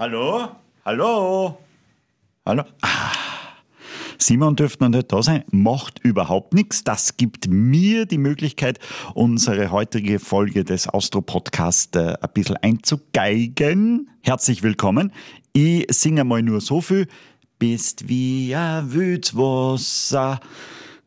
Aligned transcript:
Hallo? 0.00 0.48
Hallo? 0.84 1.58
Hallo? 2.46 2.62
Ah. 2.82 3.10
Simon 4.16 4.54
dürfte 4.54 4.84
noch 4.84 4.90
nicht 4.90 5.12
da 5.12 5.24
sein, 5.24 5.42
macht 5.50 5.98
überhaupt 6.04 6.54
nichts. 6.54 6.84
Das 6.84 7.16
gibt 7.16 7.48
mir 7.48 8.06
die 8.06 8.16
Möglichkeit, 8.16 8.78
unsere 9.14 9.72
heutige 9.72 10.20
Folge 10.20 10.62
des 10.62 10.86
Austro-Podcasts 10.86 11.96
äh, 11.96 12.14
ein 12.20 12.30
bisschen 12.32 12.58
einzugeigen. 12.58 14.08
Herzlich 14.20 14.62
willkommen. 14.62 15.12
Ich 15.52 15.86
singe 15.90 16.22
mal 16.22 16.44
nur 16.44 16.60
so 16.60 16.80
viel. 16.80 17.08
Bist 17.58 18.08
wie 18.08 18.54
ein 18.54 18.92
Wützwasser. 18.92 20.38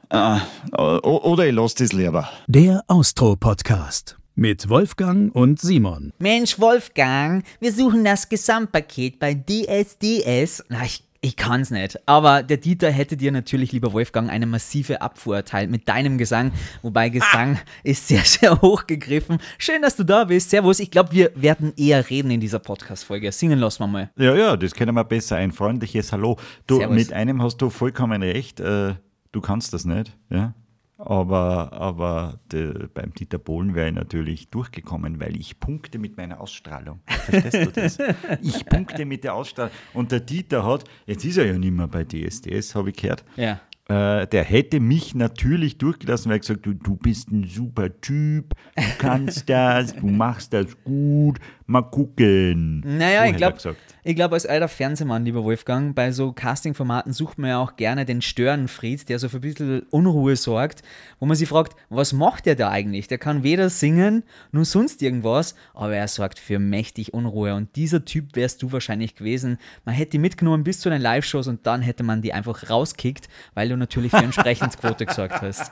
Äh, 0.09 0.37
oder 0.73 1.47
ich 1.47 1.55
lasse 1.55 1.77
das 1.77 1.93
lieber. 1.93 2.27
Der 2.47 2.83
Austro-Podcast 2.87 4.17
mit 4.35 4.69
Wolfgang 4.69 5.33
und 5.35 5.59
Simon. 5.59 6.13
Mensch, 6.19 6.59
Wolfgang, 6.59 7.43
wir 7.59 7.71
suchen 7.71 8.03
das 8.03 8.29
Gesamtpaket 8.29 9.19
bei 9.19 9.33
DSDS. 9.33 10.63
Na, 10.69 10.83
ich, 10.83 11.03
ich 11.21 11.35
kann's 11.35 11.69
nicht. 11.69 11.99
Aber 12.07 12.41
der 12.41 12.57
Dieter 12.57 12.89
hätte 12.89 13.17
dir 13.17 13.31
natürlich, 13.31 13.71
lieber 13.71 13.93
Wolfgang, 13.93 14.29
eine 14.29 14.45
massive 14.45 15.01
Abfuhr 15.01 15.35
erteilt 15.35 15.69
mit 15.69 15.87
deinem 15.87 16.17
Gesang. 16.17 16.51
Wobei 16.81 17.09
Gesang 17.09 17.57
ah. 17.57 17.69
ist 17.83 18.07
sehr, 18.07 18.21
sehr 18.23 18.61
hochgegriffen. 18.61 19.39
Schön, 19.57 19.81
dass 19.81 19.95
du 19.95 20.03
da 20.03 20.23
bist. 20.23 20.49
Servus. 20.49 20.79
Ich 20.79 20.91
glaube, 20.91 21.11
wir 21.11 21.31
werden 21.35 21.73
eher 21.77 22.09
reden 22.09 22.31
in 22.31 22.39
dieser 22.39 22.59
Podcast-Folge. 22.59 23.31
Singen 23.31 23.59
lassen 23.59 23.83
wir 23.83 23.87
mal. 23.87 24.11
Ja, 24.17 24.35
ja, 24.35 24.57
das 24.57 24.73
können 24.73 24.95
wir 24.95 25.03
besser. 25.03 25.35
Ein 25.35 25.51
freundliches 25.51 26.11
Hallo. 26.11 26.37
Du, 26.67 26.77
Servus. 26.77 26.95
mit 26.95 27.13
einem 27.13 27.41
hast 27.41 27.57
du 27.57 27.69
vollkommen 27.69 28.23
recht. 28.23 28.59
Äh, 28.59 28.95
du 29.31 29.41
kannst 29.41 29.73
das 29.73 29.85
nicht. 29.85 30.17
Ja? 30.29 30.55
Aber, 31.03 31.73
aber 31.73 32.39
de, 32.51 32.87
beim 32.93 33.13
Dieter 33.13 33.39
Bohlen 33.39 33.73
wäre 33.73 33.89
ich 33.89 33.95
natürlich 33.95 34.49
durchgekommen, 34.49 35.19
weil 35.19 35.35
ich 35.35 35.59
punkte 35.59 35.97
mit 35.97 36.15
meiner 36.15 36.39
Ausstrahlung. 36.39 37.01
Verstehst 37.07 37.65
du 37.65 37.71
das? 37.71 37.97
ich 38.41 38.65
punkte 38.65 39.05
mit 39.05 39.23
der 39.23 39.33
Ausstrahlung. 39.33 39.71
Und 39.93 40.11
der 40.11 40.19
Dieter 40.19 40.63
hat, 40.63 40.83
jetzt 41.07 41.25
ist 41.25 41.37
er 41.37 41.47
ja 41.47 41.57
nicht 41.57 41.73
mehr 41.73 41.87
bei 41.87 42.03
DSDS, 42.03 42.75
habe 42.75 42.91
ich 42.91 42.97
gehört. 42.97 43.25
Ja. 43.35 43.59
Äh, 43.91 44.27
der 44.27 44.43
hätte 44.43 44.79
mich 44.79 45.15
natürlich 45.15 45.77
durchgelassen, 45.77 46.29
weil 46.29 46.37
er 46.37 46.39
gesagt 46.39 46.65
du, 46.65 46.73
du 46.73 46.95
bist 46.95 47.29
ein 47.31 47.45
super 47.45 47.99
Typ, 47.99 48.53
du 48.75 48.83
kannst 48.99 49.49
das, 49.49 49.95
du 49.95 50.05
machst 50.05 50.53
das 50.53 50.81
gut, 50.83 51.39
mal 51.71 51.81
gucken. 51.83 52.81
Naja, 52.85 53.23
so 53.23 53.31
ich 53.31 53.37
glaube, 53.37 53.75
ich 54.03 54.15
glaube, 54.15 54.33
als 54.33 54.47
alter 54.47 54.67
Fernsehmann, 54.67 55.25
lieber 55.25 55.43
Wolfgang, 55.43 55.93
bei 55.93 56.11
so 56.11 56.31
Casting-Formaten 56.31 57.13
sucht 57.13 57.37
man 57.37 57.51
ja 57.51 57.59
auch 57.59 57.75
gerne 57.75 58.03
den 58.03 58.23
Störenfried, 58.23 59.07
der 59.09 59.19
so 59.19 59.29
für 59.29 59.37
ein 59.37 59.41
bisschen 59.41 59.83
Unruhe 59.91 60.35
sorgt, 60.35 60.81
wo 61.19 61.27
man 61.27 61.37
sich 61.37 61.47
fragt, 61.47 61.75
was 61.89 62.11
macht 62.11 62.47
der 62.47 62.55
da 62.55 62.71
eigentlich? 62.71 63.07
Der 63.07 63.19
kann 63.19 63.43
weder 63.43 63.69
singen, 63.69 64.23
noch 64.51 64.65
sonst 64.65 65.03
irgendwas, 65.03 65.53
aber 65.75 65.95
er 65.95 66.07
sorgt 66.07 66.39
für 66.39 66.57
mächtig 66.57 67.13
Unruhe. 67.13 67.53
Und 67.53 67.75
dieser 67.75 68.03
Typ 68.03 68.35
wärst 68.35 68.63
du 68.63 68.71
wahrscheinlich 68.71 69.13
gewesen. 69.13 69.59
Man 69.85 69.93
hätte 69.93 70.11
die 70.11 70.19
mitgenommen 70.19 70.63
bis 70.63 70.79
zu 70.79 70.89
den 70.89 71.01
Live-Shows 71.01 71.47
und 71.47 71.67
dann 71.67 71.83
hätte 71.83 72.03
man 72.03 72.23
die 72.23 72.33
einfach 72.33 72.71
rauskickt, 72.71 73.29
weil 73.53 73.69
du 73.69 73.77
natürlich 73.77 74.11
für 74.11 74.17
Entsprechensquote 74.17 75.05
gesorgt 75.05 75.41
hast. 75.41 75.71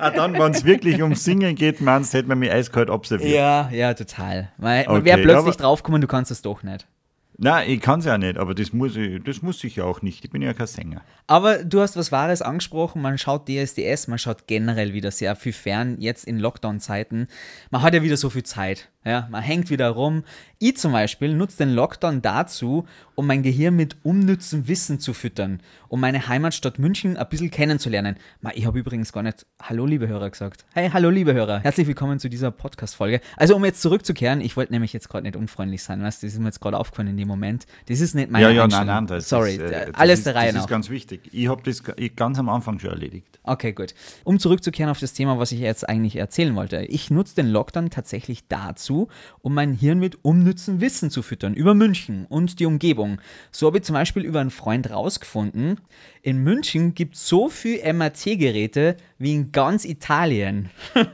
ah, 0.00 0.10
dann, 0.10 0.32
wenn 0.32 0.52
es 0.52 0.64
wirklich 0.64 1.00
ums 1.00 1.22
Singen 1.22 1.54
geht, 1.54 1.80
meinst 1.80 2.12
hätte 2.12 2.28
man 2.28 2.40
mich 2.40 2.50
eiskalt 2.50 2.90
observiert. 2.96 3.30
Ja, 3.30 3.70
ja, 3.70 3.94
total. 3.94 4.50
Weil, 4.56 4.88
okay, 4.88 5.05
wäre 5.06 5.22
plötzlich 5.22 5.56
draufgekommen, 5.56 6.00
du 6.00 6.06
kannst 6.06 6.30
es 6.30 6.42
doch 6.42 6.62
nicht. 6.62 6.86
Nein, 7.38 7.68
ich 7.68 7.80
kann 7.80 8.00
es 8.00 8.06
ja 8.06 8.16
nicht, 8.16 8.38
aber 8.38 8.54
das 8.54 8.72
muss, 8.72 8.96
ich, 8.96 9.22
das 9.22 9.42
muss 9.42 9.62
ich 9.62 9.76
ja 9.76 9.84
auch 9.84 10.00
nicht. 10.00 10.24
Ich 10.24 10.30
bin 10.30 10.40
ja 10.40 10.54
kein 10.54 10.66
Sänger. 10.66 11.02
Aber 11.26 11.64
du 11.64 11.80
hast 11.80 11.96
was 11.96 12.10
Wahres 12.10 12.40
angesprochen. 12.40 13.02
Man 13.02 13.18
schaut 13.18 13.46
DSDS, 13.46 14.08
man 14.08 14.18
schaut 14.18 14.46
generell 14.46 14.94
wieder 14.94 15.10
sehr 15.10 15.36
viel 15.36 15.52
fern, 15.52 15.96
jetzt 15.98 16.24
in 16.24 16.38
Lockdown-Zeiten. 16.38 17.28
Man 17.70 17.82
hat 17.82 17.92
ja 17.92 18.02
wieder 18.02 18.16
so 18.16 18.30
viel 18.30 18.44
Zeit. 18.44 18.88
Ja, 19.06 19.28
man 19.30 19.40
hängt 19.40 19.70
wieder 19.70 19.90
rum. 19.90 20.24
Ich 20.58 20.78
zum 20.78 20.90
Beispiel 20.90 21.32
nutze 21.32 21.58
den 21.58 21.74
Lockdown 21.74 22.22
dazu, 22.22 22.86
um 23.14 23.26
mein 23.28 23.44
Gehirn 23.44 23.76
mit 23.76 23.96
unnützem 24.02 24.66
Wissen 24.66 24.98
zu 24.98 25.12
füttern, 25.12 25.60
um 25.88 26.00
meine 26.00 26.26
Heimatstadt 26.26 26.80
München 26.80 27.16
ein 27.16 27.28
bisschen 27.28 27.52
kennenzulernen. 27.52 28.16
Ich 28.54 28.66
habe 28.66 28.80
übrigens 28.80 29.12
gar 29.12 29.22
nicht 29.22 29.46
Hallo, 29.62 29.86
liebe 29.86 30.08
Hörer 30.08 30.28
gesagt. 30.28 30.64
Hey, 30.74 30.90
hallo, 30.92 31.10
liebe 31.10 31.34
Hörer. 31.34 31.60
Herzlich 31.60 31.86
willkommen 31.86 32.18
zu 32.18 32.28
dieser 32.28 32.50
Podcast-Folge. 32.50 33.20
Also, 33.36 33.54
um 33.54 33.64
jetzt 33.64 33.80
zurückzukehren, 33.80 34.40
ich 34.40 34.56
wollte 34.56 34.72
nämlich 34.72 34.92
jetzt 34.92 35.08
gerade 35.08 35.22
nicht 35.22 35.36
unfreundlich 35.36 35.84
sein, 35.84 36.02
weißt 36.02 36.24
das 36.24 36.32
ist 36.32 36.40
mir 36.40 36.46
jetzt 36.46 36.60
gerade 36.60 36.76
aufgefallen 36.76 37.08
in 37.08 37.16
dem 37.16 37.28
Moment. 37.28 37.66
Das 37.88 38.00
ist 38.00 38.14
nicht 38.14 38.30
meine 38.30 38.46
Ja, 38.46 38.50
ja, 38.50 38.66
nein, 38.66 38.86
nein, 38.88 39.06
das 39.06 39.28
Sorry, 39.28 39.54
ist, 39.56 39.60
äh, 39.60 39.92
alles 39.92 40.20
ist, 40.20 40.26
der 40.26 40.34
Reihe 40.34 40.48
nach. 40.48 40.54
Das 40.54 40.64
ist 40.64 40.70
ganz 40.70 40.90
wichtig. 40.90 41.20
Ich 41.32 41.46
habe 41.48 41.62
das 41.62 41.82
ganz 42.16 42.38
am 42.40 42.48
Anfang 42.48 42.80
schon 42.80 42.90
erledigt. 42.90 43.38
Okay, 43.44 43.72
gut. 43.72 43.94
Um 44.24 44.40
zurückzukehren 44.40 44.90
auf 44.90 44.98
das 44.98 45.12
Thema, 45.12 45.38
was 45.38 45.52
ich 45.52 45.60
jetzt 45.60 45.88
eigentlich 45.88 46.16
erzählen 46.16 46.56
wollte. 46.56 46.82
Ich 46.86 47.10
nutze 47.10 47.36
den 47.36 47.48
Lockdown 47.48 47.90
tatsächlich 47.90 48.48
dazu, 48.48 48.95
um 49.40 49.54
mein 49.54 49.72
Hirn 49.72 49.98
mit 49.98 50.24
unnützem 50.24 50.80
Wissen 50.80 51.10
zu 51.10 51.22
füttern 51.22 51.54
über 51.54 51.74
München 51.74 52.26
und 52.26 52.58
die 52.60 52.66
Umgebung. 52.66 53.20
So 53.50 53.66
habe 53.66 53.78
ich 53.78 53.84
zum 53.84 53.94
Beispiel 53.94 54.24
über 54.24 54.40
einen 54.40 54.50
Freund 54.50 54.90
rausgefunden, 54.90 55.80
in 56.22 56.38
München 56.38 56.94
gibt 56.94 57.14
es 57.14 57.28
so 57.28 57.48
viel 57.48 57.80
MRT-Geräte 57.92 58.96
wie 59.18 59.34
in 59.34 59.52
ganz 59.52 59.84
Italien. 59.84 60.70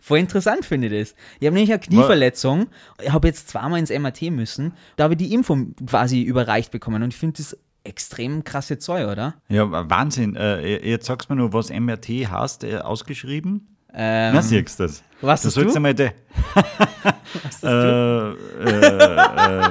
Voll 0.00 0.18
interessant 0.20 0.64
finde 0.64 0.86
ich 0.86 1.00
das. 1.00 1.14
Ich 1.40 1.46
habe 1.46 1.54
nämlich 1.54 1.72
eine 1.72 1.80
Knieverletzung, 1.80 2.68
ich 3.02 3.12
habe 3.12 3.28
jetzt 3.28 3.48
zweimal 3.48 3.80
ins 3.80 3.90
MRT 3.90 4.30
müssen, 4.30 4.72
da 4.96 5.04
habe 5.04 5.14
ich 5.14 5.18
die 5.18 5.34
Info 5.34 5.58
quasi 5.86 6.22
überreicht 6.22 6.70
bekommen 6.70 7.02
und 7.02 7.12
ich 7.12 7.18
finde 7.18 7.38
das 7.38 7.56
extrem 7.86 8.44
krasse 8.44 8.78
Zeug, 8.78 9.08
oder? 9.08 9.34
Ja, 9.48 9.88
Wahnsinn. 9.88 10.36
Äh, 10.36 10.88
jetzt 10.88 11.06
sagst 11.06 11.30
du 11.30 11.34
mir 11.34 11.40
nur, 11.40 11.52
was 11.52 11.70
MRT 11.70 12.30
hast, 12.30 12.64
äh, 12.64 12.78
ausgeschrieben? 12.78 13.75
Ähm, 13.98 14.34
Na, 14.34 14.42
siehst 14.42 14.78
du 14.78 14.84
das? 14.84 15.02
Was 15.22 15.42
das 15.42 15.54
du? 15.54 15.72
Einmal 15.74 15.94
de 15.94 16.10
was 17.44 17.60
du? 17.60 18.36
Äh, 18.60 18.68
äh, 18.68 19.60
äh, 19.60 19.70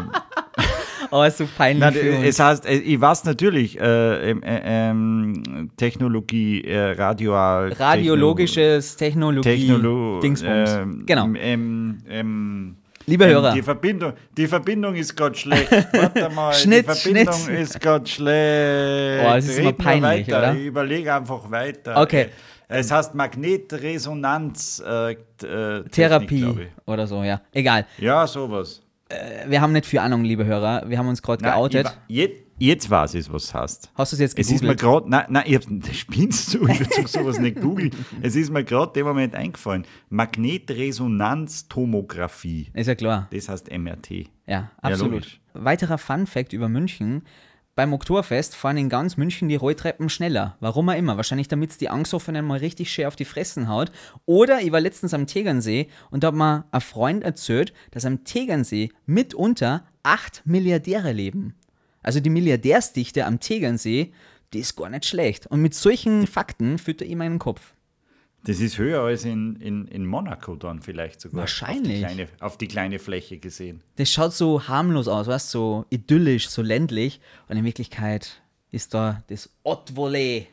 Oh, 1.11 1.23
ist 1.23 1.37
so 1.37 1.47
peinlich. 1.57 1.79
Nein, 1.79 2.23
es 2.23 2.39
heißt, 2.39 2.65
äh, 2.65 2.73
ich 2.77 2.99
weiß 2.99 3.25
natürlich, 3.25 3.79
äh, 3.79 4.31
ähm, 4.31 4.43
äh, 4.43 4.61
ähm, 4.63 5.71
Technologie, 5.77 6.61
äh, 6.63 6.91
Radioal. 6.91 7.71
Radiologisches 7.71 8.97
Technologie. 8.97 9.49
Technolo 9.49 10.19
Dingsbums. 10.19 10.71
Ähm, 10.71 11.03
genau. 11.05 11.29
Ähm, 11.37 11.99
ähm, 12.09 12.75
Liebe 13.07 13.27
Hörer. 13.27 13.53
Die 13.53 13.61
Verbindung, 13.61 14.13
die 14.35 14.47
Verbindung 14.47 14.95
ist 14.95 15.15
gerade 15.15 15.35
schlecht. 15.35 15.71
Warte 15.93 16.29
mal, 16.29 16.53
Schnitt, 16.53 16.87
die 16.87 16.93
Verbindung 16.95 17.33
Schnitt. 17.35 17.59
ist 17.59 17.79
gerade 17.79 18.07
schlecht. 18.07 19.25
Oh, 19.25 19.33
das 19.35 19.47
ist 19.47 19.59
immer 19.59 19.73
peinlich, 19.73 20.27
weiter. 20.27 20.39
oder? 20.39 20.55
Ich 20.55 20.65
überlege 20.65 21.13
einfach 21.13 21.51
weiter. 21.51 22.01
Okay. 22.01 22.27
Es 22.67 22.91
heißt 22.91 23.15
Magnetresonanz 23.15 24.81
äh, 24.85 25.11
äh, 25.11 25.83
Therapie 25.89 26.69
oder 26.85 27.07
so, 27.07 27.23
ja. 27.23 27.41
Egal. 27.51 27.85
Ja, 27.97 28.25
sowas. 28.25 28.81
Äh, 29.09 29.49
wir 29.49 29.61
haben 29.61 29.71
nicht 29.71 29.85
viel 29.85 29.99
Ahnung, 29.99 30.23
liebe 30.23 30.45
Hörer. 30.45 30.89
Wir 30.89 30.97
haben 30.97 31.07
uns 31.07 31.21
gerade 31.21 31.43
geoutet. 31.43 31.95
Jetzt, 32.07 32.41
jetzt 32.57 32.89
weiß 32.89 33.13
ich, 33.15 33.31
was 33.31 33.43
es 33.43 33.53
heißt. 33.53 33.91
Hast 33.93 34.11
du 34.11 34.15
es 34.15 34.19
jetzt 34.19 34.35
gegoogelt? 34.35 34.55
Es 34.55 34.61
ist 34.61 34.67
mir 34.67 34.75
gerade, 34.75 35.07
nein, 35.09 35.25
nein, 35.29 35.43
ich 35.45 35.53
hab's, 35.55 35.67
spinnst 35.95 36.55
du, 36.55 36.67
ich 36.67 36.79
würde 36.79 37.07
sowas 37.07 37.37
nicht 37.39 37.61
googeln. 37.65 37.91
Es 38.23 38.35
ist 38.35 38.51
mir 38.51 38.63
gerade 38.63 38.93
dem 38.93 39.05
Moment 39.05 39.35
eingefallen. 39.35 39.85
Magnetresonanztomographie. 40.09 42.71
Ist 42.73 42.87
ja 42.87 42.95
klar. 42.95 43.27
Das 43.31 43.47
heißt 43.47 43.71
MRT. 43.71 44.27
Ja, 44.47 44.71
absolut. 44.81 45.39
Ja, 45.53 45.65
Weiterer 45.65 45.99
Fun 45.99 46.25
Fact 46.25 46.51
über 46.53 46.67
München. 46.67 47.21
Beim 47.75 47.91
Oktoberfest 47.91 48.55
fahren 48.55 48.77
in 48.77 48.87
ganz 48.87 49.17
München 49.17 49.49
die 49.49 49.57
Rolltreppen 49.57 50.07
schneller. 50.07 50.55
Warum 50.61 50.87
auch 50.87 50.95
immer. 50.95 51.17
Wahrscheinlich 51.17 51.49
damit 51.49 51.71
es 51.71 51.77
die 51.77 51.89
Angstoffenen 51.89 52.45
mal 52.45 52.59
richtig 52.59 52.89
schön 52.89 53.05
auf 53.05 53.17
die 53.17 53.25
Fressen 53.25 53.67
haut. 53.67 53.91
Oder 54.25 54.61
ich 54.61 54.71
war 54.71 54.79
letztens 54.79 55.13
am 55.13 55.27
Tegernsee 55.27 55.89
und 56.09 56.23
da 56.23 56.27
hat 56.27 56.35
mir 56.35 56.63
ein 56.71 56.79
Freund 56.79 57.25
erzählt, 57.25 57.73
dass 57.91 58.05
am 58.05 58.23
Tegernsee 58.23 58.91
mitunter 59.05 59.85
acht 60.03 60.41
Milliardäre 60.45 61.11
leben. 61.11 61.53
Also 62.01 62.21
die 62.21 62.29
Milliardärsdichte 62.29 63.25
am 63.25 63.41
Tegernsee, 63.41 64.13
die 64.53 64.59
ist 64.59 64.77
gar 64.77 64.89
nicht 64.89 65.05
schlecht. 65.05 65.47
Und 65.47 65.61
mit 65.61 65.73
solchen 65.73 66.27
Fakten 66.27 66.77
führt 66.77 67.01
er 67.01 67.07
ihm 67.07 67.17
meinen 67.17 67.39
Kopf. 67.39 67.74
Das 68.45 68.59
ist 68.59 68.77
höher 68.77 69.01
als 69.01 69.25
in, 69.25 69.55
in, 69.57 69.87
in 69.87 70.05
Monaco 70.05 70.55
dann 70.55 70.81
vielleicht 70.81 71.19
sogar. 71.19 71.41
Wahrscheinlich. 71.41 72.05
Auf 72.05 72.11
die, 72.11 72.15
kleine, 72.15 72.29
auf 72.39 72.57
die 72.57 72.67
kleine 72.67 72.99
Fläche 72.99 73.37
gesehen. 73.37 73.81
Das 73.95 74.09
schaut 74.11 74.33
so 74.33 74.67
harmlos 74.67 75.07
aus, 75.07 75.27
weißt 75.27 75.49
so 75.49 75.85
idyllisch, 75.89 76.49
so 76.49 76.61
ländlich. 76.61 77.19
Und 77.49 77.57
in 77.57 77.65
Wirklichkeit 77.65 78.41
ist 78.71 78.93
da 78.93 79.23
das 79.27 79.49
Haute-Volée. 79.65 80.45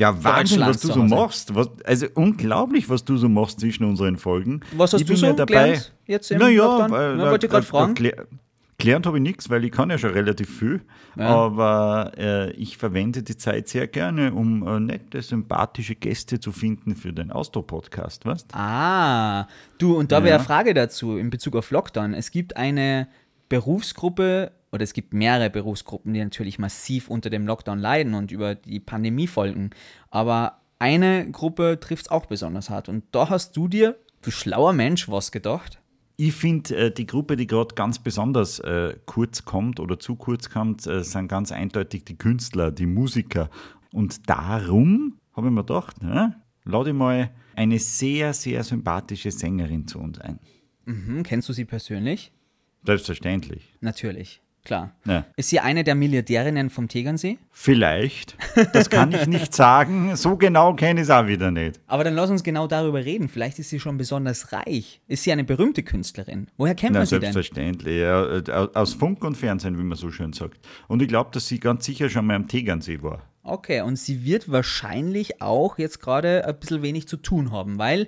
Ja, 0.00 0.22
Wahnsinn, 0.22 0.60
was 0.60 0.80
du 0.80 0.92
so 0.92 1.02
machst. 1.02 1.54
Was, 1.54 1.68
also 1.84 2.06
unglaublich, 2.14 2.88
was 2.88 3.04
du 3.04 3.16
so 3.16 3.28
machst 3.28 3.60
zwischen 3.60 3.84
unseren 3.84 4.16
Folgen. 4.16 4.60
Was 4.76 4.92
hast 4.92 5.02
ich 5.02 5.06
du 5.06 5.16
so 5.16 5.32
dabei? 5.32 5.80
jetzt 6.06 6.30
im 6.30 6.38
naja? 6.38 6.88
Weil, 6.90 7.16
Na, 7.16 7.30
wollte 7.30 7.46
ich 7.46 7.52
gerade 7.52 7.66
fragen. 7.66 7.94
Gelernt 8.80 9.06
habe 9.06 9.16
ich 9.18 9.22
nichts, 9.24 9.50
weil 9.50 9.64
ich 9.64 9.72
kann 9.72 9.90
ja 9.90 9.98
schon 9.98 10.12
relativ 10.12 10.56
viel. 10.56 10.82
Ja. 11.16 11.26
Aber 11.26 12.12
äh, 12.16 12.52
ich 12.52 12.78
verwende 12.78 13.24
die 13.24 13.36
Zeit 13.36 13.66
sehr 13.66 13.88
gerne, 13.88 14.32
um 14.32 14.64
äh, 14.66 14.78
nette, 14.78 15.20
sympathische 15.20 15.96
Gäste 15.96 16.38
zu 16.38 16.52
finden 16.52 16.94
für 16.94 17.12
den 17.12 17.32
Austro-Podcast, 17.32 18.24
weißt 18.24 18.54
Ah, 18.54 19.48
du, 19.78 19.96
und 19.96 20.12
da 20.12 20.18
wäre 20.22 20.28
ja. 20.30 20.34
eine 20.36 20.44
Frage 20.44 20.74
dazu 20.74 21.18
in 21.18 21.28
Bezug 21.28 21.56
auf 21.56 21.72
Lockdown. 21.72 22.14
Es 22.14 22.30
gibt 22.30 22.56
eine 22.56 23.08
Berufsgruppe 23.48 24.52
oder 24.70 24.84
es 24.84 24.92
gibt 24.92 25.12
mehrere 25.12 25.50
Berufsgruppen, 25.50 26.14
die 26.14 26.22
natürlich 26.22 26.60
massiv 26.60 27.08
unter 27.08 27.30
dem 27.30 27.48
Lockdown 27.48 27.80
leiden 27.80 28.14
und 28.14 28.30
über 28.30 28.54
die 28.54 28.78
Pandemie 28.78 29.26
folgen. 29.26 29.70
Aber 30.10 30.60
eine 30.78 31.28
Gruppe 31.32 31.80
trifft 31.80 32.06
es 32.06 32.10
auch 32.12 32.26
besonders 32.26 32.70
hart. 32.70 32.88
Und 32.88 33.02
da 33.10 33.28
hast 33.28 33.56
du 33.56 33.66
dir, 33.66 33.96
du 34.22 34.30
schlauer 34.30 34.72
Mensch, 34.72 35.08
was 35.08 35.32
gedacht? 35.32 35.80
Ich 36.20 36.34
finde, 36.34 36.74
äh, 36.74 36.90
die 36.90 37.06
Gruppe, 37.06 37.36
die 37.36 37.46
gerade 37.46 37.76
ganz 37.76 38.00
besonders 38.00 38.58
äh, 38.58 38.96
kurz 39.06 39.44
kommt 39.44 39.78
oder 39.78 40.00
zu 40.00 40.16
kurz 40.16 40.50
kommt, 40.50 40.84
äh, 40.84 41.04
sind 41.04 41.28
ganz 41.28 41.52
eindeutig 41.52 42.04
die 42.06 42.18
Künstler, 42.18 42.72
die 42.72 42.86
Musiker. 42.86 43.50
Und 43.92 44.28
darum 44.28 45.20
habe 45.32 45.46
ich 45.46 45.52
mir 45.52 45.62
gedacht, 45.62 45.94
ja, 46.02 46.34
lade 46.64 46.90
ich 46.90 46.96
mal 46.96 47.30
eine 47.54 47.78
sehr, 47.78 48.34
sehr 48.34 48.64
sympathische 48.64 49.30
Sängerin 49.30 49.86
zu 49.86 50.00
uns 50.00 50.18
ein. 50.18 50.40
Mhm, 50.86 51.22
kennst 51.22 51.48
du 51.50 51.52
sie 51.52 51.64
persönlich? 51.64 52.32
Selbstverständlich. 52.84 53.76
Natürlich, 53.80 54.42
klar. 54.68 54.92
Ja. 55.04 55.24
Ist 55.36 55.48
sie 55.48 55.58
eine 55.58 55.82
der 55.82 55.96
Milliardärinnen 55.96 56.70
vom 56.70 56.86
Tegernsee? 56.86 57.38
Vielleicht. 57.50 58.36
Das 58.72 58.88
kann 58.90 59.10
ich 59.10 59.26
nicht 59.26 59.52
sagen. 59.54 60.14
So 60.14 60.36
genau 60.36 60.74
kenne 60.74 61.00
ich 61.00 61.04
es 61.04 61.10
auch 61.10 61.26
wieder 61.26 61.50
nicht. 61.50 61.80
Aber 61.88 62.04
dann 62.04 62.14
lass 62.14 62.30
uns 62.30 62.44
genau 62.44 62.68
darüber 62.68 63.04
reden. 63.04 63.28
Vielleicht 63.28 63.58
ist 63.58 63.70
sie 63.70 63.80
schon 63.80 63.98
besonders 63.98 64.52
reich. 64.52 65.00
Ist 65.08 65.24
sie 65.24 65.32
eine 65.32 65.42
berühmte 65.42 65.82
Künstlerin? 65.82 66.46
Woher 66.56 66.76
kennt 66.76 66.92
Na, 66.92 67.00
man 67.00 67.06
sie 67.06 67.18
denn? 67.18 67.32
selbstverständlich. 67.32 68.04
Aus 68.74 68.94
Funk 68.94 69.24
und 69.24 69.36
Fernsehen, 69.36 69.78
wie 69.78 69.82
man 69.82 69.98
so 69.98 70.10
schön 70.10 70.32
sagt. 70.32 70.60
Und 70.86 71.02
ich 71.02 71.08
glaube, 71.08 71.30
dass 71.32 71.48
sie 71.48 71.58
ganz 71.58 71.84
sicher 71.84 72.08
schon 72.08 72.26
mal 72.26 72.36
am 72.36 72.46
Tegernsee 72.46 73.02
war. 73.02 73.22
Okay, 73.42 73.80
und 73.80 73.98
sie 73.98 74.24
wird 74.24 74.52
wahrscheinlich 74.52 75.40
auch 75.40 75.78
jetzt 75.78 76.00
gerade 76.00 76.46
ein 76.46 76.58
bisschen 76.60 76.82
wenig 76.82 77.08
zu 77.08 77.16
tun 77.16 77.50
haben, 77.50 77.78
weil, 77.78 78.06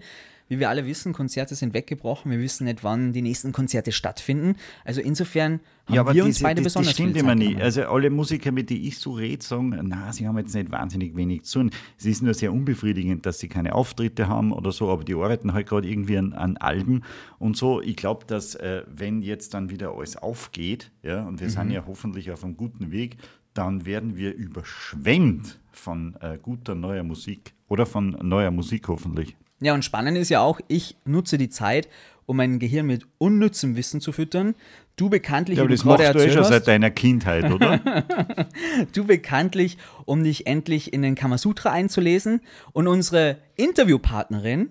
wie 0.50 0.58
wir 0.58 0.69
alle 0.69 0.85
wissen, 0.85 1.12
Konzerte 1.12 1.55
sind 1.55 1.75
weggebrochen. 1.75 2.31
Wir 2.31 2.41
wissen 2.41 2.64
nicht, 2.64 2.82
wann 2.85 3.12
die 3.12 3.23
nächsten 3.23 3.52
Konzerte 3.52 3.93
stattfinden. 3.93 4.56
Also 4.85 5.00
insofern 5.00 5.61
haben 5.87 6.12
wir 6.14 6.25
uns 6.25 6.37
diese- 6.37 6.43
beide 6.44 6.56
das, 6.61 6.75
besonders 6.75 6.88
das 6.91 6.94
stimmt 6.97 7.17
immer 7.17 7.35
nie. 7.37 7.47
genommen. 7.47 7.62
Also 7.62 7.82
alle 7.85 8.11
Musiker, 8.11 8.50
mit 8.50 8.69
denen 8.69 8.85
ich 8.85 8.99
so 8.99 9.12
rede, 9.12 9.43
sagen, 9.44 9.79
na, 9.85 10.12
sie 10.12 10.26
haben 10.26 10.37
jetzt 10.38 10.52
nicht 10.55 10.73
wahnsinnig 10.73 11.14
wenig 11.14 11.44
zu 11.44 11.61
tun. 11.61 11.70
Es 11.99 12.05
ist 12.05 12.23
nur 12.23 12.35
sehr 12.35 12.52
unbefriedigend, 12.52 13.25
dass 13.26 13.38
sie 13.38 13.47
keine 13.49 13.75
Auftritte 13.76 14.26
haben 14.26 14.52
oder 14.52 14.73
so, 14.73 14.91
aber 14.91 15.05
die 15.05 15.14
arbeiten 15.14 15.52
halt 15.52 15.69
gerade 15.69 15.88
irgendwie 15.88 16.19
an, 16.19 16.32
an 16.32 16.56
Alben 16.56 17.02
und 17.38 17.56
so. 17.56 17.81
Ich 17.81 17.94
glaube, 17.94 18.26
dass 18.26 18.56
äh, 18.56 18.82
wenn 18.93 19.23
jetzt 19.23 19.55
dann 19.55 19.70
wieder 19.70 19.93
alles 19.97 20.17
aufgeht, 20.17 20.91
ja, 21.05 21.26
und 21.29 21.38
wir 21.41 21.47
Mhm. 21.47 21.52
sind 21.52 21.70
ja 21.70 21.85
hoffentlich 21.87 22.32
auf 22.32 22.43
einem 22.43 22.56
guten 22.56 22.91
Weg, 22.91 23.19
dann 23.55 23.87
werden 23.87 24.17
wir 24.17 24.35
überschwemmt 24.35 25.58
von 25.73 26.17
äh, 26.20 26.38
guter 26.41 26.75
neuer 26.75 27.02
Musik 27.05 27.52
oder 27.69 27.87
von 27.87 28.17
neuer 28.23 28.50
Musik 28.50 28.88
hoffentlich. 28.88 29.37
Ja, 29.60 29.74
und 29.74 29.84
spannend 29.84 30.16
ist 30.16 30.30
ja 30.30 30.40
auch, 30.40 30.60
ich 30.68 30.96
nutze 31.04 31.36
die 31.38 31.50
Zeit, 31.50 31.88
um 32.26 32.36
mein 32.36 32.58
Gehirn 32.58 32.86
mit 32.86 33.06
unnützem 33.18 33.76
Wissen 33.76 34.00
zu 34.00 34.12
füttern. 34.12 34.54
Du 35.00 35.08
bekanntlich, 35.08 35.56
Ja, 35.56 35.62
aber 35.62 35.70
das 35.70 35.82
machst 35.82 36.14
du 36.14 36.19
eh 36.19 36.31
schon 36.31 36.44
seit 36.44 36.69
deiner 36.69 36.91
Kindheit, 36.91 37.50
oder? 37.50 37.81
du 38.93 39.06
bekanntlich, 39.06 39.79
um 40.05 40.23
dich 40.23 40.47
endlich 40.47 40.93
in 40.93 41.00
den 41.00 41.14
Kamasutra 41.14 41.70
einzulesen. 41.70 42.43
Und 42.75 42.87
unsere 42.87 43.38
Interviewpartnerin, 43.56 44.69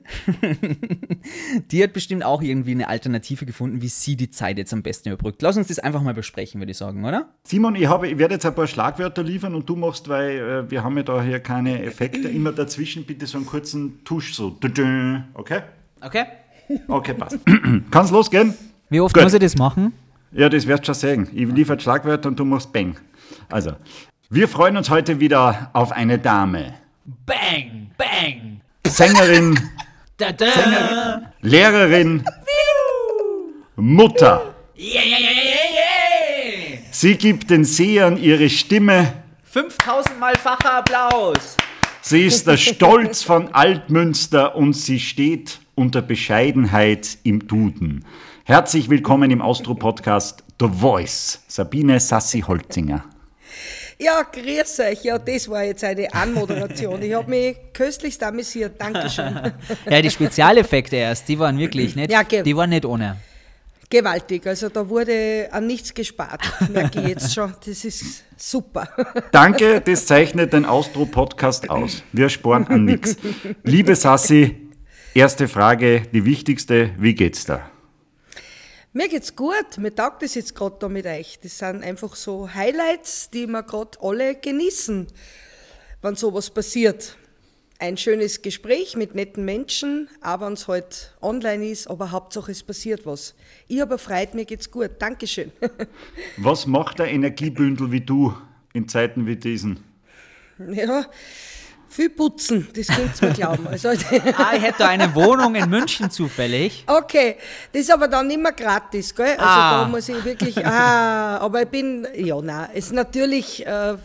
die 1.72 1.82
hat 1.82 1.94
bestimmt 1.94 2.24
auch 2.24 2.44
irgendwie 2.44 2.74
eine 2.74 2.90
Alternative 2.90 3.48
gefunden, 3.48 3.82
wie 3.82 3.88
sie 3.88 4.16
die 4.18 4.30
Zeit 4.30 4.60
jetzt 4.60 4.72
am 4.72 4.84
besten 4.84 5.10
überbrückt. 5.10 5.42
Lass 5.42 5.58
uns 5.58 5.70
das 5.70 5.80
einfach 5.80 6.04
mal 6.04 6.14
besprechen, 6.14 6.62
würde 6.62 6.74
ich 6.74 6.78
sagen, 6.78 7.04
oder? 7.06 7.30
Simon, 7.42 7.74
ich, 7.74 7.88
habe, 7.88 8.08
ich 8.08 8.20
werde 8.20 8.36
jetzt 8.36 8.46
ein 8.46 8.54
paar 8.54 8.68
Schlagwörter 8.68 9.24
liefern 9.24 9.56
und 9.56 9.68
du 9.68 9.78
machst, 9.78 10.10
weil 10.10 10.38
äh, 10.38 10.70
wir 10.70 10.84
haben 10.84 10.96
ja 10.96 11.02
da 11.02 11.24
hier 11.24 11.40
keine 11.40 11.82
Effekte, 11.82 12.28
immer 12.28 12.52
dazwischen 12.52 13.04
bitte 13.04 13.26
so 13.26 13.40
einen 13.40 13.48
kurzen 13.48 14.04
Tusch, 14.04 14.36
so. 14.36 14.56
Okay? 15.34 15.62
Okay. 16.02 16.26
Okay, 16.88 17.16
passt. 17.16 17.40
Kann's 17.90 18.12
losgehen? 18.12 18.54
Wie 18.92 19.00
oft 19.00 19.16
Gut. 19.16 19.24
muss 19.24 19.34
ich 19.34 19.40
das 19.40 19.58
machen? 19.58 19.92
Ja, 20.32 20.48
das 20.50 20.68
wirst 20.68 20.84
du 20.84 20.86
schon 20.88 20.96
sagen. 20.96 21.30
Ich 21.34 21.48
liefere 21.48 21.80
Schlagwörter 21.80 22.30
und 22.30 22.40
du 22.40 22.46
machst 22.46 22.72
Bang. 22.72 22.96
Also, 23.50 23.74
wir 24.30 24.48
freuen 24.48 24.78
uns 24.78 24.90
heute 24.90 25.20
wieder 25.20 25.70
auf 25.74 25.92
eine 25.92 26.20
Dame. 26.20 26.76
Bang, 27.26 27.90
bang. 27.98 28.62
Sängerin, 28.86 29.60
Da, 30.18 30.32
da. 30.32 31.32
Lehrerin, 31.42 32.24
Mutter. 33.76 34.54
Yeah, 34.78 35.02
yeah, 35.04 35.20
yeah, 35.20 35.32
yeah, 35.32 36.72
yeah. 36.74 36.80
Sie 36.92 37.16
gibt 37.16 37.50
den 37.50 37.64
Sehern 37.64 38.18
ihre 38.18 38.50
Stimme. 38.50 39.14
5000 39.46 40.20
Mal 40.20 40.36
facher 40.36 40.74
Applaus. 40.76 41.58
Sie 42.02 42.26
ist 42.26 42.48
der 42.48 42.58
Stolz 42.58 43.24
von 43.24 43.54
Altmünster 43.54 44.56
und 44.56 44.74
sie 44.74 45.00
steht 45.00 45.60
unter 45.76 46.02
Bescheidenheit 46.02 47.18
im 47.24 47.48
Duden. 47.48 48.06
Herzlich 48.50 48.90
willkommen 48.90 49.30
im 49.30 49.44
Austro-Podcast 49.44 50.44
The 50.60 50.68
Voice, 50.68 51.40
Sabine 51.48 52.00
Sassi-Holzinger. 52.00 53.06
Ja, 54.00 54.24
grüß 54.24 54.80
euch. 54.80 55.04
Ja, 55.04 55.20
das 55.20 55.48
war 55.48 55.66
jetzt 55.66 55.84
eine 55.84 56.12
Anmoderation. 56.12 57.00
Ich 57.04 57.14
habe 57.14 57.30
mich 57.30 57.58
köstlichst 57.74 58.24
amüsiert. 58.24 58.82
Dankeschön. 58.82 59.40
Ja, 59.88 60.02
die 60.02 60.10
Spezialeffekte 60.10 60.96
erst, 60.96 61.30
die 61.30 61.38
waren 61.38 61.60
wirklich 61.60 61.96
nicht, 61.96 62.12
Ja, 62.12 62.24
die 62.24 62.58
waren 62.58 62.72
nicht 62.72 62.86
ohne. 62.86 63.18
Gewaltig. 63.88 64.48
Also 64.48 64.70
da 64.70 64.90
wurde 64.90 65.48
an 65.52 65.68
nichts 65.68 65.94
gespart, 65.94 66.42
merke 66.74 67.02
ich 67.02 67.08
jetzt 67.10 67.32
schon. 67.32 67.54
Das 67.64 67.86
ist 67.86 68.24
super. 68.36 68.90
Danke, 69.32 69.80
das 69.80 70.08
zeichnet 70.08 70.54
den 70.54 70.66
Austro-Podcast 70.66 71.70
aus. 71.70 72.02
Wir 72.14 72.30
sparen 72.30 72.66
an 72.68 72.86
nichts. 72.86 73.16
Liebe 73.62 73.96
Sassi, 73.96 74.72
erste 75.14 75.48
Frage, 75.48 76.02
die 76.12 76.26
wichtigste, 76.26 76.90
wie 76.98 77.14
geht's 77.14 77.46
da? 77.46 77.70
Mir 78.92 79.08
geht's 79.08 79.36
gut. 79.36 79.78
Mir 79.78 79.94
taugt 79.94 80.24
es 80.24 80.34
jetzt 80.34 80.56
gerade 80.56 80.78
da 80.80 80.90
mit 80.90 81.06
euch. 81.06 81.40
Das 81.44 81.60
sind 81.60 81.84
einfach 81.84 82.16
so 82.16 82.52
Highlights, 82.52 83.30
die 83.30 83.46
wir 83.46 83.62
gerade 83.62 84.00
alle 84.02 84.34
genießen, 84.34 85.06
wenn 86.02 86.16
sowas 86.16 86.50
passiert. 86.50 87.16
Ein 87.78 87.98
schönes 87.98 88.42
Gespräch 88.42 88.98
mit 88.98 89.14
netten 89.14 89.46
Menschen, 89.46 90.10
auch 90.22 90.42
wenn 90.42 90.54
es 90.54 90.68
halt 90.68 91.16
online 91.22 91.70
ist, 91.70 91.88
aber 91.88 92.10
Hauptsache 92.10 92.52
es 92.52 92.64
passiert 92.64 93.06
was. 93.06 93.36
Ich 93.68 93.80
habe 93.80 93.94
erfreut, 93.94 94.34
mir 94.34 94.46
geht's 94.46 94.72
gut. 94.72 94.90
Dankeschön. 94.98 95.52
Was 96.38 96.66
macht 96.66 97.00
ein 97.00 97.10
Energiebündel 97.10 97.92
wie 97.92 98.02
du 98.02 98.34
in 98.74 98.90
Zeiten 98.90 99.28
wie 99.28 99.36
diesen? 99.36 99.84
Ja, 100.68 101.06
viel 101.90 102.10
putzen, 102.10 102.68
das 102.76 102.88
könnt's 102.88 103.22
mir 103.22 103.32
glauben. 103.32 103.68
Also, 103.72 103.90
Ah, 103.90 104.54
ich 104.56 104.62
hätte 104.62 104.86
eine 104.88 105.14
Wohnung 105.16 105.56
in 105.56 105.70
München 105.70 106.10
zufällig. 106.12 106.84
okay, 106.88 107.36
das 107.74 107.82
ist 107.84 107.92
aber 107.92 108.08
dann 108.08 108.28
mehr 108.28 108.52
gratis, 108.54 109.14
gell? 109.16 109.32
Also 109.38 109.44
Ah. 109.44 109.82
da 109.82 109.88
muss 109.88 110.08
ich 110.10 110.24
wirklich, 110.24 110.66
ah, 110.66 111.38
aber 111.38 111.64
ich 111.64 111.68
bin, 111.70 112.08
ja, 112.16 112.40
nein, 112.42 112.70
es 112.74 112.86
ist 112.88 112.94
natürlich, 112.94 113.66
äh, 113.66 113.96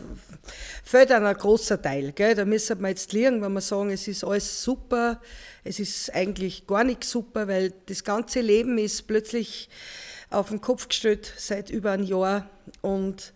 fehlt 0.82 1.10
dann 1.10 1.24
ein 1.26 1.36
großer 1.36 1.80
Teil, 1.80 2.12
gell? 2.12 2.34
Da 2.34 2.44
müssen 2.44 2.80
wir 2.80 2.88
jetzt 2.88 3.12
liegen, 3.12 3.40
wenn 3.42 3.52
wir 3.52 3.60
sagen, 3.60 3.90
es 3.90 4.06
ist 4.08 4.24
alles 4.24 4.62
super, 4.62 5.20
es 5.64 5.78
ist 5.78 6.14
eigentlich 6.14 6.66
gar 6.66 6.84
nicht 6.84 7.04
super, 7.04 7.48
weil 7.48 7.72
das 7.86 8.04
ganze 8.04 8.40
Leben 8.40 8.76
ist 8.78 9.06
plötzlich 9.06 9.68
auf 10.30 10.48
den 10.48 10.60
Kopf 10.60 10.88
gestellt 10.88 11.32
seit 11.36 11.70
über 11.70 11.92
einem 11.92 12.04
Jahr 12.04 12.48
und 12.82 13.32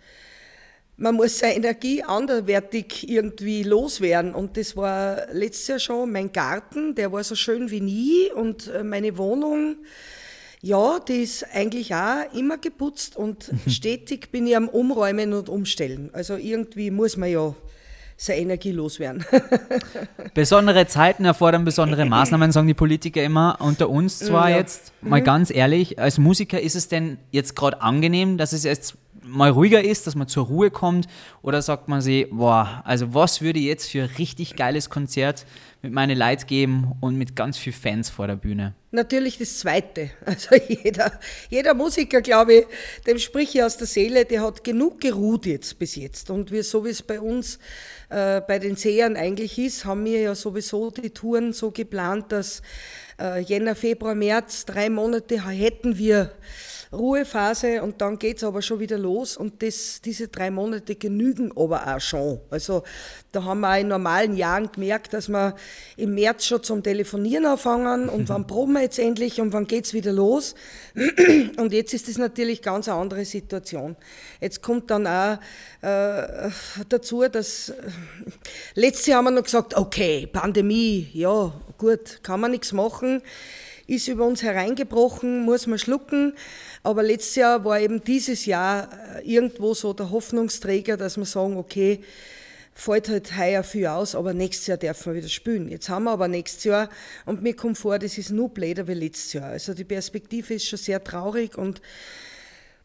man 0.98 1.14
muss 1.14 1.38
seine 1.38 1.54
Energie 1.54 2.02
anderwertig 2.02 3.08
irgendwie 3.08 3.62
loswerden. 3.62 4.34
Und 4.34 4.56
das 4.56 4.76
war 4.76 5.32
letztes 5.32 5.68
Jahr 5.68 5.78
schon 5.78 6.12
mein 6.12 6.32
Garten, 6.32 6.94
der 6.96 7.12
war 7.12 7.22
so 7.22 7.36
schön 7.36 7.70
wie 7.70 7.80
nie. 7.80 8.30
Und 8.34 8.66
äh, 8.68 8.82
meine 8.82 9.16
Wohnung, 9.16 9.76
ja, 10.60 10.98
die 10.98 11.22
ist 11.22 11.46
eigentlich 11.54 11.94
auch 11.94 12.32
immer 12.34 12.58
geputzt 12.58 13.16
und 13.16 13.50
stetig 13.68 14.32
bin 14.32 14.46
ich 14.48 14.56
am 14.56 14.68
Umräumen 14.68 15.32
und 15.32 15.48
Umstellen. 15.48 16.10
Also 16.12 16.34
irgendwie 16.34 16.90
muss 16.90 17.16
man 17.16 17.30
ja 17.30 17.54
seine 18.16 18.40
Energie 18.40 18.72
loswerden. 18.72 19.24
Besondere 20.34 20.88
Zeiten 20.88 21.24
erfordern 21.24 21.64
besondere 21.64 22.04
Maßnahmen, 22.04 22.50
sagen 22.50 22.66
die 22.66 22.74
Politiker 22.74 23.22
immer. 23.22 23.58
Unter 23.60 23.88
uns 23.88 24.18
zwar 24.18 24.50
Ja. 24.50 24.56
jetzt, 24.56 24.92
mal 25.00 25.22
ganz 25.22 25.54
ehrlich, 25.54 26.00
als 26.00 26.18
Musiker 26.18 26.60
ist 26.60 26.74
es 26.74 26.88
denn 26.88 27.18
jetzt 27.30 27.54
gerade 27.54 27.80
angenehm, 27.80 28.36
dass 28.36 28.52
es 28.52 28.64
jetzt 28.64 28.96
mal 29.28 29.50
ruhiger 29.50 29.84
ist, 29.84 30.06
dass 30.06 30.14
man 30.14 30.28
zur 30.28 30.46
Ruhe 30.46 30.70
kommt? 30.70 31.06
Oder 31.42 31.62
sagt 31.62 31.88
man 31.88 32.00
sich, 32.00 32.28
boah, 32.30 32.82
also 32.84 33.14
was 33.14 33.40
würde 33.40 33.58
ich 33.58 33.66
jetzt 33.66 33.90
für 33.90 34.02
ein 34.02 34.10
richtig 34.18 34.56
geiles 34.56 34.90
Konzert 34.90 35.46
mit 35.82 35.92
meine 35.92 36.14
Leid 36.14 36.48
geben 36.48 36.92
und 37.00 37.16
mit 37.16 37.36
ganz 37.36 37.56
viel 37.56 37.72
Fans 37.72 38.10
vor 38.10 38.26
der 38.26 38.36
Bühne? 38.36 38.74
Natürlich 38.90 39.38
das 39.38 39.58
Zweite. 39.58 40.10
Also 40.24 40.56
jeder, 40.68 41.12
jeder 41.50 41.74
Musiker, 41.74 42.20
glaube 42.22 42.54
ich, 42.54 42.66
dem 43.06 43.18
sprich 43.18 43.54
ich 43.54 43.62
aus 43.62 43.76
der 43.76 43.86
Seele, 43.86 44.24
der 44.24 44.42
hat 44.42 44.64
genug 44.64 45.00
geruht 45.00 45.46
jetzt 45.46 45.78
bis 45.78 45.96
jetzt. 45.96 46.30
Und 46.30 46.50
wir, 46.50 46.64
so 46.64 46.84
wie 46.84 46.90
es 46.90 47.02
bei 47.02 47.20
uns 47.20 47.58
äh, 48.08 48.40
bei 48.40 48.58
den 48.58 48.76
Sehern 48.76 49.16
eigentlich 49.16 49.58
ist, 49.58 49.84
haben 49.84 50.04
wir 50.04 50.20
ja 50.20 50.34
sowieso 50.34 50.90
die 50.90 51.10
Touren 51.10 51.52
so 51.52 51.70
geplant, 51.70 52.32
dass 52.32 52.62
äh, 53.20 53.40
Jänner, 53.40 53.74
Februar, 53.74 54.14
März, 54.14 54.64
drei 54.64 54.90
Monate 54.90 55.46
hätten 55.46 55.98
wir 55.98 56.32
Ruhephase 56.92 57.82
und 57.82 58.00
dann 58.00 58.18
geht's 58.18 58.44
aber 58.44 58.62
schon 58.62 58.80
wieder 58.80 58.98
los 58.98 59.36
und 59.36 59.62
das, 59.62 60.00
diese 60.00 60.28
drei 60.28 60.50
Monate 60.50 60.94
genügen 60.94 61.52
aber 61.56 61.86
auch 61.86 62.00
schon. 62.00 62.40
Also 62.50 62.82
da 63.32 63.44
haben 63.44 63.60
wir 63.60 63.72
auch 63.72 63.80
in 63.80 63.88
normalen 63.88 64.36
Jahren 64.36 64.72
gemerkt, 64.72 65.12
dass 65.12 65.28
wir 65.28 65.54
im 65.96 66.14
März 66.14 66.46
schon 66.46 66.62
zum 66.62 66.82
Telefonieren 66.82 67.46
anfangen 67.46 68.08
und 68.08 68.28
wann 68.28 68.46
proben 68.46 68.74
wir 68.74 68.82
jetzt 68.82 68.98
endlich 68.98 69.40
und 69.40 69.52
wann 69.52 69.66
geht's 69.66 69.92
wieder 69.92 70.12
los. 70.12 70.54
Und 71.58 71.72
jetzt 71.72 71.94
ist 71.94 72.08
das 72.08 72.18
natürlich 72.18 72.62
ganz 72.62 72.88
eine 72.88 72.98
andere 72.98 73.24
Situation. 73.24 73.96
Jetzt 74.40 74.62
kommt 74.62 74.90
dann 74.90 75.06
auch 75.06 75.38
äh, 75.80 76.50
dazu, 76.88 77.22
dass 77.28 77.70
äh, 77.70 77.74
letztes 78.74 79.06
Jahr 79.06 79.18
haben 79.18 79.26
wir 79.26 79.30
noch 79.32 79.44
gesagt, 79.44 79.76
okay, 79.76 80.26
Pandemie, 80.26 81.08
ja 81.12 81.52
gut, 81.76 82.22
kann 82.22 82.40
man 82.40 82.50
nichts 82.50 82.72
machen. 82.72 83.22
ist 83.86 84.08
über 84.08 84.26
uns 84.26 84.42
hereingebrochen, 84.42 85.44
muss 85.44 85.66
man 85.66 85.78
schlucken. 85.78 86.34
Aber 86.88 87.02
letztes 87.02 87.34
Jahr 87.34 87.62
war 87.66 87.78
eben 87.78 88.02
dieses 88.02 88.46
Jahr 88.46 88.88
äh, 89.18 89.30
irgendwo 89.30 89.74
so 89.74 89.92
der 89.92 90.10
Hoffnungsträger, 90.10 90.96
dass 90.96 91.18
wir 91.18 91.26
sagen, 91.26 91.58
okay, 91.58 92.00
fällt 92.72 93.10
halt 93.10 93.36
heuer 93.36 93.62
viel 93.62 93.86
aus, 93.88 94.14
aber 94.14 94.32
nächstes 94.32 94.68
Jahr 94.68 94.78
dürfen 94.78 95.12
wir 95.12 95.18
wieder 95.18 95.28
spielen. 95.28 95.68
Jetzt 95.68 95.90
haben 95.90 96.04
wir 96.04 96.12
aber 96.12 96.28
nächstes 96.28 96.64
Jahr 96.64 96.88
und 97.26 97.42
mir 97.42 97.54
kommt 97.54 97.76
vor, 97.76 97.98
das 97.98 98.16
ist 98.16 98.30
nur 98.30 98.48
bläder 98.48 98.88
wie 98.88 98.94
letztes 98.94 99.34
Jahr. 99.34 99.50
Also 99.50 99.74
die 99.74 99.84
Perspektive 99.84 100.54
ist 100.54 100.64
schon 100.64 100.78
sehr 100.78 101.04
traurig 101.04 101.58
und 101.58 101.82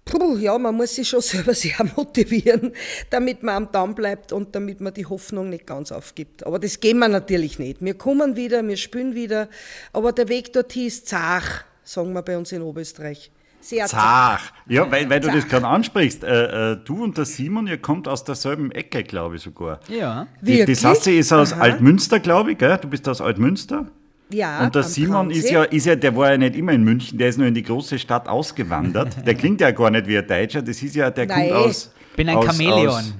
puh, 0.04 0.36
ja, 0.36 0.58
man 0.58 0.76
muss 0.76 0.96
sich 0.96 1.08
schon 1.08 1.22
selber 1.22 1.54
sehr 1.54 1.78
motivieren, 1.96 2.74
damit 3.10 3.42
man 3.42 3.56
am 3.56 3.72
Damm 3.72 3.96
bleibt 3.96 4.34
und 4.34 4.54
damit 4.54 4.82
man 4.82 4.94
die 4.94 5.06
Hoffnung 5.06 5.50
nicht 5.50 5.66
ganz 5.66 5.94
aufgibt. 5.94 6.46
Aber 6.46 6.60
das 6.60 6.82
gehen 6.82 7.00
wir 7.00 7.08
natürlich 7.08 7.58
nicht. 7.58 7.78
Wir 7.80 7.94
kommen 7.94 8.36
wieder, 8.36 8.68
wir 8.68 8.76
spielen 8.76 9.16
wieder, 9.16 9.48
aber 9.94 10.12
der 10.12 10.28
Weg 10.28 10.52
dorthin 10.52 10.88
ist 10.88 11.08
zart, 11.08 11.64
sagen 11.86 12.12
wir 12.12 12.22
bei 12.22 12.38
uns 12.38 12.52
in 12.52 12.62
Oberösterreich. 12.62 13.32
Sehr 13.64 13.86
zart. 13.86 14.42
Ja, 14.68 14.92
weil, 14.92 15.10
weil 15.10 15.22
du 15.22 15.32
das 15.32 15.48
gerade 15.48 15.66
ansprichst. 15.66 16.24
Äh, 16.26 16.74
äh, 16.74 16.78
du 16.84 17.02
und 17.02 17.18
der 17.18 17.24
Simon, 17.24 17.66
ihr 17.66 17.78
kommt 17.78 18.10
aus 18.10 18.26
derselben 18.26 18.72
Ecke, 18.72 19.04
glaube 19.04 19.38
ich 19.38 19.42
sogar. 19.42 19.80
Ja. 19.88 20.28
Die, 20.42 20.66
die 20.66 20.76
Sassi 20.76 21.18
ist 21.18 21.32
aus 21.32 21.54
Aha. 21.54 21.62
Altmünster, 21.62 22.20
glaube 22.20 22.52
ich, 22.52 22.58
gell? 22.58 22.78
Du 22.82 22.90
bist 22.90 23.08
aus 23.08 23.22
Altmünster. 23.22 23.88
Ja, 24.30 24.64
und 24.66 24.76
der 24.76 24.84
Simon 24.84 25.32
ist 25.32 25.50
ja, 25.50 25.64
ist 25.64 25.86
ja, 25.86 25.96
der 25.96 26.16
war 26.16 26.32
ja 26.32 26.38
nicht 26.38 26.56
immer 26.56 26.74
in 26.74 26.84
München, 26.84 27.18
der 27.18 27.30
ist 27.30 27.38
nur 27.38 27.48
in 27.48 27.54
die 27.54 27.64
große 27.64 28.00
Stadt 28.00 28.28
ausgewandert. 28.28 29.16
Der 29.26 29.36
klingt 29.36 29.62
ja 29.62 29.72
gar 29.72 29.92
nicht 29.92 30.08
wie 30.08 30.18
ein 30.18 30.28
Deutscher, 30.28 30.62
das 30.62 30.82
ist 30.82 30.96
ja, 30.96 31.12
der 31.12 31.28
Nein. 31.28 31.50
kommt 31.50 31.52
aus. 31.52 31.92
Ich 32.10 32.16
bin 32.16 32.30
ein 32.30 32.38
aus, 32.38 32.46
Chamäleon. 32.46 33.14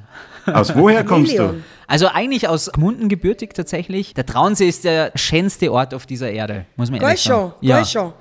Aus, 0.48 0.54
aus 0.70 0.76
woher 0.76 1.04
kommst 1.04 1.38
du? 1.38 1.62
Also 1.88 2.08
eigentlich 2.08 2.48
aus 2.48 2.72
Gmunden 2.72 3.10
gebürtig 3.10 3.54
tatsächlich. 3.54 4.16
Der 4.16 4.26
Traunsee 4.26 4.68
ist 4.68 4.86
der 4.86 5.12
schönste 5.14 5.72
Ort 5.72 5.94
auf 5.94 6.08
dieser 6.08 6.32
Erde, 6.32 6.66
muss 6.76 6.90
man 6.90 7.00
ehrlich 7.00 7.22
sagen. 7.22 7.52
Schon, 7.60 7.68
ja. 7.68 7.86
schon. 7.86 8.14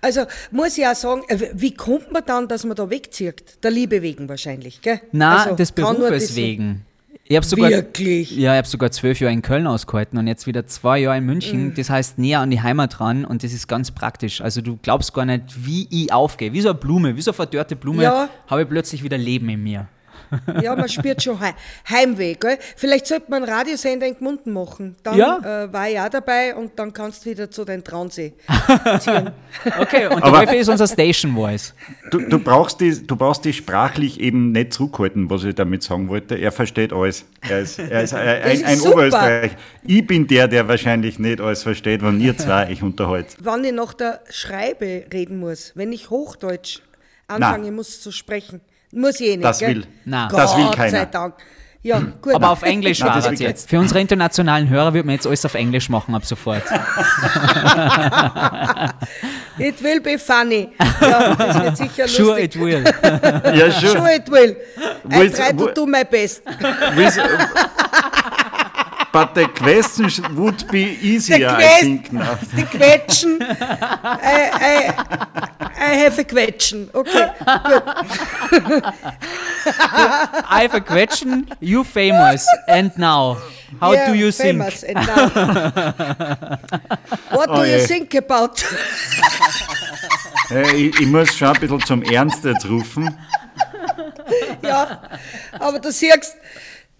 Also 0.00 0.22
muss 0.50 0.78
ich 0.78 0.86
auch 0.86 0.94
sagen, 0.94 1.22
äh, 1.28 1.50
wie 1.54 1.74
kommt 1.74 2.12
man 2.12 2.22
dann, 2.24 2.48
dass 2.48 2.64
man 2.64 2.76
da 2.76 2.88
wegzieht? 2.88 3.62
Der 3.62 3.70
Liebe 3.70 4.02
wegen 4.02 4.28
wahrscheinlich, 4.28 4.80
gell? 4.80 5.00
Nein, 5.12 5.38
also, 5.38 5.56
des 5.56 5.72
Berufes 5.72 6.36
wegen. 6.36 6.84
Ich 7.30 7.36
habe 7.36 7.44
sogar, 7.44 7.70
Wirklich? 7.70 8.30
Ja, 8.30 8.54
ich 8.54 8.58
habe 8.58 8.68
sogar 8.68 8.90
zwölf 8.90 9.20
Jahre 9.20 9.34
in 9.34 9.42
Köln 9.42 9.66
ausgehalten 9.66 10.18
und 10.18 10.26
jetzt 10.26 10.46
wieder 10.46 10.66
zwei 10.66 11.00
Jahre 11.00 11.18
in 11.18 11.26
München. 11.26 11.66
Mhm. 11.66 11.74
Das 11.74 11.90
heißt 11.90 12.18
näher 12.18 12.40
an 12.40 12.50
die 12.50 12.62
Heimat 12.62 13.00
ran 13.00 13.26
und 13.26 13.44
das 13.44 13.52
ist 13.52 13.68
ganz 13.68 13.90
praktisch. 13.90 14.40
Also 14.40 14.62
du 14.62 14.78
glaubst 14.80 15.12
gar 15.12 15.26
nicht, 15.26 15.66
wie 15.66 15.86
ich 15.90 16.10
aufgehe. 16.10 16.54
Wie 16.54 16.62
so 16.62 16.70
eine 16.70 16.78
Blume, 16.78 17.16
wie 17.16 17.20
so 17.20 17.32
eine 17.32 17.36
verdörrte 17.36 17.76
Blume, 17.76 18.02
ja. 18.02 18.30
habe 18.46 18.62
ich 18.62 18.68
plötzlich 18.68 19.02
wieder 19.02 19.18
Leben 19.18 19.48
in 19.50 19.62
mir. 19.62 19.88
Ja, 20.62 20.74
man 20.74 20.88
spürt 20.88 21.22
schon 21.22 21.38
Heimweh. 21.88 22.34
Gell? 22.34 22.58
Vielleicht 22.76 23.06
sollte 23.06 23.30
man 23.30 23.42
einen 23.42 23.52
Radiosender 23.52 24.06
in 24.06 24.16
Gmunden 24.16 24.52
machen. 24.52 24.96
Dann 25.02 25.16
ja. 25.16 25.64
äh, 25.64 25.72
war 25.72 25.88
ich 25.88 26.00
auch 26.00 26.08
dabei 26.08 26.54
und 26.54 26.78
dann 26.78 26.92
kannst 26.92 27.24
du 27.24 27.30
wieder 27.30 27.50
zu 27.50 27.64
deinem 27.64 27.84
Traunsee 27.84 28.34
ziehen. 29.00 29.30
okay, 29.80 30.06
und 30.06 30.24
der 30.24 30.32
Wolf 30.32 30.52
ist 30.52 30.68
unser 30.68 30.86
Station 30.86 31.34
Voice. 31.34 31.74
Du, 32.10 32.20
du, 32.20 32.38
brauchst 32.38 32.80
die, 32.80 33.06
du 33.06 33.16
brauchst 33.16 33.44
die 33.44 33.52
sprachlich 33.52 34.20
eben 34.20 34.52
nicht 34.52 34.72
zurückhalten, 34.72 35.30
was 35.30 35.44
ich 35.44 35.54
damit 35.54 35.82
sagen 35.82 36.08
wollte. 36.08 36.36
Er 36.36 36.52
versteht 36.52 36.92
alles. 36.92 37.24
Er 37.48 37.60
ist, 37.60 37.78
er 37.78 38.02
ist 38.02 38.14
ein, 38.14 38.42
ein, 38.42 38.64
ein 38.64 38.80
Oberösterreich. 38.80 39.52
Ich 39.84 40.06
bin 40.06 40.26
der, 40.26 40.48
der 40.48 40.68
wahrscheinlich 40.68 41.18
nicht 41.18 41.40
alles 41.40 41.62
versteht, 41.62 42.02
wenn 42.02 42.20
ihr 42.20 42.36
zwei 42.36 42.68
euch 42.70 42.82
unterhaltet. 42.82 43.36
Wann 43.40 43.64
ich 43.64 43.72
nach 43.72 43.94
der 43.94 44.20
Schreibe 44.30 45.04
reden 45.12 45.38
muss, 45.38 45.72
wenn 45.74 45.92
ich 45.92 46.10
Hochdeutsch 46.10 46.80
anfangen 47.28 47.64
Nein. 47.64 47.74
muss 47.74 48.00
zu 48.00 48.10
sprechen, 48.10 48.60
muss 48.92 49.20
ich 49.20 49.26
eh 49.28 49.36
nicht. 49.36 49.44
Das 49.44 49.58
gell? 49.58 49.68
will, 49.76 49.86
Nein. 50.04 50.28
das 50.30 50.56
will 50.56 50.70
keiner. 50.70 50.90
sei 50.90 51.04
Dank. 51.06 51.34
Ja, 51.82 52.00
gut. 52.20 52.34
Aber 52.34 52.50
auf 52.50 52.62
Englisch 52.62 53.00
war 53.04 53.16
es 53.16 53.38
jetzt. 53.38 53.70
Für 53.70 53.78
unsere 53.78 54.00
internationalen 54.00 54.68
Hörer 54.68 54.94
wird 54.94 55.06
man 55.06 55.14
jetzt 55.14 55.26
alles 55.26 55.44
auf 55.44 55.54
Englisch 55.54 55.88
machen 55.88 56.14
ab 56.14 56.24
sofort. 56.26 56.62
it 59.58 59.82
will 59.82 60.00
be 60.00 60.18
funny. 60.18 60.70
Ja, 61.00 61.34
das 61.34 61.62
wird 61.62 61.76
sicher 61.76 62.02
lustig. 62.02 62.16
Sure 62.16 62.40
it 62.40 62.58
will. 62.58 62.84
ja, 63.54 63.70
sure. 63.70 63.92
Sure 63.92 64.14
it 64.14 64.30
will. 64.30 64.56
I 65.10 65.28
try 65.30 65.52
to 65.56 65.72
do 65.72 65.86
my 65.86 66.04
best. 66.04 66.42
But 69.12 69.34
the 69.34 69.48
questions 69.48 70.20
would 70.30 70.68
be 70.70 70.98
easier, 71.00 71.48
I 71.48 71.80
think. 71.80 72.12
Now. 72.12 72.34
The 72.34 72.64
question, 72.64 73.38
I, 73.42 74.50
I, 74.54 75.58
I 75.60 75.94
have 75.94 76.18
a 76.18 76.24
question. 76.24 76.90
Okay, 76.94 77.32
good. 78.50 78.84
I 80.50 80.60
have 80.62 80.74
a 80.74 80.80
question. 80.80 81.48
You 81.60 81.84
famous, 81.84 82.46
and 82.66 82.96
now, 82.98 83.38
how 83.80 83.92
yeah, 83.92 84.12
do 84.12 84.18
you 84.18 84.32
famous 84.32 84.80
think? 84.80 84.96
And 84.96 85.06
now. 85.06 86.58
What 87.30 87.48
do 87.48 87.54
oh, 87.56 87.62
you 87.64 87.80
think 87.86 88.14
about? 88.14 88.62
ich, 90.50 91.00
ich 91.00 91.06
muss 91.06 91.34
schon 91.36 91.48
ein 91.48 91.60
bisschen 91.60 91.84
zum 91.84 92.02
Ernst 92.02 92.44
jetzt 92.44 92.66
rufen. 92.66 93.16
Ja, 94.62 95.00
aber 95.58 95.78
du 95.78 95.90
siehst, 95.90 96.36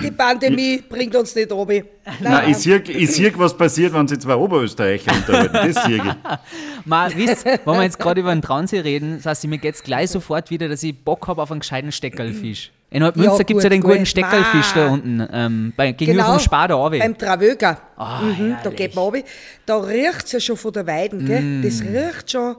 die 0.01 0.11
Pandemie 0.11 0.83
bringt 0.89 1.15
uns 1.17 1.35
nicht 1.35 1.51
oben. 1.51 1.85
Nein, 2.05 2.17
Nein 2.21 2.51
ich 2.51 2.59
sehe, 2.59 2.79
ich 2.81 3.11
sehe, 3.13 3.33
was 3.37 3.57
passiert, 3.57 3.93
wenn 3.93 4.07
sie 4.07 4.19
zwei 4.19 4.37
Oberösterreicher 4.37 5.13
unterhalten. 5.13 5.73
Das 5.73 5.85
sehe 5.85 5.97
ich. 5.97 6.03
Man, 6.85 7.15
wisst, 7.17 7.45
wenn 7.45 7.61
wir 7.65 7.83
jetzt 7.83 7.99
gerade 7.99 8.21
über 8.21 8.35
den 8.35 8.43
Traunsee 8.43 8.81
reden, 8.81 9.17
das 9.17 9.27
heißt, 9.27 9.47
mir 9.47 9.59
geht 9.59 9.75
es 9.75 9.83
gleich 9.83 10.11
sofort 10.11 10.51
wieder, 10.51 10.69
dass 10.69 10.83
ich 10.83 10.97
Bock 10.97 11.27
habe 11.27 11.43
auf 11.43 11.51
einen 11.51 11.61
gescheiten 11.61 11.93
Steckerlfisch. 11.93 12.71
In 12.91 13.03
Münster 13.03 13.23
ja, 13.23 13.39
gibt 13.43 13.59
es 13.59 13.65
ja 13.65 13.71
den 13.71 13.83
guten 13.83 14.07
Steckerlfisch 14.07 14.73
da 14.75 14.89
unten, 14.89 15.27
ähm, 15.31 15.73
bei, 15.77 15.93
gegenüber 15.93 16.23
genau, 16.23 16.33
vom 16.35 16.41
Spar 16.41 16.69
da 16.69 16.75
runter. 16.77 16.99
beim 16.99 17.19
Travöger. 17.19 17.79
Oh, 17.99 18.25
mhm, 18.25 18.57
da 18.63 18.71
geht 18.71 18.95
man 18.95 19.05
runter. 19.05 19.25
Da 19.67 19.79
riecht 19.79 20.25
es 20.25 20.33
ja 20.33 20.41
schon 20.41 20.57
von 20.57 20.73
der 20.73 20.87
Weiden, 20.87 21.27
gell? 21.27 21.43
Mm. 21.43 21.63
das 21.63 21.83
riecht 21.83 22.31
schon 22.31 22.57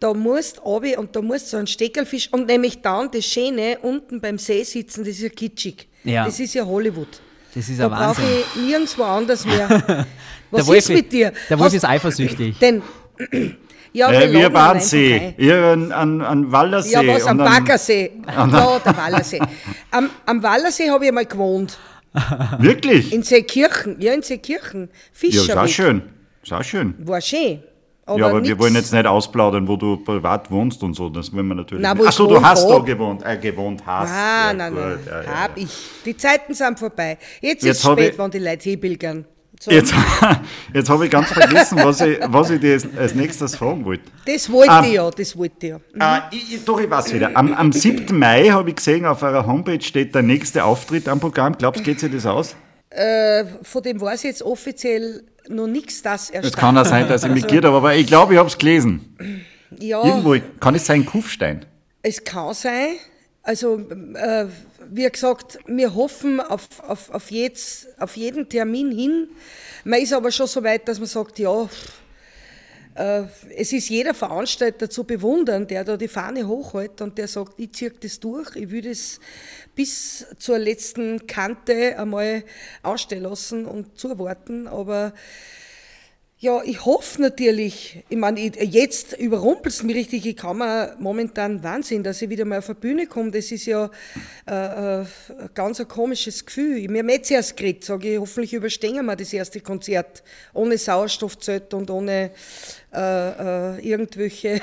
da 0.00 0.14
musst 0.14 0.58
du 0.58 0.62
und 0.62 1.16
da 1.16 1.22
musst 1.22 1.46
du 1.46 1.50
so 1.50 1.56
einen 1.56 1.66
Steckerlfisch 1.66 2.32
und 2.32 2.46
nämlich 2.46 2.80
dann 2.82 3.10
das 3.10 3.24
Schöne 3.24 3.78
unten 3.82 4.20
beim 4.20 4.38
See 4.38 4.62
sitzen, 4.62 5.00
das 5.00 5.14
ist 5.14 5.22
ja 5.22 5.28
kitschig. 5.28 5.88
Ja. 6.08 6.24
Das 6.24 6.40
ist 6.40 6.54
ja 6.54 6.64
Hollywood. 6.64 7.20
Das 7.54 7.68
ist 7.68 7.80
da 7.80 7.88
brauche 7.88 8.22
ich 8.22 8.62
nirgendwo 8.62 9.02
anders 9.02 9.44
mehr. 9.44 9.68
Was 10.50 10.66
der 10.66 10.76
ist 10.76 10.88
mit 10.88 11.12
dir? 11.12 11.32
Der 11.50 11.58
Wolf 11.58 11.74
ist 11.74 11.84
eifersüchtig. 11.84 12.58
Denn, 12.58 12.82
ja, 13.92 14.10
äh, 14.10 14.32
wir 14.32 14.48
Bahnsee, 14.48 15.34
ihr 15.36 15.56
an, 15.64 15.92
an, 15.92 16.22
an 16.22 16.52
Wallersee. 16.52 16.92
Ja, 16.92 17.06
was, 17.06 17.26
am 17.26 17.36
Baggersee. 17.36 18.12
ja, 18.26 18.78
der 18.78 18.96
Wallersee. 18.96 19.40
Am, 19.90 20.08
am 20.24 20.42
Wallersee 20.42 20.90
habe 20.90 21.04
ich 21.04 21.08
einmal 21.10 21.26
gewohnt. 21.26 21.78
Wirklich? 22.58 23.12
In 23.12 23.22
Seekirchen, 23.22 24.00
ja, 24.00 24.14
in 24.14 24.22
Seekirchen. 24.22 24.88
Fischer. 25.12 25.54
Ja, 25.54 25.64
ist 25.64 25.72
schön. 25.72 26.02
Ist 26.42 26.66
schön. 26.66 26.94
War 26.98 27.20
schön. 27.20 27.62
Aber 28.08 28.18
ja, 28.18 28.26
aber 28.26 28.38
nix. 28.38 28.48
wir 28.48 28.58
wollen 28.58 28.74
jetzt 28.74 28.92
nicht 28.92 29.06
ausplaudern, 29.06 29.68
wo 29.68 29.76
du 29.76 29.98
privat 29.98 30.50
wohnst 30.50 30.82
und 30.82 30.94
so. 30.94 31.10
Das 31.10 31.32
wollen 31.32 31.46
wir 31.48 31.54
natürlich 31.54 31.82
nein, 31.82 31.96
nicht. 31.96 32.06
Achso, 32.06 32.26
du 32.26 32.42
hast 32.42 32.64
hab. 32.64 32.70
da 32.70 32.78
gewohnt, 32.78 33.22
äh, 33.24 33.36
gewohnt 33.36 33.82
hast. 33.84 34.10
Ah, 34.10 34.48
ja, 34.48 34.52
nein, 34.54 34.74
nein, 34.74 34.98
ja, 35.06 35.22
ja, 35.22 35.42
hab 35.42 35.56
ich. 35.56 35.68
Die 36.04 36.16
Zeiten 36.16 36.54
sind 36.54 36.78
vorbei. 36.78 37.18
Jetzt, 37.40 37.62
jetzt 37.62 37.78
ist 37.78 37.84
es 37.84 37.92
spät, 37.92 38.12
ich, 38.12 38.18
wenn 38.18 38.30
die 38.30 38.38
Leute 38.38 38.70
hinpilgern. 38.70 39.26
So. 39.60 39.70
Jetzt, 39.70 39.92
jetzt 40.74 40.88
habe 40.88 41.04
ich 41.04 41.10
ganz 41.10 41.28
vergessen, 41.28 41.78
was 41.82 42.00
ich, 42.00 42.18
was 42.28 42.48
ich 42.50 42.60
dir 42.60 42.80
als 42.96 43.14
nächstes 43.14 43.56
fragen 43.56 43.84
wollte. 43.84 44.04
Das 44.24 44.50
wollte 44.50 44.72
um, 44.72 44.84
ich 44.84 44.92
ja, 44.92 45.10
das 45.10 45.36
wollte 45.36 45.66
ich 45.66 45.68
ja. 45.70 45.76
Mhm. 45.76 46.00
Uh, 46.00 46.34
ich, 46.34 46.64
doch, 46.64 46.80
ich 46.80 46.88
weiß 46.88 47.12
wieder. 47.12 47.30
Am, 47.34 47.52
am 47.52 47.72
7. 47.72 48.16
Mai 48.16 48.48
habe 48.48 48.70
ich 48.70 48.76
gesehen, 48.76 49.04
auf 49.04 49.22
eurer 49.22 49.46
Homepage 49.46 49.82
steht 49.82 50.14
der 50.14 50.22
nächste 50.22 50.64
Auftritt 50.64 51.08
am 51.08 51.20
Programm. 51.20 51.58
Glaubst 51.58 51.80
du, 51.80 51.84
geht 51.84 52.00
sich 52.00 52.10
das 52.12 52.24
aus? 52.24 52.56
Äh, 52.90 53.44
von 53.62 53.82
dem 53.82 54.00
weiß 54.00 54.20
ich 54.20 54.30
jetzt 54.30 54.42
offiziell 54.42 55.24
noch 55.48 55.66
nichts, 55.66 56.02
das 56.02 56.30
erst. 56.30 56.48
Es 56.48 56.56
kann 56.56 56.76
auch 56.78 56.84
sein, 56.84 57.08
dass 57.08 57.24
ich 57.24 57.30
mich 57.30 57.44
also, 57.44 57.74
aber 57.74 57.94
ich 57.94 58.06
glaube, 58.06 58.34
ich 58.34 58.38
habe 58.38 58.48
es 58.48 58.58
gelesen. 58.58 59.16
Ja. 59.78 60.04
Irgendwo, 60.04 60.36
kann 60.60 60.74
es 60.74 60.86
sein 60.86 61.04
Kufstein? 61.04 61.64
Es 62.02 62.22
kann 62.24 62.54
sein. 62.54 62.96
Also, 63.42 63.78
äh, 64.14 64.46
wie 64.90 65.08
gesagt, 65.08 65.58
wir 65.66 65.94
hoffen 65.94 66.40
auf, 66.40 66.68
auf, 66.86 67.10
auf, 67.10 67.30
jetzt, 67.30 67.88
auf 68.00 68.16
jeden 68.16 68.48
Termin 68.48 68.90
hin. 68.92 69.28
Man 69.84 70.00
ist 70.00 70.12
aber 70.12 70.30
schon 70.30 70.46
so 70.46 70.62
weit, 70.62 70.88
dass 70.88 70.98
man 70.98 71.06
sagt, 71.08 71.38
ja, 71.38 71.68
es 72.98 73.72
ist 73.72 73.88
jeder 73.88 74.12
Veranstalter 74.12 74.90
zu 74.90 75.04
bewundern, 75.04 75.66
der 75.66 75.84
da 75.84 75.96
die 75.96 76.08
Fahne 76.08 76.48
hochhält 76.48 77.00
und 77.00 77.16
der 77.16 77.28
sagt, 77.28 77.58
ich 77.58 77.72
ziehe 77.72 77.90
das 77.90 78.18
durch, 78.18 78.56
ich 78.56 78.70
will 78.70 78.82
das 78.82 79.20
bis 79.76 80.26
zur 80.38 80.58
letzten 80.58 81.26
Kante 81.26 81.96
einmal 81.98 82.42
ausstellen 82.82 83.22
lassen 83.22 83.66
und 83.66 83.96
zuwarten. 83.98 84.66
Aber 84.66 85.12
ja, 86.40 86.62
ich 86.62 86.84
hoffe 86.84 87.20
natürlich, 87.20 88.04
ich 88.08 88.16
meine, 88.16 88.38
jetzt 88.38 89.12
überrumpelt 89.18 89.74
es 89.74 89.82
mich 89.82 89.96
richtig, 89.96 90.24
ich 90.24 90.36
kann 90.36 90.58
mir 90.58 90.94
momentan 91.00 91.64
Wahnsinn, 91.64 92.04
dass 92.04 92.22
ich 92.22 92.30
wieder 92.30 92.44
mal 92.44 92.58
auf 92.58 92.68
die 92.68 92.74
Bühne 92.74 93.08
komme. 93.08 93.32
Das 93.32 93.50
ist 93.50 93.66
ja 93.66 93.90
äh, 94.48 95.00
äh, 95.00 95.04
ganz 95.54 95.80
ein 95.80 95.88
komisches 95.88 96.46
Gefühl. 96.46 96.86
Mir 96.88 97.02
hat 97.02 97.10
jetzt 97.10 97.30
erst 97.32 97.56
geredet, 97.56 97.82
sage 97.82 98.12
ich, 98.14 98.20
hoffentlich 98.20 98.54
überstehen 98.54 99.04
wir 99.04 99.16
das 99.16 99.32
erste 99.32 99.60
Konzert 99.60 100.22
ohne 100.54 100.78
Sauerstoffzelt 100.78 101.74
und 101.74 101.90
ohne 101.90 102.30
äh, 102.92 103.76
äh, 103.76 103.88
irgendwelche 103.88 104.60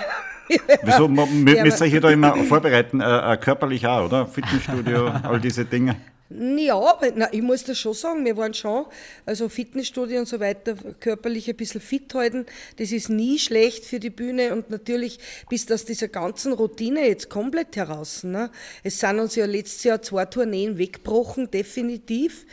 Wieso 0.84 1.08
müsst 1.08 1.82
ihr 1.82 2.02
da 2.02 2.10
immer 2.10 2.36
vorbereiten, 2.46 3.02
äh, 3.02 3.34
äh, 3.34 3.38
körperlich 3.38 3.86
auch, 3.88 4.06
oder? 4.06 4.28
Fitnessstudio, 4.28 5.08
all 5.24 5.40
diese 5.40 5.66
Dinge. 5.66 5.96
Ja, 6.28 7.00
na, 7.16 7.32
ich 7.32 7.44
muss 7.44 7.64
das 7.66 7.78
schon 7.78 7.94
sagen, 7.94 8.26
wir 8.26 8.36
waren 8.36 8.56
schon, 8.56 8.86
also 9.28 9.48
Fitnessstudio 9.48 10.20
und 10.20 10.28
so 10.28 10.40
weiter, 10.40 10.76
körperlich 11.00 11.48
ein 11.48 11.56
bisschen 11.56 11.82
fit 11.82 12.16
halten, 12.16 12.48
das 12.78 12.92
ist 12.92 13.10
nie 13.10 13.38
schlecht 13.38 13.86
für 13.86 14.00
die 14.00 14.10
Bühne 14.10 14.52
und 14.52 14.72
natürlich 14.72 15.20
bis 15.50 15.72
aus 15.72 15.86
dieser 15.86 16.08
ganzen 16.08 16.54
Routine 16.54 17.08
jetzt 17.08 17.30
komplett 17.30 17.76
heraus. 17.76 18.24
Ne? 18.24 18.50
Es 18.84 19.00
sind 19.00 19.20
uns 19.20 19.36
ja 19.36 19.46
letztes 19.46 19.84
Jahr 19.84 20.02
zwei 20.02 20.26
Tourneen 20.26 20.80
weggebrochen, 20.80 21.52
definitiv. 21.52 22.48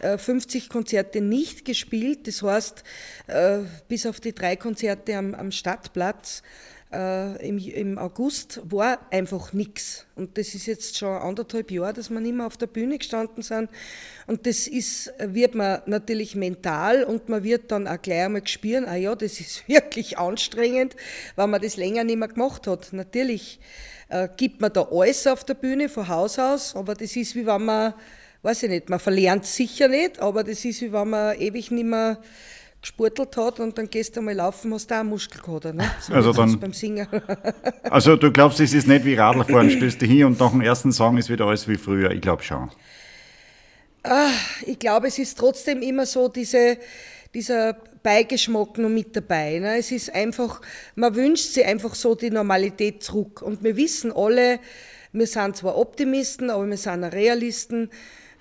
50 0.00 0.64
äh, 0.64 0.68
Konzerte 0.68 1.20
nicht 1.20 1.64
gespielt, 1.64 2.26
das 2.26 2.42
heißt, 2.42 2.84
äh, 3.28 3.58
bis 3.88 4.06
auf 4.06 4.20
die 4.20 4.34
drei 4.34 4.56
Konzerte 4.56 5.16
am, 5.16 5.50
Stadtplatz 5.50 6.42
äh, 6.92 7.48
im, 7.48 7.98
August 7.98 8.60
war 8.64 9.00
einfach 9.10 9.52
nichts. 9.52 10.06
Und 10.14 10.38
das 10.38 10.54
ist 10.54 10.66
jetzt 10.66 10.98
schon 10.98 11.16
anderthalb 11.16 11.70
Jahre, 11.70 11.94
dass 11.94 12.10
wir 12.10 12.20
nicht 12.20 12.34
mehr 12.34 12.46
auf 12.46 12.56
der 12.56 12.66
Bühne 12.66 12.98
gestanden 12.98 13.42
sind. 13.42 13.70
Und 14.26 14.46
das 14.46 14.66
ist, 14.66 15.12
wird 15.18 15.54
man 15.54 15.82
natürlich 15.86 16.36
mental 16.36 17.04
und 17.04 17.28
man 17.28 17.42
wird 17.42 17.72
dann 17.72 17.88
auch 17.88 18.00
gleich 18.00 18.24
einmal 18.24 18.46
spüren, 18.46 18.84
ah 18.84 18.96
ja, 18.96 19.14
das 19.14 19.40
ist 19.40 19.66
wirklich 19.68 20.18
anstrengend, 20.18 20.94
weil 21.34 21.48
man 21.48 21.60
das 21.60 21.76
länger 21.76 22.04
nicht 22.04 22.18
mehr 22.18 22.28
gemacht 22.28 22.66
hat. 22.66 22.92
Natürlich 22.92 23.58
gibt 24.36 24.60
man 24.60 24.72
da 24.72 24.86
alles 24.88 25.26
auf 25.26 25.42
der 25.42 25.54
Bühne 25.54 25.88
von 25.88 26.06
Haus 26.06 26.38
aus, 26.38 26.76
aber 26.76 26.94
das 26.94 27.16
ist 27.16 27.34
wie 27.34 27.44
wenn 27.44 27.64
man, 27.64 27.92
weiß 28.46 28.62
ich 28.62 28.70
nicht, 28.70 28.88
man 28.88 29.00
verlernt 29.00 29.44
sicher 29.44 29.88
nicht, 29.88 30.20
aber 30.20 30.44
das 30.44 30.64
ist 30.64 30.80
wie 30.80 30.92
wenn 30.92 31.10
man 31.10 31.36
ewig 31.36 31.72
nicht 31.72 31.84
mehr 31.84 32.18
gesportelt 32.80 33.36
hat 33.36 33.58
und 33.58 33.76
dann 33.76 33.90
gehst 33.90 34.14
du 34.14 34.20
einmal 34.20 34.34
laufen, 34.34 34.72
hast 34.72 34.88
du 34.88 34.94
auch 34.94 35.00
einen 35.00 35.08
Muskelkater. 35.08 35.72
Ne? 35.72 35.90
So 36.00 36.14
also 36.14 36.32
dann, 36.32 36.60
beim 36.60 36.72
Singen. 36.72 37.08
also 37.90 38.14
du 38.14 38.30
glaubst, 38.30 38.60
es 38.60 38.72
ist 38.72 38.86
nicht 38.86 39.04
wie 39.04 39.14
Radlfahren, 39.14 39.68
stößt 39.68 40.00
du 40.00 40.06
hin 40.06 40.26
und 40.26 40.38
nach 40.38 40.52
dem 40.52 40.60
ersten 40.60 40.92
Song 40.92 41.18
ist 41.18 41.28
wieder 41.28 41.46
alles 41.46 41.66
wie 41.66 41.76
früher. 41.76 42.12
Ich 42.12 42.20
glaube 42.20 42.44
schon. 42.44 42.70
Ah, 44.04 44.30
ich 44.64 44.78
glaube, 44.78 45.08
es 45.08 45.18
ist 45.18 45.36
trotzdem 45.36 45.82
immer 45.82 46.06
so 46.06 46.28
diese, 46.28 46.78
dieser 47.34 47.72
Beigeschmack 48.04 48.78
noch 48.78 48.88
mit 48.88 49.16
dabei. 49.16 49.58
Ne? 49.58 49.78
Es 49.78 49.90
ist 49.90 50.14
einfach, 50.14 50.60
man 50.94 51.16
wünscht 51.16 51.54
sich 51.54 51.64
einfach 51.64 51.96
so 51.96 52.14
die 52.14 52.30
Normalität 52.30 53.02
zurück. 53.02 53.42
Und 53.42 53.64
wir 53.64 53.76
wissen 53.76 54.12
alle, 54.12 54.60
wir 55.12 55.26
sind 55.26 55.56
zwar 55.56 55.76
Optimisten, 55.76 56.50
aber 56.50 56.68
wir 56.68 56.76
sind 56.76 57.02
auch 57.02 57.10
Realisten. 57.10 57.90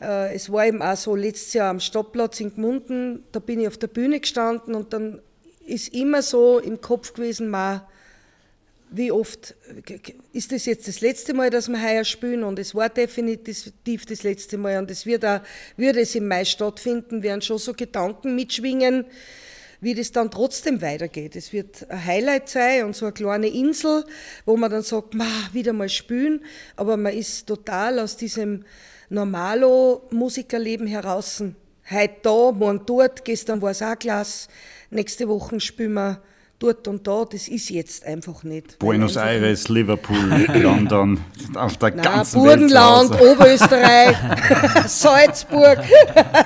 Äh, 0.01 0.35
es 0.35 0.51
war 0.51 0.65
eben 0.65 0.81
auch 0.81 0.97
so 0.97 1.15
letztes 1.15 1.53
Jahr 1.53 1.69
am 1.69 1.79
Stoppplatz 1.79 2.39
in 2.39 2.53
Gmunden, 2.53 3.23
da 3.31 3.39
bin 3.39 3.59
ich 3.59 3.67
auf 3.67 3.77
der 3.77 3.87
Bühne 3.87 4.19
gestanden 4.19 4.75
und 4.75 4.93
dann 4.93 5.21
ist 5.65 5.93
immer 5.93 6.21
so 6.21 6.59
im 6.59 6.81
Kopf 6.81 7.13
gewesen, 7.13 7.49
ma, 7.49 7.87
wie 8.91 9.11
oft 9.11 9.55
ist 10.31 10.51
das 10.51 10.65
jetzt 10.65 10.87
das 10.87 11.01
letzte 11.01 11.33
Mal, 11.33 11.49
dass 11.49 11.67
wir 11.67 11.81
heuer 11.81 12.03
spielen? 12.03 12.43
Und 12.43 12.59
es 12.59 12.75
war 12.75 12.87
definitiv 12.87 14.05
das 14.05 14.23
letzte 14.23 14.57
Mal. 14.57 14.77
Und 14.77 14.91
es 14.91 15.05
wird 15.05 15.25
auch, 15.25 15.41
würde 15.75 16.01
es 16.01 16.15
im 16.15 16.27
Mai 16.27 16.45
stattfinden, 16.45 17.23
werden 17.23 17.41
schon 17.41 17.57
so 17.57 17.73
Gedanken 17.73 18.35
mitschwingen, 18.35 19.05
wie 19.81 19.95
das 19.95 20.11
dann 20.11 20.31
trotzdem 20.31 20.81
weitergeht. 20.81 21.35
Es 21.35 21.51
wird 21.51 21.89
ein 21.89 22.05
Highlight 22.05 22.47
sein 22.47 22.85
und 22.85 22.95
so 22.95 23.05
eine 23.05 23.13
kleine 23.13 23.47
Insel, 23.47 24.05
wo 24.45 24.55
man 24.55 24.71
dann 24.71 24.83
sagt, 24.83 25.13
ma, 25.13 25.27
wieder 25.51 25.73
mal 25.73 25.89
spielen, 25.89 26.45
aber 26.75 26.95
man 26.95 27.13
ist 27.13 27.47
total 27.47 27.99
aus 27.99 28.15
diesem 28.15 28.63
normalo 29.09 30.03
Musikerleben 30.11 30.87
heraus. 30.87 31.43
Heute 31.89 32.15
da, 32.23 32.51
morgen 32.51 32.81
dort, 32.85 33.23
gestern 33.23 33.61
war 33.61 33.71
es 33.71 33.81
auch 33.81 33.97
klasse, 33.97 34.47
nächste 34.89 35.27
Woche 35.27 35.59
spielen 35.59 35.93
wir 35.93 36.21
dort 36.57 36.87
und 36.87 37.05
da, 37.05 37.25
das 37.25 37.47
ist 37.47 37.69
jetzt 37.69 38.05
einfach 38.05 38.43
nicht. 38.43 38.79
Buenos 38.79 39.15
Aires, 39.17 39.67
Liverpool, 39.69 40.47
London, 40.55 41.19
auf 41.53 41.77
der 41.77 41.91
Nein, 41.91 42.03
ganzen 42.03 42.41
Burgenland, 42.41 43.11
Welt 43.11 43.21
Oberösterreich, 43.21 44.17
Salzburg. 44.87 45.79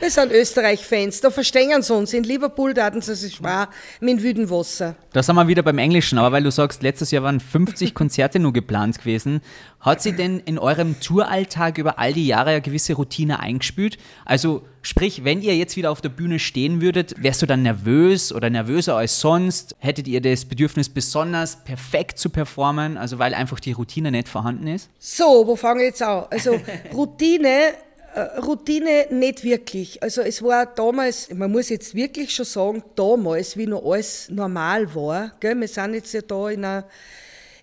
Wir 0.00 0.10
sind 0.10 0.32
Österreich-Fans, 0.32 1.20
da 1.20 1.30
verstehen 1.30 1.82
sie 1.82 1.92
uns. 1.94 2.14
In 2.14 2.24
Liverpool 2.24 2.72
taten 2.72 3.02
sie 3.02 3.14
sich 3.14 3.34
schwer 3.34 3.68
mit 4.00 4.22
wüden 4.22 4.48
Wasser. 4.48 4.96
Da 5.12 5.22
sind 5.22 5.36
wir 5.36 5.46
wieder 5.46 5.62
beim 5.62 5.76
Englischen, 5.76 6.18
aber 6.18 6.32
weil 6.32 6.42
du 6.42 6.50
sagst, 6.50 6.82
letztes 6.82 7.10
Jahr 7.10 7.22
waren 7.22 7.38
50 7.38 7.92
Konzerte 7.94 8.38
nur 8.38 8.54
geplant 8.54 8.98
gewesen. 8.98 9.42
Hat 9.78 10.00
sie 10.00 10.12
denn 10.12 10.40
in 10.40 10.58
eurem 10.58 10.98
Touralltag 11.00 11.76
über 11.76 11.98
all 11.98 12.14
die 12.14 12.26
Jahre 12.26 12.48
eine 12.48 12.62
gewisse 12.62 12.94
Routine 12.94 13.40
eingespült? 13.40 13.98
Also 14.24 14.62
sprich, 14.80 15.22
wenn 15.24 15.42
ihr 15.42 15.54
jetzt 15.54 15.76
wieder 15.76 15.90
auf 15.90 16.00
der 16.00 16.08
Bühne 16.08 16.38
stehen 16.38 16.80
würdet, 16.80 17.22
wärst 17.22 17.42
du 17.42 17.46
dann 17.46 17.62
nervös 17.62 18.32
oder 18.32 18.48
nervöser 18.48 18.96
als 18.96 19.20
sonst? 19.20 19.76
Hättet 19.80 20.08
ihr 20.08 20.22
das 20.22 20.46
Bedürfnis 20.46 20.88
besonders 20.88 21.62
perfekt 21.62 22.18
zu 22.18 22.30
performen, 22.30 22.96
also 22.96 23.18
weil 23.18 23.34
einfach 23.34 23.60
die 23.60 23.72
Routine 23.72 24.10
nicht 24.10 24.28
vorhanden 24.30 24.66
ist? 24.66 24.88
So, 24.98 25.46
wo 25.46 25.56
fange 25.56 25.80
ich 25.82 25.88
jetzt 25.88 26.02
an? 26.02 26.24
Also 26.30 26.58
Routine 26.94 27.74
Routine 28.16 29.06
nicht 29.10 29.44
wirklich. 29.44 30.02
Also 30.02 30.22
es 30.22 30.42
war 30.42 30.66
damals, 30.66 31.32
man 31.32 31.50
muss 31.50 31.68
jetzt 31.68 31.94
wirklich 31.94 32.34
schon 32.34 32.44
sagen, 32.44 32.82
damals, 32.96 33.56
wie 33.56 33.66
noch 33.66 33.84
alles 33.84 34.28
normal 34.30 34.92
war. 34.94 35.32
Gell? 35.40 35.58
Wir 35.60 35.68
sind 35.68 35.94
jetzt 35.94 36.12
ja 36.12 36.22
da 36.22 36.50
in 36.50 36.64
einer, 36.64 36.88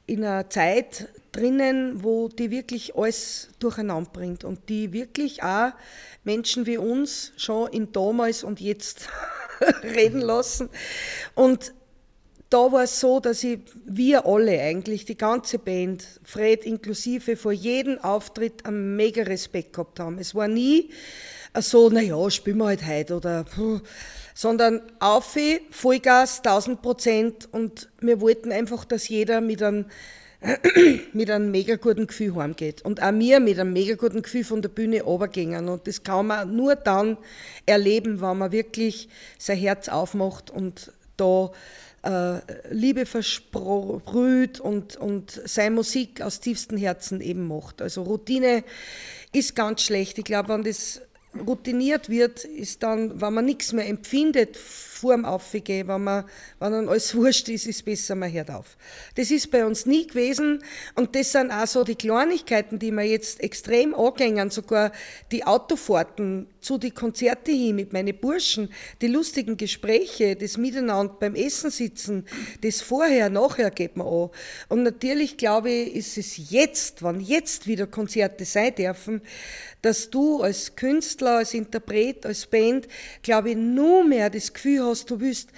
in 0.06 0.24
einer 0.24 0.50
Zeit 0.50 1.10
drinnen, 1.34 2.04
wo 2.04 2.30
die 2.30 2.50
wirklich 2.50 2.96
alles 2.96 3.50
durcheinander 3.60 4.10
bringt 4.12 4.44
und 4.44 4.70
die 4.70 4.94
wirklich 4.94 5.44
auch 5.44 5.74
Menschen 6.24 6.66
wie 6.66 6.78
uns 6.78 7.34
schon 7.38 7.72
in 7.72 7.92
damals 7.92 8.44
und 8.44 8.62
jetzt 8.62 9.10
reden 9.84 10.22
lassen. 10.22 10.70
Und 11.36 11.74
da 12.50 12.72
war 12.72 12.84
es 12.84 13.00
so, 13.00 13.20
dass 13.20 13.44
ich, 13.44 13.60
wir 13.86 14.26
alle 14.26 14.62
eigentlich, 14.62 15.06
die 15.06 15.18
ganze 15.18 15.60
Band, 15.60 16.06
Fred 16.24 16.66
inklusive, 16.66 17.36
vor 17.36 17.52
jedem 17.52 18.00
Auftritt 18.00 18.66
einen 18.66 18.96
mega 18.96 19.24
Respekt 19.24 19.74
gehabt 19.74 20.00
haben. 20.00 20.18
Es 20.18 20.34
war 20.34 20.48
nie 20.48 20.90
so, 21.60 21.90
naja, 21.90 22.30
spielen 22.30 22.58
wir 22.58 22.68
halt 22.68 22.86
heute 22.86 23.16
oder, 23.16 23.46
sondern 24.34 24.82
auf, 25.00 25.38
Vollgas, 25.72 26.38
1000 26.38 26.82
Prozent 26.82 27.50
und 27.52 27.90
wir 28.00 28.22
wollten 28.22 28.52
einfach, 28.52 28.86
dass 28.86 29.10
jeder 29.10 29.42
mit 29.42 29.62
einem, 29.62 29.86
mit 31.14 31.30
einem 31.30 31.52
mega 31.52 31.76
guten 31.76 32.08
Gefühl 32.08 32.36
heimgeht. 32.36 32.84
Und 32.84 33.02
auch 33.02 33.12
mir 33.12 33.40
mit 33.40 33.60
einem 33.60 33.74
mega 33.74 33.96
guten 33.96 34.22
Gefühl 34.22 34.44
von 34.44 34.62
der 34.62 34.70
Bühne 34.70 35.02
runtergehen. 35.02 35.68
Und 35.68 35.88
das 35.88 36.04
kann 36.04 36.28
man 36.28 36.56
nur 36.56 36.76
dann 36.76 37.18
erleben, 37.66 38.22
wenn 38.22 38.38
man 38.38 38.52
wirklich 38.52 39.10
sein 39.40 39.58
Herz 39.58 39.90
aufmacht 39.90 40.52
und 40.52 40.92
da 41.18 41.52
äh, 42.08 42.40
Liebe 42.72 43.06
versprüht 43.06 44.60
und, 44.60 44.96
und 44.96 45.42
seine 45.46 45.76
Musik 45.76 46.22
aus 46.22 46.40
tiefstem 46.40 46.78
Herzen 46.78 47.20
eben 47.20 47.48
macht. 47.48 47.82
Also 47.82 48.04
Routine 48.04 48.64
ist 49.34 49.56
ganz 49.56 49.82
schlecht. 49.82 50.18
Ich 50.18 50.24
glaube, 50.24 50.50
wenn 50.50 50.64
das 50.64 51.02
routiniert 51.40 52.10
wird, 52.10 52.46
ist 52.46 52.84
dann, 52.84 53.20
wenn 53.22 53.34
man 53.34 53.46
nichts 53.46 53.74
mehr 53.74 53.88
empfindet 53.88 54.58
vor 54.58 55.16
dem 55.16 55.26
Aufgehen, 55.26 55.88
wenn, 55.88 56.04
man, 56.04 56.26
wenn 56.60 56.72
dann 56.72 56.90
alles 56.90 57.16
wurscht 57.16 57.50
ist, 57.50 57.68
ist 57.68 57.86
besser, 57.86 58.16
man 58.16 58.32
hört 58.32 58.50
auf. 58.50 58.78
Das 59.16 59.32
ist 59.32 59.52
bei 59.52 59.66
uns 59.66 59.86
nie 59.86 60.08
gewesen 60.08 60.64
und 60.96 61.16
das 61.16 61.32
sind 61.32 61.52
auch 61.52 61.68
so 61.68 61.84
die 61.84 61.96
Kleinigkeiten, 61.96 62.80
die 62.80 62.92
mir 62.92 63.04
jetzt 63.04 63.42
extrem 63.42 63.94
angängen, 63.94 64.50
sogar 64.50 64.92
die 65.32 65.46
Autofahrten 65.46 66.48
zu 66.60 66.78
die 66.78 66.92
Konzerte 66.92 67.52
hin 67.52 67.76
mit 67.76 67.94
meinen 67.94 68.18
Burschen, 68.18 68.70
die 69.02 69.08
lustigen 69.08 69.56
Gespräche, 69.58 70.36
das 70.36 70.58
Miteinander 70.58 71.16
beim 71.20 71.36
Essen 71.36 71.72
sitzen, 71.72 72.26
das 72.62 72.82
vorher, 72.82 73.30
nachher 73.30 73.72
geht 73.72 73.96
man 73.96 74.08
an. 74.08 74.30
Und 74.70 74.84
natürlich 74.84 75.38
glaube 75.38 75.70
ich, 75.70 75.96
ist 75.96 76.18
es 76.18 76.50
jetzt, 76.50 77.04
wenn 77.04 77.20
jetzt 77.20 77.68
wieder 77.68 77.88
Konzerte 77.88 78.46
sein 78.46 78.76
dürfen, 78.76 79.22
dass 79.82 80.10
du 80.10 80.42
als 80.42 80.76
Künstler, 80.76 81.38
als 81.38 81.54
Interpret, 81.54 82.26
als 82.26 82.46
Band, 82.46 82.88
glaube 83.22 83.52
ich, 83.52 83.58
nur 83.58 84.04
mehr 84.04 84.30
das 84.30 84.54
Gefühl 84.54 84.84
hast, 84.86 85.10
du 85.10 85.20
willst 85.20 85.50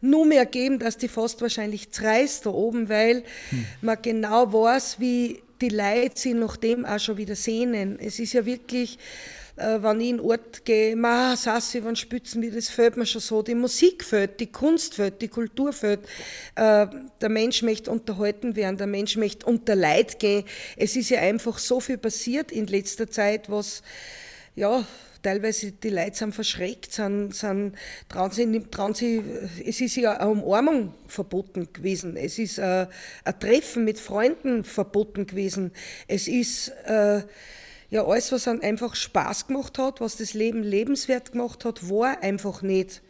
nur 0.00 0.24
mehr 0.24 0.46
geben, 0.46 0.78
dass 0.78 0.96
die 0.96 1.08
fast 1.08 1.40
wahrscheinlich 1.42 1.90
zerreißt 1.90 2.46
da 2.46 2.50
oben, 2.50 2.88
weil 2.88 3.22
hm. 3.50 3.66
man 3.82 3.98
genau 4.00 4.52
weiß, 4.52 4.98
wie 4.98 5.42
die 5.60 5.68
Leute 5.68 6.18
sich 6.18 6.34
nach 6.34 6.56
dem 6.56 6.86
auch 6.86 6.98
schon 6.98 7.18
wieder 7.18 7.36
sehnen. 7.36 7.98
Es 8.00 8.18
ist 8.18 8.32
ja 8.32 8.46
wirklich, 8.46 8.98
äh, 9.60 9.82
wenn 9.82 10.00
ich 10.00 10.10
in 10.10 10.20
Ort 10.20 10.64
gehe, 10.64 10.96
ma, 10.96 11.36
Sassi, 11.36 11.84
wann 11.84 11.96
spitzen 11.96 12.42
wir, 12.42 12.50
das 12.50 12.68
fällt 12.68 12.96
mir 12.96 13.06
schon 13.06 13.20
so. 13.20 13.42
Die 13.42 13.54
Musik 13.54 14.04
fällt, 14.04 14.40
die 14.40 14.50
Kunst 14.50 14.94
fällt, 14.94 15.20
die 15.22 15.28
Kultur 15.28 15.72
fällt. 15.72 16.00
Äh, 16.54 16.86
der 17.20 17.28
Mensch 17.28 17.62
möchte 17.62 17.90
unterhalten 17.90 18.56
werden, 18.56 18.78
der 18.78 18.86
Mensch 18.86 19.16
möchte 19.16 19.46
unter 19.46 19.76
Leid 19.76 20.18
gehen. 20.18 20.44
Es 20.76 20.96
ist 20.96 21.10
ja 21.10 21.20
einfach 21.20 21.58
so 21.58 21.80
viel 21.80 21.98
passiert 21.98 22.50
in 22.50 22.66
letzter 22.66 23.10
Zeit, 23.10 23.50
was, 23.50 23.82
ja, 24.56 24.84
teilweise 25.22 25.72
die 25.72 25.90
Leute 25.90 26.16
sind 26.16 26.34
verschreckt, 26.34 26.92
sind, 26.92 27.34
sind, 27.34 27.74
trauen 28.08 28.30
sie, 28.30 28.60
trauen 28.70 28.94
sie, 28.94 29.22
es 29.64 29.80
ist 29.80 29.96
ja 29.96 30.16
eine 30.16 30.30
Umarmung 30.30 30.94
verboten 31.06 31.72
gewesen, 31.72 32.16
es 32.16 32.38
ist 32.38 32.58
äh, 32.58 32.86
ein 33.24 33.40
Treffen 33.40 33.84
mit 33.84 33.98
Freunden 33.98 34.64
verboten 34.64 35.26
gewesen, 35.26 35.72
es 36.08 36.28
ist 36.28 36.68
äh, 36.86 37.22
ja, 37.90 38.06
alles, 38.06 38.30
was 38.30 38.46
einfach 38.46 38.94
Spaß 38.94 39.48
gemacht 39.48 39.78
hat, 39.78 40.00
was 40.00 40.16
das 40.16 40.32
Leben 40.34 40.62
lebenswert 40.62 41.32
gemacht 41.32 41.64
hat, 41.64 41.90
war 41.90 42.22
einfach 42.22 42.62
nicht. 42.62 43.02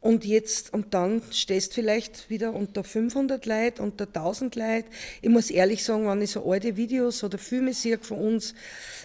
Und 0.00 0.24
jetzt, 0.24 0.72
und 0.72 0.94
dann 0.94 1.22
stehst 1.32 1.72
du 1.72 1.74
vielleicht 1.76 2.30
wieder 2.30 2.54
unter 2.54 2.84
500 2.84 3.44
Leute, 3.46 3.82
unter 3.82 4.06
1000 4.06 4.54
Leute. 4.54 4.84
Ich 5.22 5.28
muss 5.28 5.50
ehrlich 5.50 5.82
sagen, 5.82 6.06
wenn 6.06 6.22
ich 6.22 6.30
so 6.30 6.48
alte 6.48 6.76
Videos 6.76 7.24
oder 7.24 7.36
Filme 7.36 7.74
sehe 7.74 7.98
von 7.98 8.18
uns, 8.18 8.54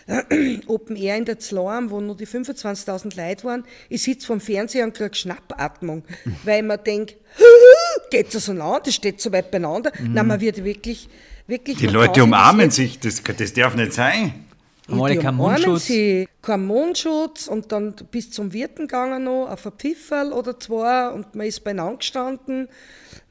Open 0.68 0.96
Air 0.96 1.18
in 1.18 1.26
der 1.26 1.40
Zlarm, 1.40 1.90
wo 1.90 2.00
nur 2.00 2.16
die 2.16 2.28
25.000 2.28 3.18
Leute 3.18 3.44
waren, 3.46 3.64
ich 3.90 4.04
sitze 4.04 4.28
vom 4.28 4.40
Fernseher 4.40 4.84
und 4.84 4.94
kriege 4.94 5.16
Schnappatmung, 5.16 6.04
weil 6.44 6.62
mir 6.62 6.78
denke, 6.78 7.16
geht 8.12 8.36
das 8.36 8.46
so 8.46 8.54
nah, 8.54 8.80
das 8.80 8.94
steht 8.94 9.20
so 9.20 9.32
weit 9.32 9.50
beieinander. 9.50 9.92
Mhm. 9.98 10.14
Nein, 10.14 10.28
man 10.28 10.42
wird 10.42 10.64
wirklich, 10.64 11.10
wirklich... 11.48 11.78
Die 11.80 11.88
Leute 11.88 12.24
umarmen 12.24 12.70
sich, 12.70 13.00
das, 13.00 13.24
das 13.24 13.54
darf 13.54 13.74
nicht 13.76 13.94
sein. 13.94 14.46
Mal 14.88 15.18
kein 15.18 15.36
Mundschutz. 15.36 15.86
Sie, 15.86 16.28
kein 16.42 16.66
Mundschutz 16.66 17.48
und 17.48 17.72
dann 17.72 17.96
bis 18.12 18.32
zum 18.32 18.52
Wirten 18.52 18.88
gegangen 18.88 19.24
noch, 19.24 19.50
auf 19.50 19.66
ein 19.66 19.74
Pfifferl 19.74 20.34
oder 20.34 20.60
zwei 20.60 21.10
und 21.10 21.36
man 21.36 21.48
ist 21.48 21.64
beieinander 21.64 21.98
gestanden. 21.98 22.68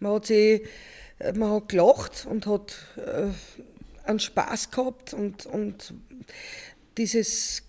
Man 0.01 0.13
hat, 0.15 0.27
sich, 0.27 0.63
man 1.35 1.51
hat 1.51 1.69
gelacht 1.69 2.27
und 2.29 2.47
hat 2.47 2.77
äh, 2.97 4.09
einen 4.09 4.19
Spaß 4.19 4.71
gehabt 4.71 5.13
und, 5.15 5.47
und 5.47 5.95
dieses 6.97 7.63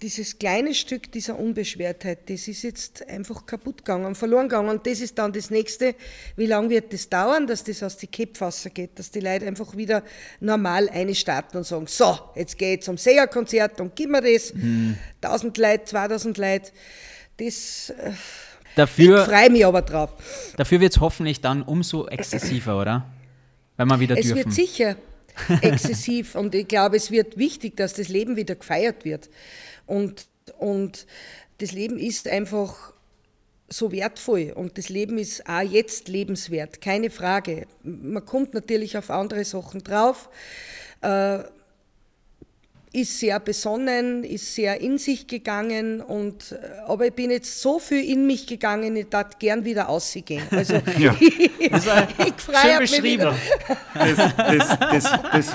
dieses 0.00 0.38
kleine 0.38 0.74
Stück 0.74 1.10
dieser 1.10 1.38
Unbeschwertheit, 1.38 2.30
das 2.30 2.46
ist 2.46 2.62
jetzt 2.62 3.08
einfach 3.08 3.46
kaputt 3.46 3.78
gegangen, 3.78 4.14
verloren 4.14 4.48
gegangen. 4.48 4.68
Und 4.68 4.86
das 4.86 5.00
ist 5.00 5.18
dann 5.18 5.32
das 5.32 5.50
Nächste. 5.50 5.96
Wie 6.36 6.46
lange 6.46 6.70
wird 6.70 6.92
das 6.92 7.08
dauern, 7.08 7.46
dass 7.46 7.64
das 7.64 7.82
aus 7.82 7.96
die 7.96 8.06
Kippwasser 8.06 8.70
geht, 8.70 8.98
dass 8.98 9.10
die 9.10 9.20
Leute 9.20 9.46
einfach 9.46 9.76
wieder 9.76 10.04
normal 10.40 10.88
einstarten 10.88 11.58
und 11.58 11.64
sagen, 11.64 11.86
so, 11.88 12.16
jetzt 12.36 12.56
gehe 12.58 12.74
ich 12.74 12.82
zum 12.82 12.96
Seherkonzert 12.96 13.80
und 13.80 13.96
gib 13.96 14.10
mir 14.10 14.22
das. 14.22 14.54
Mhm. 14.54 14.96
1000 15.20 15.58
Leute, 15.58 15.84
2000 15.84 16.38
Leute. 16.38 16.70
Das... 17.38 17.90
Äh, 17.90 18.12
dafür, 18.76 19.22
ich 19.22 19.28
freue 19.28 19.50
mich 19.50 19.66
aber 19.66 19.82
drauf. 19.82 20.10
Dafür 20.56 20.80
wird 20.80 20.92
es 20.92 21.00
hoffentlich 21.00 21.40
dann 21.40 21.62
umso 21.62 22.06
exzessiver, 22.06 22.80
oder? 22.80 23.04
Wenn 23.76 23.88
wir 23.88 23.98
wieder 23.98 24.16
es 24.16 24.26
dürfen. 24.26 24.48
Es 24.48 24.56
wird 24.56 24.68
sicher 24.68 24.96
exzessiv 25.60 26.36
und 26.36 26.54
ich 26.54 26.68
glaube, 26.68 26.96
es 26.96 27.10
wird 27.10 27.36
wichtig, 27.36 27.76
dass 27.76 27.94
das 27.94 28.08
Leben 28.08 28.36
wieder 28.36 28.54
gefeiert 28.54 29.04
wird. 29.04 29.28
Und, 29.88 30.28
und 30.58 31.06
das 31.58 31.72
Leben 31.72 31.98
ist 31.98 32.28
einfach 32.28 32.92
so 33.68 33.90
wertvoll 33.92 34.52
und 34.54 34.78
das 34.78 34.88
Leben 34.88 35.18
ist 35.18 35.46
auch 35.48 35.60
jetzt 35.60 36.08
lebenswert, 36.08 36.80
keine 36.80 37.10
Frage. 37.10 37.66
Man 37.82 38.24
kommt 38.24 38.54
natürlich 38.54 38.96
auf 38.96 39.10
andere 39.10 39.44
Sachen 39.44 39.82
drauf. 39.82 40.30
Äh, 41.02 41.40
ist 42.92 43.20
sehr 43.20 43.38
besonnen, 43.40 44.24
ist 44.24 44.54
sehr 44.54 44.80
in 44.80 44.98
sich 44.98 45.26
gegangen 45.26 46.00
und 46.00 46.52
äh, 46.52 46.56
aber 46.86 47.06
ich 47.06 47.12
bin 47.12 47.30
jetzt 47.30 47.60
so 47.60 47.78
viel 47.78 48.04
in 48.04 48.26
mich 48.26 48.46
gegangen, 48.46 48.96
ich 48.96 49.08
darf 49.08 49.38
gern 49.38 49.64
wieder 49.64 49.88
ausgehen. 49.88 50.42
Also 50.50 50.74
ja. 50.98 51.14
ich, 51.20 51.40
ich 51.60 51.82
freue 51.82 52.80
mich 52.80 53.02
wieder. 53.02 53.34
Das, 53.94 54.16
das, 54.36 54.78
das, 54.78 55.04
das, 55.32 55.54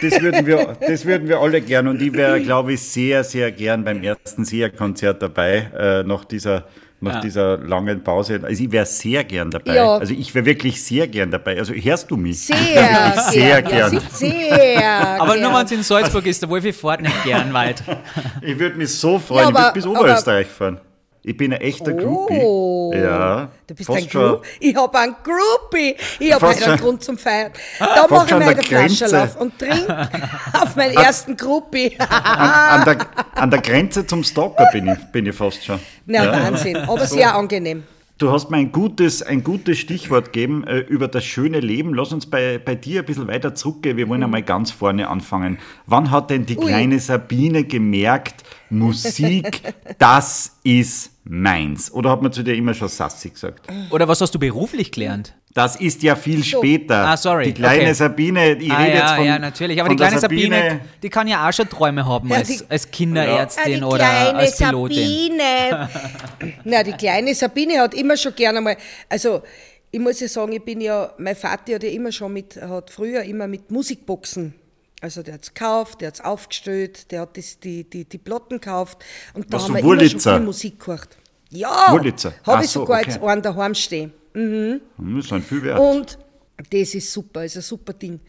das, 0.00 0.22
würden 0.22 0.46
wir, 0.46 0.76
das 0.80 1.04
würden 1.04 1.28
wir 1.28 1.40
alle 1.40 1.60
gern 1.60 1.88
und 1.88 2.00
ich 2.00 2.12
wäre, 2.12 2.40
glaube 2.40 2.74
ich, 2.74 2.82
sehr, 2.82 3.24
sehr 3.24 3.50
gern 3.50 3.84
beim 3.84 4.02
ersten 4.02 4.44
Seher-Konzert 4.44 5.20
dabei, 5.20 5.70
äh, 5.76 6.02
nach 6.04 6.24
dieser 6.24 6.68
nach 7.00 7.14
ja. 7.14 7.20
dieser 7.20 7.58
langen 7.58 8.02
Pause. 8.02 8.40
Also 8.42 8.62
ich 8.62 8.72
wäre 8.72 8.86
sehr 8.86 9.24
gern 9.24 9.50
dabei. 9.50 9.74
Ja. 9.74 9.96
Also 9.98 10.14
ich 10.14 10.34
wäre 10.34 10.46
wirklich 10.46 10.82
sehr 10.82 11.06
gern 11.06 11.30
dabei. 11.30 11.58
Also 11.58 11.74
hörst 11.74 12.10
du 12.10 12.16
mich? 12.16 12.46
Sehr, 12.46 13.14
sehr 13.30 13.62
gern. 13.62 13.94
Ja, 13.94 14.00
sehr 14.10 15.20
aber 15.20 15.36
nur 15.36 15.52
wenn 15.54 15.66
es 15.66 15.72
in 15.72 15.82
Salzburg 15.82 16.26
ist, 16.26 16.42
der 16.42 16.48
Wolfi 16.48 16.72
fährt 16.72 17.02
nicht 17.02 17.24
gern 17.24 17.52
weit. 17.52 17.82
ich 18.42 18.58
würde 18.58 18.76
mich 18.76 18.94
so 18.94 19.18
freuen, 19.18 19.50
ich 19.50 19.54
würde 19.54 19.72
bis 19.72 19.86
Oberösterreich 19.86 20.46
fahren. 20.46 20.80
Ich 21.26 21.34
bin 21.38 21.54
ein 21.54 21.60
echter 21.62 21.92
oh, 21.94 21.96
Groupie. 21.96 22.98
Ja, 22.98 23.48
du 23.66 23.74
bist 23.74 23.88
ein 23.90 24.06
Groupie. 24.06 24.46
Ich 24.60 24.76
habe 24.76 24.98
einen 24.98 25.16
Groupie. 25.22 25.96
Ich 26.18 26.32
habe 26.34 26.48
einen 26.48 26.76
Grund 26.76 27.02
zum 27.02 27.16
Feiern. 27.16 27.50
Da 27.78 28.06
mache 28.10 28.26
ich 28.26 28.36
mir 28.36 28.48
eine 28.48 28.62
Flasche 28.62 29.22
auf 29.22 29.40
und 29.40 29.58
trinke 29.58 30.10
auf 30.52 30.76
meinen 30.76 30.94
ersten 30.94 31.34
Groupie. 31.34 31.96
an, 31.98 32.10
an, 32.10 32.84
der, 32.84 33.06
an 33.36 33.50
der 33.50 33.60
Grenze 33.62 34.06
zum 34.06 34.22
Stalker 34.22 34.68
bin 34.70 34.86
ich, 34.86 34.98
bin 35.12 35.24
ich 35.24 35.34
fast 35.34 35.64
schon. 35.64 35.80
Na, 36.04 36.24
ja. 36.24 36.32
Wahnsinn, 36.32 36.76
aber 36.76 37.06
so. 37.06 37.14
sehr 37.14 37.34
angenehm. 37.34 37.84
Du 38.16 38.30
hast 38.30 38.48
mir 38.48 38.58
ein 38.58 38.70
gutes, 38.70 39.22
ein 39.22 39.42
gutes 39.42 39.78
Stichwort 39.78 40.32
gegeben 40.32 40.62
äh, 40.64 40.78
über 40.78 41.08
das 41.08 41.24
schöne 41.24 41.58
Leben. 41.58 41.94
Lass 41.94 42.12
uns 42.12 42.26
bei, 42.26 42.58
bei 42.58 42.76
dir 42.76 43.00
ein 43.00 43.06
bisschen 43.06 43.26
weiter 43.26 43.56
zurückgehen. 43.56 43.96
Wir 43.96 44.08
wollen 44.08 44.20
mhm. 44.20 44.26
einmal 44.26 44.42
ganz 44.42 44.70
vorne 44.70 45.08
anfangen. 45.08 45.58
Wann 45.86 46.12
hat 46.12 46.30
denn 46.30 46.46
die 46.46 46.56
Ui. 46.56 46.66
kleine 46.66 47.00
Sabine 47.00 47.64
gemerkt, 47.64 48.44
Musik, 48.70 49.62
das 49.98 50.58
ist 50.62 51.10
meins? 51.24 51.92
Oder 51.92 52.10
hat 52.10 52.22
man 52.22 52.30
zu 52.30 52.44
dir 52.44 52.54
immer 52.54 52.72
schon 52.72 52.86
Sassi 52.86 53.30
gesagt? 53.30 53.66
Oder 53.90 54.06
was 54.06 54.20
hast 54.20 54.32
du 54.32 54.38
beruflich 54.38 54.92
gelernt? 54.92 55.34
Das 55.54 55.76
ist 55.76 56.02
ja 56.02 56.16
viel 56.16 56.42
so. 56.42 56.58
später. 56.58 57.06
Ah, 57.06 57.16
sorry. 57.16 57.46
Die 57.46 57.54
kleine 57.54 57.84
okay. 57.84 57.94
Sabine, 57.94 58.52
ich 58.54 58.72
ah, 58.72 58.76
rede 58.76 58.96
ja, 58.96 59.02
jetzt 59.02 59.14
von. 59.14 59.24
Ja, 59.24 59.38
natürlich. 59.38 59.80
Aber 59.80 59.88
die 59.88 59.96
kleine 59.96 60.18
Sabine, 60.18 60.56
Sabine, 60.56 60.80
die 61.00 61.08
kann 61.08 61.28
ja 61.28 61.48
auch 61.48 61.52
schon 61.52 61.68
Träume 61.68 62.04
haben 62.04 62.28
ja, 62.28 62.36
als, 62.38 62.68
als 62.68 62.90
Kinderärztin 62.90 63.78
ja. 63.78 63.86
oder 63.86 64.34
als 64.34 64.56
Pilotin. 64.58 65.38
Sabine. 65.38 65.88
Na, 66.64 66.82
die 66.82 66.92
kleine 66.92 67.34
Sabine 67.36 67.78
hat 67.78 67.94
immer 67.94 68.16
schon 68.16 68.34
gerne 68.34 68.60
mal. 68.60 68.76
Also, 69.08 69.42
ich 69.92 70.00
muss 70.00 70.18
ja 70.18 70.26
sagen, 70.26 70.52
ich 70.52 70.62
bin 70.62 70.80
ja, 70.80 71.12
mein 71.18 71.36
Vater 71.36 71.76
hat 71.76 71.84
ja 71.84 71.90
immer 71.90 72.10
schon 72.10 72.32
mit, 72.32 72.60
hat 72.60 72.90
früher 72.90 73.22
immer 73.22 73.46
mit 73.46 73.70
Musikboxen 73.70 74.54
also 75.00 75.22
der 75.22 75.34
hat 75.34 75.42
es 75.42 75.52
gekauft, 75.52 76.00
der 76.00 76.08
hat 76.08 76.14
es 76.14 76.20
aufgestellt, 76.22 77.10
der 77.12 77.20
hat 77.20 77.36
das, 77.36 77.60
die, 77.60 77.84
die, 77.84 78.06
die 78.06 78.16
Platten 78.16 78.54
gekauft 78.54 79.04
und 79.34 79.52
da 79.52 79.58
Was 79.58 79.64
haben 79.64 79.74
wir 79.74 79.80
immer 79.80 80.08
schon 80.08 80.18
viel 80.18 80.40
Musik 80.40 80.80
gehört. 80.80 81.18
Ja, 81.50 81.88
habe 81.88 82.64
ich 82.64 82.70
sogar 82.70 83.00
okay. 83.00 83.10
jetzt 83.10 83.22
einen 83.22 83.42
daheim 83.42 83.74
stehen. 83.74 84.14
Mhm. 84.34 84.80
Das 84.98 85.30
ist 85.30 85.44
viel 85.46 85.62
wert. 85.62 85.78
Und 85.78 86.18
das 86.70 86.94
ist 86.94 87.12
super, 87.12 87.44
ist 87.44 87.56
ein 87.56 87.62
super 87.62 87.92
Ding. 87.92 88.20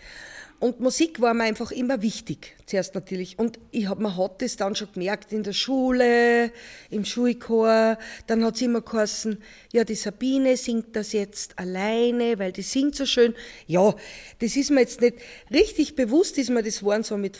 Und 0.59 0.79
Musik 0.79 1.19
war 1.19 1.33
mir 1.33 1.43
einfach 1.43 1.71
immer 1.71 2.01
wichtig, 2.01 2.55
zuerst 2.65 2.95
natürlich. 2.95 3.37
Und 3.37 3.59
ich 3.71 3.89
hab, 3.89 3.99
man 3.99 4.15
hat 4.15 4.41
das 4.41 4.55
dann 4.55 4.73
schon 4.73 4.87
gemerkt 4.93 5.33
in 5.33 5.43
der 5.43 5.51
Schule, 5.51 6.51
im 6.89 7.03
Schulchor. 7.03 7.97
Dann 8.27 8.43
hat 8.45 8.55
es 8.55 8.61
immer 8.61 8.81
geheißen, 8.81 9.37
ja, 9.73 9.83
die 9.83 9.95
Sabine 9.95 10.55
singt 10.55 10.95
das 10.95 11.11
jetzt 11.11 11.59
alleine, 11.59 12.39
weil 12.39 12.53
die 12.53 12.61
singt 12.61 12.95
so 12.95 13.05
schön. 13.05 13.35
Ja, 13.67 13.95
das 14.39 14.55
ist 14.55 14.71
mir 14.71 14.79
jetzt 14.81 15.01
nicht 15.01 15.17
richtig 15.51 15.95
bewusst, 15.95 16.37
ist 16.37 16.49
mir 16.49 16.63
das 16.63 16.83
waren 16.83 17.03
so 17.03 17.17
mit 17.17 17.37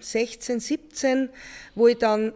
16, 0.00 0.60
17, 0.60 1.28
wo 1.74 1.86
ich 1.86 1.98
dann 1.98 2.32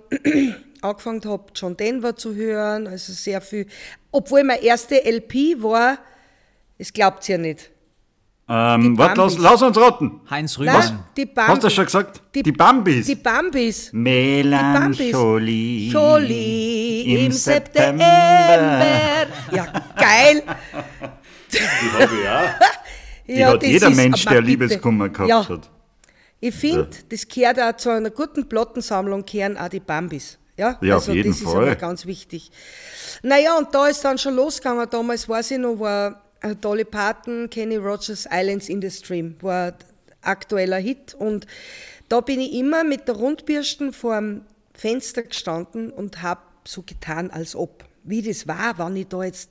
angefangen 0.83 1.23
habe, 1.25 1.45
John 1.55 1.77
Denver 1.77 2.17
zu 2.17 2.35
hören, 2.35 2.87
also 2.87 3.13
sehr 3.13 3.41
viel. 3.41 3.67
Obwohl 4.11 4.45
meine 4.45 4.63
erste 4.63 5.05
LP 5.05 5.63
war, 5.63 5.99
es 6.79 6.93
glaubt 6.93 7.27
ja 7.29 7.39
nicht. 7.39 7.71
Ähm, 8.53 8.99
warte, 8.99 9.21
lass, 9.21 9.39
lass, 9.39 9.63
uns 9.63 9.79
raten. 9.79 10.23
Heinz 10.29 10.59
Rühmann. 10.59 11.05
Die 11.17 11.25
Bambis. 11.25 11.55
Hast 11.55 11.63
du 11.63 11.71
schon 11.71 11.85
gesagt? 11.85 12.21
Die, 12.35 12.43
die 12.43 12.51
Bambis. 12.51 13.07
Die 13.07 13.15
Bambis. 13.15 13.93
Melancholie. 13.93 15.89
Jolie 15.93 17.27
im 17.27 17.31
September. 17.31 18.03
Ja, 19.53 19.67
geil. 19.97 20.43
Die 21.53 21.59
habe 21.93 22.13
ich 22.21 22.29
auch. 22.29 22.67
Die 23.31 23.39
ja, 23.39 23.53
hat 23.53 23.63
jeder 23.63 23.91
Mensch, 23.91 24.25
der 24.25 24.41
Liebeskummer 24.41 25.09
gehabt 25.09 25.29
ja. 25.29 25.49
hat. 25.49 25.71
Ich 26.41 26.53
finde, 26.53 26.89
ja. 26.91 26.99
das 27.09 27.29
gehört 27.29 27.61
auch 27.61 27.77
zu 27.77 27.91
einer 27.91 28.11
guten 28.11 28.49
Plattensammlung, 28.49 29.25
kehren 29.25 29.57
auch 29.57 29.69
die 29.69 29.79
Bambis. 29.79 30.40
Ja, 30.61 30.79
ja 30.83 30.95
also 30.97 31.11
auf 31.11 31.17
jeden 31.17 31.33
das 31.33 31.41
Fall. 31.41 31.63
ist 31.63 31.69
aber 31.69 31.77
ganz 31.77 32.05
wichtig. 32.05 32.51
Naja, 33.23 33.57
und 33.57 33.75
da 33.75 33.87
ist 33.87 34.05
dann 34.05 34.19
schon 34.19 34.35
losgegangen. 34.37 34.87
Damals 34.91 35.27
weiß 35.27 35.53
ich 35.53 35.59
noch, 35.59 35.81
war 35.81 36.23
Dolly 36.61 36.85
Parton, 36.85 37.49
Kenny 37.49 37.77
Rogers, 37.77 38.29
Islands 38.31 38.69
in 38.69 38.83
the 38.83 38.91
Stream, 38.91 39.37
war 39.41 39.73
aktueller 40.21 40.77
Hit. 40.77 41.15
Und 41.15 41.47
da 42.11 42.21
bin 42.21 42.41
ich 42.41 42.53
immer 42.53 42.85
mit 42.85 43.09
der 43.09 43.17
Rundbürsten 43.17 43.95
vor 43.95 44.17
dem 44.17 44.43
Fenster 44.75 45.23
gestanden 45.23 45.91
und 45.91 46.21
habe 46.21 46.43
so 46.65 46.83
getan, 46.83 47.31
als 47.31 47.57
ob. 47.57 47.85
Wie 48.03 48.23
das 48.23 48.47
war, 48.47 48.79
wann 48.79 48.97
ich 48.97 49.09
da 49.09 49.23
jetzt 49.23 49.51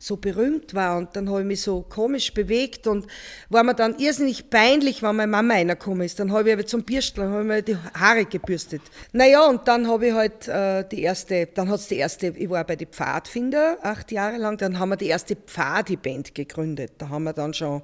so 0.00 0.16
berühmt 0.16 0.74
war. 0.74 0.96
Und 0.96 1.14
dann 1.14 1.28
habe 1.28 1.40
ich 1.40 1.46
mich 1.46 1.60
so 1.60 1.82
komisch 1.82 2.32
bewegt 2.32 2.86
und 2.86 3.06
war 3.50 3.62
mir 3.62 3.74
dann 3.74 3.98
irrsinnig 3.98 4.48
peinlich, 4.48 5.02
wenn 5.02 5.14
meine 5.14 5.30
Mama 5.30 5.54
reingekommen 5.54 6.00
ist. 6.00 6.18
Dann 6.18 6.32
habe 6.32 6.48
ich 6.48 6.54
aber 6.54 6.66
zum 6.66 6.82
Bürsteln, 6.82 7.30
habe 7.30 7.42
ich 7.42 7.46
mir 7.46 7.62
die 7.62 7.76
Haare 7.94 8.24
gebürstet. 8.24 8.80
Naja, 9.12 9.46
und 9.46 9.68
dann 9.68 9.86
habe 9.86 10.08
ich 10.08 10.12
halt 10.14 10.48
äh, 10.48 10.84
die 10.88 11.02
erste, 11.02 11.46
dann 11.46 11.68
hat 11.68 11.80
es 11.80 11.88
die 11.88 11.96
erste, 11.96 12.28
ich 12.28 12.48
war 12.48 12.64
bei 12.64 12.76
den 12.76 12.88
Pfadfinder 12.88 13.76
acht 13.82 14.10
Jahre 14.10 14.38
lang, 14.38 14.56
dann 14.56 14.78
haben 14.78 14.88
wir 14.88 14.96
die 14.96 15.08
erste 15.08 15.36
Pfadi-Band 15.36 16.34
gegründet. 16.34 16.92
Da 16.96 17.10
haben 17.10 17.24
wir 17.24 17.34
dann 17.34 17.52
schon 17.52 17.82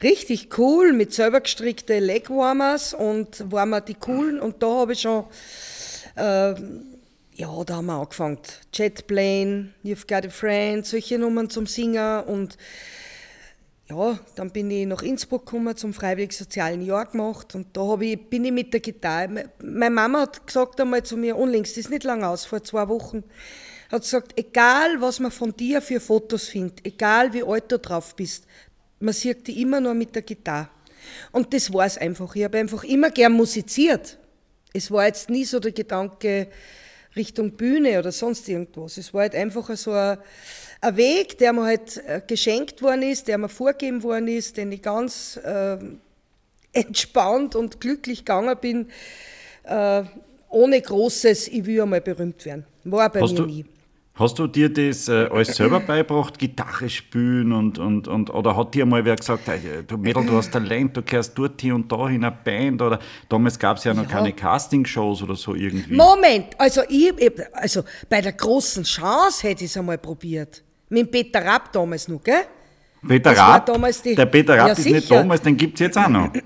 richtig 0.00 0.56
cool 0.56 0.92
mit 0.92 1.12
selber 1.12 1.40
gestrickte 1.40 1.98
Legwarmers 1.98 2.94
und 2.94 3.50
waren 3.50 3.70
wir 3.70 3.80
die 3.80 3.94
coolen 3.94 4.40
und 4.40 4.62
da 4.62 4.68
habe 4.68 4.92
ich 4.92 5.00
schon 5.00 5.24
äh, 6.14 6.54
ja, 7.40 7.64
da 7.64 7.76
haben 7.76 7.86
wir 7.86 7.94
angefangen. 7.94 8.38
Jetplane, 8.74 9.70
You've 9.82 10.06
Got 10.06 10.26
a 10.26 10.30
Friend, 10.30 10.84
solche 10.84 11.18
Nummern 11.18 11.48
zum 11.48 11.66
Singen 11.66 12.24
und 12.24 12.58
ja, 13.88 14.18
dann 14.36 14.50
bin 14.50 14.70
ich 14.70 14.86
nach 14.86 15.02
Innsbruck 15.02 15.46
gekommen 15.46 15.74
zum 15.74 15.94
Freiwillig 15.94 16.36
Sozialen 16.36 16.82
Jahr 16.82 17.06
gemacht 17.06 17.54
und 17.54 17.68
da 17.72 17.98
ich, 17.98 18.28
bin 18.28 18.44
ich 18.44 18.52
mit 18.52 18.74
der 18.74 18.80
Gitarre. 18.80 19.50
Meine 19.62 19.94
Mama 19.94 20.20
hat 20.20 20.46
gesagt 20.46 20.80
einmal 20.80 21.02
zu 21.02 21.16
mir, 21.16 21.34
unlängst, 21.34 21.72
das 21.72 21.84
ist 21.84 21.90
nicht 21.90 22.04
lang 22.04 22.22
aus, 22.22 22.44
vor 22.44 22.62
zwei 22.62 22.86
Wochen, 22.88 23.24
hat 23.90 24.02
gesagt, 24.02 24.38
egal 24.38 25.00
was 25.00 25.18
man 25.18 25.30
von 25.30 25.56
dir 25.56 25.80
für 25.80 25.98
Fotos 25.98 26.48
findet, 26.48 26.86
egal 26.86 27.32
wie 27.32 27.42
alt 27.42 27.72
du 27.72 27.78
drauf 27.78 28.14
bist, 28.14 28.44
man 28.98 29.14
sieht 29.14 29.46
die 29.46 29.62
immer 29.62 29.80
nur 29.80 29.94
mit 29.94 30.14
der 30.14 30.22
Gitarre. 30.22 30.68
Und 31.32 31.54
das 31.54 31.72
war 31.72 31.86
es 31.86 31.96
einfach. 31.96 32.36
Ich 32.36 32.44
habe 32.44 32.58
einfach 32.58 32.84
immer 32.84 33.10
gern 33.10 33.32
musiziert. 33.32 34.18
Es 34.74 34.90
war 34.90 35.06
jetzt 35.06 35.30
nie 35.30 35.46
so 35.46 35.58
der 35.58 35.72
Gedanke 35.72 36.48
Richtung 37.16 37.52
Bühne 37.52 37.98
oder 37.98 38.12
sonst 38.12 38.48
irgendwas. 38.48 38.96
Es 38.96 39.12
war 39.12 39.22
halt 39.22 39.34
einfach 39.34 39.74
so 39.76 39.92
ein, 39.92 40.18
ein 40.80 40.96
Weg, 40.96 41.38
der 41.38 41.52
mir 41.52 41.64
halt 41.64 41.96
äh, 42.06 42.20
geschenkt 42.26 42.82
worden 42.82 43.02
ist, 43.02 43.28
der 43.28 43.38
mir 43.38 43.48
vorgegeben 43.48 44.02
worden 44.02 44.28
ist, 44.28 44.56
den 44.56 44.72
ich 44.72 44.82
ganz 44.82 45.38
äh, 45.44 45.78
entspannt 46.72 47.56
und 47.56 47.80
glücklich 47.80 48.20
gegangen 48.20 48.56
bin, 48.60 48.88
äh, 49.64 50.04
ohne 50.48 50.80
großes, 50.80 51.48
ich 51.48 51.64
will 51.64 51.82
einmal 51.82 52.00
berühmt 52.00 52.44
werden. 52.44 52.64
War 52.84 53.10
bei 53.10 53.20
Hast 53.20 53.32
mir 53.32 53.46
nie. 53.46 53.64
Hast 54.20 54.38
du 54.38 54.46
dir 54.46 54.68
das 54.72 55.08
äh, 55.08 55.28
alles 55.32 55.56
selber 55.56 55.80
beigebracht, 55.80 56.38
Gitarre 56.38 56.90
spielen 56.90 57.52
und, 57.52 57.78
und, 57.78 58.06
und 58.06 58.28
oder 58.28 58.54
hat 58.54 58.74
dir 58.74 58.84
mal 58.84 59.02
wer 59.04 59.16
gesagt, 59.16 59.46
hey, 59.46 59.58
du 59.86 59.96
Mädel, 59.96 60.26
du 60.26 60.36
hast 60.36 60.52
Talent, 60.52 60.94
du 60.94 61.02
gehörst 61.02 61.32
dort 61.38 61.58
hier 61.60 61.74
und 61.74 61.90
da 61.90 62.06
in 62.08 62.22
eine 62.22 62.30
Band 62.44 62.82
oder 62.82 62.98
damals 63.30 63.58
gab 63.58 63.78
es 63.78 63.84
ja 63.84 63.94
noch 63.94 64.02
Ja. 64.02 64.08
keine 64.10 64.32
Castingshows 64.34 65.22
oder 65.22 65.34
so 65.36 65.54
irgendwie. 65.54 65.94
Moment, 65.94 66.48
also, 66.58 66.82
ich, 66.88 67.12
also 67.54 67.82
bei 68.10 68.20
der 68.20 68.32
großen 68.34 68.84
Chance 68.84 69.48
hätte 69.48 69.64
ich 69.64 69.70
es 69.70 69.76
einmal 69.78 69.96
probiert. 69.98 70.62
Mit 70.90 71.06
dem 71.06 71.10
Peter 71.10 71.42
Rapp 71.44 71.72
damals 71.72 72.06
noch, 72.06 72.22
gell? 72.22 72.42
Peter 73.08 73.30
das 73.30 73.38
Rapp, 73.38 73.64
damals 73.66 74.02
die- 74.02 74.14
der 74.14 74.26
Peter 74.26 74.52
Rapp 74.58 74.66
Ja, 74.68 74.72
ist 74.74 74.84
nicht 74.84 75.10
damals, 75.10 75.40
den 75.40 75.56
gibt 75.56 75.74
es 75.74 75.80
jetzt 75.80 75.96
auch 75.96 76.08
noch. 76.08 76.30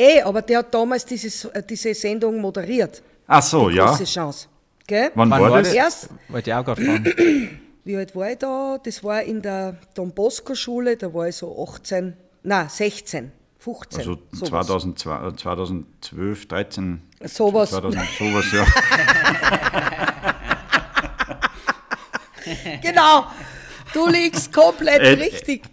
Eh, 0.00 0.22
aber 0.22 0.42
der 0.42 0.58
hat 0.58 0.72
damals 0.72 1.04
dieses, 1.04 1.44
äh, 1.46 1.60
diese 1.68 1.92
Sendung 1.92 2.40
moderiert. 2.40 3.02
Ach 3.26 3.42
so, 3.42 3.68
ja. 3.68 3.86
Große 3.86 4.04
Chance. 4.04 4.46
Gell? 4.88 5.12
Wann 5.14 5.30
Wann 5.30 5.40
war 5.42 5.50
war 5.50 5.58
das? 5.62 5.72
Erst, 5.72 6.08
Wollte 6.28 6.50
ich 6.50 6.54
auch 6.56 6.64
gerade 6.64 6.82
fragen. 6.84 7.60
wie 7.84 7.96
alt 7.96 8.16
war 8.16 8.30
ich 8.30 8.38
da? 8.38 8.78
Das 8.82 9.04
war 9.04 9.22
in 9.22 9.42
der 9.42 9.76
Don 9.94 10.12
Bosco 10.12 10.54
Schule, 10.54 10.96
da 10.96 11.12
war 11.12 11.28
ich 11.28 11.36
so 11.36 11.62
18, 11.62 12.14
nein, 12.42 12.68
16, 12.70 13.30
15. 13.58 13.98
Also 14.00 14.18
sowas. 14.32 14.48
2002, 14.48 15.28
äh, 15.28 15.36
2012, 15.36 16.48
13. 16.48 17.02
Sowas. 17.24 17.70
2000, 17.70 18.02
sowas, 18.18 18.44
ja. 18.52 18.64
Genau, 22.82 23.26
du 23.92 24.08
liegst 24.08 24.50
komplett 24.52 25.00
Äh, 25.02 25.08
richtig. 25.22 25.64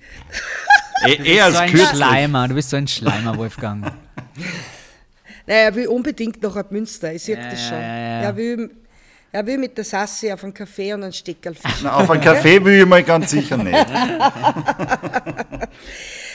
Eh, 1.05 1.13
eh 1.35 1.41
als 1.41 1.53
so 1.53 1.59
ein 1.61 1.69
kürzlich. 1.71 1.89
Schleimer, 1.97 2.47
du 2.49 2.55
bist 2.55 2.69
so 2.69 2.75
ein 2.77 2.87
Schleimer, 2.87 3.37
Wolfgang. 3.37 3.91
Naja, 5.47 5.59
er 5.65 5.75
will 5.75 5.87
unbedingt 5.89 6.41
nach 6.41 6.55
Bad 6.55 6.71
Münster, 6.71 7.13
ich 7.13 7.21
sehe 7.21 7.37
Ja, 7.37 7.49
das 7.51 7.61
schon. 7.67 7.77
ja, 7.77 7.97
ja. 7.97 8.21
Er, 8.23 8.35
will, 8.35 8.71
er 9.31 9.45
will 9.45 9.57
mit 9.57 9.77
der 9.77 9.83
Sassi 9.83 10.31
auf 10.31 10.43
einen 10.43 10.53
Kaffee 10.53 10.93
und 10.93 11.03
einen 11.03 11.13
Steckerl. 11.13 11.55
Na, 11.83 11.95
auf 11.97 12.09
einen 12.09 12.21
Kaffee 12.21 12.63
will 12.63 12.79
ich 12.81 12.85
mal 12.85 13.03
ganz 13.03 13.31
sicher 13.31 13.57
nicht. 13.57 13.75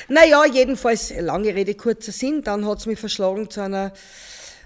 Naja, 0.08 0.44
jedenfalls, 0.44 1.14
lange 1.20 1.54
Rede, 1.54 1.74
kurzer 1.74 2.10
Sinn, 2.10 2.42
dann 2.42 2.66
hat 2.66 2.78
es 2.78 2.86
mich 2.86 2.98
verschlagen 2.98 3.48
zu 3.48 3.60
einer, 3.60 3.92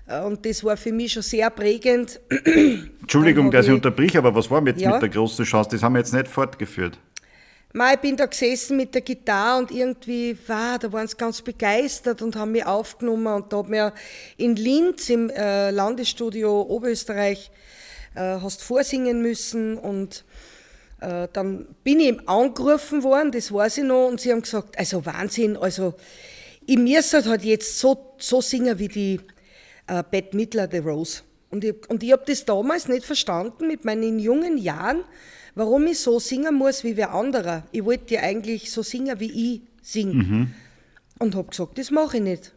äh, 0.08 0.20
und 0.20 0.46
das 0.46 0.64
war 0.64 0.76
für 0.78 0.90
mich 0.90 1.12
schon 1.12 1.22
sehr 1.22 1.50
prägend. 1.50 2.18
Entschuldigung, 3.02 3.50
dass 3.50 3.66
ich 3.66 3.70
ich- 3.70 3.74
unterbrich, 3.76 4.16
aber 4.16 4.34
was 4.34 4.50
war 4.50 4.66
jetzt 4.66 4.80
Ja. 4.80 4.92
mit 4.92 5.02
der 5.02 5.10
großen 5.10 5.44
Chance? 5.44 5.68
Das 5.72 5.82
haben 5.82 5.92
wir 5.92 5.98
jetzt 5.98 6.14
nicht 6.14 6.28
fortgeführt. 6.28 6.98
Ich 7.92 7.98
bin 8.00 8.16
da 8.16 8.24
gesessen 8.26 8.76
mit 8.76 8.94
der 8.94 9.02
Gitarre 9.02 9.58
und 9.58 9.70
irgendwie, 9.72 10.38
wow, 10.46 10.78
da 10.78 10.90
waren 10.92 11.08
sie 11.08 11.16
ganz 11.16 11.42
begeistert 11.42 12.22
und 12.22 12.36
haben 12.36 12.52
mich 12.52 12.64
aufgenommen 12.64 13.26
und 13.26 13.52
da 13.52 13.58
hat 13.58 13.68
mir 13.68 13.92
in 14.36 14.54
Linz 14.56 15.10
im 15.10 15.28
äh, 15.28 15.72
Landesstudio 15.72 16.62
Oberösterreich 16.62 17.50
äh, 18.14 18.40
hast 18.40 18.62
vorsingen 18.62 19.22
müssen 19.22 19.76
und 19.78 20.24
äh, 21.00 21.28
dann 21.32 21.66
bin 21.84 22.00
ich 22.00 22.08
eben 22.08 22.28
angerufen 22.28 23.02
worden, 23.02 23.32
das 23.32 23.52
weiß 23.52 23.78
ich 23.78 23.84
noch, 23.84 24.08
und 24.08 24.20
sie 24.20 24.32
haben 24.32 24.42
gesagt, 24.42 24.78
also 24.78 25.04
Wahnsinn, 25.04 25.56
also 25.56 25.94
ich 26.66 26.78
müsste 26.78 27.24
halt 27.24 27.42
jetzt 27.42 27.78
so, 27.78 28.14
so 28.18 28.40
singen 28.40 28.78
wie 28.78 28.88
die 28.88 29.20
äh, 29.86 30.02
Bette 30.08 30.36
Midler, 30.36 30.68
The 30.70 30.78
Rose. 30.78 31.22
Und 31.50 31.62
ich, 31.62 31.74
und 31.88 32.02
ich 32.02 32.12
habe 32.12 32.24
das 32.26 32.44
damals 32.44 32.88
nicht 32.88 33.04
verstanden 33.04 33.68
mit 33.68 33.84
meinen 33.84 34.18
jungen 34.18 34.58
Jahren, 34.58 35.04
warum 35.54 35.86
ich 35.86 36.00
so 36.00 36.18
singen 36.18 36.54
muss 36.54 36.82
wie 36.82 36.96
wer 36.96 37.12
anderer. 37.12 37.64
Ich 37.70 37.84
wollte 37.84 38.14
ja 38.14 38.22
eigentlich 38.22 38.72
so 38.72 38.82
singen, 38.82 39.20
wie 39.20 39.54
ich 39.54 39.60
singe. 39.82 40.48
Und 41.18 41.36
habe 41.36 41.48
gesagt, 41.48 41.78
das 41.78 41.90
mache 41.90 42.16
ich 42.16 42.22
nicht. 42.22 42.53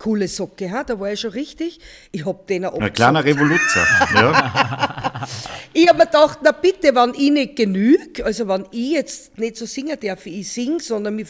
Coole 0.00 0.28
Socke, 0.28 0.70
ha? 0.70 0.82
da 0.82 0.98
war 0.98 1.12
ich 1.12 1.20
schon 1.20 1.32
richtig. 1.32 1.78
Ich 2.10 2.24
habe 2.24 2.42
denen 2.48 2.64
Ein 2.64 2.70
abgesagt. 2.70 2.96
kleiner 2.96 3.22
Revoluzer. 3.22 3.86
ja. 4.14 5.28
Ich 5.74 5.86
habe 5.86 5.98
mir 5.98 6.06
gedacht, 6.06 6.38
na 6.42 6.52
bitte, 6.52 6.94
wenn 6.94 7.12
ich 7.14 7.30
nicht 7.30 7.56
genüge, 7.56 8.24
also 8.24 8.48
wenn 8.48 8.64
ich 8.70 8.92
jetzt 8.92 9.38
nicht 9.38 9.58
so 9.58 9.66
singen 9.66 9.98
darf, 10.00 10.24
wie 10.24 10.40
ich 10.40 10.50
singe, 10.50 10.80
sondern 10.80 11.16
mich, 11.16 11.28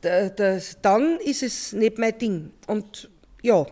da, 0.00 0.30
das, 0.30 0.78
dann 0.80 1.18
ist 1.18 1.42
es 1.42 1.74
nicht 1.74 1.98
mein 1.98 2.16
Ding. 2.16 2.52
Und 2.66 3.10
ja, 3.42 3.66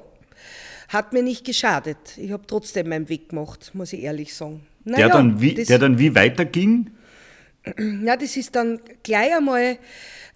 hat 0.88 1.14
mir 1.14 1.22
nicht 1.22 1.46
geschadet. 1.46 1.96
Ich 2.18 2.30
habe 2.30 2.46
trotzdem 2.46 2.90
meinen 2.90 3.08
Weg 3.08 3.30
gemacht, 3.30 3.70
muss 3.72 3.94
ich 3.94 4.02
ehrlich 4.02 4.34
sagen. 4.34 4.66
Der, 4.84 4.92
Naja, 4.92 5.08
dann 5.08 5.40
wie, 5.40 5.54
das, 5.54 5.68
der 5.68 5.78
dann 5.78 5.98
wie 5.98 6.14
weiterging? 6.14 6.90
ja, 8.04 8.14
das 8.14 8.36
ist 8.36 8.54
dann 8.54 8.78
gleich 9.02 9.34
einmal 9.34 9.78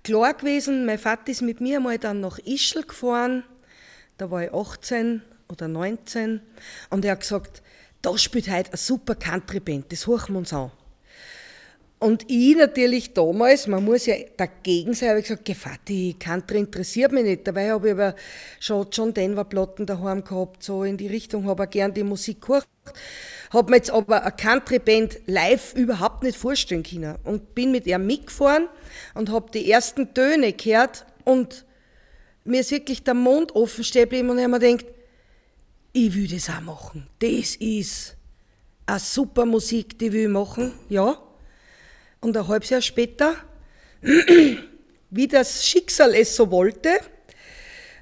klar 0.02 0.32
gewesen. 0.32 0.86
Mein 0.86 0.98
Vater 0.98 1.30
ist 1.30 1.42
mit 1.42 1.60
mir 1.60 1.76
einmal 1.76 1.98
dann 1.98 2.20
nach 2.20 2.38
Ischl 2.38 2.84
gefahren. 2.84 3.44
Da 4.22 4.30
war 4.30 4.44
ich 4.44 4.54
18 4.54 5.20
oder 5.48 5.66
19. 5.66 6.40
Und 6.90 7.04
er 7.04 7.10
hat 7.10 7.22
gesagt, 7.22 7.60
da 8.02 8.16
spielt 8.16 8.48
heute 8.48 8.70
eine 8.70 8.76
super 8.76 9.16
Country-Band, 9.16 9.90
das 9.90 10.06
hören 10.06 10.34
wir 10.34 10.38
uns 10.38 10.52
an. 10.52 10.70
Und 11.98 12.30
ich 12.30 12.56
natürlich 12.56 13.14
damals, 13.14 13.66
man 13.66 13.84
muss 13.84 14.06
ja 14.06 14.14
dagegen 14.36 14.94
sein, 14.94 15.08
habe 15.08 15.18
ich 15.18 15.26
gesagt, 15.26 15.48
Vati, 15.56 16.14
Country 16.20 16.58
interessiert 16.58 17.10
mich 17.10 17.24
nicht. 17.24 17.48
Dabei 17.48 17.72
habe 17.72 17.88
ich 17.88 17.94
aber 17.94 18.14
schon 18.60 18.86
John 18.92 19.12
Denver 19.12 19.42
Platten 19.42 19.86
daheim 19.86 20.22
gehabt, 20.22 20.62
so 20.62 20.84
in 20.84 20.96
die 20.96 21.08
Richtung, 21.08 21.48
habe 21.48 21.64
auch 21.64 21.70
gern 21.70 21.92
die 21.92 22.04
Musik 22.04 22.42
gehört. 22.42 22.68
Habe 23.50 23.70
mir 23.72 23.78
jetzt 23.78 23.90
aber 23.90 24.22
eine 24.22 24.30
Country-Band 24.30 25.22
live 25.26 25.74
überhaupt 25.74 26.22
nicht 26.22 26.38
vorstellen 26.38 26.84
können. 26.84 27.16
Und 27.24 27.56
bin 27.56 27.72
mit 27.72 27.88
ihm 27.88 28.06
mitgefahren 28.06 28.68
und 29.14 29.30
habe 29.32 29.50
die 29.50 29.68
ersten 29.68 30.14
Töne 30.14 30.52
gehört 30.52 31.06
und 31.24 31.64
mir 32.44 32.60
ist 32.60 32.70
wirklich 32.70 33.02
der 33.02 33.14
Mund 33.14 33.54
offen 33.54 33.84
stehen 33.84 34.04
geblieben 34.04 34.30
und 34.30 34.38
ich 34.38 34.44
habe 34.44 34.52
mir 34.52 34.60
gedacht, 34.60 34.86
ich 35.92 36.14
will 36.14 36.26
das 36.26 36.48
auch 36.48 36.60
machen. 36.60 37.06
Das 37.18 37.56
ist 37.56 38.16
eine 38.86 38.98
super 38.98 39.44
Musik, 39.44 39.98
die 39.98 40.12
will 40.12 40.24
ich 40.24 40.28
machen, 40.28 40.72
ja. 40.88 41.18
Und 42.20 42.36
ein 42.36 42.48
halbes 42.48 42.70
Jahr 42.70 42.80
später, 42.80 43.34
wie 45.10 45.28
das 45.28 45.66
Schicksal 45.66 46.14
es 46.14 46.34
so 46.34 46.50
wollte, 46.50 46.90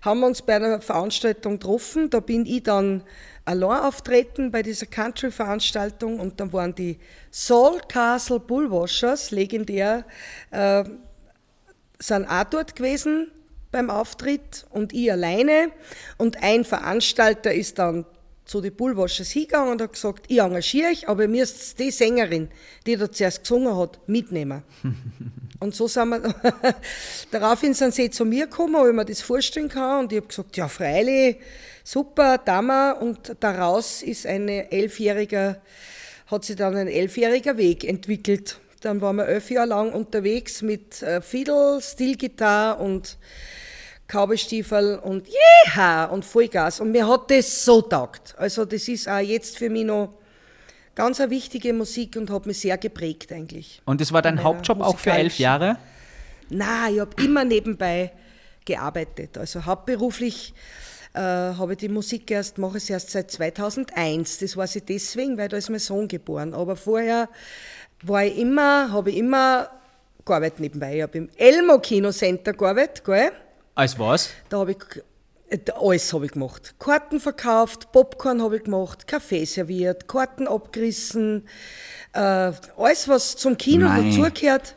haben 0.03 0.21
wir 0.21 0.27
uns 0.27 0.41
bei 0.41 0.57
einer 0.57 0.81
Veranstaltung 0.81 1.55
getroffen. 1.55 2.09
Da 2.09 2.21
bin 2.21 2.47
ich 2.47 2.63
dann 2.63 3.03
allein 3.45 3.81
auftreten 3.81 4.51
bei 4.51 4.63
dieser 4.63 4.87
Country-Veranstaltung 4.87 6.21
und 6.21 6.41
dann 6.41 6.53
waren 6.53 6.75
die 6.75 6.99
Soul 7.31 7.81
Castle 7.89 8.41
Bullwashers, 8.41 9.31
legendär, 9.31 10.07
äh, 10.51 10.85
sind 11.99 12.27
auch 12.27 12.45
dort 12.45 12.77
gewesen 12.77 13.31
beim 13.71 13.91
Auftritt 13.91 14.67
und 14.71 14.93
ich 14.93 15.11
alleine. 15.11 15.71
Und 16.19 16.43
ein 16.43 16.65
Veranstalter 16.65 17.53
ist 17.53 17.79
dann 17.79 18.05
zu 18.51 18.61
den 18.61 18.75
Bullwashers 18.75 19.31
hingegangen 19.31 19.73
und 19.73 19.81
hat 19.81 19.93
gesagt, 19.93 20.25
ich 20.27 20.41
engagiere 20.41 20.91
euch, 20.91 21.09
aber 21.09 21.23
ihr 21.23 21.29
müsst 21.29 21.79
die 21.79 21.93
Sängerin, 21.93 22.49
die 22.85 22.97
da 22.97 23.11
zuerst 23.11 23.43
gesungen 23.43 23.77
hat, 23.77 24.01
mitnehmen. 24.09 24.65
und 25.61 25.73
so 25.73 25.87
sind 25.87 26.09
wir, 26.09 26.35
daraufhin 27.31 27.75
sind 27.75 27.95
sie 27.95 28.11
zu 28.11 28.25
mir 28.25 28.47
gekommen, 28.47 28.75
ob 28.75 28.89
ich 28.89 28.93
mir 28.93 29.05
das 29.05 29.21
vorstellen 29.21 29.69
kann 29.69 30.01
und 30.01 30.13
ich 30.13 30.17
habe 30.17 30.27
gesagt, 30.27 30.57
ja 30.57 30.67
freilich, 30.67 31.37
super, 31.85 32.39
Dama 32.39 32.91
und 32.93 33.37
daraus 33.39 34.03
ist 34.03 34.27
eine 34.27 34.73
elfjährige, 34.73 35.61
hat 36.27 36.45
sich 36.45 36.57
dann 36.57 36.77
ein 36.77 36.89
elfjähriger 36.89 37.57
Weg 37.57 37.85
entwickelt. 37.85 38.59
Dann 38.81 39.01
waren 39.01 39.17
wir 39.17 39.29
elf 39.29 39.49
Jahre 39.51 39.69
lang 39.69 39.93
unterwegs 39.93 40.63
mit 40.63 41.03
äh, 41.03 41.21
Fiddle, 41.21 41.81
Stillgitarre 41.81 42.83
und 42.83 43.19
Cowboystiefel 44.11 44.99
und 44.99 45.29
jeha 45.29 46.07
und 46.07 46.25
Vollgas. 46.25 46.81
Und 46.81 46.93
mir 46.93 47.07
hat 47.07 47.31
das 47.31 47.65
so 47.65 47.81
taugt. 47.83 48.35
Also 48.37 48.65
das 48.65 48.89
ist 48.89 49.09
auch 49.09 49.19
jetzt 49.19 49.59
für 49.59 49.71
mich 49.71 49.85
noch 49.85 50.15
ganz 50.95 51.21
eine 51.21 51.31
wichtige 51.31 51.73
Musik 51.73 52.17
und 52.17 52.31
hat 52.31 52.47
mich 52.47 52.61
sehr 52.61 52.77
geprägt 52.79 53.33
eigentlich. 53.33 53.81
Und 53.85 54.01
das 54.01 54.13
war 54.13 54.23
dein 54.23 54.43
Hauptjob 54.43 54.81
auch 54.81 54.99
für 54.99 55.13
elf. 55.13 55.39
Jahre? 55.39 55.77
Na, 56.49 56.91
ich 56.91 57.01
habe 57.01 57.23
immer 57.23 57.45
nebenbei 57.45 58.13
gearbeitet. 58.65 59.39
Also 59.39 59.65
hauptberuflich 59.65 60.53
äh, 61.15 61.21
habe 61.21 61.73
ich 61.73 61.79
die 61.79 61.89
Musik 61.89 62.31
erst, 62.31 62.59
mache 62.59 62.79
ich 62.79 62.85
es 62.85 62.91
erst 62.91 63.11
seit 63.11 63.31
2001. 63.31 64.39
Das 64.39 64.57
weiß 64.57 64.77
ich 64.77 64.85
deswegen, 64.85 65.39
weil 65.39 65.49
da 65.49 65.57
ist 65.57 65.71
mein 65.71 65.79
Sohn 65.79 66.09
geboren. 66.09 66.55
Aber 66.55 66.77
vorher 66.77 67.29
war 68.03 68.25
ich 68.25 68.39
immer, 68.39 68.93
habe 68.93 69.11
ich 69.11 69.17
immer 69.17 69.71
gearbeitet 70.25 70.61
nebenbei. 70.61 70.97
Ich 70.97 71.03
habe 71.03 71.19
im 71.19 71.29
Elmo 71.37 71.79
Kino 71.79 72.11
Center 72.13 72.53
gearbeitet, 72.53 73.05
gell? 73.05 73.33
Als 73.81 73.99
was? 73.99 74.29
Da 74.51 74.59
habe 74.59 74.73
ich 74.73 74.79
Alles 75.75 76.13
habe 76.13 76.27
ich 76.27 76.33
gemacht. 76.33 76.75
Karten 76.79 77.19
verkauft, 77.19 77.91
Popcorn 77.93 78.43
habe 78.43 78.59
ich 78.59 78.65
gemacht, 78.65 79.07
Kaffee 79.09 79.47
serviert, 79.47 80.07
Karten 80.07 80.47
abgerissen, 80.47 81.49
äh, 82.13 82.19
alles, 82.77 83.09
was 83.09 83.37
zum 83.37 83.57
Kino 83.57 83.87
Nein. 83.89 84.11
dazugehört. 84.17 84.77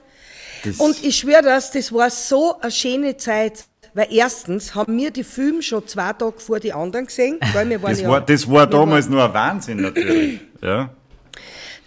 Das- 0.63 0.77
Und 0.79 1.03
ich 1.03 1.17
schwöre 1.17 1.41
das, 1.43 1.71
das 1.71 1.91
war 1.91 2.09
so 2.09 2.59
eine 2.61 2.71
schöne 2.71 3.17
Zeit. 3.17 3.65
Weil 3.93 4.07
erstens 4.09 4.73
haben 4.73 4.97
wir 4.97 5.11
die 5.11 5.23
Filme 5.25 5.61
schon 5.61 5.85
zwei 5.87 6.13
Tage 6.13 6.39
vor 6.39 6.59
die 6.59 6.73
anderen 6.73 7.05
gesehen. 7.05 7.37
Weil 7.53 7.69
wir 7.69 7.79
waren 7.83 7.91
Das 7.91 8.01
ja, 8.01 8.09
war, 8.09 8.21
das 8.21 8.49
war 8.49 8.65
damals 8.65 9.05
waren- 9.05 9.11
nur 9.13 9.25
ein 9.25 9.33
Wahnsinn 9.35 9.81
natürlich. 9.81 10.39
Ja. 10.61 10.89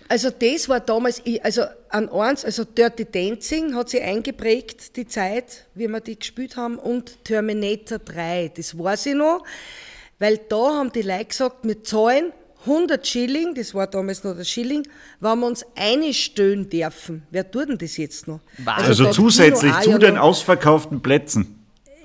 Also 0.09 0.31
das 0.31 0.69
war 0.69 0.81
damals, 0.81 1.21
ich- 1.25 1.45
also 1.45 1.63
an 1.89 2.09
eins, 2.11 2.45
also 2.45 2.65
Dirty 2.65 3.05
Dancing 3.05 3.75
hat 3.75 3.89
sich 3.91 4.03
eingeprägt, 4.03 4.97
die 4.97 5.07
Zeit, 5.07 5.67
wie 5.75 5.89
wir 5.89 6.01
die 6.01 6.19
gespielt 6.19 6.57
haben, 6.57 6.79
und 6.79 7.25
Terminator 7.25 7.99
3, 7.99 8.53
das 8.57 8.79
weiß 8.79 9.07
ich 9.07 9.15
noch, 9.15 9.43
weil 10.19 10.39
da 10.49 10.57
haben 10.79 10.93
die 10.93 11.03
Leute 11.03 11.25
gesagt, 11.27 11.57
wir 11.65 11.83
zahlen 11.83 12.33
100 12.67 13.07
Schilling, 13.07 13.55
das 13.55 13.75
war 13.75 13.87
damals 13.87 14.25
noch 14.25 14.37
der 14.37 14.45
Schilling, 14.45 14.87
wenn 15.21 15.39
wir 15.39 15.47
uns 15.47 15.65
einstellen 15.77 16.69
dürfen. 16.69 17.23
Wer 17.31 17.49
tut 17.49 17.69
denn 17.69 17.79
das 17.79 17.97
jetzt 17.97 18.27
noch? 18.27 18.41
Also 18.65 19.07
hat 19.07 19.15
zusätzlich 19.15 19.73
zu 19.83 19.99
den 19.99 20.15
noch- 20.15 20.23
ausverkauften 20.23 21.01
Plätzen. 21.01 21.56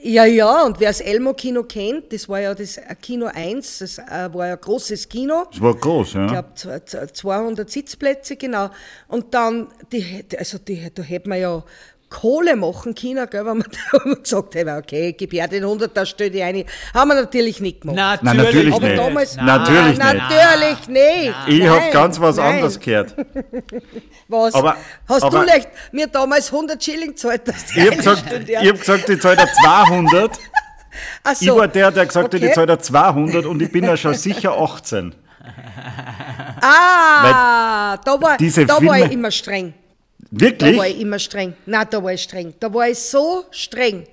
Ja, 0.04 0.26
ja, 0.26 0.64
und 0.64 0.80
wer 0.80 0.90
das 0.90 1.00
Elmo-Kino 1.00 1.64
kennt, 1.64 2.12
das 2.12 2.28
war 2.28 2.40
ja 2.40 2.56
das 2.56 2.78
äh, 2.78 2.96
Kino 3.00 3.28
1, 3.28 3.80
das 3.80 3.98
äh, 4.00 4.34
war 4.34 4.48
ja 4.48 4.54
ein 4.54 4.62
großes 4.62 5.08
Kino. 5.08 5.46
Das 5.52 5.62
war 5.62 5.76
groß, 5.76 6.14
ja. 6.14 6.26
Ich 6.26 6.32
glaube 6.32 7.12
200 7.14 7.70
Sitzplätze, 7.70 8.36
genau. 8.36 8.72
Und 9.08 9.34
dann, 9.34 9.68
die, 9.92 10.26
also 10.38 10.58
die, 10.58 10.92
da 10.94 11.04
hätte 11.04 11.30
man 11.30 11.40
ja 11.40 11.64
Kohle 12.12 12.56
machen 12.58 12.94
können, 12.94 13.26
gell, 13.30 13.46
wenn 13.46 13.58
man 13.60 13.68
da 13.92 13.98
gesagt 14.22 14.54
hätte, 14.54 14.76
okay, 14.76 15.14
gib 15.14 15.34
her 15.34 15.48
den 15.48 15.64
100, 15.64 15.96
da 15.98 16.06
stell 16.06 16.30
die 16.30 16.44
ein. 16.44 16.66
Haben 16.94 17.08
wir 17.08 17.16
natürlich 17.16 17.60
nicht 17.62 17.82
gemacht. 17.82 17.96
Nein, 17.96 18.20
natürlich 18.38 18.76
Aber 18.76 18.88
nicht. 18.88 19.00
damals, 19.00 19.36
Natürlich 19.38 19.98
Nein, 19.98 20.18
nicht. 20.18 20.30
Natürlich 20.30 20.88
nicht. 20.90 21.34
Ich 21.48 21.68
habe 21.68 21.80
Nein, 21.80 21.92
ganz 21.92 22.20
was 22.22 22.36
nein. 22.36 22.54
anderes 22.56 22.80
gehört. 22.80 23.16
Was? 24.28 24.54
Aber- 24.54 24.76
Hast 25.08 25.24
aber- 25.24 25.40
du 25.40 25.46
leicht 25.46 25.70
mir 25.92 26.08
damals 26.08 26.52
100 26.52 26.84
Schilling 26.84 27.10
gezahlt? 27.12 27.48
dass 27.48 27.66
die 27.66 27.80
Ich 27.80 27.86
habe 27.88 27.96
gesagt, 27.98 28.24
ich 28.48 28.58
hab 28.70 28.80
gesagt, 28.80 29.10
ich 29.10 29.22
zahle 29.22 29.36
da 29.38 29.48
200. 29.64 30.32
Ach 31.24 31.32
Ich 31.32 31.48
so. 31.48 31.56
war 31.56 31.68
der, 31.68 31.92
der 31.92 32.06
gesagt 32.06 32.26
hat, 32.26 32.36
Okay. 32.36 32.46
ich 32.48 32.54
zahle 32.54 32.68
da 32.68 32.78
200 32.80 33.46
und 33.46 33.62
ich 33.62 33.72
bin 33.72 33.86
ja 33.86 33.96
schon 33.98 34.14
sicher 34.14 34.58
18. 34.58 35.16
Ah, 36.62 37.98
da 37.98 38.22
war, 38.22 38.38
diese 38.38 38.66
da 38.66 38.82
war 38.86 39.00
ich 39.00 39.12
immer 39.12 39.32
streng. 39.32 39.74
Da 40.34 40.40
Wirklich? 40.46 40.78
war 40.78 40.88
ich 40.88 41.00
immer 41.02 41.20
streng. 41.20 41.54
Nein, 41.66 41.88
da 41.90 42.02
war 42.02 42.14
ich 42.14 42.22
streng. 42.24 42.54
Da 42.60 42.74
war 42.74 42.88
ich 42.88 42.98
so 43.00 43.44
streng. 43.52 44.08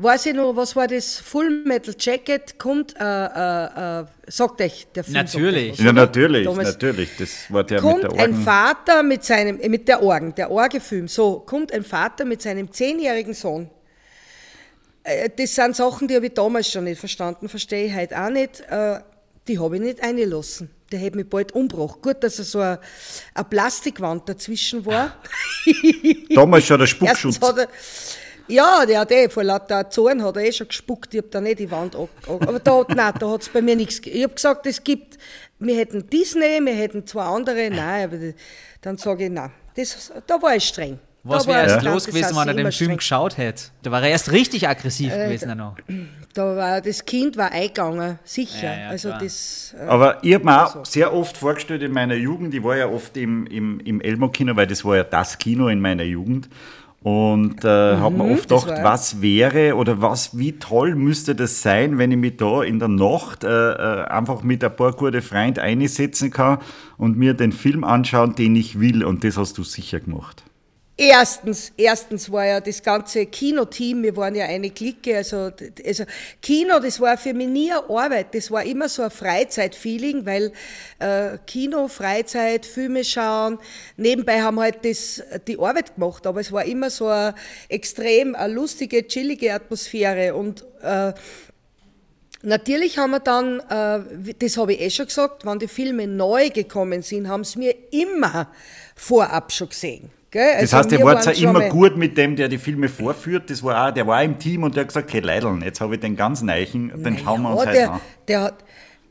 Weiß 0.00 0.26
ich 0.26 0.34
noch, 0.34 0.54
was 0.54 0.74
war 0.76 0.86
das? 0.86 1.18
Full 1.18 1.62
Metal 1.64 1.94
Jacket 1.98 2.56
kommt, 2.58 2.94
äh, 2.98 3.02
äh, 3.04 4.00
äh, 4.00 4.04
sagt 4.28 4.60
euch 4.60 4.86
der 4.94 5.02
Film. 5.04 5.14
sagt 5.14 5.34
Natürlich. 5.34 5.72
euch 5.72 5.78
was, 5.78 5.84
Ja, 5.84 5.92
natürlich, 5.92 6.44
Damals 6.44 6.68
natürlich. 6.68 7.10
Das 7.18 7.30
war 7.52 7.64
der 7.64 7.80
Kommt 7.80 8.02
mit 8.04 8.12
der 8.12 8.18
ein 8.20 8.30
Orgel. 8.32 8.44
Vater 8.44 9.02
mit 9.02 9.24
seinem, 9.24 9.60
äh, 9.60 9.68
mit 9.68 9.88
der 9.88 10.02
Orgen, 10.02 10.34
der 10.36 10.50
Orgefilm, 10.52 11.08
so, 11.08 11.40
kommt 11.40 11.72
ein 11.72 11.82
Vater 11.84 12.24
mit 12.24 12.42
seinem 12.42 12.70
zehnjährigen 12.72 13.34
Sohn. 13.34 13.70
Äh, 15.02 15.30
Das 15.36 15.54
sind 15.54 15.74
Sachen, 15.74 16.06
die 16.06 16.14
habe 16.14 16.26
ich 16.26 16.34
damals 16.34 16.70
schon 16.70 16.84
nicht 16.84 17.00
verstanden, 17.00 17.48
verstehe 17.48 17.86
ich 17.86 17.94
heute 17.94 18.20
auch 18.20 18.30
nicht. 18.30 18.60
Äh, 18.70 19.00
Die 19.48 19.58
habe 19.58 19.76
ich 19.76 19.82
nicht 19.82 20.00
eingelassen. 20.02 20.70
Der 20.90 20.98
hätte 20.98 21.16
mich 21.16 21.28
bald 21.28 21.52
umgebracht. 21.52 22.00
Gut, 22.00 22.22
dass 22.22 22.38
er 22.38 22.44
so 22.44 22.60
eine, 22.60 22.80
eine 23.34 23.44
Plastikwand 23.44 24.28
dazwischen 24.28 24.84
war. 24.86 25.16
Damals 26.34 26.64
schon 26.64 26.78
der 26.78 26.86
Spuckschutz. 26.86 27.38
Er, 27.40 27.68
ja, 28.48 28.86
der 28.86 29.00
hat 29.00 29.12
eh 29.12 29.28
vor 29.28 29.44
lauter 29.44 29.90
Zorn 29.90 30.22
hat 30.22 30.36
er 30.36 30.42
eh 30.44 30.52
schon 30.52 30.68
gespuckt, 30.68 31.12
ich 31.12 31.18
habe 31.18 31.28
da 31.28 31.40
nicht 31.40 31.58
die 31.58 31.70
Wand 31.70 31.94
ab. 31.94 32.08
Aber 32.26 32.58
da, 32.58 32.84
nein, 32.88 33.12
da 33.18 33.30
hat 33.30 33.42
es 33.42 33.48
bei 33.50 33.60
mir 33.60 33.76
nichts. 33.76 34.00
Ich 34.06 34.22
habe 34.22 34.34
gesagt, 34.34 34.66
es 34.66 34.82
gibt, 34.82 35.18
wir 35.58 35.76
hätten 35.76 36.08
Disney, 36.08 36.58
wir 36.62 36.72
hätten 36.72 37.06
zwei 37.06 37.24
andere, 37.24 37.68
nein, 37.70 38.04
aber 38.04 38.16
dann 38.80 38.96
sage 38.96 39.26
ich, 39.26 39.30
nein, 39.30 39.52
das, 39.76 40.10
da 40.26 40.40
war 40.40 40.56
ich 40.56 40.64
streng. 40.64 40.98
Was 41.24 41.44
da 41.44 41.50
wäre 41.52 41.62
erst 41.64 41.80
streng, 41.80 41.92
los 41.92 42.06
gewesen, 42.06 42.36
wenn 42.36 42.48
er 42.48 42.54
den 42.54 42.62
Film 42.72 42.72
streng. 42.72 42.96
geschaut 42.98 43.36
hätte? 43.38 43.64
Da 43.82 43.90
war 43.90 44.02
er 44.02 44.08
erst 44.10 44.32
richtig 44.32 44.68
aggressiv 44.68 45.12
Äh, 45.12 45.24
gewesen. 45.24 45.50
auch 45.50 45.56
noch. 45.56 45.76
Da 46.34 46.54
war, 46.56 46.80
das 46.80 47.04
Kind 47.04 47.36
war 47.36 47.50
eingegangen, 47.50 48.18
sicher. 48.22 48.72
Ja, 48.72 48.78
ja, 48.82 48.88
also 48.90 49.10
das, 49.18 49.74
äh, 49.76 49.82
Aber 49.86 50.22
ich 50.22 50.34
habe 50.34 50.44
mir 50.44 50.56
auch 50.62 50.76
Also. 50.76 50.84
sehr 50.84 51.12
oft 51.12 51.36
vorgestellt 51.36 51.82
in 51.82 51.90
meiner 51.90 52.14
Jugend, 52.14 52.54
ich 52.54 52.62
war 52.62 52.76
ja 52.76 52.86
oft 52.88 53.16
im, 53.16 53.46
im, 53.46 53.80
im 53.80 54.00
Elmo-Kino, 54.00 54.54
weil 54.54 54.66
das 54.68 54.84
war 54.84 54.96
ja 54.96 55.04
das 55.04 55.38
Kino 55.38 55.66
in 55.68 55.80
meiner 55.80 56.04
Jugend. 56.04 56.48
Und 57.02 57.64
äh, 57.64 57.68
habe 57.68 58.16
mir 58.18 58.24
oft 58.24 58.50
Mhm, 58.50 58.54
gedacht, 58.54 58.68
war- 58.68 58.84
was 58.84 59.20
wäre 59.22 59.74
oder 59.76 60.00
was, 60.02 60.36
wie 60.38 60.58
toll 60.58 60.94
müsste 60.94 61.34
das 61.34 61.62
sein, 61.62 61.96
wenn 61.98 62.12
ich 62.12 62.18
mich 62.18 62.36
da 62.36 62.62
in 62.62 62.78
der 62.78 62.88
Nacht 62.88 63.42
äh, 63.42 63.48
äh, 63.48 64.04
einfach 64.04 64.42
mit 64.42 64.62
ein 64.62 64.76
paar 64.76 64.92
gute 64.92 65.22
Freunden 65.22 65.60
einsetzen 65.60 66.30
kann 66.30 66.58
und 66.98 67.16
mir 67.16 67.34
den 67.34 67.52
Film 67.52 67.82
anschauen, 67.84 68.34
den 68.36 68.54
ich 68.54 68.78
will. 68.78 69.02
Und 69.04 69.24
das 69.24 69.36
hast 69.36 69.58
du 69.58 69.64
sicher 69.64 69.98
gemacht. 70.00 70.44
Erstens, 71.00 71.72
erstens 71.76 72.32
war 72.32 72.44
ja 72.44 72.60
das 72.60 72.82
ganze 72.82 73.24
Kinoteam, 73.26 74.02
wir 74.02 74.16
waren 74.16 74.34
ja 74.34 74.46
eine 74.46 74.68
Clique, 74.68 75.16
also, 75.16 75.52
also 75.86 76.04
Kino, 76.42 76.80
das 76.80 76.98
war 76.98 77.16
für 77.16 77.32
mich 77.34 77.46
nie 77.46 77.70
eine 77.70 77.88
Arbeit, 77.88 78.34
das 78.34 78.50
war 78.50 78.64
immer 78.64 78.88
so 78.88 79.02
ein 79.02 79.10
Freizeitfeeling, 79.12 80.26
weil 80.26 80.50
äh, 80.98 81.38
Kino, 81.46 81.86
Freizeit, 81.86 82.66
Filme 82.66 83.04
schauen, 83.04 83.60
nebenbei 83.96 84.42
haben 84.42 84.58
halt 84.58 84.84
das, 84.84 85.22
die 85.46 85.56
Arbeit 85.56 85.94
gemacht, 85.94 86.26
aber 86.26 86.40
es 86.40 86.50
war 86.50 86.64
immer 86.64 86.90
so 86.90 87.06
eine 87.06 87.36
extrem 87.68 88.34
eine 88.34 88.52
lustige, 88.52 89.06
chillige 89.06 89.54
Atmosphäre 89.54 90.34
und 90.34 90.64
äh, 90.82 91.12
Natürlich 92.42 92.98
haben 92.98 93.10
wir 93.10 93.20
dann, 93.20 93.58
äh, 93.68 94.34
das 94.38 94.56
habe 94.56 94.72
ich 94.72 94.80
eh 94.80 94.90
schon 94.90 95.06
gesagt, 95.06 95.44
wenn 95.44 95.58
die 95.58 95.66
Filme 95.66 96.06
neu 96.06 96.50
gekommen 96.50 97.02
sind, 97.02 97.28
haben 97.28 97.42
sie 97.42 97.58
mir 97.58 97.74
immer 97.90 98.52
vorab 98.94 99.52
schon 99.52 99.68
gesehen. 99.68 100.17
Gell? 100.30 100.52
Das 100.54 100.74
Also 100.74 100.76
heißt, 100.78 100.92
ihr 100.92 101.04
wart 101.04 101.24
ja 101.24 101.32
immer 101.32 101.60
mal- 101.60 101.68
gut 101.70 101.96
mit 101.96 102.16
dem, 102.18 102.36
der 102.36 102.48
die 102.48 102.58
Filme 102.58 102.88
vorführt. 102.88 103.48
Das 103.48 103.62
war 103.62 103.88
auch, 103.88 103.94
der 103.94 104.06
war 104.06 104.20
auch 104.20 104.24
im 104.24 104.38
Team 104.38 104.62
und 104.62 104.74
der 104.76 104.82
hat 104.82 104.88
gesagt, 104.88 105.08
okay, 105.08 105.20
Leideln, 105.20 105.62
jetzt 105.62 105.80
habe 105.80 105.94
ich 105.94 106.00
den 106.00 106.16
ganz 106.16 106.42
neichen, 106.42 106.92
den 107.02 107.16
schauen 107.18 107.42
wir 107.42 107.50
uns 107.56 107.62
Ja, 107.64 107.68
heute 107.68 107.78
der, 107.78 107.90
an. 107.92 108.00
der, 108.28 108.40
hat- 108.42 108.64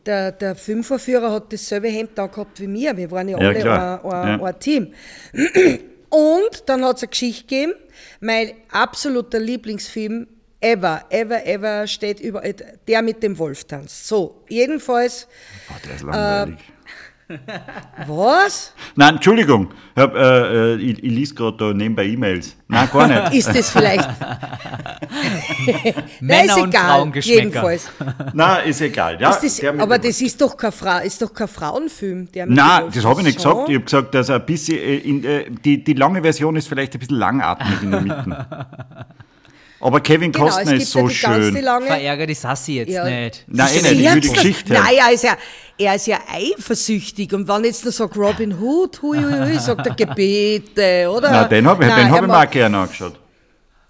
der, 0.06 0.32
der 0.32 0.56
Filmvorführer 0.56 1.32
hat 1.32 1.52
dasselbe 1.52 1.88
Hemd 1.90 2.18
angehabt 2.20 2.60
wie 2.62 2.68
mir. 2.68 2.96
Wir 2.96 3.10
waren 3.12 3.28
ja, 3.30 3.38
alle 3.38 3.50
ein, 3.50 3.56
ein, 3.58 4.40
Ja. 4.40 4.44
ein 4.46 4.60
Team. 4.60 4.94
Und 6.10 6.64
dann 6.68 6.86
hat 6.86 6.98
es 6.98 7.04
eine 7.04 7.10
Geschichte 7.10 7.44
gegeben. 7.44 7.74
Mein 8.22 8.52
absoluter 8.72 9.40
Lieblingsfilm 9.40 10.28
ever, 10.62 11.04
ever, 11.10 11.46
ever 11.46 11.86
steht 11.88 12.20
über 12.20 12.42
der 12.88 13.02
mit 13.02 13.22
dem 13.22 13.38
Wolf 13.38 13.66
tanzt. 13.66 14.08
So, 14.08 14.44
jedenfalls, 14.50 15.28
Oh, 15.70 15.74
der 15.86 15.96
ist 15.96 16.04
langweilig. 16.04 16.58
Was? 18.08 18.74
Nein, 18.96 19.16
Entschuldigung, 19.16 19.70
ich, 19.96 20.02
hab, 20.02 20.16
äh, 20.16 20.74
äh, 20.74 20.76
ich, 20.78 21.04
ich 21.04 21.12
lese 21.12 21.36
gerade 21.36 21.58
da 21.58 21.74
nebenbei 21.74 22.06
E-Mails. 22.06 22.56
Nein, 22.68 22.90
gar 22.92 23.08
nicht. 23.08 23.34
Ist 23.34 23.56
das 23.56 23.70
vielleicht? 23.70 24.08
Männer- 26.22 26.44
ist 26.56 26.58
und 26.58 26.70
egal, 26.70 26.86
Frauengeschmäcker. 26.86 27.40
jedenfalls. 27.42 27.90
Nein, 28.34 28.70
ist 28.70 28.82
egal. 28.82 29.18
Ja, 29.20 29.30
Ist 29.32 29.64
das, 29.64 29.80
aber 29.80 30.00
das 30.00 30.22
ist 30.22 30.40
doch 30.42 30.56
kein, 30.56 30.72
Fra 30.72 31.00
ist 31.00 31.22
doch 31.22 31.34
kein 31.34 31.48
Frauenfilm. 31.48 32.32
Der 32.32 32.46
Nein, 32.46 32.86
das 32.94 33.06
habe 33.06 33.22
ich 33.22 33.28
nicht 33.28 33.38
gesagt. 33.38 33.70
Ich 33.70 33.76
habe 33.76 33.84
gesagt, 33.86 34.16
dass 34.16 34.30
er 34.30 34.36
ein 34.36 34.46
bisschen, 34.46 34.78
äh, 34.78 34.96
in, 34.98 35.24
äh, 35.24 35.46
die, 35.50 35.84
die 35.84 35.94
lange 35.94 36.22
Version 36.22 36.56
ist 36.56 36.68
vielleicht 36.68 36.94
ein 36.94 37.00
bisschen 37.00 37.18
langatmig 37.18 37.82
in 37.84 37.92
der 37.92 38.02
Mitte. 38.02 38.46
Aber 39.80 40.00
Kevin 40.00 40.32
Genau, 40.32 40.46
Costner 40.46 40.74
ist 40.74 40.90
so 40.90 41.08
ja 41.08 41.10
schön. 41.10 41.64
lange. 41.64 41.86
Verärger 41.86 42.26
die 42.26 42.34
Sassi 42.34 42.78
jetzt 42.78 42.90
Ja. 42.92 43.04
nicht. 43.06 43.46
Nein, 43.48 43.68
eh 43.74 43.82
nicht, 43.82 43.92
ich 44.02 44.14
will 44.14 44.22
die? 44.22 44.30
Geschichte. 44.30 44.74
Naja, 44.74 45.04
er 45.08 45.14
ist, 45.14 45.24
ja, 45.24 45.38
er 45.78 45.96
ist 45.96 46.08
ja 46.08 46.20
eifersüchtig. 46.32 47.34
Und 47.34 47.48
wenn 47.48 47.64
jetzt 47.64 47.86
noch 47.86 47.92
sagt 47.92 48.18
Robin 48.18 48.60
Hood, 48.60 49.02
hui, 49.02 49.18
hui, 49.18 49.40
hui, 49.46 49.60
sagt 49.60 49.86
er 49.86 49.96
Gebete, 49.96 51.10
oder? 51.10 51.32
Nein, 51.32 51.50
den 51.50 51.68
habe 51.68 51.84
ich, 51.84 51.90
Nein, 51.90 52.06
den 52.06 52.12
hab 52.12 52.22
ich 52.22 52.28
mir 52.28 52.38
auch 52.38 52.50
gerne 52.50 52.78
angeschaut. 52.78 53.20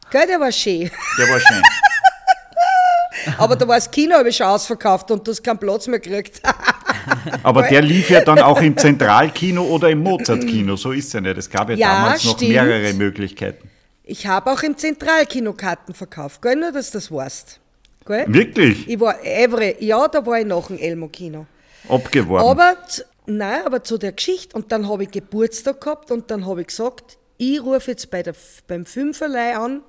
Gell, 0.09 0.27
der 0.27 0.39
war 0.39 0.51
schön. 0.51 0.89
Der 1.17 1.29
war 1.29 1.39
schön. 1.39 1.61
Aber 3.37 3.55
da 3.55 3.67
war 3.67 3.75
das 3.75 3.89
Kino 3.91 4.15
habe 4.15 4.29
ich 4.29 4.37
schon 4.37 4.47
ausverkauft 4.47 5.11
und 5.11 5.25
du 5.27 5.31
hast 5.31 5.43
keinen 5.43 5.57
Platz 5.57 5.87
mehr 5.87 5.99
gekriegt. 5.99 6.41
Aber 7.43 7.63
der 7.63 7.81
lief 7.81 8.09
ja 8.09 8.21
dann 8.21 8.39
auch 8.39 8.61
im 8.61 8.77
Zentralkino 8.77 9.63
oder 9.63 9.89
im 9.89 9.99
Mozartkino. 9.99 10.75
So 10.75 10.91
ist 10.91 11.07
es 11.07 11.13
ja 11.13 11.21
nicht. 11.21 11.37
Es 11.37 11.49
gab 11.49 11.69
ja, 11.69 11.75
Ja, 11.75 11.95
damals 11.95 12.23
noch 12.23 12.37
stimmt. 12.37 12.51
mehrere 12.51 12.93
Möglichkeiten. 12.93 13.69
Ich 14.03 14.25
habe 14.25 14.51
auch 14.51 14.63
im 14.63 14.77
Zentralkino 14.77 15.51
Karten 15.53 15.93
verkauft, 15.93 16.41
gell, 16.41 16.55
nur 16.55 16.71
dass 16.71 16.91
du 16.91 16.99
das 16.99 17.11
weißt. 17.11 17.59
Gell? 18.05 18.25
Wirklich? 18.27 18.87
Ich 18.87 18.99
war 19.01 19.15
every, 19.25 19.75
ja, 19.79 20.07
da 20.07 20.25
war 20.25 20.39
ich 20.39 20.45
nach 20.45 20.67
dem 20.67 20.77
Elmo-Kino. 20.77 21.45
Abgeworben. 21.89 22.47
Aber, 22.47 22.77
nein, 23.25 23.65
aber 23.65 23.83
zu 23.83 23.97
der 23.97 24.11
Geschichte. 24.11 24.55
Und 24.55 24.71
dann 24.71 24.87
habe 24.87 25.03
ich 25.03 25.11
Geburtstag 25.11 25.81
gehabt 25.81 26.11
und 26.11 26.31
dann 26.31 26.45
habe 26.45 26.61
ich 26.61 26.67
gesagt, 26.67 27.17
ich 27.37 27.61
rufe 27.61 27.91
jetzt 27.91 28.09
bei 28.09 28.23
der, 28.23 28.35
beim 28.67 28.85
Filmverleih 28.85 29.57
an, 29.57 29.81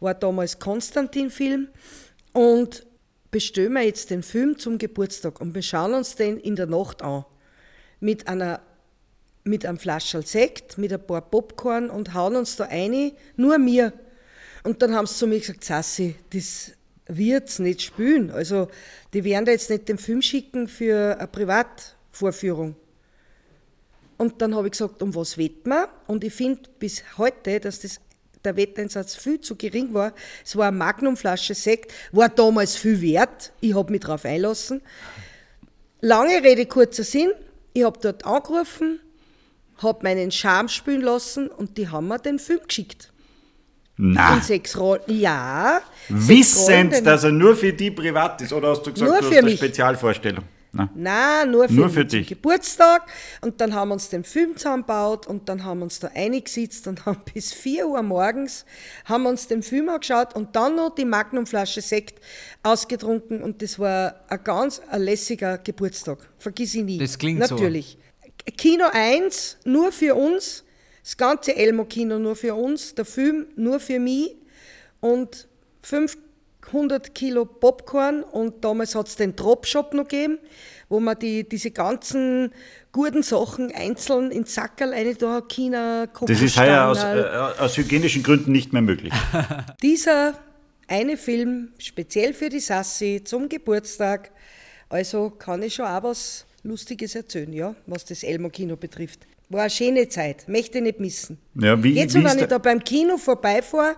war 0.00 0.14
damals 0.14 0.58
Konstantin-Film, 0.58 1.68
und 2.36 2.84
bestellen 3.30 3.72
wir 3.72 3.82
jetzt 3.82 4.10
den 4.10 4.22
Film 4.22 4.58
zum 4.58 4.76
Geburtstag 4.76 5.40
und 5.40 5.54
wir 5.54 5.62
schauen 5.62 5.94
uns 5.94 6.16
den 6.16 6.36
in 6.36 6.54
der 6.54 6.66
Nacht 6.66 7.00
an. 7.00 7.24
Mit 7.98 8.28
einer 8.28 8.60
mit 9.42 9.64
einem 9.64 9.78
Flascherl 9.78 10.26
Sekt, 10.26 10.76
mit 10.76 10.92
ein 10.92 11.06
paar 11.06 11.22
Popcorn 11.22 11.88
und 11.88 12.12
hauen 12.12 12.36
uns 12.36 12.56
da 12.56 12.64
rein, 12.64 13.12
nur 13.36 13.56
mir. 13.58 13.92
Und 14.64 14.82
dann 14.82 14.94
haben 14.94 15.06
sie 15.06 15.14
zu 15.14 15.26
mir 15.26 15.38
gesagt, 15.38 15.64
Sassi, 15.64 16.16
das, 16.30 16.72
wird 17.08 17.48
es 17.48 17.58
nicht 17.58 17.82
spielen. 17.82 18.30
Also 18.30 18.68
die 19.12 19.24
werden 19.24 19.44
da 19.44 19.52
jetzt 19.52 19.70
nicht 19.70 19.88
den 19.88 19.98
Film 19.98 20.22
schicken 20.22 20.68
für 20.68 21.16
eine 21.18 21.28
Privatvorführung. 21.28 22.76
Und 24.18 24.40
dann 24.40 24.54
habe 24.54 24.68
ich 24.68 24.72
gesagt, 24.72 25.02
um 25.02 25.14
was 25.14 25.36
wetten 25.36 25.70
wir? 25.70 25.88
Und 26.06 26.24
ich 26.24 26.32
finde 26.32 26.62
bis 26.78 27.02
heute, 27.18 27.60
dass 27.60 27.80
das, 27.80 28.00
der 28.44 28.56
Wetteinsatz 28.56 29.14
viel 29.14 29.40
zu 29.40 29.56
gering 29.56 29.92
war. 29.92 30.14
Es 30.44 30.56
war 30.56 30.68
eine 30.68 30.76
Magnumflasche 30.76 31.54
Sekt, 31.54 31.92
war 32.12 32.28
damals 32.28 32.76
viel 32.76 33.00
wert. 33.02 33.52
Ich 33.60 33.74
habe 33.74 33.92
mich 33.92 34.00
darauf 34.00 34.24
einlassen. 34.24 34.80
Lange 36.00 36.42
Rede, 36.42 36.66
kurzer 36.66 37.04
Sinn. 37.04 37.32
Ich 37.74 37.84
habe 37.84 37.98
dort 38.00 38.24
angerufen, 38.24 39.00
habe 39.78 40.02
meinen 40.02 40.30
Charme 40.30 40.68
spielen 40.68 41.02
lassen 41.02 41.48
und 41.48 41.76
die 41.76 41.88
haben 41.88 42.08
mir 42.08 42.18
den 42.18 42.38
Film 42.38 42.60
geschickt. 42.66 43.12
Na, 43.98 44.34
In 44.36 44.42
sechs 44.42 44.76
Rollen. 44.78 45.00
Ja. 45.06 45.80
Rollen, 46.10 46.28
wissend, 46.28 46.92
den- 46.92 47.04
dass 47.04 47.24
er 47.24 47.32
nur 47.32 47.56
für 47.56 47.72
die 47.72 47.90
privat 47.90 48.40
ist. 48.42 48.52
Oder 48.52 48.68
hast 48.70 48.82
du 48.86 48.92
gesagt, 48.92 49.10
Nur 49.10 49.20
du 49.20 49.24
für 49.26 49.30
hast 49.30 49.38
eine 49.38 49.46
mich. 49.50 49.58
Spezialvorstellung? 49.58 50.44
Na. 50.72 50.90
Nein, 50.94 51.52
nur 51.52 51.66
für, 51.68 51.72
Nur 51.74 51.86
mich 51.86 51.94
für 51.94 52.04
dich. 52.04 52.26
Geburtstag. 52.28 53.06
Und 53.40 53.58
dann 53.62 53.72
haben 53.74 53.88
wir 53.88 53.94
uns 53.94 54.10
den 54.10 54.24
Film 54.24 54.54
zusammengebaut 54.58 55.26
und 55.26 55.48
dann 55.48 55.64
haben 55.64 55.78
wir 55.78 55.84
uns 55.84 55.98
da 56.00 56.10
eingesetzt 56.14 56.86
und 56.86 57.06
haben 57.06 57.22
bis 57.34 57.54
4 57.54 57.86
Uhr 57.88 58.02
morgens 58.02 58.66
haben 59.06 59.22
wir 59.22 59.30
uns 59.30 59.48
den 59.48 59.62
Film 59.62 59.88
angeschaut 59.88 60.34
und 60.36 60.54
dann 60.54 60.76
noch 60.76 60.94
die 60.94 61.06
Magnumflasche 61.06 61.80
Sekt 61.80 62.20
ausgetrunken 62.62 63.42
und 63.42 63.62
das 63.62 63.78
war 63.78 64.16
ein 64.28 64.40
ganz 64.44 64.82
ein 64.90 65.00
lässiger 65.00 65.56
Geburtstag. 65.56 66.18
Vergiss 66.36 66.74
ich 66.74 66.82
nie. 66.84 66.98
Das 66.98 67.16
klingt 67.18 67.46
so. 67.46 67.54
Natürlich. 67.54 67.96
Kino 68.58 68.84
1 68.92 69.56
nur 69.64 69.92
für 69.92 70.14
uns, 70.14 70.62
das 71.06 71.16
ganze 71.16 71.54
Elmo-Kino 71.54 72.18
nur 72.18 72.34
für 72.34 72.56
uns, 72.56 72.96
der 72.96 73.04
Film 73.04 73.46
nur 73.54 73.78
für 73.78 74.00
mich 74.00 74.34
und 74.98 75.46
500 75.82 77.14
Kilo 77.14 77.44
Popcorn 77.44 78.24
und 78.24 78.64
damals 78.64 78.96
hat 78.96 79.06
es 79.06 79.14
den 79.14 79.36
Drop-Shop 79.36 79.94
noch 79.94 80.08
gegeben, 80.08 80.38
wo 80.88 80.98
man 80.98 81.16
die, 81.16 81.48
diese 81.48 81.70
ganzen 81.70 82.52
guten 82.90 83.22
Sachen 83.22 83.70
einzeln 83.72 84.32
in 84.32 84.46
Sackerl 84.46 84.92
rein 84.92 85.14
da 85.16 85.34
hat, 85.34 85.48
China, 85.48 86.06
Das 86.06 86.42
ist 86.42 86.58
heuer 86.58 86.86
aus, 86.86 86.98
Kokostangerl. 86.98 87.54
äh, 87.56 87.60
aus 87.60 87.76
hygienischen 87.76 88.24
Gründen 88.24 88.50
nicht 88.50 88.72
mehr 88.72 88.82
möglich. 88.82 89.12
Dieser 89.82 90.34
eine 90.88 91.16
Film, 91.16 91.68
speziell 91.78 92.34
für 92.34 92.48
die 92.48 92.58
Sassi, 92.58 93.22
zum 93.24 93.48
Geburtstag, 93.48 94.32
also 94.88 95.30
kann 95.30 95.62
ich 95.62 95.74
schon 95.74 95.86
auch 95.86 96.02
was 96.02 96.46
Lustiges 96.64 97.14
erzählen, 97.14 97.52
ja, 97.52 97.76
was 97.86 98.04
das 98.04 98.24
Elmo-Kino 98.24 98.74
betrifft. 98.74 99.20
War 99.48 99.60
eine 99.62 99.70
schöne 99.70 100.08
Zeit, 100.08 100.48
möchte 100.48 100.78
ich 100.78 100.84
nicht 100.84 101.00
missen. 101.00 101.38
Ja, 101.54 101.80
wie- 101.82 101.94
Jetzt, 101.94 102.14
wie 102.14 102.24
wenn 102.24 102.38
ich 102.38 102.46
da 102.46 102.58
beim 102.58 102.82
Kino 102.82 103.16
vorbeifahre, 103.16 103.94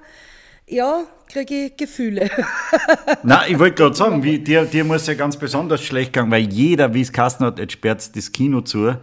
ja, 0.67 1.05
kriege 1.33 1.67
ich 1.67 1.77
Gefühle. 1.77 2.29
Nein, 3.23 3.53
ich 3.53 3.59
wollte 3.59 3.77
gerade 3.77 3.95
sagen, 3.97 4.23
wie, 4.23 4.39
dir, 4.39 4.65
dir 4.67 4.85
muss 4.85 5.07
ja 5.07 5.15
ganz 5.15 5.37
besonders 5.39 5.83
schlecht 5.83 6.13
gehen, 6.13 6.31
weil 6.31 6.43
jeder, 6.53 6.93
wie 6.93 7.01
es 7.01 7.11
Kasten 7.13 7.45
hat, 7.45 7.59
jetzt 7.59 7.73
sperrt 7.73 8.15
das 8.15 8.31
Kino 8.33 8.61
zu, 8.61 8.97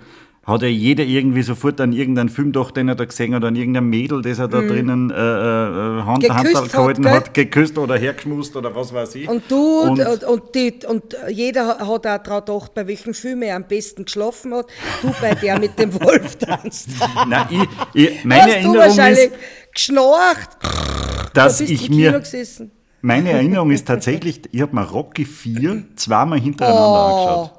hat 0.45 0.61
ja 0.61 0.67
jeder 0.67 1.03
irgendwie 1.03 1.41
sofort 1.41 1.81
an 1.81 1.91
irgendeinen 1.91 2.29
Film 2.29 2.51
doch, 2.51 2.69
den 2.69 2.87
er 2.87 2.93
da 2.95 3.05
gesehen 3.05 3.33
hat, 3.33 3.43
an 3.43 3.55
irgendein 3.55 3.85
Mädel, 3.85 4.21
das 4.21 4.37
er 4.37 4.47
da 4.47 4.61
drinnen 4.61 5.09
äh, 5.09 5.13
äh, 5.15 6.03
Hand, 6.03 6.19
Mhm. 6.23 6.27
Geküsst 6.27 6.55
Hand 6.55 6.55
hat, 6.65 6.71
gehalten 6.71 7.01
gell? 7.01 7.11
hat, 7.13 7.33
geküsst 7.33 7.77
oder 7.79 7.97
hergeschmust 7.97 8.55
oder 8.55 8.75
was 8.75 8.93
weiß 8.93 9.15
ich. 9.15 9.27
Und 9.27 9.43
du 9.49 9.79
Und- 9.81 9.99
und, 10.05 10.23
und, 10.23 10.55
die, 10.55 10.79
und 10.87 11.17
jeder 11.29 11.67
hat 11.67 11.81
auch 11.81 11.97
daran 11.97 12.23
gedacht, 12.45 12.73
bei 12.75 12.85
welchem 12.87 13.13
Film 13.15 13.41
er 13.41 13.55
am 13.55 13.63
besten 13.67 14.05
geschlafen 14.05 14.53
hat. 14.53 14.67
Du 15.01 15.11
bei 15.19 15.33
der 15.33 15.57
mit 15.59 15.79
dem 15.79 15.93
Wolf 15.99 16.35
tanzt. 16.39 16.89
Nein, 17.27 17.47
ich, 17.93 18.09
ich, 18.09 18.23
meine 18.23 18.41
Hast 18.43 18.49
du 18.49 18.53
Erinnerung 18.53 18.77
wahrscheinlich 18.77 19.25
ist, 19.25 19.33
geschnarcht, 19.73 20.49
da 21.33 21.45
dass 21.45 21.59
ich 21.59 21.81
Kino 21.87 21.95
mir, 22.11 22.19
gesessen. 22.19 22.71
meine 23.01 23.31
Erinnerung 23.31 23.71
ist 23.71 23.87
tatsächlich, 23.87 24.41
ich 24.51 24.61
habe 24.61 24.75
mir 24.75 24.83
Rocky 24.83 25.25
4 25.25 25.85
zweimal 25.95 26.39
hintereinander 26.39 26.99
angeschaut. 27.05 27.51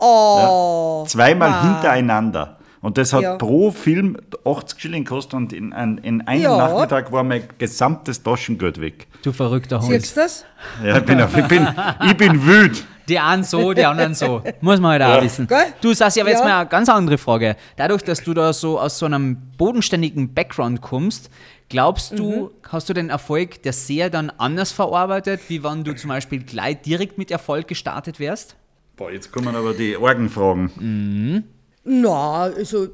Oh, 0.00 1.04
Zweimal 1.06 1.50
Ah. 1.50 1.62
hintereinander. 1.62 2.56
Und 2.82 2.96
das 2.96 3.12
hat 3.12 3.20
Ja. 3.22 3.36
pro 3.36 3.70
Film 3.70 4.16
80 4.44 4.80
Schilling 4.80 5.04
gekostet 5.04 5.34
und 5.34 5.52
in, 5.52 5.72
in 6.02 6.26
einem 6.26 6.42
Ja. 6.42 6.56
Nachmittag 6.56 7.12
war 7.12 7.22
mein 7.22 7.42
gesamtes 7.58 8.22
Taschengeld 8.22 8.80
weg. 8.80 9.06
Du 9.22 9.32
verrückter 9.32 9.80
Hund. 9.82 9.90
siehst 9.92 10.16
du 10.16 10.20
das? 10.22 10.44
Ja, 10.82 10.96
ich 10.96 11.04
bin, 11.04 11.20
auf- 11.20 11.36
ich 11.36 11.44
bin, 11.46 11.68
ich 12.06 12.16
bin 12.16 12.42
wütend. 12.46 12.86
Die 13.06 13.18
einen 13.18 13.42
so, 13.44 13.72
die 13.74 13.84
anderen 13.84 14.14
so. 14.14 14.40
Muss 14.60 14.78
man 14.80 14.92
halt 14.92 15.02
auch 15.02 15.22
wissen. 15.22 15.46
Du, 15.82 15.92
Sassi, 15.92 16.20
aber 16.20 16.30
jetzt 16.30 16.38
Ja. 16.40 16.44
mal 16.46 16.60
eine 16.60 16.68
ganz 16.70 16.88
andere 16.88 17.18
Frage. 17.18 17.56
Dadurch, 17.76 18.02
dass 18.02 18.22
du 18.22 18.32
da 18.32 18.52
so 18.52 18.78
aus 18.80 18.98
so 18.98 19.04
einem 19.06 19.36
bodenständigen 19.58 20.32
Background 20.32 20.80
kommst, 20.80 21.28
glaubst 21.68 22.16
du, 22.18 22.30
Mhm. 22.30 22.50
hast 22.68 22.88
du 22.88 22.94
den 22.94 23.10
Erfolg 23.10 23.62
der 23.64 23.72
Seher 23.74 24.08
dann 24.10 24.30
anders 24.38 24.70
verarbeitet, 24.72 25.40
wie 25.48 25.62
wenn 25.64 25.82
du 25.84 25.94
zum 25.96 26.08
Beispiel 26.08 26.42
gleich 26.44 26.80
direkt 26.82 27.18
mit 27.18 27.30
Erfolg 27.32 27.66
gestartet 27.68 28.20
wärst? 28.20 28.54
Boah, 29.00 29.10
jetzt 29.10 29.32
kommen 29.32 29.56
aber 29.56 29.72
die 29.72 29.96
Orgenfragen. 29.96 31.42
Na, 31.84 32.42
also 32.42 32.88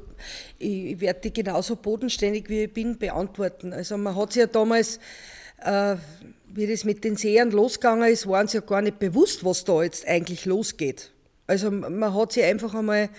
ich, 0.57 1.01
werde 1.01 1.19
die 1.19 1.33
genauso 1.33 1.75
bodenständig 1.75 2.47
wie 2.47 2.63
ich 2.63 2.73
bin 2.73 2.97
beantworten. 2.97 3.73
Also 3.73 3.97
man 3.97 4.15
hat 4.15 4.31
sich 4.31 4.39
ja 4.39 4.47
damals, 4.47 5.01
äh, 5.61 5.97
wie 6.47 6.65
das 6.65 6.85
mit 6.85 7.03
den 7.03 7.17
Sehern 7.17 7.51
losgegangen 7.51 8.09
ist, 8.09 8.25
waren 8.25 8.47
sie 8.47 8.59
ja 8.59 8.61
gar 8.61 8.81
nicht 8.81 8.99
bewusst, 8.99 9.43
was 9.43 9.65
da 9.65 9.83
jetzt 9.83 10.07
eigentlich 10.07 10.45
losgeht. 10.45 11.11
Also 11.45 11.71
man 11.71 12.13
hat 12.13 12.31
sich 12.31 12.45
einfach 12.45 12.73
einmal, 12.73 13.09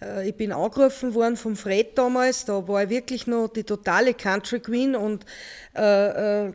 äh, 0.00 0.26
ich 0.26 0.34
bin 0.34 0.52
angerufen 0.52 1.12
worden 1.12 1.36
vom 1.36 1.54
Fred 1.54 1.98
damals, 1.98 2.46
da 2.46 2.66
war 2.66 2.84
ich 2.84 2.88
wirklich 2.88 3.26
noch 3.26 3.48
die 3.48 3.64
totale 3.64 4.14
Country 4.14 4.60
Queen 4.60 4.96
und 4.96 5.26
äh, 5.76 6.46
äh, 6.46 6.52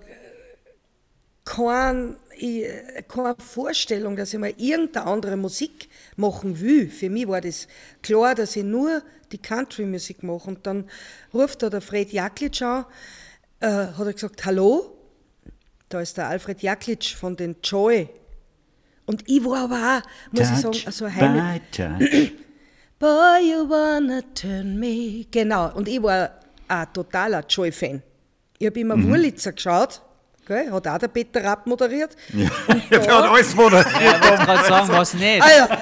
kein, 1.45 2.15
ich, 2.37 2.65
keine 3.07 3.35
Vorstellung, 3.37 4.15
dass 4.15 4.33
ich 4.33 4.39
mal 4.39 4.53
irgendeine 4.57 5.05
andere 5.05 5.37
Musik 5.37 5.89
machen 6.15 6.59
will. 6.59 6.89
Für 6.89 7.09
mich 7.09 7.27
war 7.27 7.41
das 7.41 7.67
klar, 8.01 8.35
dass 8.35 8.55
ich 8.55 8.63
nur 8.63 9.01
die 9.31 9.37
Country-Musik 9.37 10.23
mache. 10.23 10.47
Und 10.47 10.65
dann 10.65 10.89
ruft 11.33 11.63
da 11.63 11.69
der 11.69 11.81
Fred 11.81 12.11
Jaklitsch 12.11 12.61
an, 12.61 12.85
äh, 13.59 13.67
hat 13.67 13.99
er 13.99 14.13
gesagt, 14.13 14.45
hallo, 14.45 14.97
da 15.89 16.01
ist 16.01 16.17
der 16.17 16.27
Alfred 16.27 16.61
Jaklitsch 16.61 17.15
von 17.15 17.35
den 17.35 17.55
Joy. 17.63 18.09
Und 19.05 19.23
ich 19.29 19.43
war 19.43 19.63
aber 19.63 19.75
auch, 19.75 20.31
muss 20.31 20.49
ich 20.51 20.57
sagen, 20.57 20.91
so 20.91 21.09
heimlich. 21.09 21.61
by 21.71 21.71
touch. 21.71 22.31
Boy, 22.99 23.51
you 23.51 23.69
wanna 23.69 24.21
turn 24.33 24.79
me. 24.79 25.25
Genau, 25.31 25.73
und 25.75 25.87
ich 25.87 26.01
war 26.01 26.31
ein 26.67 26.93
totaler 26.93 27.45
Joy-Fan. 27.47 28.01
Ich 28.57 28.65
habe 28.65 28.79
immer 28.79 29.01
Wurlitzer 29.01 29.53
geschaut, 29.53 30.01
gell? 30.47 30.71
hat 30.71 30.87
auch 30.87 30.97
der 30.97 31.07
Peter 31.09 31.43
Rapp 31.43 31.67
moderiert. 31.67 32.15
Ja, 32.33 32.49
der 32.89 33.01
hat 33.01 33.09
alles 33.29 33.53
moderiert. 33.55 33.87
Ich 33.87 34.29
wollte 34.29 34.45
gerade 34.45 34.67
sagen, 34.67 34.89
was 34.89 35.13
nicht. 35.13 35.43
ah, 35.43 35.49
ja. 35.57 35.79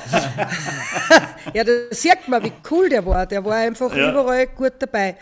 ja, 1.54 1.64
da 1.64 1.72
sieht 1.92 2.28
man, 2.28 2.44
wie 2.44 2.52
cool 2.72 2.90
der 2.90 3.06
war. 3.06 3.26
Der 3.26 3.44
war 3.46 3.56
einfach 3.56 3.96
Ja. 3.96 4.12
überall 4.12 4.48
gut 4.48 4.74
dabei. 4.80 5.16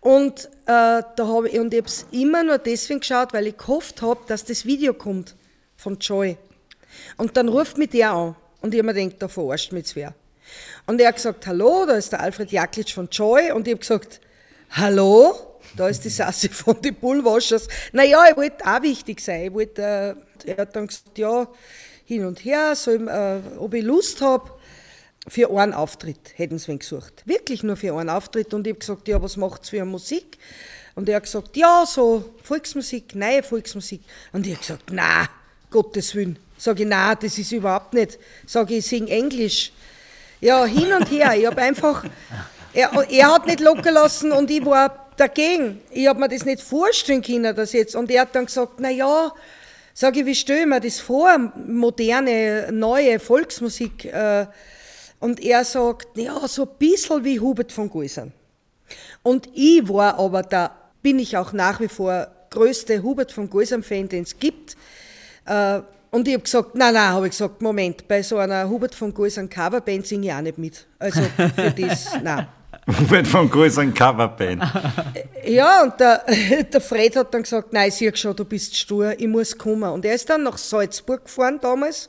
Und, 0.00 0.44
äh, 0.44 0.48
da 0.66 1.04
hab 1.18 1.44
ich, 1.46 1.58
und 1.58 1.74
ich 1.74 1.80
habe 1.80 1.88
es 1.88 2.06
immer 2.12 2.44
nur 2.44 2.58
deswegen 2.58 3.00
geschaut, 3.00 3.32
weil 3.32 3.48
ich 3.48 3.56
gehofft 3.56 4.02
habe, 4.02 4.20
dass 4.28 4.44
das 4.44 4.64
Video 4.64 4.94
kommt 4.94 5.34
von 5.76 5.98
Joy. 5.98 6.36
Und 7.16 7.36
dann 7.36 7.48
ruft 7.48 7.76
mich 7.76 7.90
der 7.90 8.12
an. 8.12 8.36
Und 8.60 8.72
ich 8.72 8.78
habe 8.80 8.86
mir 8.92 8.94
gedacht, 8.94 9.20
da 9.20 9.28
verarscht 9.28 9.72
mich 9.72 9.82
jetzt 9.82 9.96
wer. 9.96 10.14
Und 10.86 11.00
er 11.00 11.08
hat 11.08 11.16
gesagt, 11.16 11.46
hallo, 11.46 11.84
da 11.86 11.94
ist 11.94 12.12
der 12.12 12.20
Alfred 12.20 12.52
Jaklitsch 12.52 12.94
von 12.94 13.08
Joy. 13.10 13.50
Und 13.52 13.66
ich 13.66 13.72
habe 13.74 13.80
gesagt, 13.80 14.20
hallo, 14.70 15.34
da 15.76 15.88
ist 15.88 16.04
die 16.04 16.08
Sassi 16.08 16.48
von 16.48 16.80
den 16.80 16.94
Bullwashers. 16.94 17.68
Naja, 17.92 18.24
ich 18.30 18.36
wollte 18.36 18.64
auch 18.66 18.82
wichtig 18.82 19.20
sein. 19.20 19.46
Ich 19.46 19.52
wollte, 19.52 19.82
äh, 19.82 20.50
er 20.50 20.56
hat 20.58 20.76
dann 20.76 20.86
gesagt, 20.86 21.16
ja, 21.18 21.48
hin 22.04 22.24
und 22.24 22.44
her, 22.44 22.74
soll, 22.76 23.08
äh, 23.08 23.58
ob 23.58 23.74
ich 23.74 23.84
Lust 23.84 24.20
habe. 24.20 24.52
Für 25.28 25.50
einen 25.50 25.74
Auftritt 25.74 26.34
hätten 26.36 26.58
sie 26.58 26.68
wen 26.68 26.78
gesucht. 26.78 27.24
Wirklich 27.24 27.64
nur 27.64 27.76
für 27.76 27.96
einen 27.96 28.10
Auftritt. 28.10 28.54
Und 28.54 28.64
ich 28.66 28.74
habe 28.74 28.78
gesagt, 28.78 29.08
ja, 29.08 29.20
was 29.20 29.36
macht's 29.36 29.70
für 29.70 29.80
eine 29.80 29.86
Musik? 29.86 30.38
Und 30.94 31.08
er 31.08 31.16
hat 31.16 31.24
gesagt, 31.24 31.56
ja, 31.56 31.84
so 31.84 32.32
Volksmusik, 32.44 33.14
neue 33.16 33.42
Volksmusik. 33.42 34.02
Und 34.32 34.46
ich 34.46 34.52
habe 34.52 34.60
gesagt, 34.60 34.84
na, 34.92 35.28
Gottes 35.68 36.14
Willen. 36.14 36.38
Sag 36.56 36.78
ich, 36.80 36.86
na, 36.86 37.14
das 37.14 37.36
ist 37.38 37.52
überhaupt 37.52 37.92
nicht. 37.92 38.18
Sag 38.46 38.70
ich, 38.70 38.78
ich 38.78 38.86
sing 38.86 39.08
Englisch. 39.08 39.72
Ja, 40.40 40.64
hin 40.64 40.92
und 40.92 41.10
her. 41.10 41.34
Ich 41.36 41.46
habe 41.46 41.60
einfach, 41.60 42.04
er, 42.72 42.92
er 43.10 43.34
hat 43.34 43.46
nicht 43.46 43.60
locker 43.60 43.90
lassen 43.90 44.32
und 44.32 44.50
ich 44.50 44.64
war 44.64 45.05
dagegen. 45.16 45.80
Ich 45.90 46.06
habe 46.06 46.20
mir 46.20 46.28
das 46.28 46.44
nicht 46.44 46.62
vorstellen 46.62 47.22
können, 47.22 47.54
das 47.54 47.72
jetzt. 47.72 47.96
Und 47.96 48.10
er 48.10 48.22
hat 48.22 48.34
dann 48.34 48.46
gesagt, 48.46 48.74
na 48.78 48.90
ja, 48.90 49.32
sage 49.94 50.20
ich, 50.20 50.26
wie 50.26 50.34
stelle 50.34 50.60
ich 50.60 50.66
mir 50.66 50.80
das 50.80 51.00
vor, 51.00 51.52
moderne, 51.66 52.68
neue 52.72 53.18
Volksmusik. 53.18 54.04
Äh, 54.06 54.46
und 55.18 55.40
er 55.40 55.64
sagt, 55.64 56.16
ja, 56.16 56.46
so 56.46 56.62
ein 56.62 56.76
bisschen 56.78 57.24
wie 57.24 57.40
Hubert 57.40 57.72
von 57.72 57.90
Geusern. 57.90 58.32
Und 59.22 59.48
ich 59.54 59.88
war 59.88 60.18
aber 60.18 60.42
da, 60.42 60.76
bin 61.02 61.18
ich 61.18 61.36
auch 61.36 61.52
nach 61.52 61.80
wie 61.80 61.88
vor 61.88 62.28
größte 62.50 63.02
Hubert 63.02 63.32
von 63.32 63.50
Geusern-Fan, 63.50 64.08
den 64.08 64.22
es 64.22 64.38
gibt. 64.38 64.76
Äh, 65.46 65.80
und 66.10 66.28
ich 66.28 66.34
habe 66.34 66.44
gesagt, 66.44 66.74
nein, 66.74 66.94
nein, 66.94 67.08
habe 67.10 67.26
ich 67.26 67.32
gesagt, 67.32 67.60
Moment, 67.60 68.06
bei 68.06 68.22
so 68.22 68.38
einer 68.38 68.68
Hubert 68.68 68.94
von 68.94 69.12
Geusern 69.12 69.48
Coverband 69.48 70.06
singe 70.06 70.28
ich 70.28 70.32
auch 70.32 70.40
nicht 70.40 70.58
mit. 70.58 70.86
Also 70.98 71.20
für 71.54 71.70
das, 71.70 72.10
nein. 72.22 72.46
Hubert 72.86 73.26
von 73.26 73.50
Groß 73.50 73.78
ein 73.78 73.92
Coverband. 73.92 74.62
Ja, 75.44 75.82
und 75.82 75.98
der, 75.98 76.24
der 76.72 76.80
Fred 76.80 77.16
hat 77.16 77.34
dann 77.34 77.42
gesagt, 77.42 77.72
nein, 77.72 77.90
sieh 77.90 78.14
schon, 78.14 78.36
du 78.36 78.44
bist 78.44 78.76
stur, 78.76 79.18
ich 79.18 79.26
muss 79.26 79.58
kommen. 79.58 79.90
Und 79.90 80.04
er 80.04 80.14
ist 80.14 80.30
dann 80.30 80.44
nach 80.44 80.56
Salzburg 80.56 81.24
gefahren 81.24 81.58
damals 81.60 82.08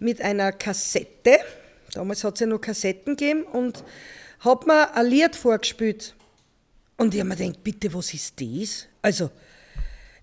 mit 0.00 0.20
einer 0.20 0.50
Kassette. 0.50 1.38
Damals 1.92 2.24
hat 2.24 2.34
es 2.34 2.40
ja 2.40 2.46
noch 2.46 2.60
Kassetten 2.60 3.16
gegeben 3.16 3.44
und 3.44 3.84
hat 4.40 4.66
mir 4.66 4.94
ein 4.96 5.06
Lied 5.06 5.36
vorgespielt. 5.36 6.14
Und 6.96 7.14
ich 7.14 7.20
habe 7.20 7.28
mir 7.28 7.36
gedacht, 7.36 7.62
bitte, 7.62 7.94
was 7.94 8.12
ist 8.14 8.40
das? 8.40 8.86
Also, 9.00 9.30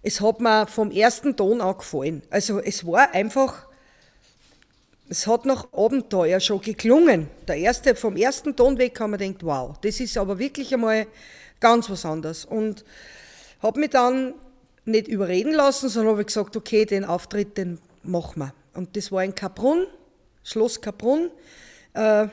es 0.01 0.19
hat 0.19 0.41
mir 0.41 0.67
vom 0.67 0.91
ersten 0.91 1.35
Ton 1.35 1.61
an 1.61 1.77
gefallen. 1.77 2.23
Also, 2.29 2.59
es 2.59 2.85
war 2.85 3.13
einfach 3.13 3.67
es 5.11 5.27
hat 5.27 5.45
nach 5.45 5.73
Abenteuer 5.73 6.39
schon 6.39 6.61
geklungen. 6.61 7.27
Der 7.45 7.57
erste, 7.57 7.95
vom 7.95 8.15
ersten 8.15 8.55
Ton 8.55 8.77
weg 8.77 8.97
haben 8.97 9.11
wir 9.11 9.17
gedacht, 9.17 9.43
wow, 9.43 9.77
das 9.81 9.99
ist 9.99 10.17
aber 10.17 10.39
wirklich 10.39 10.73
einmal 10.73 11.05
ganz 11.59 11.89
was 11.89 12.05
anderes. 12.05 12.45
Und 12.45 12.85
habe 13.59 13.81
mich 13.81 13.89
dann 13.89 14.35
nicht 14.85 15.09
überreden 15.09 15.51
lassen, 15.51 15.89
sondern 15.89 16.13
habe 16.13 16.23
gesagt, 16.23 16.55
okay, 16.55 16.85
den 16.85 17.03
Auftritt, 17.03 17.57
den 17.57 17.77
machen 18.03 18.39
wir. 18.39 18.53
Und 18.73 18.95
das 18.95 19.11
war 19.11 19.21
in 19.21 19.35
Kaprun, 19.35 19.85
Schloss 20.45 20.79
Kaprun. 20.79 21.29
Äh, 21.93 22.27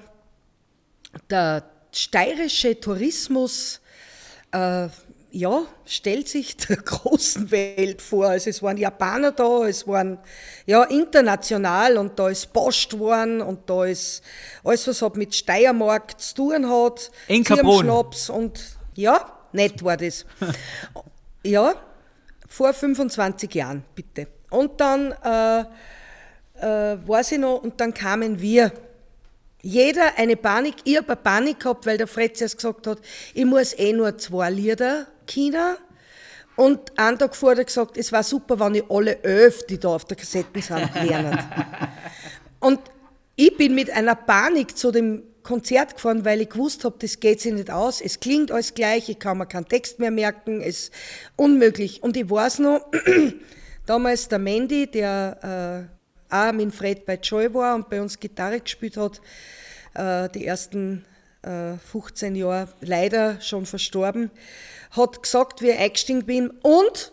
der 1.29 1.65
steirische 1.91 2.79
Tourismus 2.79 3.81
äh, 4.53 4.87
ja, 5.31 5.63
stellt 5.85 6.29
sich 6.29 6.57
der 6.69 6.77
großen 6.77 7.51
Welt 7.51 8.03
vor. 8.03 8.29
Also 8.29 8.51
es 8.51 8.63
waren 8.63 8.77
Japaner 8.77 9.33
da, 9.33 9.67
es 9.67 9.87
waren 9.87 10.19
ja 10.67 10.85
international 10.85 11.97
und 11.99 12.19
da 12.19 12.29
ist 12.29 12.53
Post 12.53 12.99
worden 12.99 13.41
und 13.41 13.69
da 13.69 13.85
ist 13.85 14.23
alles, 14.65 14.87
was 14.87 15.03
hat 15.03 15.17
mit 15.17 15.35
Steiermark 15.35 16.21
zu 16.21 16.35
tun 16.35 16.71
hat. 16.71 17.11
In 17.29 17.45
Schnaps 17.45 18.31
und 18.31 18.61
ja, 18.95 19.33
nett 19.53 19.83
war 19.85 19.97
das. 19.97 20.25
ja, 21.45 21.75
vor 22.49 22.73
25 22.73 23.55
Jahren, 23.55 23.85
bitte. 23.95 24.29
Und 24.51 24.81
dann 24.81 25.13
äh, 25.23 25.61
äh, 26.61 26.99
war 27.07 27.23
sie 27.23 27.39
noch, 27.39 27.63
und 27.63 27.81
dann 27.81 27.93
kamen 27.93 28.41
wir 28.41 28.73
jeder 29.61 30.17
eine 30.17 30.37
Panik, 30.37 30.77
ich 30.85 30.97
habe 30.97 31.09
eine 31.09 31.17
Panik 31.17 31.61
gehabt, 31.61 31.85
weil 31.85 31.99
der 31.99 32.07
Fritz 32.07 32.41
erst 32.41 32.57
gesagt 32.57 32.87
hat, 32.87 32.99
ich 33.35 33.45
muss 33.45 33.75
eh 33.79 33.93
nur 33.93 34.17
zwei 34.17 34.51
Lieder 34.51 35.07
China. 35.29 35.77
Und 36.57 36.99
einen 36.99 37.19
Tag 37.19 37.37
vorher 37.37 37.65
gesagt, 37.65 37.97
es 37.97 38.11
war 38.11 38.25
super, 38.25 38.59
wenn 38.59 38.75
ich 38.75 38.91
alle 38.91 39.23
elf, 39.23 39.65
die 39.67 39.79
da 39.79 39.91
auf 39.91 40.05
der 40.07 40.17
Kassette 40.17 40.61
sind, 40.61 40.93
lernen. 41.07 41.39
und 42.59 42.81
ich 43.37 43.57
bin 43.57 43.77
mit 43.77 43.91
einer 43.91 44.17
Panik 44.17 44.77
zu 44.77 44.91
dem 44.91 45.23
Konzert 45.45 45.95
gefahren, 45.95 46.25
weil 46.25 46.41
ich 46.41 46.51
gewusst 46.51 46.85
habe, 46.85 46.97
das 46.99 47.21
geht 47.21 47.41
sich 47.41 47.53
nicht 47.53 47.71
aus. 47.71 48.01
Es 48.01 48.19
klingt 48.19 48.51
alles 48.51 48.75
gleich, 48.75 49.09
ich 49.09 49.19
kann 49.19 49.39
mir 49.39 49.47
keinen 49.47 49.69
Text 49.69 50.01
mehr 50.01 50.11
merken, 50.11 50.61
es 50.61 50.81
ist 50.81 50.93
unmöglich. 51.37 52.03
Und 52.03 52.17
ich 52.17 52.29
weiß 52.29 52.59
noch, 52.59 52.87
damals 53.87 54.29
der 54.29 54.41
Mandy, 54.41 54.89
der 54.91 55.89
äh, 56.31 56.35
auch 56.35 56.53
mit 56.53 56.75
Fred 56.75 57.07
bei 57.07 57.15
Joy 57.15 57.55
war 57.55 57.77
und 57.77 57.89
bei 57.89 58.03
uns 58.03 58.19
Gitarre 58.19 58.61
gespielt 58.61 58.97
hat, 58.97 59.21
äh, 59.95 60.29
die 60.31 60.45
ersten 60.45 61.05
äh, 61.43 61.75
15 61.79 62.35
Jahre 62.35 62.69
leider 62.81 63.41
schon 63.41 63.65
verstorben, 63.65 64.31
hat 64.91 65.23
gesagt, 65.23 65.63
wie 65.63 65.71
ich 65.71 65.79
eingestiegen 65.79 66.25
bin, 66.25 66.51
und 66.63 67.13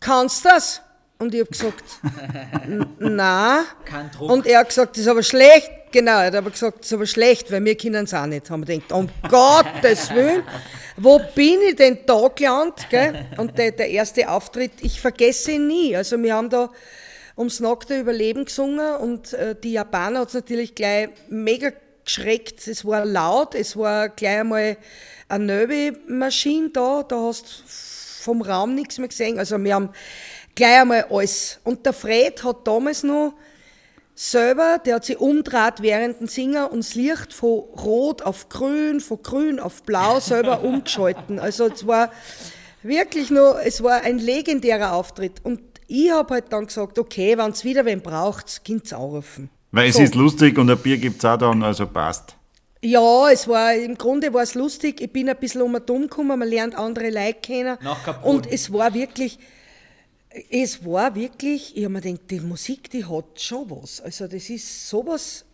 kannst 0.00 0.44
das? 0.44 0.82
Und 1.18 1.34
ich 1.34 1.40
habe 1.40 1.50
gesagt, 1.50 1.84
na. 2.98 3.64
Und 4.20 4.46
er 4.46 4.60
hat 4.60 4.68
gesagt, 4.68 4.96
das 4.96 5.02
ist 5.02 5.08
aber 5.08 5.22
schlecht. 5.22 5.70
Genau, 5.90 6.18
er 6.18 6.26
hat 6.26 6.34
aber 6.34 6.50
gesagt, 6.50 6.80
das 6.80 6.86
ist 6.88 6.92
aber 6.92 7.06
schlecht, 7.06 7.50
weil 7.50 7.64
wir 7.64 7.74
können 7.74 8.04
es 8.04 8.12
auch 8.12 8.26
nicht. 8.26 8.50
Haben 8.50 8.68
wir 8.68 8.74
gedacht, 8.76 8.92
um 8.92 9.08
Gottes 9.30 10.10
Willen, 10.10 10.42
wo 10.98 11.18
bin 11.34 11.60
ich 11.66 11.76
denn 11.76 12.00
da 12.04 12.28
gelandet? 12.34 12.86
Gell? 12.90 13.26
Und 13.38 13.56
der, 13.56 13.70
der 13.70 13.88
erste 13.88 14.28
Auftritt, 14.28 14.72
ich 14.82 15.00
vergesse 15.00 15.52
ihn 15.52 15.68
nie. 15.68 15.96
Also 15.96 16.22
wir 16.22 16.34
haben 16.34 16.50
da 16.50 16.70
ums 17.36 17.60
nackte 17.60 17.98
Überleben 17.98 18.44
gesungen 18.44 18.96
und 18.96 19.32
äh, 19.32 19.54
die 19.54 19.72
Japaner 19.72 20.20
hat 20.20 20.28
es 20.28 20.34
natürlich 20.34 20.74
gleich 20.74 21.08
mega 21.28 21.70
geschreckt. 22.04 22.66
Es 22.66 22.84
war 22.84 23.04
laut, 23.04 23.54
es 23.54 23.76
war 23.76 24.10
gleich 24.10 24.40
einmal 24.40 24.76
eine 25.28 25.44
Nöbe-Maschine 25.44 26.70
da, 26.70 27.02
da 27.02 27.16
hast 27.16 27.44
du 27.44 28.22
vom 28.22 28.42
Raum 28.42 28.74
nichts 28.74 28.98
mehr 28.98 29.08
gesehen. 29.08 29.38
Also 29.38 29.62
wir 29.62 29.74
haben 29.74 29.90
gleich 30.54 30.80
einmal 30.80 31.06
alles. 31.10 31.60
Und 31.64 31.86
der 31.86 31.92
Fred 31.92 32.42
hat 32.44 32.66
damals 32.66 33.02
noch 33.02 33.34
selber, 34.14 34.78
der 34.84 34.96
hat 34.96 35.04
sich 35.04 35.18
umdreht 35.18 35.74
während 35.80 36.20
dem 36.20 36.26
Singen 36.26 36.66
und 36.66 36.78
das 36.78 36.94
Licht 36.94 37.32
von 37.32 37.60
rot 37.76 38.22
auf 38.22 38.48
grün, 38.48 39.00
von 39.00 39.22
grün 39.22 39.60
auf 39.60 39.82
blau 39.82 40.20
selber 40.20 40.62
umgeschalten. 40.62 41.38
Also 41.38 41.66
es 41.66 41.86
war 41.86 42.10
wirklich 42.82 43.30
nur, 43.30 43.60
es 43.62 43.82
war 43.82 44.02
ein 44.02 44.18
legendärer 44.18 44.92
Auftritt. 44.92 45.44
Und 45.44 45.60
ich 45.86 46.10
habe 46.10 46.34
halt 46.34 46.52
dann 46.52 46.66
gesagt, 46.66 46.98
okay, 46.98 47.36
wenn 47.38 47.50
es 47.50 47.64
wieder 47.64 47.84
wen 47.84 48.00
braucht, 48.00 48.64
könnt 48.64 48.90
ihr 48.90 48.98
anrufen. 48.98 49.50
Weil 49.70 49.92
so. 49.92 49.98
es 49.98 50.06
ist 50.06 50.14
lustig 50.14 50.58
und 50.58 50.70
ein 50.70 50.78
Bier 50.78 50.96
gibt 50.96 51.18
es 51.18 51.24
auch 51.24 51.36
dann, 51.36 51.62
also 51.62 51.86
passt. 51.86 52.35
Ja, 52.86 53.30
es 53.32 53.48
war, 53.48 53.74
im 53.74 53.98
Grunde 53.98 54.32
war 54.32 54.42
es 54.42 54.54
lustig. 54.54 55.00
Ich 55.00 55.12
bin 55.12 55.28
ein 55.28 55.36
bisschen 55.36 55.60
um 55.62 55.74
und 55.74 55.90
um 55.90 56.02
gekommen, 56.02 56.38
man 56.38 56.48
lernt 56.48 56.76
andere 56.76 57.10
Leute 57.10 57.34
kennen. 57.34 57.76
Und 58.22 58.46
es 58.46 58.72
war 58.72 58.94
wirklich, 58.94 59.40
es 60.50 60.84
war 60.84 61.16
wirklich, 61.16 61.76
ich 61.76 61.82
habe 61.82 61.94
mir 61.94 62.00
gedacht, 62.00 62.30
die 62.30 62.38
Musik, 62.38 62.88
die 62.90 63.04
hat 63.04 63.40
schon 63.40 63.68
was. 63.70 64.00
Also 64.00 64.28
das 64.28 64.48
ist 64.50 64.88
sowas 64.88 65.44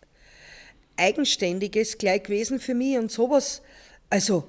Eigenständiges 0.95 1.97
gleich 1.97 2.21
gewesen 2.21 2.59
für 2.59 2.75
mich 2.75 2.99
und 2.99 3.11
sowas, 3.11 3.63
also 4.11 4.43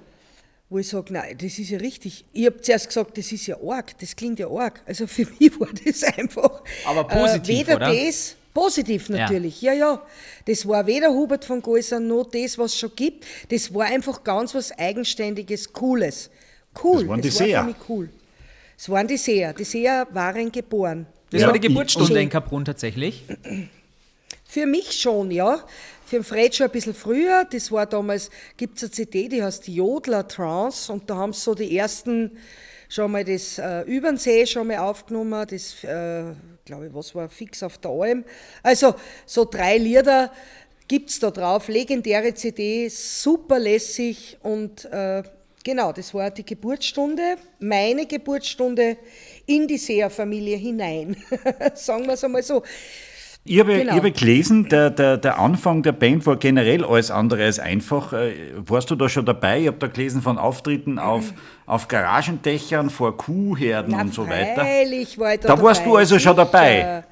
wo 0.69 0.77
ich 0.77 0.89
sage, 0.89 1.15
nein, 1.15 1.39
das 1.39 1.59
ist 1.59 1.71
ja 1.71 1.79
richtig. 1.79 2.27
Ich 2.35 2.45
habe 2.45 2.61
zuerst 2.61 2.89
gesagt, 2.89 3.17
das 3.17 3.33
ist 3.33 3.47
ja 3.47 3.57
arg, 3.67 3.99
das 3.99 4.15
klingt 4.15 4.39
ja 4.39 4.49
arg. 4.51 4.83
Also 4.85 5.07
für 5.07 5.27
mich 5.41 5.59
war 5.59 5.71
das 5.85 6.05
einfach. 6.05 6.63
Aber 6.85 7.05
positiv, 7.05 7.69
äh, 7.69 7.73
weder 7.73 7.77
oder? 7.77 7.95
das, 7.95 8.37
Positiv 8.55 9.09
natürlich, 9.09 9.61
ja. 9.61 9.73
ja, 9.73 9.91
ja. 9.95 10.03
Das 10.47 10.67
war 10.67 10.87
weder 10.87 11.11
Hubert 11.11 11.45
von 11.45 11.61
Geusser 11.61 11.99
noch 12.01 12.25
das, 12.31 12.57
was 12.57 12.73
es 12.73 12.79
schon 12.79 12.93
gibt. 12.95 13.27
Das 13.51 13.75
war 13.75 13.87
einfach 13.87 14.23
ganz 14.23 14.55
was 14.55 14.71
Eigenständiges, 14.79 15.73
Cooles. 15.73 16.31
Cool, 16.83 17.01
das 17.01 17.09
waren 17.09 17.21
die 17.21 17.29
das 17.29 17.39
Seher. 17.39 17.57
war 17.59 17.65
für 17.65 17.69
mich 17.71 17.89
cool. 17.89 18.09
Es 18.79 18.89
waren 18.89 19.07
die 19.09 19.17
Seher. 19.17 19.53
Die 19.53 19.65
Seher 19.65 20.07
waren 20.13 20.51
geboren. 20.53 21.07
Das 21.31 21.41
Ja. 21.41 21.49
war 21.49 21.55
die 21.55 21.61
Geburtsstunde 21.67 22.15
Ich- 22.15 22.23
in 22.23 22.29
Kaprun 22.31 22.65
tatsächlich. 22.65 23.25
Für 24.45 24.67
mich 24.67 24.93
schon, 24.93 25.31
ja. 25.33 25.65
Für 26.07 26.17
den 26.17 26.25
Fred 26.25 26.55
schon 26.55 26.67
ein 26.67 26.73
bisschen 26.73 26.95
früher. 26.95 27.45
Das 27.51 27.73
war 27.73 27.87
damals, 27.87 28.31
gibt 28.57 28.77
es 28.77 28.85
eine 28.85 28.91
CD, 28.93 29.29
die 29.29 29.43
heißt 29.43 29.67
Jodler 29.67 30.29
Trance 30.29 30.93
und 30.93 31.11
da 31.11 31.17
haben 31.17 31.33
sie 31.33 31.41
so 31.41 31.55
die 31.55 31.77
ersten, 31.77 32.39
schon 32.89 33.11
mal 33.11 33.25
das 33.25 33.59
äh, 33.59 33.81
Übernsee 33.83 34.47
schon 34.47 34.69
mal 34.69 34.79
aufgenommen, 34.79 35.45
das, 35.51 35.83
äh, 35.83 36.25
glaube 36.65 36.87
ich, 36.87 36.95
was 36.95 37.15
war, 37.15 37.29
Fix 37.29 37.63
auf 37.63 37.79
der 37.79 37.91
Alm. 37.91 38.25
Also 38.63 38.95
so 39.27 39.45
drei 39.45 39.77
Lieder 39.77 40.33
gibt 40.89 41.11
es 41.11 41.19
da 41.19 41.31
drauf, 41.31 41.69
legendäre 41.69 42.35
CD, 42.35 42.89
super 42.89 43.59
lässig 43.59 44.39
und 44.43 44.85
äh, 44.87 45.23
genau, 45.63 45.93
das 45.93 46.15
war 46.15 46.31
die 46.31 46.45
Geburtsstunde, 46.45 47.37
meine 47.59 48.07
Geburtsstunde 48.07 48.97
in 49.47 49.67
die 49.69 49.79
Seher-Familie 49.79 50.57
hinein. 50.57 51.17
Sagen 51.75 52.07
wir 52.07 52.15
es 52.15 52.25
einmal 52.25 52.43
so. 52.43 52.63
Ich 53.47 53.61
habe, 53.61 53.77
Genau. 53.77 53.93
ich 53.93 53.99
habe 53.99 54.11
gelesen, 54.11 54.69
der, 54.71 54.89
der, 54.89 55.19
der 55.19 55.39
Anfang 55.39 55.83
der 55.83 55.93
Band 55.93 56.25
war 56.25 56.37
generell 56.37 56.83
alles 56.83 57.11
andere 57.11 57.45
als 57.45 57.59
einfach. 57.59 58.15
Äh, 58.15 58.33
Warst 58.57 58.91
du 58.91 58.95
da 58.97 59.07
schon 59.09 59.27
dabei? 59.27 59.61
Ich 59.61 59.67
habe 59.67 59.77
da 59.79 59.87
gelesen 59.87 60.23
von 60.23 60.39
Auftritten 60.39 60.99
auf, 60.99 61.35
auf 61.67 61.87
Garagendächern, 61.89 62.89
vor 62.89 63.17
Kuhherden 63.19 63.93
Na, 63.95 64.01
und 64.01 64.15
so 64.15 64.27
weiter. 64.27 64.63
Freilich 64.63 65.19
war 65.19 65.35
ich 65.35 65.41
da 65.41 65.49
Da 65.57 65.63
warst 65.63 65.81
dabei, 65.83 65.91
du 65.91 65.97
also 65.97 66.19
schon 66.19 66.37
dabei. 66.37 67.05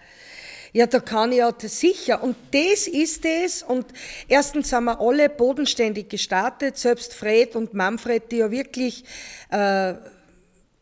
Ja, 0.72 0.86
da 0.86 1.00
kann 1.00 1.32
ich 1.32 1.38
ja 1.38 1.52
sicher. 1.58 2.22
Und 2.22 2.34
das 2.50 2.88
ist 2.88 3.26
es. 3.26 3.62
Und 3.62 3.84
erstens 4.26 4.70
sind 4.70 4.84
wir 4.84 4.98
alle 5.02 5.28
bodenständig 5.28 6.08
gestartet, 6.08 6.78
selbst 6.78 7.12
Fred 7.12 7.54
und 7.56 7.74
Manfred, 7.74 8.32
die 8.32 8.36
ja 8.38 8.50
wirklich 8.50 9.04
äh, 9.50 9.92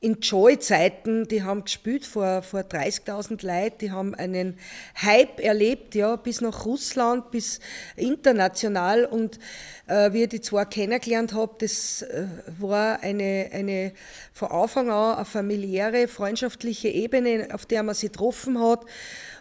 in 0.02 0.18
Joy-Zeiten, 0.20 1.28
die 1.28 1.42
haben 1.42 1.64
gespielt 1.64 2.06
vor, 2.06 2.40
vor 2.40 2.60
30.000 2.60 3.46
Leuten, 3.46 3.78
die 3.82 3.90
haben 3.90 4.14
einen 4.14 4.58
Hype 5.02 5.40
erlebt, 5.40 5.94
ja, 5.94 6.16
bis 6.16 6.40
nach 6.40 6.64
Russland, 6.64 7.30
bis 7.30 7.60
international. 7.96 9.04
Und 9.04 9.38
äh, 9.86 10.10
wie 10.14 10.22
ich 10.22 10.30
die 10.30 10.40
zwei 10.40 10.64
kennengelernt 10.64 11.34
habe, 11.34 11.54
das 11.58 12.00
äh, 12.00 12.26
war 12.58 13.02
eine, 13.02 13.50
eine 13.52 13.92
von 14.32 14.50
Anfang 14.50 14.90
an 14.90 15.16
eine 15.16 15.24
familiäre, 15.26 16.08
freundschaftliche 16.08 16.88
Ebene, 16.88 17.48
auf 17.52 17.66
der 17.66 17.82
man 17.82 17.94
sich 17.94 18.10
getroffen 18.10 18.58
hat. 18.58 18.86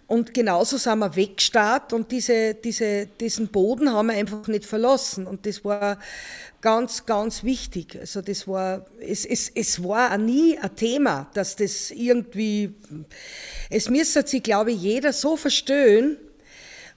Und 0.10 0.34
genauso 0.34 0.78
sind 0.78 1.00
wir 1.00 1.16
weggestartet 1.16 1.94
und 1.94 2.12
diese, 2.12 2.56
diese, 2.56 3.06
diesen 3.06 3.48
Boden 3.50 3.94
haben 3.94 4.08
wir 4.08 4.16
einfach 4.16 4.48
nicht 4.48 4.66
verlassen. 4.66 5.28
Und 5.28 5.46
das 5.46 5.64
war 5.64 6.00
ganz, 6.62 7.06
ganz 7.06 7.44
wichtig. 7.44 7.96
Also 8.00 8.22
das 8.24 8.48
war, 8.48 8.88
es, 9.00 9.24
es, 9.24 9.52
es 9.54 9.84
war 9.84 10.12
auch 10.12 10.18
nie 10.18 10.58
ein 10.58 10.76
Thema, 10.76 11.30
dass 11.36 11.56
das 11.56 11.92
irgendwie, 11.92 12.74
es 13.70 13.88
müsste 13.88 14.26
sich, 14.26 14.42
glaube 14.42 14.72
ich, 14.72 14.82
jeder 14.82 15.14
so 15.14 15.38
verstehen, 15.38 16.18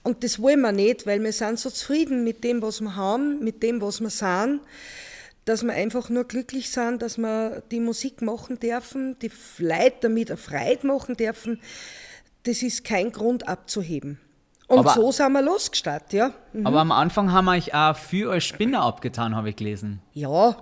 und 0.01 0.23
das 0.23 0.41
wollen 0.41 0.59
wir 0.59 0.73
nicht, 0.73 1.05
weil 1.05 1.23
wir 1.23 1.31
sind 1.31 1.59
so 1.59 1.69
zufrieden 1.69 2.25
mit 2.25 2.43
dem, 2.43 2.61
was 2.61 2.81
wir 2.81 2.95
haben, 2.97 3.41
mit 3.41 3.63
dem, 3.63 3.79
was 3.79 4.01
wir 4.01 4.09
sind. 4.09 4.59
dass 5.45 5.63
wir 5.63 5.73
einfach 5.73 6.09
nur 6.09 6.23
glücklich 6.23 6.71
sind, 6.71 7.01
dass 7.01 7.17
wir 7.17 7.63
die 7.71 7.79
Musik 7.79 8.21
machen 8.21 8.59
dürfen, 8.59 9.17
die 9.19 9.31
Leute 9.59 9.95
damit 10.01 10.31
eine 10.31 10.37
Freude 10.37 10.87
machen 10.87 11.15
dürfen. 11.15 11.61
Das 12.43 12.61
ist 12.61 12.83
kein 12.83 13.11
Grund 13.11 13.47
abzuheben. 13.47 14.19
Und 14.67 14.79
Aber- 14.79 14.93
so 14.93 15.11
sind 15.11 15.31
wir 15.33 15.41
losgestartet, 15.41 16.13
ja. 16.13 16.33
Mhm. 16.53 16.65
Aber 16.67 16.79
am 16.79 16.91
Anfang 16.91 17.31
haben 17.31 17.45
wir 17.45 17.51
euch 17.51 17.73
auch 17.73 17.95
für 17.95 18.29
euch 18.29 18.45
Spinner 18.45 18.81
abgetan, 18.81 19.35
habe 19.35 19.49
ich 19.49 19.55
gelesen. 19.55 20.01
Ja, 20.13 20.55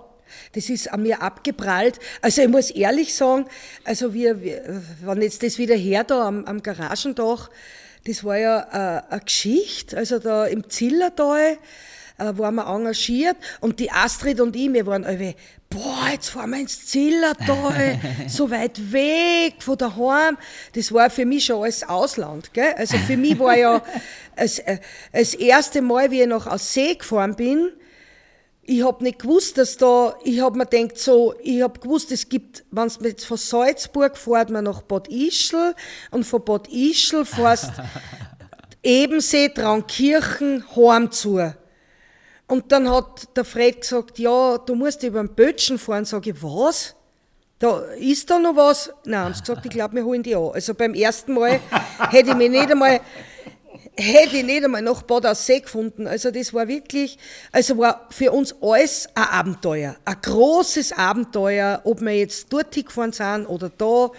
das 0.54 0.70
ist 0.70 0.92
an 0.92 1.02
mir 1.02 1.22
abgeprallt. 1.22 1.98
Also 2.20 2.42
ich 2.42 2.48
muss 2.48 2.70
ehrlich 2.70 3.14
sagen, 3.14 3.46
also 3.84 4.14
wir, 4.14 4.42
wir 4.42 4.82
wenn 5.02 5.22
jetzt 5.22 5.42
das 5.42 5.58
wieder 5.58 5.74
her 5.76 6.04
da 6.04 6.26
am, 6.26 6.44
am 6.44 6.62
Garagendach, 6.62 7.50
das 8.06 8.24
war 8.24 8.36
ja 8.38 8.60
äh, 8.60 9.02
eine 9.12 9.20
Geschichte. 9.20 9.96
Also 9.96 10.18
da 10.18 10.46
im 10.46 10.68
Zillertal 10.68 11.58
äh, 12.22 12.38
waren 12.38 12.54
wir 12.54 12.66
engagiert 12.66 13.36
und 13.60 13.80
die 13.80 13.90
Astrid 13.90 14.40
und 14.40 14.54
ich, 14.54 14.72
wir 14.72 14.86
waren 14.86 15.04
alle, 15.04 15.34
boah, 15.68 16.08
jetzt 16.12 16.30
fahren 16.30 16.50
wir 16.50 16.60
ins 16.60 16.86
Zillertal, 16.86 17.98
so 18.28 18.50
weit 18.50 18.92
weg 18.92 19.54
von 19.58 19.76
daheim. 19.76 20.38
Das 20.74 20.92
war 20.92 21.10
für 21.10 21.26
mich 21.26 21.46
schon 21.46 21.62
alles 21.62 21.88
Ausland. 21.88 22.52
Gell? 22.52 22.74
Also 22.76 22.96
für 22.98 23.16
mich 23.16 23.38
war 23.38 23.56
ja 23.56 23.82
das, 24.36 24.58
äh, 24.60 24.78
das 25.12 25.34
erste 25.34 25.82
Mal, 25.82 26.10
wie 26.10 26.22
ich 26.22 26.28
nach 26.28 26.46
Aussee 26.46 26.94
gefahren 26.94 27.34
bin, 27.34 27.70
ich 28.64 28.84
hab 28.84 29.02
nicht 29.02 29.18
gewusst, 29.18 29.58
dass 29.58 29.76
da, 29.76 30.14
ich 30.22 30.40
hab 30.40 30.54
mir 30.54 30.66
gedacht, 30.66 30.96
so, 30.96 31.34
ich 31.42 31.62
hab 31.62 31.80
gewusst, 31.80 32.12
es 32.12 32.28
gibt, 32.28 32.64
wenn 32.70 32.88
du 32.88 33.08
jetzt 33.08 33.26
von 33.26 33.36
Salzburg 33.36 34.16
fährt 34.16 34.50
man 34.50 34.64
nach 34.64 34.82
Bad 34.82 35.08
Ischl 35.08 35.74
und 36.12 36.24
von 36.24 36.44
Bad 36.44 36.68
Ischl 36.68 37.24
fährst 37.24 37.72
Ebensee, 38.84 39.48
Traunkirchen, 39.48 40.64
heim 40.76 41.10
zu. 41.10 41.54
Und 42.52 42.70
dann 42.70 42.90
hat 42.90 43.34
der 43.34 43.46
Fred 43.46 43.80
gesagt, 43.80 44.18
ja, 44.18 44.58
du 44.58 44.74
musst 44.74 45.02
über 45.04 45.22
den 45.22 45.34
Bötschen 45.34 45.78
fahren. 45.78 46.04
Sag 46.04 46.26
ich, 46.26 46.34
was? 46.42 46.94
Da, 47.58 47.78
ist 47.98 48.28
da 48.28 48.38
noch 48.38 48.54
was? 48.54 48.92
Nein, 49.06 49.20
haben 49.20 49.32
sie 49.32 49.40
gesagt, 49.40 49.64
ich 49.64 49.70
glaube, 49.70 49.94
wir 49.94 50.04
holen 50.04 50.22
die 50.22 50.36
an. 50.36 50.50
Also 50.52 50.74
beim 50.74 50.92
ersten 50.92 51.32
Mal 51.32 51.60
hätte 52.10 52.32
ich 52.32 52.36
mich 52.36 52.50
nicht 52.50 52.70
einmal, 52.70 53.00
hätte 53.96 54.36
ich 54.36 54.44
nicht 54.44 54.62
einmal 54.62 54.82
nach 54.82 55.00
Bad 55.00 55.24
Aussee 55.24 55.60
gefunden. 55.60 56.06
Also 56.06 56.30
das 56.30 56.52
war 56.52 56.68
wirklich, 56.68 57.16
also 57.52 57.78
war 57.78 58.06
für 58.10 58.32
uns 58.32 58.54
alles 58.60 59.08
ein 59.14 59.22
Abenteuer. 59.22 59.96
Ein 60.04 60.20
großes 60.20 60.92
Abenteuer, 60.92 61.80
ob 61.84 62.02
wir 62.02 62.18
jetzt 62.18 62.52
dort 62.52 62.74
gefahren 62.74 63.12
sind 63.12 63.46
oder 63.46 63.70
da. 63.70 64.10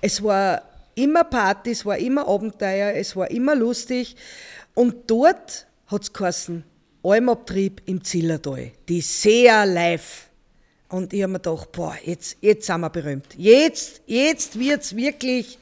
Es 0.00 0.22
war 0.22 0.62
immer 0.94 1.24
Party, 1.24 1.72
es 1.72 1.84
war 1.84 1.98
immer 1.98 2.26
Abenteuer, 2.26 2.94
es 2.94 3.14
war 3.14 3.30
immer 3.30 3.54
lustig. 3.54 4.16
Und 4.72 5.10
dort 5.10 5.66
hat 5.88 6.00
es 6.00 6.14
geheißen, 6.14 6.64
Almabtrieb 7.04 7.82
im 7.86 8.02
Zillertal. 8.02 8.72
Die 8.88 9.00
sehr 9.00 9.66
live. 9.66 10.28
Und 10.88 11.12
ich 11.12 11.22
habe 11.22 11.32
mir 11.32 11.40
gedacht, 11.40 11.72
boah, 11.72 11.96
jetzt, 12.04 12.36
jetzt 12.40 12.66
sind 12.66 12.80
wir 12.80 12.90
berühmt. 12.90 13.26
Jetzt, 13.36 14.02
jetzt 14.06 14.58
wird's 14.58 14.96
wirklich 14.96 15.58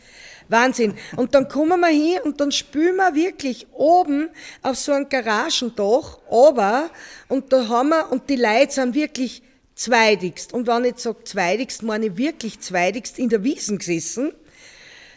Wahnsinn. 0.49 0.95
Und 1.17 1.35
dann 1.35 1.49
kommen 1.49 1.81
wir 1.81 1.89
hin 1.89 2.21
und 2.25 2.41
dann 2.41 2.53
spülen 2.53 2.97
wir 2.97 3.15
wirklich 3.15 3.67
oben 3.73 4.29
auf 4.63 4.77
so 4.77 4.93
einem 4.93 5.09
Garagendach 5.09 6.19
aber 6.31 6.91
und 7.29 7.53
da 7.53 7.69
haben 7.69 7.89
wir, 7.89 8.13
und 8.13 8.29
die 8.29 8.37
Leute 8.37 8.73
sind 8.73 8.95
wirklich 8.95 9.43
zweidigst. 9.75 10.53
Und 10.53 10.67
wenn 10.67 10.85
ich 10.85 10.99
sage 10.99 11.25
zweidigst, 11.25 11.83
meine 11.83 12.07
ich 12.07 12.17
wirklich 12.17 12.61
zweidigst 12.61 13.19
in 13.19 13.29
der 13.29 13.43
Wiesen 13.43 13.79
gesessen. 13.79 14.33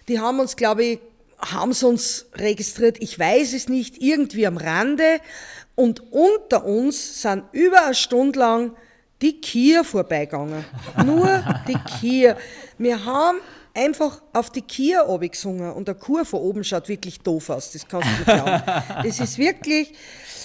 Die 0.07 0.19
haben 0.19 0.39
uns, 0.39 0.55
glaube 0.55 0.83
ich, 0.83 0.99
haben 1.39 1.73
sie 1.73 1.85
uns 1.87 2.27
registriert, 2.35 2.97
ich 3.01 3.19
weiß 3.19 3.53
es 3.53 3.67
nicht, 3.67 4.01
irgendwie 4.01 4.47
am 4.47 4.57
Rande. 4.57 5.19
Und 5.75 6.11
unter 6.11 6.65
uns 6.65 7.21
sind 7.21 7.43
über 7.51 7.85
eine 7.85 7.95
Stunde 7.95 8.39
lang 8.39 8.71
die 9.21 9.39
Kier 9.39 9.83
vorbeigegangen. 9.83 10.65
Nur 11.05 11.43
die 11.67 11.77
Kier. 11.99 12.37
Wir 12.77 13.03
haben 13.05 13.39
einfach 13.73 14.21
auf 14.33 14.49
die 14.49 14.61
Kier 14.61 15.05
gesungen 15.19 15.71
und 15.73 15.87
der 15.87 15.95
Kur 15.95 16.25
von 16.25 16.39
oben 16.39 16.63
schaut 16.63 16.87
wirklich 16.87 17.19
doof 17.19 17.49
aus, 17.49 17.71
das 17.71 17.87
kannst 17.87 18.07
du 18.07 18.11
nicht 18.11 18.25
glauben. 18.25 18.63
Das 19.03 19.19
ist 19.19 19.37
wirklich, 19.37 19.93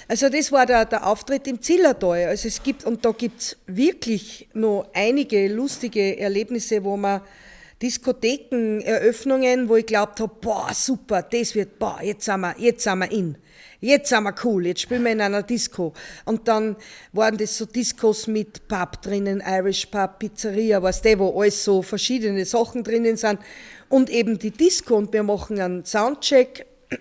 also 0.09 0.29
das 0.29 0.51
war 0.51 0.67
der, 0.67 0.85
der 0.85 1.07
Auftritt 1.07 1.47
im 1.47 1.63
Zillertal. 1.63 2.27
Also 2.27 2.49
es 2.49 2.63
gibt, 2.63 2.85
und 2.85 3.05
da 3.05 3.13
gibt's 3.13 3.57
wirklich 3.67 4.49
noch 4.53 4.89
einige 4.93 5.49
lustige 5.49 6.19
Erlebnisse, 6.19 6.83
wo 6.83 6.97
man 6.97 7.21
Diskothekeneröffnungen, 7.81 9.69
wo 9.69 9.77
ich 9.77 9.87
glaubt 9.87 10.21
habe, 10.21 10.35
boah, 10.41 10.69
super, 10.75 11.23
das 11.23 11.55
wird, 11.55 11.79
boah, 11.79 12.01
jetzt 12.03 12.25
sind 12.25 12.41
wir, 12.41 12.55
jetzt 12.59 12.83
sind 12.83 12.99
wir 12.99 13.11
in. 13.11 13.37
Jetzt 13.81 14.11
sind 14.11 14.25
wir 14.25 14.35
cool, 14.45 14.67
jetzt 14.67 14.83
spielen 14.83 15.05
wir 15.05 15.13
in 15.13 15.23
einer 15.23 15.43
Disco. 15.43 15.95
Und 16.27 16.47
dann 16.49 16.77
waren 17.13 17.39
das 17.39 17.57
so 17.57 17.65
Discos 17.65 18.27
mit 18.27 18.69
Pub 18.69 19.01
drinnen, 19.01 19.43
Irish 19.47 19.87
Pub, 19.87 20.19
Pizzeria, 20.19 20.83
was 20.83 21.01
der, 21.01 21.19
wo 21.19 21.41
alles 21.41 21.65
so 21.65 21.81
verschiedene 21.81 22.45
Sachen 22.45 22.85
drinnen 22.85 23.17
sind. 23.17 23.41
Und 23.89 24.11
eben 24.11 24.39
die 24.39 24.51
Disco 24.51 24.97
und 24.97 25.13
wir 25.15 25.23
machen 25.23 25.59
einen 25.59 25.85
Soundcheck 25.87 26.67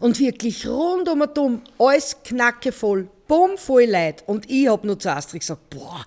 und 0.00 0.20
wirklich 0.20 0.66
rund 0.66 1.08
um 1.08 1.22
und 1.22 1.38
um, 1.38 1.62
alles 1.78 2.16
knackevoll, 2.22 3.08
bumm, 3.26 3.56
voll 3.56 3.84
Leid. 3.84 4.24
Und 4.26 4.50
ich 4.50 4.68
hab 4.68 4.84
nur 4.84 4.98
zu 4.98 5.10
Astrid 5.10 5.40
gesagt, 5.40 5.70
boah, 5.70 6.04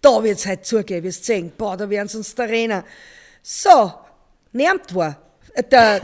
da 0.00 0.22
wird's 0.22 0.46
heute 0.46 0.62
zugehen, 0.62 1.02
wirst 1.02 1.24
sehen, 1.24 1.52
boah, 1.58 1.76
da 1.76 1.90
werden 1.90 2.06
sie 2.06 2.18
uns 2.18 2.36
da 2.36 2.44
rennen. 2.44 2.84
So, 3.42 3.92
nehmt 4.52 4.94
war. 4.94 5.20
Der, 5.72 6.00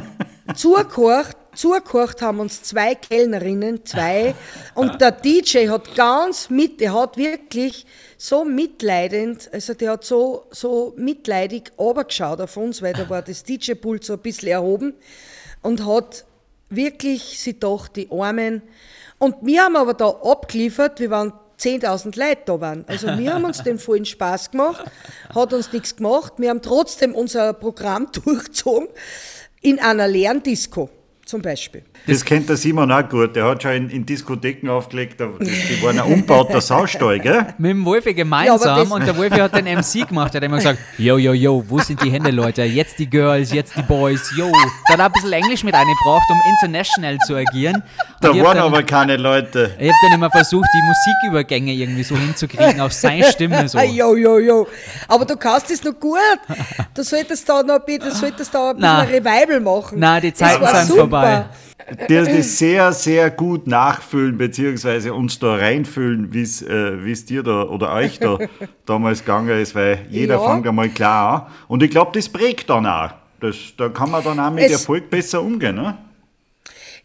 zugekocht, 0.54 1.36
zugekocht 1.54 2.22
haben 2.22 2.40
uns 2.40 2.62
zwei 2.62 2.94
Kellnerinnen, 2.94 3.84
zwei, 3.84 4.34
und 4.74 5.00
der 5.00 5.12
DJ 5.12 5.68
hat 5.68 5.94
ganz 5.94 6.50
mit, 6.50 6.80
der 6.80 6.94
hat 6.94 7.16
wirklich 7.16 7.86
so 8.16 8.44
mitleidend, 8.44 9.48
also 9.52 9.74
der 9.74 9.92
hat 9.92 10.04
so, 10.04 10.46
so 10.50 10.94
mitleidig 10.96 11.72
runtergeschaut 11.78 12.40
auf 12.40 12.56
uns, 12.56 12.82
weil 12.82 12.92
da 12.92 13.08
war 13.08 13.22
das 13.22 13.44
DJ-Pult 13.44 14.04
so 14.04 14.14
ein 14.14 14.18
bisschen 14.20 14.48
erhoben 14.48 14.94
und 15.62 15.86
hat 15.86 16.24
wirklich 16.68 17.40
sie 17.40 17.58
doch 17.58 17.88
die 17.88 18.08
Armen. 18.10 18.62
Und 19.18 19.36
wir 19.42 19.62
haben 19.62 19.76
aber 19.76 19.94
da 19.94 20.08
abgeliefert, 20.08 21.00
wir 21.00 21.10
waren 21.10 21.32
10.000 21.58 22.18
Leute 22.18 22.42
da 22.46 22.60
waren. 22.60 22.84
Also 22.86 23.06
wir 23.18 23.34
haben 23.34 23.44
uns 23.44 23.62
den 23.62 23.78
vollen 23.78 24.06
Spaß 24.06 24.52
gemacht, 24.52 24.84
hat 25.34 25.52
uns 25.52 25.72
nichts 25.72 25.96
gemacht. 25.96 26.34
Wir 26.38 26.50
haben 26.50 26.62
trotzdem 26.62 27.14
unser 27.14 27.52
Programm 27.52 28.10
durchgezogen 28.24 28.88
in 29.60 29.78
einer 29.78 30.08
leeren 30.08 30.42
Disco 30.42 30.88
zum 31.30 31.40
Beispiel. 31.42 31.82
Das 32.06 32.24
kennt 32.24 32.48
der 32.48 32.56
Simon 32.56 32.90
auch 32.90 33.08
gut. 33.08 33.36
Der 33.36 33.44
hat 33.44 33.62
schon 33.62 33.72
in, 33.72 33.90
in 33.90 34.04
Diskotheken 34.06 34.68
aufgelegt, 34.68 35.20
da- 35.20 35.28
die, 35.40 35.82
waren 35.82 35.98
ein 36.00 36.12
umbauter 36.12 36.60
Saustall, 36.60 37.20
gell? 37.20 37.46
Mit 37.58 37.70
dem 37.70 37.84
Wolfi 37.84 38.10
Ja, 38.10 38.14
gemeinsam 38.16 38.68
aber 38.68 38.80
das- 38.82 38.90
und 38.92 39.06
der 39.06 39.16
Wolfi 39.16 39.38
hat 39.38 39.54
den 39.54 39.66
MC 39.66 40.08
gemacht, 40.08 40.34
der 40.34 40.40
hat 40.40 40.44
immer 40.46 40.56
gesagt, 40.56 40.78
yo, 40.98 41.16
yo, 41.18 41.32
yo, 41.32 41.64
wo 41.68 41.78
sind 41.78 42.02
die 42.02 42.10
Hände, 42.10 42.30
Leute? 42.32 42.62
Jetzt 42.64 42.98
die 42.98 43.08
Girls, 43.08 43.52
jetzt 43.52 43.76
die 43.76 43.82
Boys, 43.82 44.30
yo. 44.36 44.50
Da 44.88 44.94
hat 44.94 44.98
er 44.98 45.06
ein 45.06 45.12
bisschen 45.12 45.32
Englisch 45.32 45.62
mit 45.62 45.74
eingebracht, 45.74 46.26
um 46.30 46.40
international 46.58 47.16
zu 47.18 47.36
agieren. 47.36 47.82
Da 48.20 48.30
Und 48.30 48.38
hab 48.38 48.46
waren 48.46 48.56
dann, 48.58 48.66
aber 48.66 48.82
keine 48.82 49.16
Leute. 49.16 49.70
Ich 49.78 49.88
habe 49.88 49.98
dann 50.02 50.12
immer 50.14 50.30
versucht, 50.30 50.66
die 50.74 50.82
Musikübergänge 50.82 51.72
irgendwie 51.72 52.02
so 52.02 52.16
hinzukriegen 52.16 52.80
auf 52.80 52.92
seine 52.92 53.24
Stimme 53.30 53.68
so. 53.68 53.78
Jo, 54.00 54.14
jo, 54.16 54.38
jo. 54.38 54.66
Aber 55.08 55.24
du 55.24 55.36
kannst 55.36 55.70
es 55.70 55.82
noch 55.84 55.98
gut. 55.98 56.18
Du 56.94 57.02
solltest 57.02 57.48
da 57.48 57.62
noch 57.62 57.74
ein 57.76 57.82
bisschen, 57.86 58.02
du 58.02 58.14
solltest 58.14 58.52
da 58.54 58.70
ein 58.70 58.76
bisschen 58.76 58.90
ein 58.90 59.08
Revival 59.08 59.60
machen. 59.60 59.98
Na, 59.98 60.20
die 60.20 60.32
Zeiten 60.32 60.64
sind 60.66 60.86
super. 60.86 60.98
vorbei. 61.00 61.19
Die 62.08 62.14
das 62.14 62.58
sehr, 62.58 62.92
sehr 62.92 63.30
gut 63.30 63.66
nachfühlen, 63.66 64.38
beziehungsweise 64.38 65.12
uns 65.12 65.38
da 65.40 65.54
reinfühlen, 65.56 66.32
wie 66.32 66.42
es 66.42 66.62
äh, 66.62 67.04
wie's 67.04 67.24
dir 67.24 67.42
da 67.42 67.64
oder 67.64 67.92
euch 67.94 68.18
da 68.20 68.38
damals 68.86 69.20
gegangen 69.20 69.58
ist, 69.60 69.74
weil 69.74 70.06
jeder 70.08 70.34
Ja. 70.36 70.52
fängt 70.52 70.66
einmal 70.68 70.88
klar 70.90 71.46
an. 71.46 71.52
Und 71.68 71.82
ich 71.82 71.90
glaube, 71.90 72.12
das 72.14 72.28
prägt 72.28 72.70
dann 72.70 72.86
auch. 72.86 73.10
Das, 73.40 73.56
da 73.76 73.88
kann 73.88 74.10
man 74.10 74.22
dann 74.22 74.38
auch 74.38 74.50
mit 74.52 74.64
Es- 74.64 74.72
Erfolg 74.72 75.10
besser 75.10 75.42
umgehen. 75.42 75.74
Ne? 75.76 75.96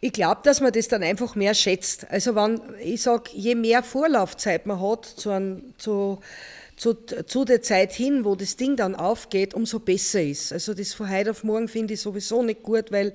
Ich 0.02 0.12
glaube, 0.12 0.42
dass 0.44 0.62
man 0.62 0.72
das 0.72 0.88
dann 0.88 1.02
einfach 1.02 1.34
mehr 1.36 1.54
schätzt. 1.56 2.06
Also 2.12 2.36
wenn, 2.36 2.60
ich 2.84 3.02
sag, 3.02 3.30
je 3.34 3.56
mehr 3.56 3.82
Vorlaufzeit 3.82 4.66
man 4.68 4.80
hat 4.82 5.06
zu, 5.06 5.32
ein, 5.32 5.74
zu, 5.78 6.20
zu, 6.76 6.94
zu 6.94 7.46
der 7.46 7.62
Zeit 7.62 7.94
hin, 7.94 8.26
wo 8.26 8.36
das 8.36 8.58
Ding 8.58 8.76
dann 8.76 8.96
aufgeht, 8.96 9.54
umso 9.54 9.80
besser 9.80 10.22
ist. 10.22 10.52
Also 10.52 10.74
das 10.74 10.94
von 10.94 11.10
heute 11.10 11.32
auf 11.32 11.44
morgen 11.44 11.68
finde 11.68 11.94
ich 11.94 12.02
sowieso 12.02 12.44
nicht 12.44 12.64
gut, 12.64 12.92
weil 12.92 13.14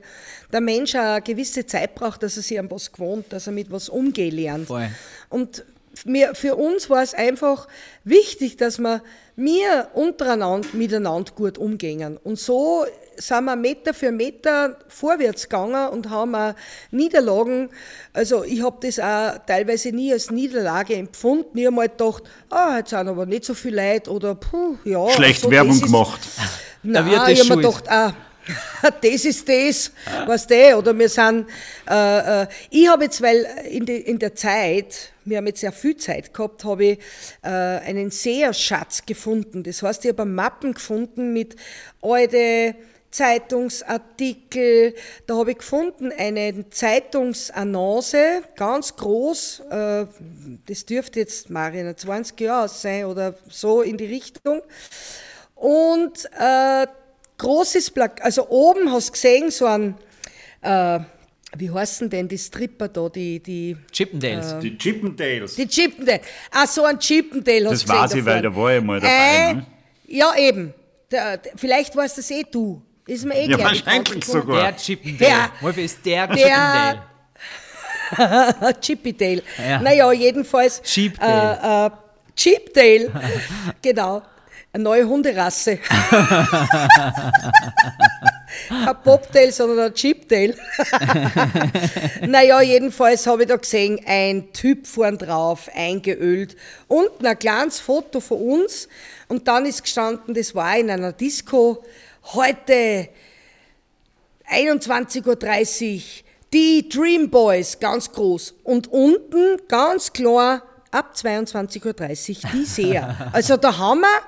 der 0.52 0.60
Mensch 0.60 0.94
auch 0.94 1.00
eine 1.00 1.22
gewisse 1.22 1.66
Zeit 1.66 1.94
braucht, 1.94 2.22
dass 2.22 2.36
er 2.36 2.42
sich 2.42 2.58
an 2.58 2.70
was 2.70 2.90
gewohnt, 2.90 3.26
dass 3.30 3.46
er 3.46 3.52
mit 3.52 3.70
was 3.70 3.88
umgehen 3.88 4.34
lernt. 4.34 4.66
Voll. 4.66 4.88
Und 5.28 5.64
mir, 6.04 6.34
für 6.34 6.56
uns 6.56 6.88
war 6.88 7.02
es 7.02 7.14
einfach 7.14 7.68
wichtig, 8.04 8.56
dass 8.56 8.78
wir, 8.78 9.02
wir 9.36 9.88
untereinander 9.94 10.68
miteinander 10.72 11.32
gut 11.32 11.58
umgehen. 11.58 12.16
Und 12.16 12.38
so 12.38 12.86
sind 13.20 13.44
wir 13.44 13.56
Meter 13.56 13.94
für 13.94 14.10
Meter 14.10 14.76
vorwärts 14.88 15.44
gegangen 15.48 15.88
und 15.90 16.10
haben 16.10 16.34
auch 16.34 16.54
Niederlagen, 16.90 17.70
also 18.12 18.44
ich 18.44 18.62
habe 18.62 18.78
das 18.86 18.98
auch 18.98 19.38
teilweise 19.46 19.90
nie 19.92 20.12
als 20.12 20.30
Niederlage 20.30 20.94
empfunden. 20.94 21.56
Ich 21.58 21.66
habe 21.66 21.76
mal 21.76 21.88
gedacht, 21.88 22.24
ah, 22.50 22.78
jetzt 22.78 22.90
sind 22.90 23.08
aber 23.08 23.26
nicht 23.26 23.44
so 23.44 23.54
viele 23.54 23.92
Leute 23.92 24.10
oder 24.10 24.34
puh, 24.34 24.76
ja. 24.84 25.08
Schlecht 25.10 25.44
also 25.44 25.48
das 25.48 25.50
Werbung 25.50 25.72
ist- 25.74 25.82
gemacht. 25.82 26.20
Nein, 26.82 27.06
Wirt 27.10 27.28
ist 27.28 27.42
ich 27.42 27.50
habe 27.50 27.56
mir 27.56 27.68
gedacht, 27.68 27.90
ah, 27.90 28.14
das 29.02 29.24
ist 29.24 29.48
das, 29.48 29.92
was 30.26 30.46
der, 30.46 30.78
oder 30.78 30.98
wir 30.98 31.08
sind, 31.08 31.46
äh, 31.88 32.42
äh, 32.42 32.46
ich 32.70 32.88
habe 32.88 33.04
jetzt, 33.04 33.20
weil 33.22 33.46
in, 33.70 33.84
die, 33.84 33.96
in 33.96 34.18
der 34.18 34.34
Zeit, 34.34 35.12
wir 35.24 35.36
haben 35.36 35.46
jetzt 35.46 35.60
sehr 35.60 35.72
viel 35.72 35.96
Zeit 35.96 36.32
gehabt, 36.32 36.64
habe 36.64 36.84
ich 36.84 36.98
äh, 37.42 37.48
einen 37.48 38.10
Seherschatz 38.10 39.04
gefunden. 39.04 39.62
Das 39.62 39.82
heißt, 39.82 40.04
ich 40.04 40.10
habe 40.10 40.24
Mappen 40.24 40.72
gefunden 40.74 41.32
mit 41.32 41.54
alte 42.02 42.74
Zeitungsartikel. 43.10 44.94
Da 45.26 45.36
habe 45.36 45.52
ich 45.52 45.58
gefunden 45.58 46.12
eine 46.16 46.68
Zeitungsannonce, 46.70 48.42
ganz 48.56 48.94
groß. 48.96 49.62
Äh, 49.70 50.06
das 50.66 50.86
dürfte 50.86 51.20
jetzt 51.20 51.50
Marina 51.50 51.96
20 51.96 52.40
Jahre 52.40 52.68
sein 52.68 53.04
oder 53.04 53.34
so 53.48 53.82
in 53.82 53.96
die 53.96 54.06
Richtung. 54.06 54.62
Und 55.56 56.24
äh, 56.38 56.86
großes 57.38 57.90
Plakat, 57.90 58.24
also 58.24 58.48
oben 58.48 58.90
hast 58.92 59.08
du 59.08 59.12
gesehen, 59.12 59.50
so 59.50 59.66
ein, 59.66 59.96
äh, 60.62 61.00
wie 61.56 61.70
heißen 61.70 62.08
denn 62.08 62.28
die 62.28 62.38
Stripper 62.38 62.88
da, 62.88 63.08
die, 63.08 63.40
die 63.40 63.76
Chippendales. 63.92 64.56
Die 64.60 64.78
Chippendales. 64.78 65.56
die 65.56 65.66
Chippendale. 65.66 66.20
Ah, 66.50 66.66
so 66.66 66.84
ein 66.84 66.98
Chippendale 66.98 67.70
hast 67.70 67.72
Das 67.72 67.84
du 67.84 67.92
weiß 67.92 68.14
ich, 68.14 68.24
weil 68.24 68.42
da 68.42 68.54
war 68.54 68.76
ich 68.76 68.82
mal 68.82 69.00
dabei. 69.00 69.50
Äh, 69.50 69.54
ne? 69.54 69.66
Ja, 70.06 70.34
eben. 70.36 70.72
Der, 71.10 71.40
vielleicht 71.56 71.96
weißt 71.96 72.18
das 72.18 72.30
eh 72.30 72.44
du. 72.48 72.80
Ist 73.10 73.24
mir 73.24 73.34
eh 73.34 73.48
Ja, 73.50 73.56
gleich 73.56 73.84
wahrscheinlich 73.84 74.24
sogar. 74.24 74.62
Der 74.62 74.76
Chippendale. 74.76 75.50
Der- 75.60 75.78
ist 75.84 76.06
der, 76.06 76.28
der- 76.28 76.36
Chippendale. 76.36 77.02
Chippydale. 78.80 79.42
Ja. 79.58 79.80
Naja, 79.80 80.12
jedenfalls. 80.12 80.80
Cheapdale. 80.82 81.58
Äh, 81.60 81.86
äh, 81.86 81.90
Cheapdale. 82.36 83.10
genau. 83.82 84.22
Eine 84.72 84.84
neue 84.84 85.08
Hunderasse. 85.08 85.78
Kein 88.68 88.96
Bobtail, 89.02 89.50
sondern 89.50 89.86
ein 89.86 89.94
Cheapdale. 89.94 90.54
naja, 92.28 92.60
jedenfalls 92.60 93.26
habe 93.26 93.42
ich 93.42 93.48
da 93.48 93.56
gesehen, 93.56 94.00
ein 94.06 94.52
Typ 94.52 94.86
vorn 94.86 95.18
drauf, 95.18 95.68
eingeölt. 95.74 96.56
Unten 96.86 97.26
ein 97.26 97.36
kleines 97.36 97.80
Foto 97.80 98.20
von 98.20 98.38
uns. 98.38 98.86
Und 99.26 99.48
dann 99.48 99.66
ist 99.66 99.82
gestanden, 99.82 100.32
das 100.34 100.54
war 100.54 100.78
in 100.78 100.88
einer 100.90 101.10
Disco. 101.12 101.82
Heute 102.22 103.08
21.30 104.50 105.96
Uhr, 105.96 106.02
die 106.52 106.88
Dream 106.88 107.30
Boys, 107.30 107.78
ganz 107.78 108.10
groß. 108.12 108.54
Und 108.64 108.88
unten, 108.88 109.56
ganz 109.68 110.12
klar, 110.12 110.62
ab 110.90 111.14
22.30 111.14 112.44
Uhr, 112.44 112.50
die 112.52 112.64
Seher. 112.64 113.30
Also 113.32 113.56
da 113.56 113.78
haben 113.78 114.00
wir, 114.00 114.20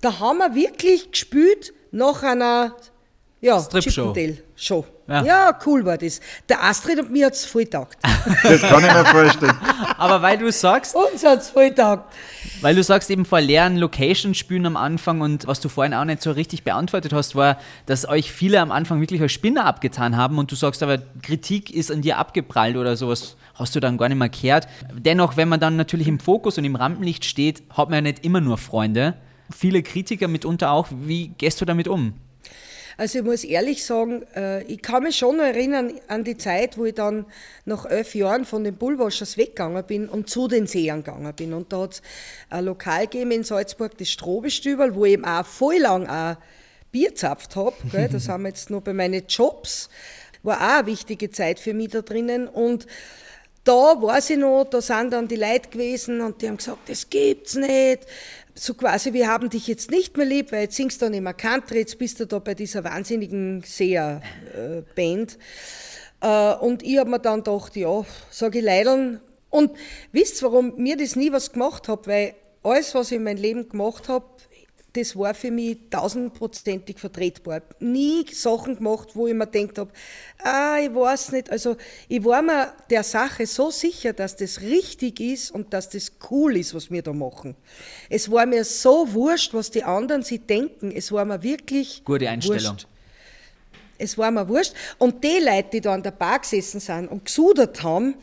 da 0.00 0.18
haben 0.18 0.38
wir 0.38 0.54
wirklich 0.54 1.10
gespielt 1.10 1.72
nach 1.90 2.22
einer 2.22 2.76
ja, 3.44 3.60
Strip-Show. 3.60 4.12
Chippendale-Show. 4.12 4.84
Ja. 5.06 5.22
Ja. 5.24 5.58
cool 5.66 5.84
war 5.84 5.98
das. 5.98 6.20
Der 6.48 6.64
Astrid 6.64 6.98
und 6.98 7.12
mir 7.12 7.26
hat 7.26 7.34
es 7.34 7.44
voll 7.44 7.66
taugt. 7.66 7.98
Das 8.42 8.60
kann 8.62 8.82
ich 8.84 8.92
mir 8.92 9.04
vorstellen. 9.04 9.56
Aber 9.98 10.22
weil 10.22 10.38
du 10.38 10.50
sagst, 10.50 10.94
Uns 10.96 11.24
hat 11.24 11.40
es 11.40 11.50
voll 11.50 11.74
taugt. 11.74 12.12
weil 12.62 12.74
du 12.74 12.82
sagst 12.82 13.10
eben 13.10 13.24
vor 13.26 13.40
leeren 13.40 13.76
Locations 13.76 14.36
spielen 14.36 14.64
am 14.64 14.76
Anfang 14.78 15.20
und 15.20 15.46
was 15.46 15.60
du 15.60 15.68
vorhin 15.68 15.92
auch 15.92 16.04
nicht 16.06 16.22
so 16.22 16.30
richtig 16.30 16.64
beantwortet 16.64 17.12
hast, 17.12 17.36
war, 17.36 17.58
dass 17.84 18.08
euch 18.08 18.32
viele 18.32 18.60
am 18.60 18.72
Anfang 18.72 19.00
wirklich 19.00 19.20
als 19.20 19.32
Spinner 19.32 19.66
abgetan 19.66 20.16
haben 20.16 20.38
und 20.38 20.50
du 20.50 20.56
sagst 20.56 20.82
aber, 20.82 20.98
Kritik 21.22 21.70
ist 21.70 21.90
an 21.92 22.00
dir 22.00 22.16
abgeprallt 22.18 22.76
oder 22.76 22.96
sowas 22.96 23.36
hast 23.54 23.76
du 23.76 23.80
dann 23.80 23.98
gar 23.98 24.08
nicht 24.08 24.18
mehr 24.18 24.30
gehört. 24.30 24.66
Dennoch, 24.94 25.36
wenn 25.36 25.48
man 25.48 25.60
dann 25.60 25.76
natürlich 25.76 26.08
im 26.08 26.18
Fokus 26.18 26.56
und 26.58 26.64
im 26.64 26.76
Rampenlicht 26.76 27.24
steht, 27.26 27.62
hat 27.70 27.90
man 27.90 27.96
ja 27.96 28.00
nicht 28.12 28.24
immer 28.24 28.40
nur 28.40 28.56
Freunde. 28.58 29.14
Viele 29.54 29.82
Kritiker 29.82 30.28
mitunter 30.28 30.70
auch. 30.70 30.88
Wie 30.90 31.28
gehst 31.28 31.60
du 31.60 31.64
damit 31.66 31.86
um? 31.88 32.14
Also 32.96 33.18
ich 33.18 33.24
muss 33.24 33.44
ehrlich 33.44 33.84
sagen, 33.84 34.24
äh, 34.36 34.62
ich 34.64 34.80
kann 34.82 35.02
mich 35.02 35.16
schon 35.16 35.40
erinnern 35.40 35.94
an 36.08 36.24
die 36.24 36.36
Zeit, 36.36 36.78
wo 36.78 36.84
ich 36.84 36.94
dann 36.94 37.26
nach 37.64 37.86
elf 37.86 38.14
Jahren 38.14 38.44
von 38.44 38.64
den 38.64 38.76
Bullwashers 38.76 39.36
weggegangen 39.36 39.84
bin 39.84 40.08
und 40.08 40.30
zu 40.30 40.48
den 40.48 40.66
Sehern 40.66 41.02
gegangen 41.02 41.32
bin. 41.34 41.52
Und 41.52 41.72
da 41.72 41.82
hat 41.82 41.94
es 41.94 42.02
ein 42.50 42.64
Lokal 42.64 43.06
gegeben 43.06 43.32
in 43.32 43.44
Salzburg, 43.44 43.98
das 43.98 44.10
Strobestübel, 44.10 44.94
wo 44.94 45.04
ich 45.04 45.14
eben 45.14 45.24
auch 45.24 45.46
voll 45.46 45.78
lang 45.78 46.06
auch 46.06 46.36
Bier 46.92 47.08
gezapft 47.08 47.56
habe. 47.56 47.74
Da 47.92 48.18
sind 48.18 48.42
wir 48.42 48.48
jetzt 48.48 48.70
noch 48.70 48.82
bei 48.82 48.92
meinen 48.92 49.24
Jobs. 49.26 49.88
War 50.44 50.58
auch 50.58 50.78
eine 50.78 50.86
wichtige 50.86 51.30
Zeit 51.30 51.58
für 51.58 51.74
mich 51.74 51.88
da 51.88 52.02
drinnen. 52.02 52.46
Und 52.46 52.86
da 53.64 54.00
weiß 54.00 54.30
ich 54.30 54.36
noch, 54.36 54.64
da 54.64 54.80
sind 54.80 55.12
dann 55.12 55.26
die 55.26 55.36
Leute 55.36 55.70
gewesen 55.70 56.20
und 56.20 56.40
die 56.42 56.48
haben 56.48 56.58
gesagt, 56.58 56.88
das 56.88 57.08
gibt's 57.08 57.54
nicht. 57.54 58.06
So 58.56 58.74
quasi, 58.74 59.12
wir 59.12 59.26
haben 59.26 59.50
dich 59.50 59.66
jetzt 59.66 59.90
nicht 59.90 60.16
mehr 60.16 60.26
lieb, 60.26 60.52
weil 60.52 60.62
jetzt 60.62 60.76
singst 60.76 61.02
du 61.02 61.10
nicht 61.10 61.22
mehr 61.22 61.34
Country, 61.34 61.78
jetzt 61.78 61.98
bist 61.98 62.20
du 62.20 62.26
da 62.26 62.38
bei 62.38 62.54
dieser 62.54 62.84
wahnsinnigen 62.84 63.64
Seher-Band. 63.66 65.38
Äh, 66.20 66.54
und 66.54 66.84
ich 66.84 66.98
habe 66.98 67.10
mir 67.10 67.18
dann 67.18 67.42
gedacht, 67.42 67.74
ja, 67.74 68.04
sage 68.30 68.60
ich 68.60 68.64
leider. 68.64 69.20
Und 69.50 69.72
wisst 70.12 70.40
warum 70.44 70.76
mir 70.76 70.96
das 70.96 71.16
nie 71.16 71.32
was 71.32 71.50
gemacht 71.50 71.88
hat? 71.88 72.06
Weil 72.06 72.34
alles, 72.62 72.94
was 72.94 73.10
ich 73.10 73.16
in 73.16 73.24
meinem 73.24 73.42
Leben 73.42 73.68
gemacht 73.68 74.08
habe, 74.08 74.24
das 74.94 75.16
war 75.16 75.34
für 75.34 75.50
mich 75.50 75.78
tausendprozentig 75.90 77.00
vertretbar. 77.00 77.62
Nie 77.80 78.24
Sachen 78.32 78.76
gemacht, 78.76 79.08
wo 79.14 79.26
ich 79.26 79.34
mir 79.34 79.48
gedacht 79.48 79.78
habe, 79.78 79.90
ah, 80.38 80.78
ich 80.80 80.94
weiß 80.94 81.32
nicht. 81.32 81.50
Also 81.50 81.76
ich 82.08 82.24
war 82.24 82.42
mir 82.42 82.72
der 82.90 83.02
Sache 83.02 83.46
so 83.46 83.70
sicher, 83.70 84.12
dass 84.12 84.36
das 84.36 84.60
richtig 84.60 85.18
ist 85.18 85.50
und 85.50 85.72
dass 85.72 85.90
das 85.90 86.12
cool 86.30 86.56
ist, 86.56 86.74
was 86.74 86.92
wir 86.92 87.02
da 87.02 87.12
machen. 87.12 87.56
Es 88.08 88.30
war 88.30 88.46
mir 88.46 88.64
so 88.64 89.12
wurscht, 89.12 89.52
was 89.52 89.72
die 89.72 89.82
anderen 89.82 90.22
sie 90.22 90.38
denken. 90.38 90.92
Es 90.92 91.10
war 91.10 91.24
mir 91.24 91.42
wirklich 91.42 92.04
Gute 92.04 92.28
Einstellung. 92.30 92.74
Wurscht. 92.74 92.86
Es 93.98 94.16
war 94.16 94.30
mir 94.30 94.48
wurscht. 94.48 94.74
Und 94.98 95.24
die 95.24 95.40
Leute, 95.40 95.70
die 95.72 95.80
da 95.80 95.94
an 95.94 96.04
der 96.04 96.12
Bar 96.12 96.38
gesessen 96.38 96.78
sind 96.78 97.08
und 97.08 97.24
gesudert 97.24 97.82
haben, 97.82 98.14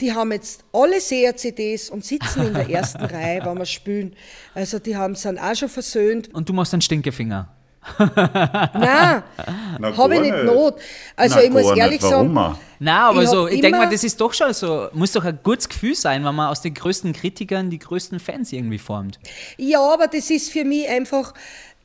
die 0.00 0.12
haben 0.12 0.32
jetzt 0.32 0.64
alle 0.72 1.00
Seher-CDs 1.00 1.90
und 1.90 2.04
sitzen 2.04 2.48
in 2.48 2.54
der 2.54 2.68
ersten 2.68 3.04
Reihe, 3.04 3.40
wenn 3.44 3.58
wir 3.58 3.66
spielen. 3.66 4.14
Also 4.54 4.78
die 4.78 4.96
haben 4.96 5.14
sind 5.14 5.38
auch 5.38 5.54
schon 5.54 5.68
versöhnt. 5.68 6.32
Und 6.34 6.48
du 6.48 6.52
machst 6.52 6.74
einen 6.74 6.82
Stinkefinger. 6.82 7.48
Nein, 7.98 9.22
habe 9.80 9.92
ich 9.92 9.96
gar 9.96 10.08
nicht 10.08 10.44
Not. 10.44 10.74
Also 11.14 11.36
Na, 11.36 11.42
ich 11.44 11.50
muss 11.50 11.76
ehrlich 11.76 12.00
nicht. 12.00 12.02
Warum 12.02 12.34
sagen, 12.34 12.38
auch? 12.38 12.58
Na, 12.78 13.08
aber 13.08 13.22
Ich 13.22 13.28
so, 13.28 13.46
ich 13.46 13.60
denke 13.60 13.78
mal, 13.78 13.88
das 13.88 14.02
ist 14.02 14.20
doch 14.20 14.34
schon 14.34 14.52
so, 14.52 14.88
muss 14.92 15.12
doch 15.12 15.24
ein 15.24 15.38
gutes 15.42 15.68
Gefühl 15.68 15.94
sein, 15.94 16.24
wenn 16.24 16.34
man 16.34 16.48
aus 16.48 16.60
den 16.60 16.74
größten 16.74 17.12
Kritikern 17.12 17.70
die 17.70 17.78
größten 17.78 18.18
Fans 18.18 18.52
irgendwie 18.52 18.78
formt. 18.78 19.18
Ja, 19.56 19.80
aber 19.80 20.08
das 20.08 20.30
ist 20.30 20.50
für 20.50 20.64
mich 20.64 20.88
einfach 20.88 21.32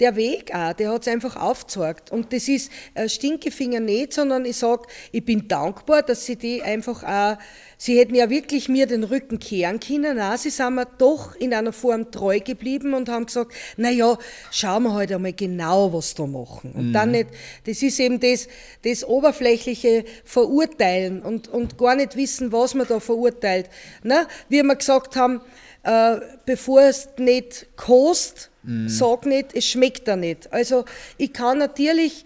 der 0.02 0.16
Weg 0.16 0.54
auch, 0.54 0.74
der 0.74 0.92
hat 0.92 1.04
es 1.04 1.08
einfach 1.08 1.36
aufgezeigt. 1.36 2.12
Und 2.12 2.34
das 2.34 2.48
ist 2.48 2.72
äh, 2.96 3.08
Stinkefinger 3.08 3.80
nicht, 3.80 4.14
sondern 4.14 4.46
ich 4.46 4.58
sage, 4.58 4.88
ich 5.12 5.24
bin 5.24 5.48
dankbar, 5.48 6.02
dass 6.02 6.26
sie 6.26 6.36
die 6.36 6.64
einfach 6.64 7.04
auch, 7.04 7.38
sie 7.78 8.00
hätten 8.00 8.16
ja 8.16 8.30
wirklich 8.30 8.68
mir 8.68 8.88
den 8.88 9.04
Rücken 9.04 9.38
kehren 9.38 9.80
können, 9.80 10.20
auch, 10.20 10.38
sie 10.38 10.50
sind 10.50 10.74
mir 10.74 10.88
doch 10.98 11.36
in 11.36 11.54
einer 11.54 11.72
Form 11.72 12.12
treu 12.12 12.40
geblieben 12.40 12.96
und 12.96 13.10
haben 13.10 13.28
gesagt, 13.28 13.54
naja, 13.78 14.18
schauen 14.50 14.84
wir 14.84 14.94
halt 14.94 15.12
einmal 15.12 15.34
genau, 15.34 15.94
was 15.94 16.16
da 16.16 16.26
machen. 16.26 16.72
Und 16.74 16.94
dann 16.94 17.12
nicht, 17.12 17.30
das 17.66 17.84
ist 17.84 18.00
eben 18.00 18.20
das, 18.20 18.48
das 18.84 19.04
oberflächliche 19.04 20.04
Verurteilen 20.26 21.22
und, 21.22 21.48
und 21.48 21.78
gar 21.78 21.96
nicht 21.96 22.16
wissen, 22.16 22.52
was 22.52 22.74
man 22.74 22.88
da 22.88 23.00
verurteilt. 23.00 23.70
Ne? 24.04 24.28
Wie 24.50 24.64
wir 24.64 24.76
gesagt 24.76 25.16
haben, 25.16 25.42
äh, 25.84 26.18
bevor 26.46 26.82
es 26.82 27.10
nicht 27.18 27.68
kostet, 27.76 28.52
sag 28.86 29.26
nicht, 29.26 29.56
es 29.56 29.66
schmeckt 29.66 30.08
da 30.08 30.16
nicht. 30.16 30.54
Also 30.54 30.86
ich 31.18 31.34
kann 31.34 31.58
natürlich 31.58 32.26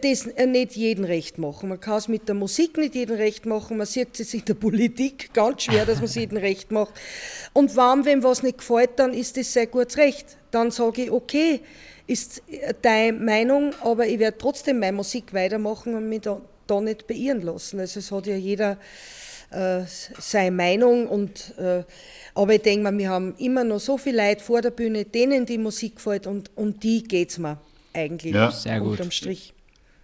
das 0.00 0.26
nicht 0.46 0.76
jedem 0.76 1.04
recht 1.04 1.38
machen. 1.38 1.70
Man 1.70 1.80
kann 1.80 1.96
es 1.96 2.06
mit 2.06 2.28
der 2.28 2.36
Musik 2.36 2.78
nicht 2.78 2.94
jedem 2.94 3.16
recht 3.16 3.46
machen. 3.46 3.78
Man 3.78 3.86
sieht 3.86 4.20
es 4.20 4.32
in 4.32 4.44
der 4.44 4.54
Politik 4.54 5.30
ganz 5.34 5.64
schwer, 5.64 5.84
dass 5.84 5.96
man 5.96 6.04
es 6.04 6.14
jedem 6.14 6.38
recht 6.38 6.70
macht. 6.70 6.94
Und 7.52 7.76
wenn 7.76 8.04
wem 8.04 8.22
was 8.22 8.44
nicht 8.44 8.58
gefällt, 8.58 8.90
dann 8.96 9.12
ist 9.12 9.36
das 9.36 9.52
sehr 9.52 9.66
gut 9.66 9.96
Recht. 9.96 10.36
Dann 10.52 10.70
sage 10.70 11.04
ich, 11.04 11.10
okay, 11.10 11.60
ist 12.06 12.42
deine 12.82 13.18
Meinung, 13.18 13.72
aber 13.80 14.06
ich 14.06 14.18
werde 14.20 14.38
trotzdem 14.38 14.78
meine 14.78 14.96
Musik 14.96 15.34
weitermachen 15.34 15.94
und 15.96 16.08
mich 16.08 16.20
da, 16.20 16.40
da 16.68 16.80
nicht 16.80 17.08
beirren 17.08 17.42
lassen. 17.42 17.80
Also 17.80 17.98
es 17.98 18.12
hat 18.12 18.26
ja 18.28 18.36
jeder 18.36 18.78
äh, 19.52 19.84
seine 19.86 20.50
Meinung 20.50 21.06
und 21.08 21.54
äh, 21.58 21.84
aber 22.34 22.54
ich 22.54 22.62
denke 22.62 22.84
mal, 22.84 22.96
wir 22.96 23.10
haben 23.10 23.34
immer 23.38 23.62
noch 23.64 23.78
so 23.80 23.98
viele 23.98 24.26
Leute 24.28 24.42
vor 24.42 24.62
der 24.62 24.70
Bühne, 24.70 25.04
denen 25.04 25.44
die 25.46 25.58
Musik 25.58 25.96
gefällt 25.96 26.26
und 26.26 26.50
um 26.56 26.78
die 26.80 27.02
geht 27.02 27.30
es 27.30 27.38
mir 27.38 27.58
eigentlich 27.92 28.34
Ja. 28.34 28.50
Sehr 28.50 28.80
gut. 28.80 28.92
unterm 28.92 29.10
Strich. 29.10 29.52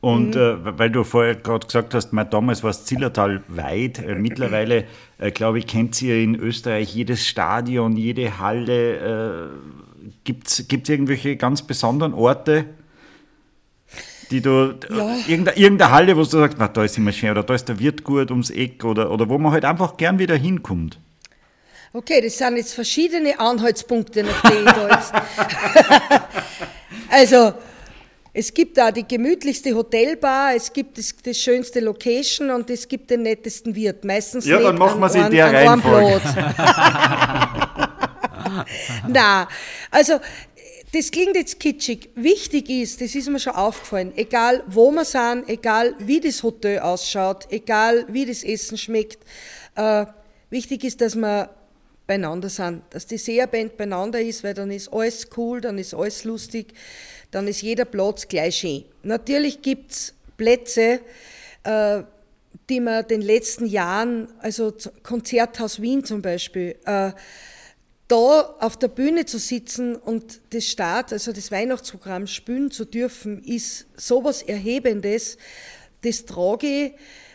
Und 0.00 0.36
Mhm. 0.36 0.40
äh, 0.40 0.78
weil 0.78 0.90
du 0.90 1.02
vorher 1.02 1.34
gerade 1.34 1.66
gesagt 1.66 1.92
hast, 1.94 2.12
mein, 2.12 2.30
damals 2.30 2.62
war 2.62 2.70
es 2.70 2.84
Zillertal 2.84 3.42
weit. 3.48 3.98
Äh, 3.98 4.14
mittlerweile, 4.14 4.84
äh, 5.18 5.32
glaube 5.32 5.58
ich, 5.58 5.66
kennt 5.66 6.00
ihr 6.02 6.16
in 6.22 6.36
Österreich 6.36 6.94
jedes 6.94 7.26
Stadion, 7.26 7.96
jede 7.96 8.38
Halle. 8.38 9.48
Äh, 9.48 10.08
Gibt 10.24 10.46
es 10.48 10.60
irgendwelche 10.70 11.36
ganz 11.36 11.62
besonderen 11.62 12.14
Orte, 12.14 12.66
die 14.30 14.40
du, 14.40 14.74
Ja. 14.90 15.16
irgendeine, 15.26 15.56
irgendeine 15.58 15.90
Halle, 15.92 16.16
wo 16.16 16.20
du 16.22 16.26
sagst, 16.26 16.56
na, 16.58 16.68
da 16.68 16.84
ist 16.84 16.96
immer 16.98 17.12
schön 17.12 17.30
oder 17.30 17.42
da 17.42 17.54
ist 17.54 17.68
der 17.68 17.78
Wirt 17.78 18.04
gut 18.04 18.30
ums 18.30 18.50
Eck 18.50 18.84
oder, 18.84 19.10
oder 19.10 19.28
wo 19.28 19.38
man 19.38 19.52
halt 19.52 19.64
einfach 19.64 19.96
gern 19.96 20.18
wieder 20.18 20.36
hinkommt? 20.36 20.98
Okay, 21.92 22.20
das 22.20 22.36
sind 22.36 22.56
jetzt 22.56 22.74
verschiedene 22.74 23.38
Anhaltspunkte, 23.40 24.22
nach 24.22 24.42
denen 24.42 24.66
ich 24.66 24.72
da 24.72 24.88
jetzt. 24.90 25.12
also, 27.10 27.52
Es 28.34 28.52
gibt 28.54 28.76
da 28.76 28.92
die 28.92 29.08
gemütlichste 29.08 29.74
Hotelbar, 29.74 30.54
es 30.54 30.72
gibt 30.72 30.96
das, 30.98 31.12
das 31.24 31.36
schönste 31.38 31.80
Location 31.80 32.50
und 32.50 32.70
es 32.70 32.86
gibt 32.86 33.10
den 33.10 33.22
nettesten 33.22 33.74
Wirt. 33.74 34.04
Meistens 34.04 34.46
Ja, 34.46 34.60
dann 34.60 34.78
machen 34.78 35.00
wir 35.00 35.08
sie 35.08 35.18
in 35.18 35.30
der 35.30 35.52
Reihenfolge. 35.52 36.20
Na, 39.08 39.48
also 39.90 40.20
das 40.92 41.10
klingt 41.10 41.36
jetzt 41.36 41.60
kitschig. 41.60 42.10
Wichtig 42.14 42.70
ist, 42.70 43.00
das 43.00 43.14
ist 43.14 43.28
mir 43.28 43.38
schon 43.38 43.54
aufgefallen, 43.54 44.12
egal 44.16 44.62
wo 44.66 44.90
wir 44.90 45.04
sind, 45.04 45.48
egal 45.48 45.94
wie 45.98 46.20
das 46.20 46.42
Hotel 46.42 46.78
ausschaut, 46.78 47.46
egal 47.50 48.06
wie 48.08 48.24
das 48.24 48.42
Essen 48.42 48.78
schmeckt, 48.78 49.18
äh, 49.76 50.06
wichtig 50.50 50.84
ist, 50.84 51.00
dass 51.00 51.14
wir 51.14 51.50
beieinander 52.06 52.48
sind, 52.48 52.82
dass 52.90 53.06
die 53.06 53.18
Seherband 53.18 53.76
beieinander 53.76 54.20
ist, 54.20 54.42
weil 54.42 54.54
dann 54.54 54.70
ist 54.70 54.90
alles 54.90 55.28
cool, 55.36 55.60
dann 55.60 55.76
ist 55.76 55.92
alles 55.92 56.24
lustig, 56.24 56.72
dann 57.30 57.46
ist 57.46 57.60
jeder 57.60 57.84
Platz 57.84 58.26
gleich 58.26 58.56
schön. 58.56 58.84
Natürlich 59.02 59.60
gibt 59.60 59.92
es 59.92 60.14
Plätze, 60.38 61.00
äh, 61.64 62.02
die 62.70 62.80
man 62.80 63.06
den 63.06 63.20
letzten 63.20 63.66
Jahren, 63.66 64.28
also 64.40 64.72
Konzerthaus 65.02 65.82
Wien 65.82 66.04
zum 66.04 66.22
Beispiel, 66.22 66.76
äh, 66.86 67.12
da 68.08 68.54
auf 68.60 68.76
der 68.78 68.88
Bühne 68.88 69.26
zu 69.26 69.38
sitzen 69.38 69.94
und 69.96 70.40
das 70.50 70.64
Start, 70.66 71.12
also 71.12 71.32
das 71.32 71.50
Weihnachtsprogramm 71.52 72.26
spielen 72.26 72.70
zu 72.70 72.84
dürfen, 72.86 73.42
ist 73.44 73.86
sowas 73.96 74.42
Erhebendes. 74.42 75.36
Das 76.02 76.24
trage 76.24 76.66
ich 76.66 76.92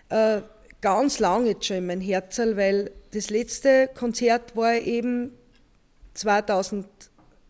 äh, 0.10 0.42
ganz 0.82 1.20
lange 1.20 1.50
jetzt 1.50 1.66
schon 1.66 1.78
in 1.78 1.86
mein 1.86 2.02
Herzl, 2.02 2.58
weil 2.58 2.92
das 3.12 3.30
letzte 3.30 3.90
Konzert 3.94 4.56
war 4.56 4.74
eben 4.74 5.32
2000, 6.16 6.88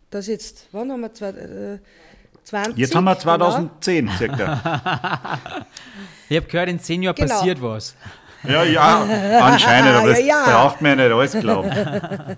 das 0.10 0.28
jetzt, 0.28 0.68
wann 0.72 0.92
haben 0.92 1.02
wir, 1.02 1.14
zwei- 1.14 1.30
äh, 1.30 1.80
20? 2.44 2.78
Jetzt 2.78 2.94
haben 2.94 3.06
wir 3.06 3.12
genau. 3.16 3.22
2010 3.24 4.10
circa. 4.18 5.66
Ich 6.30 6.38
habe 6.38 6.48
gehört, 6.48 6.70
in 6.70 6.80
zehn 6.80 7.04
Jahren 7.04 7.16
Genau. 7.16 7.36
passiert 7.36 7.62
was. 7.62 7.96
Ja, 8.48 8.64
ja, 8.64 9.02
anscheinend, 9.42 9.92
aber 9.92 10.10
das 10.10 10.20
Ja, 10.20 10.26
ja. 10.26 10.46
braucht 10.46 10.82
man 10.82 11.00
ja 11.00 11.06
nicht 11.06 11.16
alles 11.16 11.32
glauben. 11.32 11.72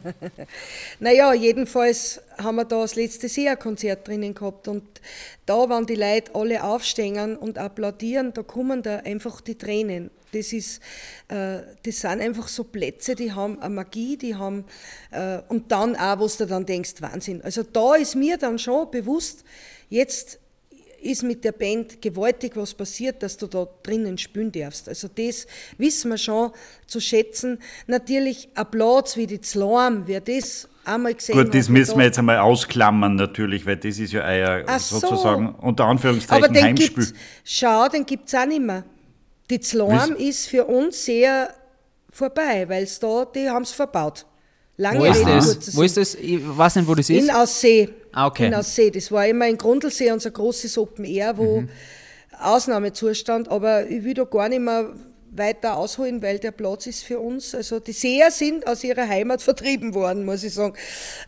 Naja, 1.00 1.34
jedenfalls 1.34 2.22
haben 2.42 2.56
wir 2.56 2.66
da 2.66 2.82
das 2.82 2.96
letzte 2.96 3.28
SEA-Konzert 3.28 4.08
drinnen 4.08 4.34
gehabt 4.34 4.68
und 4.68 4.84
da, 5.46 5.70
wenn 5.70 5.86
die 5.86 5.96
Leute 5.96 6.34
alle 6.34 6.64
aufstehen 6.64 7.36
und 7.36 7.58
applaudieren, 7.58 8.34
da 8.34 8.44
kommen 8.44 8.82
da 8.82 8.98
einfach 8.98 9.42
die 9.42 9.58
Tränen. 9.58 10.10
Das, 10.32 10.54
ist, 10.54 10.82
äh, 11.28 11.60
das 11.84 12.02
sind 12.02 12.22
einfach 12.22 12.48
so 12.48 12.64
Plätze, 12.64 13.16
die 13.16 13.34
haben 13.34 13.62
eine 13.62 13.74
Magie, 13.74 14.18
die 14.18 14.36
haben, 14.36 14.66
äh, 15.12 15.40
und 15.50 15.72
dann 15.72 15.96
auch, 15.96 16.20
wo 16.20 16.28
du 16.28 16.46
dann 16.46 16.66
denkst, 16.66 16.96
Wahnsinn. 17.00 17.42
Also 17.42 17.64
da 17.64 17.96
ist 17.96 18.16
mir 18.16 18.38
dann 18.38 18.60
schon 18.60 18.90
bewusst, 18.92 19.44
jetzt 19.90 20.40
ist 21.06 21.24
mit 21.24 21.44
der 21.44 21.52
Band 21.52 22.02
gewaltig 22.02 22.54
was 22.56 22.74
passiert, 22.74 23.22
dass 23.22 23.38
du 23.38 23.48
da 23.48 23.68
drinnen 23.84 24.18
spielen 24.18 24.52
darfst. 24.52 24.90
Also 24.90 25.08
das 25.08 25.48
wissen 25.78 26.10
wir 26.10 26.18
schon 26.18 26.52
zu 26.88 27.00
schätzen. 27.00 27.60
Natürlich 27.88 28.50
Platz 28.72 29.16
wie 29.16 29.28
die 29.28 29.40
Zlaum, 29.40 30.04
wer 30.06 30.22
das 30.22 30.68
einmal 30.84 31.14
gesehen 31.14 31.38
Gut, 31.38 31.54
das 31.54 31.70
müssen 31.70 31.98
wir 31.98 32.06
jetzt 32.06 32.20
einmal 32.20 32.40
ausklammern 32.40 33.16
natürlich, 33.16 33.66
weil 33.66 33.78
das 33.78 34.00
ist 34.00 34.14
ja 34.14 34.24
euer 34.24 34.80
so. 34.80 35.00
sozusagen 35.00 35.56
unter 35.56 35.84
Aber 35.84 35.92
Anführungszeichen 35.92 36.54
den 36.54 36.64
Heimspiel. 36.64 37.06
gibt's, 37.06 37.14
schau, 37.44 37.88
den 37.88 38.06
gibt 38.06 38.28
es 38.28 38.36
auch 38.36 38.46
nicht 38.46 38.62
mehr. 38.62 38.84
Die 39.50 39.60
Zlaum 39.60 40.16
ist 40.18 40.48
für 40.48 40.66
uns 40.66 41.06
sehr 41.06 41.54
vorbei, 42.10 42.68
weil 42.68 42.88
da, 43.00 43.26
die 43.26 43.50
haben 43.50 43.64
es 43.64 43.72
verbaut. 43.72 44.26
Lange 44.78 45.00
Wo 45.00 45.06
ist 45.06 45.20
Rede, 45.20 45.32
das? 45.36 45.76
Wo 45.76 45.84
ist 45.84 45.98
das? 45.98 46.16
Ich 46.16 46.40
weiß 46.44 46.76
nicht, 46.76 46.88
wo 46.88 46.96
das 46.96 47.10
ist. 47.10 47.24
In 47.24 47.32
Aussee. 47.32 47.90
Ah, 48.12 48.28
okay. 48.28 48.48
In 48.48 48.54
Aussee. 48.56 48.92
Das 48.92 49.12
war 49.12 49.26
immer 49.26 49.48
in 49.48 49.58
Grundlsee 49.58 50.12
unser 50.12 50.32
großes 50.32 50.78
Open 50.78 51.06
Air, 51.06 51.38
wo 51.38 51.62
Mhm. 51.62 51.70
Ausnahmezustand, 52.42 53.50
aber 53.50 53.90
ich 53.90 54.04
will 54.04 54.14
da 54.14 54.24
gar 54.26 54.50
nicht 54.50 54.62
mehr 54.62 54.90
weiter 55.32 55.78
ausholen, 55.78 56.22
weil 56.22 56.40
der 56.40 56.52
Platz 56.52 56.88
ist 56.88 57.04
für 57.04 57.20
uns, 57.20 57.54
also 57.56 57.80
die 57.80 57.92
Seher 57.92 58.32
sind 58.32 58.66
aus 58.68 58.84
ihrer 58.84 59.08
Heimat 59.08 59.42
vertrieben 59.42 59.94
worden, 59.94 60.26
muss 60.26 60.44
ich 60.44 60.54
sagen. 60.54 60.74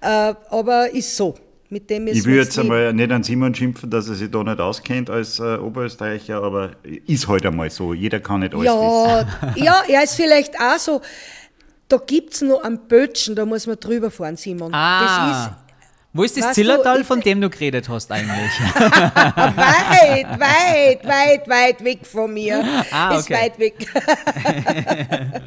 Äh, 0.01 0.33
aber 0.49 0.93
ist 0.93 1.15
so. 1.15 1.35
Mit 1.69 1.89
dem 1.89 2.07
Ich 2.07 2.23
will 2.23 2.37
jetzt 2.37 2.57
einmal 2.57 2.93
nicht 2.93 3.11
an 3.11 3.23
Simon 3.23 3.53
schimpfen, 3.53 3.89
dass 3.89 4.07
er 4.07 4.15
sich 4.15 4.31
da 4.31 4.41
nicht 4.41 4.57
auskennt 4.61 5.09
als 5.09 5.37
äh, 5.39 5.57
Oberösterreicher, 5.57 6.41
aber 6.41 6.71
ist 7.07 7.27
halt 7.27 7.45
einmal 7.45 7.69
so. 7.69 7.93
Jeder 7.93 8.21
kann 8.21 8.39
nicht 8.39 8.53
alles 8.53 8.63
wissen. 8.71 9.63
Ja, 9.65 9.83
ja, 9.85 9.95
er 9.95 10.03
ist 10.03 10.15
vielleicht 10.15 10.57
auch 10.61 10.77
so. 10.79 11.01
Da 11.89 11.97
gibt 11.97 12.33
es 12.33 12.41
noch 12.41 12.63
einen 12.63 12.87
Bötschen, 12.87 13.35
da 13.35 13.45
muss 13.45 13.65
man 13.67 13.79
drüber 13.79 14.11
fahren, 14.11 14.35
Simon. 14.37 14.73
ah. 14.73 15.57
Wo 16.13 16.23
ist 16.23 16.35
das 16.35 16.47
du, 16.47 16.53
Zillertal, 16.53 17.01
ich- 17.01 17.07
von 17.07 17.21
dem 17.21 17.39
du 17.41 17.49
geredet 17.49 17.87
hast 17.89 18.11
eigentlich? 18.11 18.33
Ist 18.59 18.75
weit, 18.75 20.39
weit, 20.39 21.05
weit, 21.07 21.47
weit 21.47 21.83
weg 21.83 21.99
von 22.07 22.33
mir. 22.33 22.63
Ah, 22.91 23.15
Ist 23.17 23.25
okay. 23.29 23.35
weit 23.35 23.59
weg. 23.59 23.75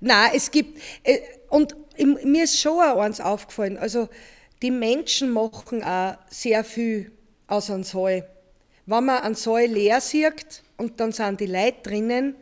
Nein, 0.00 0.30
es 0.34 0.50
gibt, 0.50 0.80
äh, 1.04 1.18
und 1.50 1.74
mir 2.24 2.44
ist 2.44 2.58
schon 2.58 2.80
auch 2.82 3.00
eins 3.00 3.20
aufgefallen, 3.20 3.76
also 3.78 4.08
die 4.62 4.70
Menschen 4.70 5.30
machen 5.32 5.82
auch 5.84 6.14
sehr 6.30 6.64
viel 6.64 7.12
aus 7.46 7.70
einem 7.70 7.84
Saal. 7.84 8.26
Wenn 8.86 9.04
man 9.04 9.22
einen 9.22 9.34
Saal 9.34 9.66
leer 9.66 10.00
sieht 10.00 10.62
und 10.78 10.98
dann 11.00 11.12
sind 11.12 11.40
die 11.40 11.46
Leute 11.46 11.76
drinnen, 11.82 12.34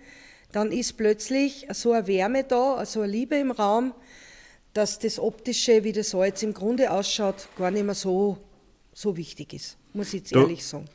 dann 0.53 0.73
ist 0.73 0.97
plötzlich 0.97 1.67
so 1.73 1.93
eine 1.93 2.07
Wärme 2.07 2.45
da, 2.45 2.85
so 2.87 3.01
eine 3.03 3.13
Liebe 3.13 3.37
im 3.37 3.51
Raum, 3.51 3.93
dass 4.75 4.99
das 4.99 5.19
Optische, 5.19 5.85
wie 5.85 5.93
das 5.93 6.13
jetzt 6.13 6.43
im 6.43 6.55
Grunde 6.55 6.91
ausschaut, 6.91 7.49
gar 7.57 7.71
nicht 7.71 7.85
mehr 7.85 7.95
so, 7.95 8.39
so 8.93 9.17
wichtig 9.17 9.53
ist, 9.55 9.77
muss 9.93 10.09
ich 10.09 10.21
jetzt 10.21 10.35
Du- 10.35 10.41
ehrlich 10.41 10.65
sagen. 10.65 10.87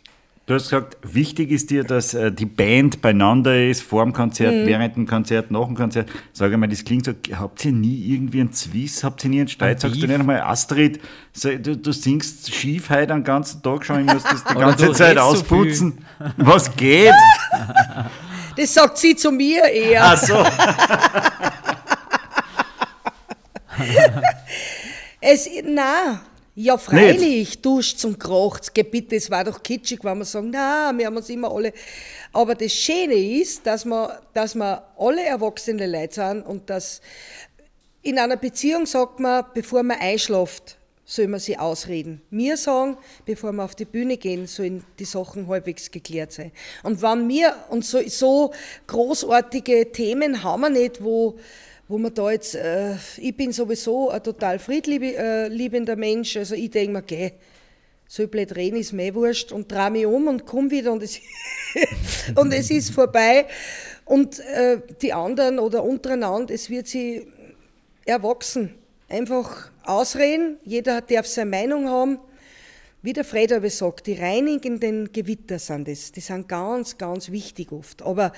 Du 0.46 0.54
hast 0.56 0.64
gesagt, 0.64 0.98
wichtig 1.04 1.52
ist 1.52 1.70
dir, 1.70 1.86
dass 1.86 2.14
äh, 2.14 2.30
die 2.30 2.46
Band 2.46 3.02
beieinander 3.02 3.66
ist, 3.66 3.82
vor 3.82 4.04
dem 4.04 4.12
Konzert, 4.12 4.54
Mhm. 4.54 4.66
während 4.68 4.96
dem 4.98 5.08
Konzert, 5.08 5.52
nach 5.52 5.66
dem 5.68 5.74
Konzert. 5.76 6.10
Sag 6.34 6.52
mal, 6.58 6.68
das 6.68 6.84
klingt 6.84 7.06
so, 7.06 7.14
habt 7.38 7.64
ihr 7.64 7.72
nie 7.72 8.08
irgendwie 8.14 8.42
einen 8.42 8.52
Zwiss, 8.52 9.06
habt 9.06 9.24
ihr 9.24 9.30
nie 9.30 9.40
einen 9.40 9.48
Streit? 9.48 9.78
Ein 9.78 9.80
Sagst 9.80 10.04
du 10.04 10.08
nicht 10.08 10.20
einmal, 10.20 10.42
Astrid, 10.42 11.00
du, 11.42 11.78
du 11.78 11.94
singst 11.94 12.54
schief 12.54 12.90
heute 12.90 13.08
den 13.14 13.24
ganzen 13.24 13.64
Tag 13.64 13.86
schon, 13.86 14.06
ich 14.06 14.14
muss 14.14 14.24
das 14.24 14.44
die 14.44 14.54
ganze 14.60 14.92
Zeit 14.92 15.12
redst 15.16 15.24
so 15.24 15.32
ausputzen. 15.32 16.06
Was 16.36 16.76
geht? 16.76 17.14
Das 18.56 18.74
sagt 18.74 18.98
sie 18.98 19.16
zu 19.16 19.32
mir 19.32 19.64
eher. 19.66 20.04
Ach 20.04 20.18
so. 20.18 20.46
Es, 25.26 25.50
na, 25.64 26.22
ja 26.54 26.78
freilich, 26.78 27.62
duscht 27.62 27.98
zum 27.98 28.20
Kracht. 28.20 28.74
Geh 28.74 28.84
bitte, 28.84 29.16
es 29.16 29.32
war 29.32 29.44
doch 29.46 29.64
kitschig, 29.64 30.04
wenn 30.04 30.18
wir 30.18 30.26
sagen, 30.26 30.50
na, 30.52 30.92
wir 30.96 31.06
haben 31.06 31.16
uns 31.16 31.30
immer 31.30 31.50
alle. 31.50 31.72
Aber 32.34 32.56
das 32.56 32.74
Schöne 32.74 33.14
ist, 33.14 33.66
dass 33.66 33.86
wir, 33.86 34.22
dass 34.34 34.54
wir 34.54 34.84
alle 34.98 35.24
erwachsene 35.24 35.88
Leute 35.88 36.16
sind 36.16 36.46
und 36.46 36.70
dass 36.70 37.00
in 38.02 38.20
einer 38.20 38.36
Beziehung 38.36 38.86
sagt 38.86 39.20
man, 39.22 39.46
bevor 39.54 39.82
man 39.82 39.98
einschläft, 39.98 40.78
soll 41.14 41.28
man 41.28 41.40
sie 41.40 41.60
ausreden. 41.60 42.24
Wir 42.32 42.58
sagen, 42.58 42.98
bevor 43.24 43.52
wir 43.52 43.64
auf 43.64 43.76
die 43.76 43.86
Bühne 43.86 44.18
gehen, 44.18 44.48
sollen 44.48 44.84
die 44.98 45.06
Sachen 45.06 45.48
halbwegs 45.48 45.92
geklärt 45.92 46.32
sein. 46.32 46.52
Und 46.82 47.04
wenn 47.04 47.30
wir, 47.30 47.56
und 47.70 47.86
so, 47.86 48.02
so 48.08 48.52
großartige 48.88 49.92
Themen 49.92 50.44
haben 50.44 50.62
wir 50.62 50.70
nicht, 50.72 51.04
wo, 51.04 51.38
wo 51.88 52.00
man 52.00 52.16
da 52.16 52.32
jetzt, 52.32 52.56
äh, 52.56 52.96
ich 53.18 53.38
bin 53.38 53.52
sowieso 53.52 54.10
ein 54.10 54.24
total 54.24 54.58
friedliebender 54.58 55.96
Mensch, 55.96 56.36
also 56.36 56.56
ich 56.56 56.72
denke 56.72 56.94
mir, 56.94 57.04
geh, 57.04 57.34
so 58.08 58.28
blöd 58.28 58.56
reden 58.56 58.78
ist 58.78 58.92
mir 58.92 59.06
eh 59.06 59.14
wurscht 59.14 59.52
und 59.52 59.72
drehe 59.72 59.92
mich 59.92 60.08
um 60.08 60.28
und 60.28 60.48
komme 60.48 60.72
wieder 60.72 60.92
und 60.92 61.04
es, 61.04 61.20
und 62.36 62.52
es 62.52 62.72
ist 62.72 62.90
vorbei. 62.90 63.46
Und 64.06 64.40
äh, 64.40 64.82
die 65.00 65.14
anderen 65.14 65.60
oder 65.60 65.84
untereinander, 65.84 66.56
es 66.56 66.72
wird 66.72 66.88
sie 66.88 67.28
erwachsen. 68.04 68.74
Einfach 69.08 69.73
ausreden, 69.86 70.58
jeder 70.64 71.02
darf 71.02 71.28
seine 71.28 71.50
Meinung 71.50 71.90
haben. 71.90 72.20
Wie 73.02 73.12
der 73.12 73.26
Fred 73.26 73.52
aber 73.52 73.70
sagt, 73.70 74.08
die 74.08 74.14
reinigenden 74.14 75.12
Gewitter 75.12 75.60
sind 75.60 75.90
das. 75.90 76.14
Die 76.14 76.22
sind 76.22 76.48
ganz, 76.48 76.98
ganz 76.98 77.30
wichtig 77.30 77.74
oft. 77.74 78.02
Aber 78.02 78.32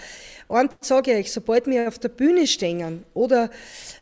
eins 0.49 0.71
sage 0.81 1.11
ich 1.11 1.17
euch, 1.17 1.31
sobald 1.31 1.67
wir 1.67 1.87
auf 1.87 1.99
der 1.99 2.09
Bühne 2.09 2.47
stehen 2.47 3.03
oder 3.13 3.51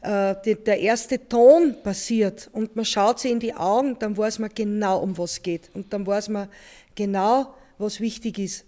äh, 0.01 0.35
die, 0.45 0.55
der 0.55 0.79
erste 0.79 1.27
Ton 1.27 1.75
passiert 1.83 2.49
und 2.53 2.77
man 2.77 2.85
schaut 2.85 3.19
sie 3.19 3.31
in 3.31 3.41
die 3.41 3.53
Augen, 3.53 3.97
dann 3.99 4.17
weiß 4.17 4.39
man 4.39 4.51
genau, 4.55 4.99
um 4.99 5.17
was 5.17 5.33
es 5.33 5.41
geht. 5.41 5.69
Und 5.73 5.91
dann 5.91 6.07
weiß 6.07 6.29
man 6.29 6.47
genau, 6.95 7.53
was 7.77 7.99
wichtig 7.99 8.39
ist. 8.39 8.65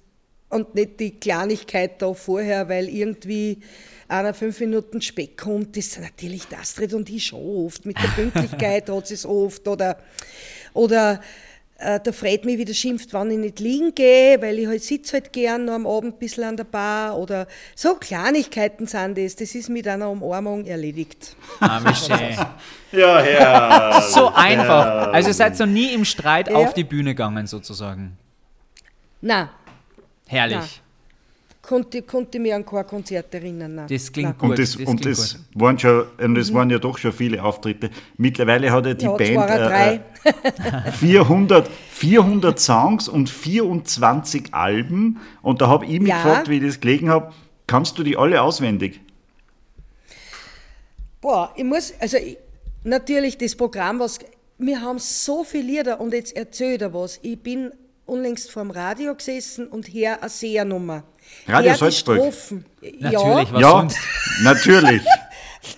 Und 0.50 0.76
nicht 0.76 1.00
die 1.00 1.20
Kleinigkeit 1.20 2.02
da 2.02 2.14
vorher, 2.14 2.70
weil 2.70 2.88
irgendwie 2.88 3.60
einer 4.08 4.34
fünf 4.34 4.60
Minuten 4.60 5.02
spät 5.02 5.38
kommt, 5.38 5.76
das 5.76 5.88
ist 5.88 6.00
natürlich 6.00 6.48
die 6.48 6.56
Astrid 6.56 6.94
und 6.94 7.10
ich 7.10 7.26
schon 7.26 7.42
oft. 7.66 7.86
Mit 7.86 7.98
der 7.98 8.10
Pünktlichkeit 8.10 8.90
hat 8.92 9.08
sie 9.08 9.16
es 9.16 9.26
oft. 9.26 9.68
Oder, 9.68 9.98
oder 10.74 11.20
äh, 11.80 12.00
der 12.00 12.14
Fred 12.14 12.46
mich 12.46 12.60
wieder 12.60 12.74
schimpft, 12.76 13.12
wann 13.14 13.32
ich 13.32 13.38
nicht 13.40 13.60
liegen 13.60 13.94
gehe, 13.96 14.40
weil 14.42 14.60
ich 14.60 14.68
halt 14.68 14.84
sitze 14.84 15.14
halt 15.14 15.34
gern 15.34 15.66
noch 15.66 15.74
am 15.74 15.88
Abend 15.88 16.16
ein 16.16 16.20
bisschen 16.20 16.44
an 16.44 16.56
der 16.56 16.64
Bar. 16.66 17.18
Oder 17.18 17.48
so 17.76 17.96
Kleinigkeiten 17.96 18.86
sind 18.86 19.18
das. 19.18 19.36
Das 19.36 19.56
ist 19.56 19.70
mit 19.70 19.88
einer 19.88 20.10
Umarmung 20.12 20.66
erledigt. 20.66 21.36
Ah, 21.60 21.94
schön. 21.94 22.38
Ja, 22.92 23.26
ja. 23.26 24.02
So 24.02 24.32
einfach. 24.34 25.12
Also 25.12 25.30
ihr 25.30 25.34
seid 25.34 25.58
so 25.58 25.66
nie 25.66 25.92
im 25.94 26.06
Streit 26.06 26.48
Ja. 26.50 26.56
auf 26.56 26.74
die 26.76 26.84
Bühne 26.84 27.10
gegangen, 27.16 27.48
sozusagen. 27.48 28.18
Nein, 29.22 29.50
Herrlich. 30.28 30.58
Nein. 30.58 30.68
konnte, 31.62 32.02
konnte 32.04 32.40
mich 32.40 32.54
an 32.54 32.66
kein 32.66 32.86
Konzert 32.88 33.34
erinnern. 33.34 33.76
Nein. 33.76 33.88
Das 33.88 34.12
klingt 34.12 34.30
Nein. 34.30 34.38
gut. 34.38 34.50
Und 34.52 34.60
das, 34.60 34.78
das 34.78 34.88
und 34.88 35.06
das 35.06 35.34
gut. 35.36 35.62
waren 35.62 35.80
schon, 35.80 36.06
und 36.20 36.38
es 36.38 36.54
waren 36.54 36.70
ja 36.70 36.80
doch 36.80 36.98
schon 36.98 37.12
viele 37.12 37.44
Auftritte. 37.44 37.90
Mittlerweile 38.18 38.72
hat 38.72 38.86
ja 38.86 38.94
die 38.94 39.06
Ja, 39.06 39.12
Band 39.16 39.50
äh, 39.52 39.96
äh, 39.96 40.92
400, 40.92 41.68
400 41.90 42.60
Songs 42.60 43.08
und 43.08 43.30
24 43.30 44.54
Alben. 44.54 45.20
Und 45.42 45.62
da 45.62 45.68
habe 45.68 45.86
ich 45.86 46.00
mich 46.00 46.10
Ja. 46.10 46.18
gefragt, 46.24 46.50
wie 46.50 46.58
ich 46.58 46.64
das 46.64 46.80
gelegen 46.80 47.10
habe, 47.10 47.34
kannst 47.68 47.98
du 47.98 48.04
die 48.04 48.16
alle 48.18 48.42
auswendig? 48.42 49.02
Boah, 51.22 51.52
ich 51.56 51.64
muss, 51.64 51.94
also 52.00 52.18
ich, 52.18 52.38
natürlich 52.84 53.38
das 53.38 53.56
Programm, 53.56 54.00
was, 54.00 54.20
wir 54.58 54.80
haben 54.82 55.00
so 55.00 55.44
viele 55.44 55.64
Lieder 55.64 56.00
und 56.00 56.14
jetzt 56.14 56.36
erzähl 56.36 56.74
ich 56.74 56.80
dir 56.80 56.94
was. 56.94 57.20
Ich 57.24 57.40
bin 57.40 57.72
unlängst 58.06 58.52
vor 58.52 58.64
dem 58.64 58.72
Radio 58.72 59.16
gesessen 59.16 59.68
und 59.68 59.86
her 59.88 60.20
eine 60.22 60.30
Sehernummer. 60.30 61.04
Radio 61.48 61.72
Her 61.72 61.78
Salzburg. 61.78 62.18
Strophen. 62.18 62.66
Natürlich, 63.00 63.54
was 63.54 63.62
ja, 63.62 63.70
sonst? 63.70 63.98
natürlich. 64.44 65.04
Ja, 65.04 65.30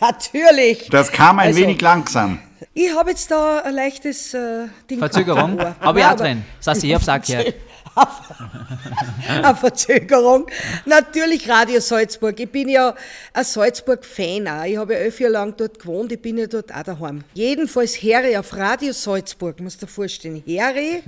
natürlich. 0.08 0.88
Das 0.90 1.12
kam 1.12 1.40
ein 1.40 1.48
Also- 1.48 1.60
wenig 1.60 1.82
langsam. 1.82 2.40
Ich 2.74 2.96
habe 2.96 3.10
jetzt 3.12 3.30
da 3.32 3.62
ein 3.62 3.74
leichtes 3.74 4.34
äh, 4.36 4.68
Ding 4.90 5.00
Verzögerung? 5.00 5.56
Nein, 5.56 5.76
auch 5.82 6.16
drin. 6.16 6.44
Sassi, 6.60 6.88
ich 6.90 6.94
hab's 6.94 7.10
auch 7.10 7.20
gehört. 7.26 7.56
Eine 9.28 9.56
Verzögerung. 9.56 10.48
Natürlich 10.86 11.50
Radio 11.50 11.80
Salzburg. 11.80 12.40
Ich 12.40 12.50
bin 12.50 12.70
ja 12.70 12.96
ein 13.34 13.44
Salzburg-Fan 13.44 14.48
auch. 14.48 14.64
Ich 14.64 14.78
habe 14.78 14.94
ja 14.94 15.00
elf 15.00 15.20
Jahre 15.20 15.34
lang 15.34 15.56
dort 15.58 15.80
gewohnt. 15.80 16.12
Ich 16.12 16.22
bin 16.22 16.38
ja 16.38 16.48
dort 16.48 16.74
auch 16.74 16.84
daheim. 16.84 17.24
Jedenfalls 17.34 18.02
Harry 18.04 18.38
auf 18.38 18.54
Radio 18.56 18.94
Salzburg, 18.94 19.60
musst 19.60 19.82
du 19.82 19.86
dir 19.86 19.92
vorstellen. 19.92 20.44
Harry, 20.48 21.04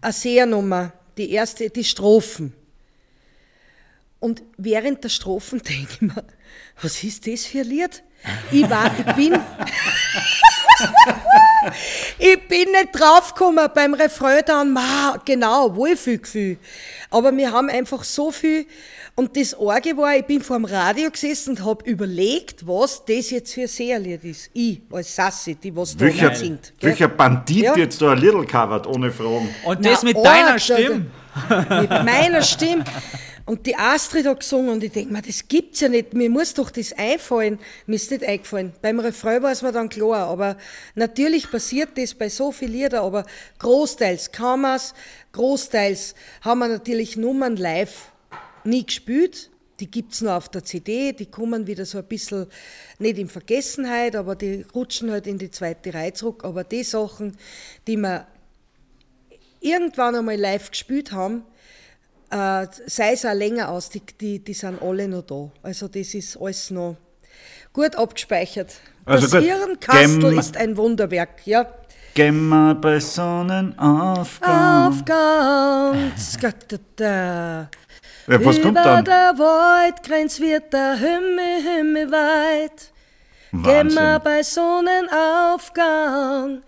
eine 0.00 0.12
Sehernummer, 0.12 0.92
die 1.16 1.30
erste, 1.30 1.70
die 1.70 1.84
Strophen. 1.84 2.54
Und 4.20 4.42
während 4.56 5.02
der 5.02 5.08
Strophen 5.08 5.60
denke 5.62 5.88
ich 5.94 6.00
mir, 6.00 6.24
was 6.80 7.02
ist 7.02 7.26
das 7.26 7.44
für 7.44 7.60
ein 7.60 7.66
Lied? 7.66 8.02
Ich 8.52 8.70
war, 8.70 8.90
ich 8.96 9.14
bin, 9.14 9.32
ich 12.18 12.48
bin 12.48 12.70
nicht 12.72 12.88
draufgekommen 12.92 13.68
beim 13.74 13.94
Refrain 13.94 14.42
dann, 14.46 14.72
ma, 14.72 15.16
genau, 15.24 15.74
Wohlfühlgefühl. 15.76 16.58
Aber 17.10 17.36
wir 17.36 17.52
haben 17.52 17.68
einfach 17.68 18.04
so 18.04 18.30
viel, 18.30 18.66
und 19.14 19.36
das 19.36 19.54
Orge 19.54 19.96
war, 19.96 20.16
ich 20.16 20.24
bin 20.24 20.40
vor 20.40 20.56
dem 20.56 20.64
Radio 20.64 21.10
gesessen 21.10 21.50
und 21.50 21.64
habe 21.64 21.84
überlegt, 21.84 22.66
was 22.66 23.04
das 23.04 23.30
jetzt 23.30 23.52
für 23.52 23.62
ein 23.62 23.68
Seherlied 23.68 24.24
ist. 24.24 24.50
Ich, 24.54 24.80
als 24.90 25.14
Sassi, 25.14 25.54
die 25.54 25.74
was 25.76 25.94
da 25.96 26.06
Welcher, 26.06 26.34
singt. 26.34 26.72
gell? 26.78 26.90
welcher 26.90 27.08
Bandit 27.08 27.62
Ja. 27.64 27.76
jetzt 27.76 28.00
da 28.00 28.12
ein 28.12 28.18
Little 28.18 28.46
covert, 28.46 28.86
ohne 28.86 29.10
Fragen. 29.10 29.54
Und 29.64 29.80
Na, 29.82 29.90
das 29.90 30.02
mit 30.02 30.16
arg, 30.16 30.24
deiner 30.24 30.58
Stimme. 30.58 31.06
Mit 31.80 31.90
meiner 31.90 32.42
Stimme. 32.42 32.84
Und 33.44 33.66
die 33.66 33.76
Astrid 33.76 34.26
hat 34.26 34.40
gesungen 34.40 34.70
und 34.70 34.84
ich 34.84 34.92
denke 34.92 35.12
mir, 35.12 35.22
das 35.22 35.48
gibt's 35.48 35.80
ja 35.80 35.88
nicht. 35.88 36.14
Mir 36.14 36.30
muss 36.30 36.54
doch 36.54 36.70
das 36.70 36.92
einfallen. 36.92 37.58
Mir 37.86 37.96
ist 37.96 38.10
nicht 38.10 38.24
eingefallen. 38.24 38.72
Beim 38.80 39.00
Refrain 39.00 39.42
war 39.42 39.50
es 39.50 39.62
mir 39.62 39.72
dann 39.72 39.88
klar. 39.88 40.28
Aber 40.28 40.56
natürlich 40.94 41.50
passiert 41.50 41.90
das 41.96 42.14
bei 42.14 42.28
so 42.28 42.52
vielen 42.52 42.72
Liedern. 42.72 43.04
Aber 43.04 43.26
großteils 43.58 44.30
kann 44.30 44.60
man's. 44.60 44.94
Großteils 45.32 46.14
haben 46.42 46.60
wir 46.60 46.68
natürlich 46.68 47.16
Nummern 47.16 47.56
live 47.56 48.12
nie 48.64 48.86
gespielt. 48.86 49.50
Die 49.80 49.90
gibt's 49.90 50.20
nur 50.20 50.34
auf 50.36 50.48
der 50.48 50.62
CD, 50.62 51.12
die 51.12 51.26
kommen 51.26 51.66
wieder 51.66 51.84
so 51.84 51.98
ein 51.98 52.04
bisschen, 52.04 52.46
nicht 53.00 53.18
in 53.18 53.28
Vergessenheit, 53.28 54.14
aber 54.14 54.36
die 54.36 54.64
rutschen 54.72 55.10
halt 55.10 55.26
in 55.26 55.38
die 55.38 55.50
zweite 55.50 55.92
Reihe 55.92 56.12
zurück. 56.12 56.44
Aber 56.44 56.62
die 56.62 56.84
Sachen, 56.84 57.36
die 57.88 57.96
wir 57.96 58.28
irgendwann 59.58 60.14
einmal 60.14 60.36
live 60.36 60.70
gespielt 60.70 61.10
haben, 61.10 61.44
äh, 62.32 62.66
sei 62.86 63.12
es 63.12 63.24
auch 63.24 63.34
länger 63.34 63.68
aus, 63.68 63.90
die, 63.90 64.02
die, 64.20 64.42
die 64.42 64.54
sind 64.54 64.82
alle 64.82 65.06
noch 65.06 65.22
da. 65.22 65.50
Also 65.62 65.86
das 65.88 66.14
ist 66.14 66.36
alles 66.40 66.70
noch 66.70 66.96
gut 67.72 67.94
abgespeichert. 67.96 68.72
Also 69.04 69.26
das 69.26 69.44
Hirnkastel 69.44 70.38
ist 70.38 70.56
ein 70.56 70.76
Wunderwerk, 70.76 71.46
ja. 71.46 71.66
Gehen 72.14 72.48
wir 72.48 72.74
bei 72.74 73.00
Sonnenaufgang. 73.00 74.88
Aufgang. 74.88 76.12
Ja, 78.28 78.44
was 78.44 78.58
Über 78.58 78.66
kommt 78.66 78.76
dann? 78.78 79.04
der 79.04 79.34
Waldgrenz 79.36 80.38
wird 80.38 80.72
der 80.72 80.94
Himmel, 80.94 81.60
Himmel 81.60 82.12
weit. 82.12 82.92
Gehen 83.50 83.64
wir 83.64 83.96
Wahnsinn. 83.96 84.20
bei 84.22 84.44
Sonnenaufgang. 84.44 86.62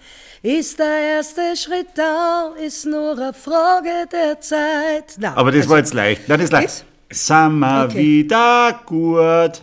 Ist 0.45 0.79
der 0.79 0.99
erste 1.17 1.57
Schritt 1.57 1.87
da, 1.95 2.51
ist 2.63 2.85
nur 2.85 3.13
eine 3.13 3.33
Frage 3.33 4.07
der 4.13 4.39
Zeit. 4.43 5.15
Na, 5.17 5.35
Aber 5.37 5.51
das 5.51 5.61
also, 5.63 5.71
war 5.71 5.79
jetzt 5.79 5.95
leicht. 5.95 6.29
Nein, 6.29 6.37
das 6.39 6.45
ist 6.45 6.53
leicht. 6.53 6.85
Sind 7.11 7.59
wir 7.61 7.85
Okay. 7.87 7.97
wieder 7.97 8.79
gut? 8.85 9.63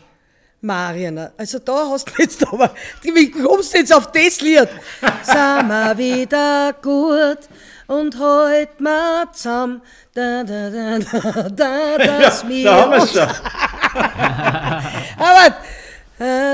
Mariana, 0.62 1.30
also 1.38 1.60
da 1.60 1.88
hast 1.92 2.10
du 2.10 2.14
jetzt 2.24 2.48
aber, 2.52 2.72
wie 3.04 3.30
kommst 3.30 3.76
du 3.76 3.78
jetzt 3.78 3.94
auf 3.96 4.12
das 4.12 4.42
Lied? 4.42 4.70
Sind 5.22 5.68
wir 5.68 5.98
wieder 6.00 6.74
gut 6.82 7.40
und 7.86 8.18
halt 8.20 8.80
mal 8.82 9.26
zusammen, 9.34 9.84
da, 10.16 10.44
da, 10.44 10.70
da, 10.72 10.98
da, 10.98 11.50
da, 11.50 11.98
dass 12.22 12.48
wir 12.48 12.64
Da 12.64 12.76
haben 12.82 12.92
wir 12.92 13.02
uns, 13.02 13.12
schon. 13.12 13.22
aber, 15.18 15.56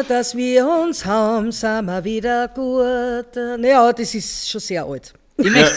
dass 0.07 0.35
wir 0.35 0.67
uns 0.67 1.05
haben, 1.05 1.51
sind 1.51 1.85
wir 1.85 2.03
wieder 2.03 2.47
gut. 2.47 3.35
Naja, 3.35 3.91
das 3.91 4.15
ist 4.15 4.49
schon 4.49 4.61
sehr 4.61 4.85
alt. 4.85 5.13
Ich 5.37 5.51
möchte, 5.51 5.75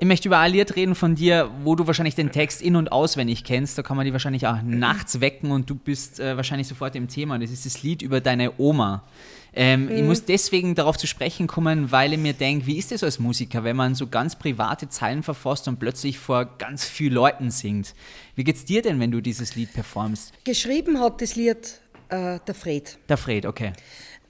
ich 0.00 0.06
möchte 0.06 0.28
über 0.28 0.38
ein 0.38 0.52
Lied 0.52 0.74
reden 0.76 0.94
von 0.94 1.14
dir, 1.14 1.50
wo 1.62 1.74
du 1.76 1.86
wahrscheinlich 1.86 2.14
den 2.14 2.32
Text 2.32 2.60
in- 2.60 2.76
und 2.76 2.90
auswendig 2.90 3.44
kennst. 3.44 3.78
Da 3.78 3.82
kann 3.82 3.96
man 3.96 4.06
die 4.06 4.12
wahrscheinlich 4.12 4.46
auch 4.46 4.62
nachts 4.62 5.20
wecken 5.20 5.50
und 5.50 5.70
du 5.70 5.74
bist 5.74 6.20
äh, 6.20 6.36
wahrscheinlich 6.36 6.68
sofort 6.68 6.96
im 6.96 7.06
Thema. 7.08 7.38
Das 7.38 7.50
ist 7.50 7.66
das 7.66 7.82
Lied 7.82 8.02
über 8.02 8.20
deine 8.20 8.58
Oma. 8.58 9.04
Ähm, 9.52 9.90
Ich 9.90 10.02
muss 10.02 10.24
deswegen 10.24 10.74
darauf 10.74 10.96
zu 10.96 11.06
sprechen 11.06 11.46
kommen, 11.46 11.92
weil 11.92 12.12
ich 12.12 12.18
mir 12.18 12.32
denke, 12.32 12.66
wie 12.66 12.78
ist 12.78 12.92
das 12.92 13.02
als 13.02 13.18
Musiker, 13.18 13.64
wenn 13.64 13.76
man 13.76 13.94
so 13.94 14.06
ganz 14.06 14.36
private 14.36 14.88
Zeilen 14.88 15.22
verfasst 15.22 15.68
und 15.68 15.78
plötzlich 15.78 16.18
vor 16.18 16.44
ganz 16.58 16.84
vielen 16.84 17.14
Leuten 17.14 17.50
singt? 17.50 17.94
Wie 18.36 18.44
geht's 18.44 18.64
dir 18.64 18.80
denn, 18.80 19.00
wenn 19.00 19.10
du 19.10 19.20
dieses 19.20 19.54
Lied 19.56 19.72
performst? 19.72 20.32
Geschrieben 20.44 21.00
hat 21.00 21.20
das 21.20 21.36
Lied 21.36 21.79
äh, 22.10 22.38
der 22.46 22.54
Fred. 22.54 22.98
Der 23.08 23.16
Fred, 23.16 23.46
okay. 23.46 23.72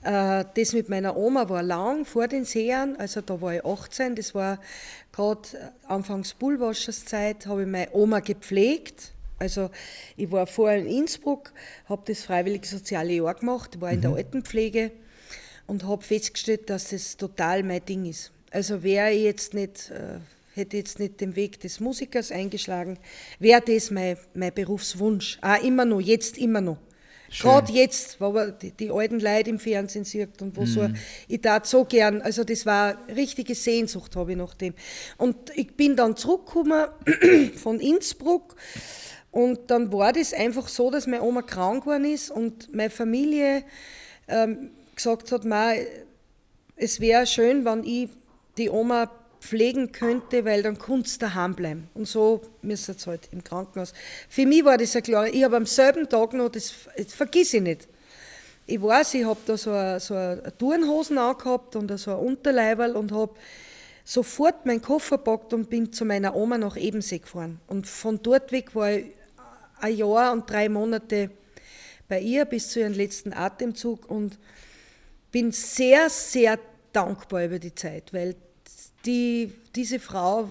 Äh, 0.03 0.45
das 0.55 0.73
mit 0.73 0.89
meiner 0.89 1.15
Oma 1.15 1.47
war 1.49 1.61
lang 1.63 2.05
vor 2.05 2.27
den 2.27 2.45
Sehern, 2.45 2.95
also 2.95 3.21
da 3.21 3.39
war 3.39 3.55
ich 3.55 3.65
18, 3.65 4.15
das 4.15 4.33
war 4.33 4.59
gerade 5.11 5.71
anfangs 5.87 6.33
Bullwascherszeit, 6.33 7.45
habe 7.45 7.63
ich 7.63 7.67
meine 7.67 7.89
Oma 7.93 8.19
gepflegt. 8.19 9.11
Also 9.37 9.69
ich 10.17 10.31
war 10.31 10.45
vorher 10.45 10.79
in 10.79 10.85
Innsbruck, 10.85 11.51
habe 11.85 12.03
das 12.05 12.23
freiwillige 12.23 12.67
soziale 12.67 13.13
Jahr 13.13 13.33
gemacht, 13.33 13.81
war 13.81 13.91
in 13.91 14.01
der 14.01 14.11
Altenpflege 14.11 14.91
und 15.65 15.83
habe 15.83 16.03
festgestellt, 16.03 16.69
dass 16.69 16.89
das 16.89 17.17
total 17.17 17.63
mein 17.63 17.83
Ding 17.83 18.05
ist. 18.05 18.31
Also 18.51 18.83
wäre 18.83 19.11
ich 19.11 19.23
jetzt 19.23 19.53
nicht, 19.53 19.89
äh, 19.89 20.19
hätte 20.53 20.77
jetzt 20.77 20.99
nicht 20.99 21.21
den 21.21 21.35
Weg 21.35 21.59
des 21.59 21.79
Musikers 21.79 22.31
eingeschlagen, 22.31 22.99
wäre 23.39 23.61
das 23.61 23.89
mein, 23.89 24.17
mein 24.35 24.53
Berufswunsch. 24.53 25.39
Auch 25.41 25.63
immer 25.63 25.85
noch, 25.85 26.01
jetzt 26.01 26.37
immer 26.37 26.61
noch. 26.61 26.77
Gerade 27.39 27.71
jetzt, 27.71 28.19
wo 28.19 28.31
man 28.31 28.55
die, 28.61 28.71
die 28.71 28.91
alten 28.91 29.19
Leute 29.19 29.49
im 29.49 29.59
Fernsehen 29.59 30.03
sieht 30.03 30.41
und 30.41 30.55
wo 30.57 30.65
so, 30.65 30.89
ich 31.27 31.41
tat 31.41 31.65
so 31.65 31.85
gern, 31.85 32.21
also 32.21 32.43
das 32.43 32.65
war 32.65 32.97
eine 33.07 33.15
richtige 33.15 33.55
Sehnsucht 33.55 34.15
habe 34.15 34.31
ich 34.31 34.37
nach 34.37 34.53
dem. 34.53 34.73
Und 35.17 35.35
ich 35.55 35.75
bin 35.75 35.95
dann 35.95 36.17
zurückgekommen 36.17 36.87
von 37.55 37.79
Innsbruck 37.79 38.55
und 39.31 39.71
dann 39.71 39.93
war 39.93 40.11
das 40.11 40.33
einfach 40.33 40.67
so, 40.67 40.91
dass 40.91 41.07
meine 41.07 41.23
Oma 41.23 41.41
krank 41.41 41.85
geworden 41.85 42.05
ist 42.05 42.31
und 42.31 42.73
meine 42.75 42.89
Familie 42.89 43.63
ähm, 44.27 44.71
gesagt 44.93 45.31
hat, 45.31 45.45
Ma, 45.45 45.73
es 46.75 46.99
wäre 46.99 47.25
schön, 47.25 47.63
wenn 47.63 47.83
ich 47.85 48.09
die 48.57 48.69
Oma 48.69 49.09
pflegen 49.41 49.91
könnte, 49.91 50.45
weil 50.45 50.61
dann 50.61 50.77
kannst 50.77 51.21
du 51.21 51.25
daheim 51.25 51.55
bleiben. 51.55 51.89
Und 51.95 52.07
so 52.07 52.41
müsste 52.61 52.93
es 52.93 53.07
halt 53.07 53.27
im 53.31 53.43
Krankenhaus. 53.43 53.93
Für 54.29 54.45
mich 54.45 54.63
war 54.63 54.77
das 54.77 54.93
ja 54.93 55.01
klar. 55.01 55.27
Ich 55.27 55.43
habe 55.43 55.57
am 55.57 55.65
selben 55.65 56.07
Tag 56.07 56.33
noch, 56.33 56.49
das, 56.49 56.73
das 56.95 57.13
vergiss 57.13 57.53
ich 57.53 57.61
nicht. 57.61 57.87
Ich 58.67 58.81
weiß, 58.81 59.15
ich 59.15 59.25
habe 59.25 59.39
da 59.45 59.57
so 59.57 59.71
eine, 59.71 59.99
so 59.99 60.13
eine 60.13 60.55
Turnhosen 60.57 61.17
angehabt 61.17 61.75
und 61.75 61.97
so 61.97 62.11
ein 62.11 62.19
Unterleiberl 62.19 62.95
und 62.95 63.11
habe 63.11 63.33
sofort 64.05 64.65
meinen 64.65 64.81
Koffer 64.81 65.17
gepackt 65.17 65.53
und 65.53 65.69
bin 65.69 65.91
zu 65.91 66.05
meiner 66.05 66.35
Oma 66.35 66.59
nach 66.59 66.77
Ebensee 66.77 67.19
gefahren. 67.19 67.59
Und 67.67 67.87
von 67.87 68.21
dort 68.21 68.51
weg 68.51 68.75
war 68.75 68.91
ich 68.91 69.07
ein 69.79 69.97
Jahr 69.97 70.31
und 70.31 70.49
drei 70.49 70.69
Monate 70.69 71.31
bei 72.07 72.21
ihr 72.21 72.45
bis 72.45 72.69
zu 72.69 72.79
ihrem 72.79 72.93
letzten 72.93 73.33
Atemzug 73.33 74.09
und 74.09 74.37
bin 75.31 75.51
sehr, 75.51 76.09
sehr 76.09 76.59
dankbar 76.93 77.45
über 77.45 77.57
die 77.57 77.73
Zeit, 77.73 78.13
weil 78.13 78.35
die, 79.05 79.51
diese 79.75 79.99
Frau, 79.99 80.49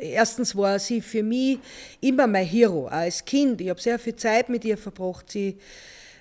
erstens 0.00 0.56
war 0.56 0.78
sie 0.78 1.00
für 1.00 1.22
mich 1.22 1.58
immer 2.00 2.26
mein 2.26 2.46
Hero, 2.46 2.86
auch 2.86 2.92
als 2.92 3.24
Kind. 3.24 3.60
Ich 3.60 3.68
habe 3.68 3.80
sehr 3.80 3.98
viel 3.98 4.16
Zeit 4.16 4.48
mit 4.48 4.64
ihr 4.64 4.78
verbracht. 4.78 5.30
Sie 5.30 5.56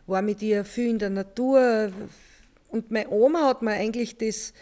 war 0.08 0.22
mit 0.22 0.42
ihr 0.42 0.66
viel 0.66 0.90
in 0.90 1.00
der 1.00 1.10
Natur. 1.10 1.92
Und 2.70 2.92
meine 2.92 3.10
Oma 3.10 3.48
hat 3.48 3.62
mir 3.62 3.72
eigentlich 3.72 4.18
das, 4.18 4.54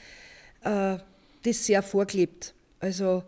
äh, 0.64 0.98
das 1.44 1.66
sehr 1.66 1.84
vorgelebt. 1.84 2.54
Also 2.80 3.24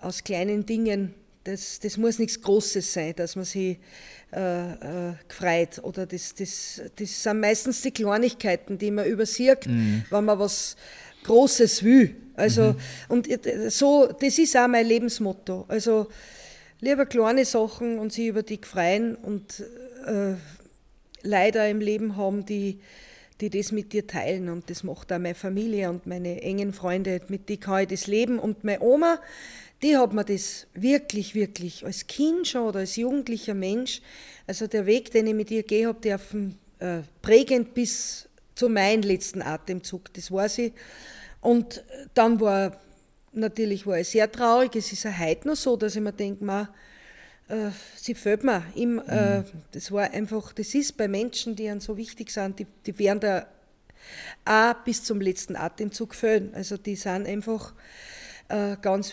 aus 0.00 0.24
kleinen 0.24 0.66
Dingen 0.66 1.14
das, 1.44 1.80
das 1.80 1.96
muss 1.96 2.18
nichts 2.18 2.40
Großes 2.40 2.92
sein, 2.92 3.14
dass 3.16 3.36
man 3.36 3.44
sich 3.44 3.78
äh, 4.32 4.72
äh, 4.72 5.14
gefreut. 5.28 5.80
Oder 5.82 6.06
das, 6.06 6.34
das, 6.34 6.80
das 6.96 7.22
sind 7.22 7.40
meistens 7.40 7.82
die 7.82 7.90
Kleinigkeiten, 7.90 8.78
die 8.78 8.90
man 8.90 9.06
übersieht, 9.06 9.66
mhm. 9.66 10.04
wenn 10.10 10.24
man 10.24 10.38
was 10.38 10.76
Großes 11.24 11.82
will. 11.82 12.16
Also, 12.34 12.62
mhm. 12.62 12.76
und 13.08 13.28
so, 13.68 14.06
das 14.06 14.38
ist 14.38 14.56
auch 14.56 14.68
mein 14.68 14.86
Lebensmotto. 14.86 15.64
Also, 15.68 16.08
lieber 16.80 17.06
kleine 17.06 17.44
Sachen 17.44 17.98
und 17.98 18.12
sie 18.12 18.28
über 18.28 18.42
die 18.42 18.60
freuen 18.62 19.14
und 19.14 19.60
äh, 20.06 20.34
leider 21.22 21.68
im 21.68 21.80
Leben 21.80 22.16
haben, 22.16 22.44
die, 22.44 22.80
die 23.40 23.50
das 23.50 23.72
mit 23.72 23.92
dir 23.92 24.06
teilen. 24.06 24.48
Und 24.48 24.68
das 24.68 24.82
macht 24.82 25.12
auch 25.12 25.18
meine 25.18 25.34
Familie 25.34 25.90
und 25.90 26.06
meine 26.06 26.42
engen 26.42 26.72
Freunde, 26.72 27.20
mit 27.28 27.48
denen 27.48 27.60
kann 27.60 27.82
ich 27.82 27.88
das 27.88 28.06
leben. 28.06 28.38
Und 28.38 28.64
meine 28.64 28.80
Oma, 28.80 29.20
die 29.82 29.96
hat 29.96 30.12
mir 30.12 30.24
das 30.24 30.66
wirklich, 30.74 31.34
wirklich 31.34 31.84
als 31.84 32.06
Kind 32.06 32.48
schon 32.48 32.62
oder 32.62 32.80
als 32.80 32.96
jugendlicher 32.96 33.54
Mensch, 33.54 34.00
also 34.46 34.66
der 34.66 34.86
Weg, 34.86 35.10
den 35.12 35.26
ich 35.26 35.34
mit 35.34 35.50
ihr 35.50 35.62
gehe 35.62 35.86
habe, 35.86 36.00
dürfen, 36.00 36.58
äh, 36.78 36.98
prägend 37.22 37.74
bis 37.74 38.28
zu 38.54 38.68
meinem 38.68 39.02
letzten 39.02 39.42
Atemzug, 39.42 40.12
das 40.14 40.30
war 40.30 40.48
sie. 40.48 40.72
Und 41.42 41.84
dann 42.14 42.40
war 42.40 42.80
natürlich 43.32 43.86
war 43.86 43.98
ich 43.98 44.08
sehr 44.08 44.30
traurig. 44.30 44.74
Es 44.76 44.92
ist 44.92 45.02
ja 45.02 45.18
heute 45.18 45.48
noch 45.48 45.56
so, 45.56 45.76
dass 45.76 45.94
ich 45.94 46.00
mir 46.00 46.12
denke, 46.12 46.42
man, 46.44 46.68
äh, 47.48 47.70
sie 47.96 48.14
fällt 48.14 48.44
mir. 48.44 48.62
Im, 48.74 48.98
äh, 49.00 49.42
das 49.72 49.92
war 49.92 50.10
einfach, 50.10 50.52
das 50.54 50.74
ist 50.74 50.96
bei 50.96 51.08
Menschen, 51.08 51.54
die 51.54 51.68
einem 51.68 51.80
so 51.80 51.96
wichtig 51.96 52.30
sind, 52.30 52.58
die, 52.58 52.66
die 52.86 52.98
werden 52.98 53.20
da 53.20 53.46
auch 54.44 54.74
bis 54.84 55.04
zum 55.04 55.20
letzten 55.20 55.56
Atemzug 55.56 56.14
fällen. 56.14 56.54
Also 56.54 56.78
die 56.78 56.96
sind 56.96 57.26
einfach 57.26 57.74
äh, 58.48 58.76
ganz 58.80 59.12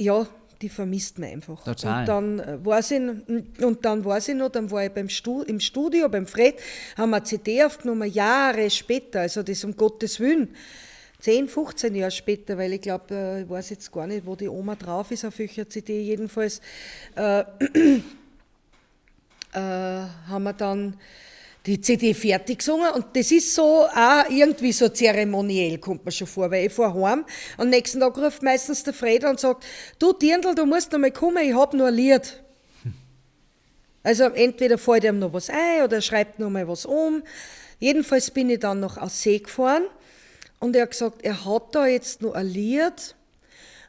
ja, 0.00 0.26
die 0.62 0.68
vermisst 0.68 1.18
man 1.18 1.30
einfach. 1.30 1.62
Total. 1.62 2.00
Und 2.00 2.08
dann 2.08 2.40
äh, 2.40 2.64
war 2.64 2.82
sie, 2.82 2.98
und 2.98 3.84
dann 3.84 4.04
war 4.04 4.20
sie 4.20 4.34
noch, 4.34 4.50
dann 4.50 4.70
war 4.70 4.84
ich 4.84 4.90
beim 4.90 5.08
Stu, 5.08 5.42
im 5.42 5.60
Studio 5.60 6.08
beim 6.08 6.26
Fred, 6.26 6.56
haben 6.96 7.10
wir 7.10 7.16
eine 7.16 7.24
CD 7.24 7.62
aufgenommen, 7.64 8.10
Jahre 8.10 8.68
später, 8.70 9.20
also 9.20 9.42
das 9.42 9.64
um 9.64 9.76
Gottes 9.76 10.20
Willen. 10.20 10.54
10, 11.20 11.48
15 11.48 11.94
Jahre 11.94 12.10
später, 12.10 12.56
weil 12.56 12.72
ich 12.72 12.80
glaube, 12.80 13.14
äh, 13.14 13.42
ich 13.42 13.48
weiß 13.48 13.70
jetzt 13.70 13.92
gar 13.92 14.06
nicht, 14.06 14.24
wo 14.26 14.34
die 14.36 14.48
Oma 14.48 14.74
drauf 14.74 15.10
ist 15.10 15.24
auf 15.24 15.38
welcher 15.38 15.68
CD, 15.68 16.00
jedenfalls 16.02 16.60
äh, 17.14 17.40
äh, 17.40 17.44
haben 19.54 20.42
wir 20.42 20.52
dann 20.54 20.96
die 21.66 21.78
CD 21.80 22.14
fertig 22.14 22.58
gesungen 22.58 22.90
und 22.92 23.06
das 23.14 23.30
ist 23.30 23.54
so 23.54 23.84
auch 23.84 24.30
irgendwie 24.30 24.72
so 24.72 24.88
zeremoniell, 24.88 25.76
kommt 25.78 26.06
mir 26.06 26.12
schon 26.12 26.26
vor, 26.26 26.50
weil 26.50 26.66
ich 26.66 26.72
fahre 26.72 27.02
heim 27.02 27.26
und 27.58 27.68
nächsten 27.68 28.00
Tag 28.00 28.16
ruft 28.16 28.42
meistens 28.42 28.82
der 28.82 28.94
Fred 28.94 29.24
und 29.24 29.38
sagt, 29.38 29.64
du 29.98 30.14
Dirndl, 30.14 30.54
du 30.54 30.64
musst 30.64 30.90
noch 30.90 30.98
mal 30.98 31.10
kommen, 31.10 31.44
ich 31.44 31.54
hab 31.54 31.74
nur 31.74 31.88
ein 31.88 31.94
Lied. 31.94 32.42
Also 34.02 34.24
entweder 34.24 34.78
fällt 34.78 35.04
ihm 35.04 35.18
noch 35.18 35.34
was 35.34 35.50
ein 35.50 35.82
oder 35.84 36.00
schreibt 36.00 36.38
noch 36.38 36.48
mal 36.48 36.66
was 36.66 36.86
um. 36.86 37.22
Jedenfalls 37.78 38.30
bin 38.30 38.48
ich 38.48 38.60
dann 38.60 38.80
noch 38.80 38.96
aus 38.96 39.20
See 39.20 39.38
gefahren 39.38 39.82
und 40.60 40.76
er 40.76 40.82
hat 40.82 40.90
gesagt, 40.92 41.22
er 41.22 41.44
hat 41.44 41.74
da 41.74 41.86
jetzt 41.86 42.22
noch 42.22 42.34
ein 42.34 42.46
Lied 42.46 43.16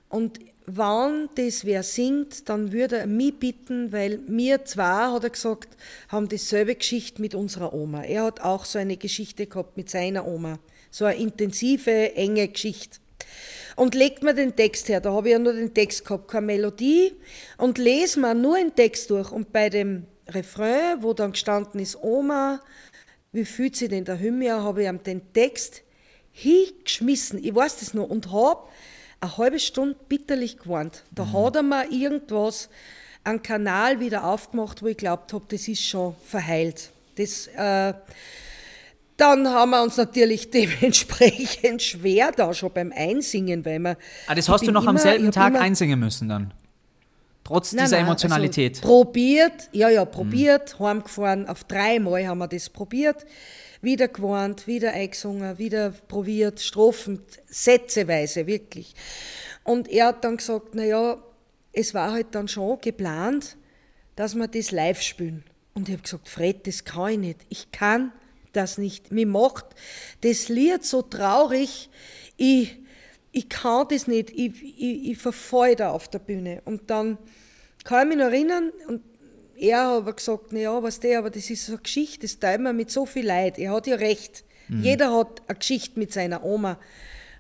und 0.10 0.40
wann 0.66 1.30
das 1.36 1.66
wer 1.66 1.84
singt, 1.84 2.50
dann 2.50 2.72
würde 2.72 2.98
er 3.00 3.08
mich 3.08 3.38
bitten, 3.38 3.92
weil 3.92 4.20
wir 4.28 4.66
zwei, 4.66 5.12
hat 5.12 5.24
er 5.24 5.30
gesagt, 5.30 5.70
haben 6.10 6.30
dieselbe 6.30 6.76
Geschichte 6.76 7.22
mit 7.22 7.36
unserer 7.36 7.74
Oma. 7.74 8.04
Er 8.04 8.24
hat 8.24 8.42
auch 8.42 8.66
so 8.66 8.80
eine 8.80 8.98
Geschichte 8.98 9.48
gehabt 9.48 9.78
mit 9.78 9.90
seiner 9.90 10.28
Oma. 10.28 10.60
So 10.90 11.06
eine 11.06 11.20
intensive, 11.20 12.16
enge 12.16 12.48
Geschichte. 12.48 13.00
Und 13.76 13.96
legt 13.96 14.24
mir 14.24 14.34
den 14.34 14.56
Text 14.56 14.90
her, 14.90 15.00
da 15.00 15.14
habe 15.14 15.30
ich 15.30 15.34
ja 15.34 15.40
nur 15.40 15.54
den 15.54 15.74
Text 15.74 16.06
gehabt, 16.06 16.30
keine 16.30 16.48
Melodie, 16.48 17.14
und 17.58 17.78
lese 17.78 18.20
mir 18.20 18.34
nur 18.34 18.58
den 18.58 18.76
Text 18.76 19.10
durch. 19.10 19.32
Und 19.32 19.54
bei 19.54 19.70
dem 19.70 20.06
Refrain, 20.28 21.02
wo 21.02 21.14
dann 21.14 21.32
gestanden 21.32 21.80
ist, 21.80 21.98
Oma, 22.02 22.60
wie 23.32 23.46
fühlt 23.46 23.76
sich 23.76 23.90
denn 23.90 24.06
der 24.06 24.20
Hymne, 24.20 24.62
habe 24.62 24.84
ich 24.84 24.90
ihm 24.90 25.02
den 25.02 25.34
Text 25.34 25.84
hingeschmissen. 26.32 27.44
Ich 27.44 27.54
weiß 27.54 27.80
das 27.80 27.94
noch 27.94 28.10
und 28.10 28.32
habe 28.32 28.62
eine 29.20 29.38
halbe 29.38 29.60
Stunde 29.60 29.96
bitterlich 30.10 30.58
gewarnt. 30.58 31.04
Da 31.12 31.26
mhm. 31.26 31.34
hat 31.34 31.56
er 31.56 31.64
mir 31.64 31.92
irgendwas, 31.92 32.70
einen 33.24 33.42
Kanal 33.42 34.00
wieder 34.00 34.24
aufgemacht, 34.24 34.82
wo 34.82 34.88
ich 34.88 34.98
glaubt 34.98 35.32
habe, 35.34 35.46
das 35.48 35.68
ist 35.68 35.86
schon 35.86 36.16
verheilt. 36.26 36.90
Das, 37.16 37.48
äh, 37.48 37.94
dann 39.18 39.48
haben 39.48 39.72
wir 39.72 39.84
uns 39.84 39.98
natürlich 39.98 40.50
dementsprechend 40.52 41.84
schwer 41.84 42.32
da 42.32 42.54
schon 42.54 42.74
beim 42.74 42.92
Einsingen, 42.92 43.64
weil 43.64 43.80
wir. 43.80 43.98
Ah, 44.28 44.34
das 44.34 44.50
hast 44.50 44.66
du 44.66 44.72
noch 44.72 44.82
immer, 44.82 44.92
am 44.92 44.98
selben 44.98 45.32
Tag 45.32 45.56
einsingen 45.56 46.00
müssen 46.00 46.28
dann? 46.30 46.54
Trotz 47.44 47.74
nein, 47.74 47.86
dieser 47.86 47.98
nein, 47.98 48.06
also 48.06 48.12
Emotionalität? 48.12 48.78
Also 48.78 48.88
probiert, 48.88 49.70
ja, 49.72 49.90
ja, 49.90 50.06
probiert, 50.06 50.80
mhm. 50.80 50.86
heimgefahren, 50.86 51.48
auf 51.48 51.64
dreimal 51.66 52.26
haben 52.28 52.40
wir 52.40 52.48
das 52.48 52.70
probiert 52.70 53.26
wieder 53.82 54.08
gewarnt, 54.08 54.68
wieder 54.68 54.94
eingesungen, 54.94 55.58
wieder 55.58 55.92
probiert, 56.08 56.60
Strophen, 56.60 57.22
sätzeweise, 57.48 58.48
wirklich. 58.48 58.94
Und 59.64 59.88
er 59.88 60.08
hat 60.08 60.24
dann 60.24 60.38
gesagt, 60.38 60.76
naja, 60.76 61.22
es 61.74 61.94
war 61.94 62.12
halt 62.12 62.28
dann 62.32 62.48
schon 62.48 62.80
geplant, 62.80 63.58
dass 64.16 64.36
wir 64.36 64.48
das 64.48 64.72
live 64.72 65.02
spielen. 65.02 65.44
Und 65.74 65.88
ich 65.88 65.94
habe 65.94 66.04
gesagt, 66.04 66.30
Fred, 66.30 66.68
das 66.68 66.84
kann 66.84 67.12
ich 67.12 67.18
nicht. 67.18 67.40
Ich 67.50 67.72
kann 67.72 68.12
das 68.54 68.78
nicht. 68.78 69.12
Mir 69.12 69.28
macht 69.28 69.66
das 70.22 70.50
Lied 70.50 70.84
so 70.84 71.02
traurig, 71.02 71.90
ich, 72.38 72.78
ich 73.32 73.50
kann 73.50 73.88
das 73.90 74.08
nicht. 74.08 74.32
Ich, 74.32 74.62
ich, 74.62 75.12
ich 75.12 75.18
verfall 75.18 75.76
da 75.76 75.92
auf 75.92 76.10
der 76.10 76.20
Bühne. 76.20 76.62
Und 76.66 76.90
dann 76.90 77.18
kann 77.84 78.10
ich 78.10 78.16
mich 78.16 78.26
noch 78.26 78.32
erinnern, 78.32 78.72
und 78.88 79.02
er 79.62 79.88
hat 79.88 79.98
aber 79.98 80.14
gesagt, 80.14 80.52
naja, 80.54 80.82
was 80.82 81.00
der, 81.00 81.20
aber 81.20 81.30
das 81.30 81.50
ist 81.50 81.68
so 81.68 81.74
eine 81.74 81.82
Geschichte, 81.82 82.22
das 82.22 82.40
teilt 82.40 82.62
man 82.62 82.76
mit 82.76 82.90
so 82.90 83.06
viel 83.06 83.28
Leid. 83.28 83.60
Er 83.60 83.72
hat 83.72 83.86
ja 83.86 83.96
recht. 83.96 84.44
Mhm. 84.68 84.84
Jeder 84.84 85.16
hat 85.16 85.44
eine 85.48 85.60
Geschichte 85.60 86.00
mit 86.00 86.12
seiner 86.12 86.44
Oma, 86.44 86.80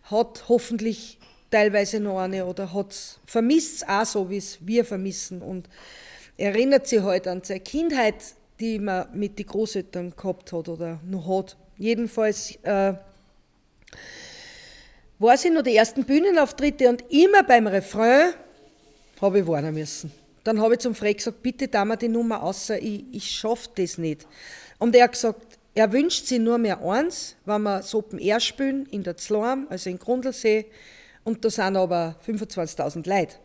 hat 0.03 0.45
hoffentlich 0.47 1.17
teilweise 1.49 1.99
noch 1.99 2.19
eine 2.19 2.45
oder 2.45 2.73
hat 2.73 2.95
vermisst 3.25 3.77
es 3.77 3.89
auch 3.89 4.05
so, 4.05 4.29
wie 4.29 4.37
es 4.37 4.59
wir 4.61 4.85
vermissen 4.85 5.41
und 5.41 5.67
erinnert 6.37 6.87
sich 6.87 7.01
halt 7.01 7.27
an 7.27 7.41
seine 7.43 7.59
Kindheit, 7.59 8.15
die 8.59 8.77
man 8.77 9.07
mit 9.13 9.39
den 9.39 9.47
Großeltern 9.47 10.13
gehabt 10.15 10.53
hat 10.53 10.69
oder 10.69 10.99
noch 11.03 11.27
hat. 11.27 11.57
Jedenfalls 11.77 12.55
äh, 12.61 12.93
war 15.17 15.37
sie 15.37 15.49
noch 15.49 15.63
die 15.63 15.75
ersten 15.75 16.05
Bühnenauftritte 16.05 16.87
und 16.87 17.03
immer 17.09 17.43
beim 17.43 17.65
Refrain 17.65 18.33
habe 19.19 19.39
ich 19.39 19.47
warnen 19.47 19.73
müssen. 19.73 20.20
Dann 20.43 20.59
habe 20.59 20.73
ich 20.73 20.79
zum 20.79 20.95
Fred 20.95 21.17
gesagt, 21.17 21.41
bitte 21.43 21.67
da 21.67 21.85
mir 21.85 21.97
die 21.97 22.07
Nummer 22.07 22.41
außer 22.41 22.81
ich, 22.81 23.05
ich 23.11 23.29
schaffe 23.29 23.69
das 23.75 23.97
nicht. 23.97 24.27
Und 24.79 24.95
er 24.95 25.03
hat 25.03 25.11
gesagt, 25.11 25.59
er 25.73 25.91
wünscht 25.93 26.25
sich 26.25 26.39
nur 26.39 26.57
mehr 26.57 26.81
eins, 26.83 27.35
wenn 27.45 27.61
wir 27.63 27.77
das 27.77 27.93
Open 27.95 28.19
Air 28.19 28.39
spielen 28.39 28.87
in 28.87 29.03
der 29.03 29.15
Zlorm, 29.17 29.67
also 29.69 29.89
in 29.89 29.99
Grundlsee, 29.99 30.65
und 31.23 31.45
da 31.45 31.49
sind 31.49 31.75
aber 31.75 32.15
25.000 32.27 33.07
Leute. 33.07 33.35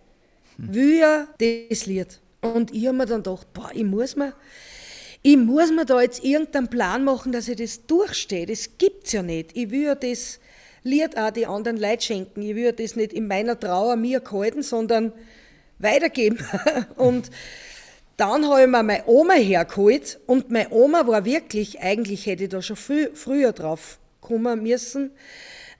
Hm. 0.57 0.74
Will 0.74 0.99
er 0.99 1.28
das 1.68 1.86
Lied? 1.86 2.20
Und 2.40 2.74
ich 2.74 2.86
habe 2.86 2.97
mir 2.97 3.07
dann 3.07 3.22
gedacht, 3.22 3.53
boah, 3.53 3.70
ich 3.72 3.84
muss 3.84 4.16
mir, 4.16 4.32
ich 5.22 5.36
muss 5.36 5.70
mir 5.70 5.84
da 5.84 6.01
jetzt 6.01 6.24
irgendeinen 6.24 6.68
Plan 6.68 7.05
machen, 7.05 7.32
dass 7.32 7.49
ich 7.49 7.57
das 7.57 7.86
durchstehe. 7.86 8.47
Das 8.47 8.78
gibt 8.78 9.07
es 9.07 9.12
ja 9.12 9.22
nicht. 9.22 9.57
Ich 9.57 9.70
will 9.70 9.82
ja 9.82 9.94
das 9.94 10.40
Lied 10.82 11.18
auch 11.18 11.30
die 11.30 11.47
anderen 11.47 11.76
Leute 11.76 12.03
schenken. 12.03 12.42
Ich 12.42 12.55
will 12.55 12.64
ja 12.64 12.72
das 12.72 12.97
nicht 12.97 13.12
in 13.12 13.26
meiner 13.26 13.59
Trauer 13.59 13.97
mir 13.97 14.20
gehalten, 14.20 14.62
sondern 14.62 15.12
weitergeben. 15.78 16.38
Und 16.96 17.30
dann 18.16 18.48
habe 18.48 18.62
ich 18.62 18.66
mir 18.66 18.82
meine 18.82 19.06
Oma 19.06 19.34
hergeholt 19.34 20.18
und 20.26 20.50
meine 20.50 20.70
Oma 20.70 21.06
war 21.06 21.26
wirklich, 21.26 21.80
eigentlich 21.80 22.24
hätte 22.24 22.44
ich 22.44 22.48
da 22.48 22.62
schon 22.62 22.76
früh, 22.76 23.11
früher 23.12 23.53
drauf 23.53 23.98
kommen 24.22 24.62
müssen. 24.62 25.11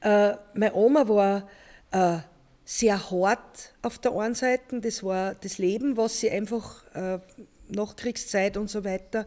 Äh, 0.03 0.35
meine 0.53 0.75
Oma 0.75 1.09
war 1.09 1.49
äh, 1.93 2.19
sehr 2.67 3.11
hart 3.11 3.73
auf 3.81 3.99
der 3.99 4.13
einen 4.13 4.35
Seite, 4.35 4.81
das 4.81 5.03
war 5.03 5.35
das 5.35 5.57
Leben, 5.57 5.97
was 5.97 6.21
sie 6.21 6.31
einfach 6.31 6.85
äh, 6.95 7.19
Nachkriegszeit 7.69 8.59
und 8.59 8.69
so 8.69 8.85
weiter. 8.85 9.27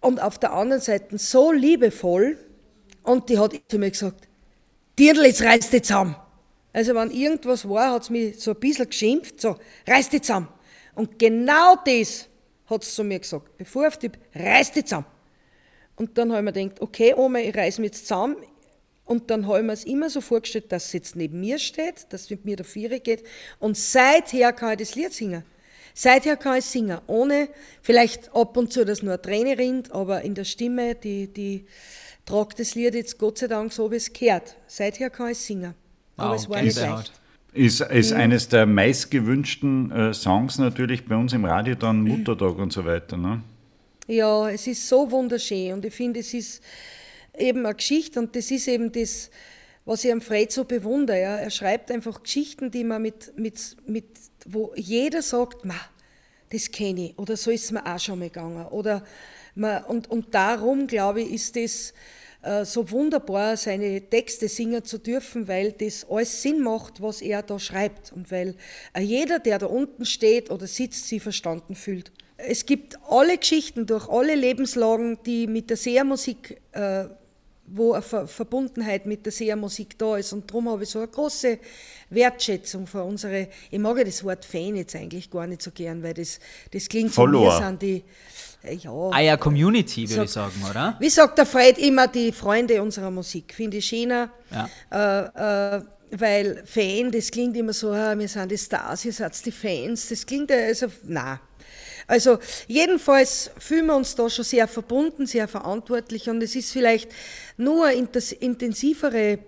Und 0.00 0.20
auf 0.22 0.38
der 0.38 0.54
anderen 0.54 0.80
Seite 0.80 1.18
so 1.18 1.52
liebevoll 1.52 2.38
und 3.02 3.28
die 3.28 3.38
hat 3.38 3.52
zu 3.68 3.78
mir 3.78 3.90
gesagt, 3.90 4.28
Dirndl, 4.98 5.26
jetzt 5.26 5.42
reißt 5.42 5.72
dich 5.72 5.82
zusammen. 5.82 6.16
Also 6.72 6.94
wenn 6.94 7.10
irgendwas 7.10 7.68
war, 7.68 7.92
hat 7.92 8.02
es 8.02 8.10
mich 8.10 8.40
so 8.40 8.52
ein 8.52 8.60
bisschen 8.60 8.88
geschimpft, 8.88 9.40
so, 9.40 9.56
reiß 9.86 10.08
dich 10.08 10.22
zusammen. 10.22 10.48
Und 10.94 11.18
genau 11.18 11.76
das 11.84 12.28
hat 12.66 12.82
es 12.82 12.94
zu 12.94 13.04
mir 13.04 13.18
gesagt. 13.18 13.56
Bevor 13.58 13.88
auf 13.88 13.98
die, 13.98 14.10
reiß 14.34 14.72
dich 14.72 14.86
zusammen. 14.86 15.06
Und 15.96 16.16
dann 16.16 16.32
habe 16.32 16.40
ich 16.40 16.44
mir 16.44 16.52
gedacht, 16.52 16.80
okay, 16.80 17.14
Oma, 17.14 17.38
ich 17.40 17.54
reiß 17.54 17.78
mich 17.78 17.92
jetzt 17.92 18.06
zusammen. 18.06 18.36
Und 19.04 19.30
dann 19.30 19.46
habe 19.46 19.58
ich 19.58 19.64
mir 19.64 19.72
es 19.72 19.84
immer 19.84 20.08
so 20.08 20.20
vorgestellt, 20.20 20.72
dass 20.72 20.90
sie 20.90 20.98
jetzt 20.98 21.16
neben 21.16 21.40
mir 21.40 21.58
steht, 21.58 22.06
dass 22.10 22.22
es 22.22 22.30
mit 22.30 22.44
mir 22.44 22.56
der 22.56 22.64
Viere 22.64 23.00
geht. 23.00 23.24
Und 23.58 23.76
seither 23.76 24.52
kann 24.52 24.72
ich 24.72 24.78
das 24.78 24.94
Lied 24.94 25.12
singen. 25.12 25.44
Seither 25.94 26.36
kann 26.38 26.58
ich 26.58 26.64
singen, 26.64 26.98
ohne 27.06 27.50
vielleicht 27.82 28.34
ab 28.34 28.56
und 28.56 28.72
zu, 28.72 28.86
dass 28.86 29.02
nur 29.02 29.12
eine 29.12 29.22
Träne 29.22 29.58
rinnt, 29.58 29.92
aber 29.92 30.22
in 30.22 30.34
der 30.34 30.44
Stimme, 30.44 30.94
die, 30.94 31.28
die 31.28 31.66
tragt 32.24 32.58
das 32.58 32.74
Lied 32.74 32.94
jetzt 32.94 33.18
Gott 33.18 33.38
sei 33.38 33.48
Dank 33.48 33.72
so, 33.72 33.90
wie 33.90 33.96
es 33.96 34.10
gehört. 34.10 34.56
Seither 34.66 35.10
kann 35.10 35.32
ich 35.32 35.38
singen. 35.38 35.74
Wow, 36.22 36.36
es 36.36 36.48
war 36.48 36.62
nicht 36.62 36.80
leicht. 36.80 37.12
Ist, 37.54 37.80
ist 37.82 38.12
eines 38.12 38.48
der 38.48 38.64
meistgewünschten 38.64 39.90
äh, 39.90 40.14
Songs 40.14 40.56
natürlich 40.58 41.04
bei 41.04 41.16
uns 41.16 41.34
im 41.34 41.44
Radio 41.44 41.74
dann 41.74 42.00
Muttertag 42.08 42.56
und 42.56 42.72
so 42.72 42.84
weiter. 42.84 43.16
Ne? 43.16 43.42
Ja, 44.06 44.48
es 44.48 44.66
ist 44.66 44.88
so 44.88 45.10
wunderschön 45.10 45.74
und 45.74 45.84
ich 45.84 45.94
finde, 45.94 46.20
es 46.20 46.32
ist 46.32 46.62
eben 47.36 47.66
eine 47.66 47.74
Geschichte 47.74 48.18
und 48.20 48.34
das 48.34 48.50
ist 48.50 48.68
eben 48.68 48.90
das, 48.90 49.30
was 49.84 50.04
ich 50.04 50.12
am 50.12 50.20
Fred 50.20 50.50
so 50.50 50.64
bewundere. 50.64 51.20
Ja. 51.20 51.36
Er 51.36 51.50
schreibt 51.50 51.90
einfach 51.90 52.22
Geschichten, 52.22 52.70
die 52.70 52.84
man 52.84 53.02
mit, 53.02 53.36
mit, 53.36 53.76
mit 53.86 54.06
wo 54.46 54.72
jeder 54.74 55.22
sagt, 55.22 55.64
ma, 55.64 55.74
das 56.50 56.70
kenne 56.70 57.08
ich 57.08 57.18
oder 57.18 57.36
so 57.36 57.50
ist 57.50 57.64
es 57.64 57.72
mir 57.72 57.84
auch 57.86 57.98
schon 57.98 58.18
mal 58.18 58.28
gegangen. 58.28 58.66
Oder 58.66 59.04
man, 59.54 59.84
und, 59.84 60.10
und 60.10 60.34
darum, 60.34 60.86
glaube 60.86 61.22
ich, 61.22 61.32
ist 61.32 61.56
das 61.56 61.94
so 62.64 62.90
wunderbar, 62.90 63.56
seine 63.56 64.00
Texte 64.00 64.48
singen 64.48 64.84
zu 64.84 64.98
dürfen, 64.98 65.46
weil 65.46 65.72
das 65.72 66.06
alles 66.10 66.42
Sinn 66.42 66.60
macht, 66.60 67.00
was 67.00 67.22
er 67.22 67.42
da 67.42 67.58
schreibt 67.58 68.12
und 68.12 68.32
weil 68.32 68.56
jeder, 68.98 69.38
der 69.38 69.58
da 69.58 69.66
unten 69.66 70.04
steht 70.04 70.50
oder 70.50 70.66
sitzt, 70.66 71.06
sie 71.06 71.20
verstanden 71.20 71.76
fühlt. 71.76 72.10
Es 72.36 72.66
gibt 72.66 72.98
alle 73.08 73.38
Geschichten 73.38 73.86
durch 73.86 74.08
alle 74.08 74.34
Lebenslagen, 74.34 75.18
die 75.24 75.46
mit 75.46 75.70
der 75.70 75.76
Sehermusik, 75.76 76.60
äh, 76.72 77.04
wo 77.66 77.92
eine 77.92 78.02
Ver 78.02 78.26
Verbundenheit 78.26 79.06
mit 79.06 79.24
der 79.24 79.32
Sehermusik 79.32 79.96
da 79.96 80.16
ist. 80.16 80.32
Und 80.32 80.50
darum 80.50 80.68
habe 80.68 80.82
ich 80.82 80.90
so 80.90 80.98
eine 80.98 81.08
große 81.08 81.58
Wertschätzung 82.10 82.88
für 82.88 83.04
unsere, 83.04 83.48
ich 83.70 83.78
mag 83.78 83.96
ja 83.98 84.04
das 84.04 84.24
Wort 84.24 84.44
Fan 84.44 84.74
jetzt 84.74 84.96
eigentlich 84.96 85.30
gar 85.30 85.46
nicht 85.46 85.62
so 85.62 85.70
gern, 85.70 86.02
weil 86.02 86.14
das, 86.14 86.40
das 86.72 86.88
klingt 86.88 87.14
so, 87.14 87.22
wir 87.22 87.52
sind 87.52 87.80
die, 87.82 87.98
äh, 87.98 88.02
ja. 88.70 89.10
Ah 89.10 89.36
Community, 89.36 90.08
würde 90.08 90.24
ich 90.24 90.30
sagen, 90.30 90.54
oder? 90.68 90.96
Wie 91.00 91.10
sagt 91.10 91.38
der 91.38 91.46
Fred 91.46 91.78
immer, 91.78 92.08
die 92.08 92.32
Freunde 92.32 92.80
unserer 92.82 93.10
Musik. 93.10 93.54
Finde 93.54 93.78
ich 93.78 93.86
schöner, 93.86 94.30
ja. 94.50 94.68
äh, 94.90 95.76
äh, 95.76 95.82
weil 96.12 96.62
Fan, 96.66 97.10
das 97.10 97.30
klingt 97.30 97.56
immer 97.56 97.72
so, 97.72 97.92
wir 97.92 98.28
sind 98.28 98.50
die 98.50 98.58
Stars, 98.58 99.04
ihr 99.04 99.12
seid 99.12 99.44
die 99.44 99.52
Fans. 99.52 100.08
Das 100.08 100.26
klingt 100.26 100.52
also, 100.52 100.86
na. 101.04 101.40
Also 102.06 102.38
jedenfalls 102.66 103.50
fühlen 103.58 103.86
wir 103.86 103.96
uns 103.96 104.14
da 104.14 104.28
schon 104.28 104.44
sehr 104.44 104.68
verbunden, 104.68 105.26
sehr 105.26 105.48
verantwortlich 105.48 106.28
und 106.28 106.42
es 106.42 106.54
ist 106.54 106.72
vielleicht 106.72 107.10
nur 107.56 107.86
eine 107.86 108.08
intensivere 108.40 109.38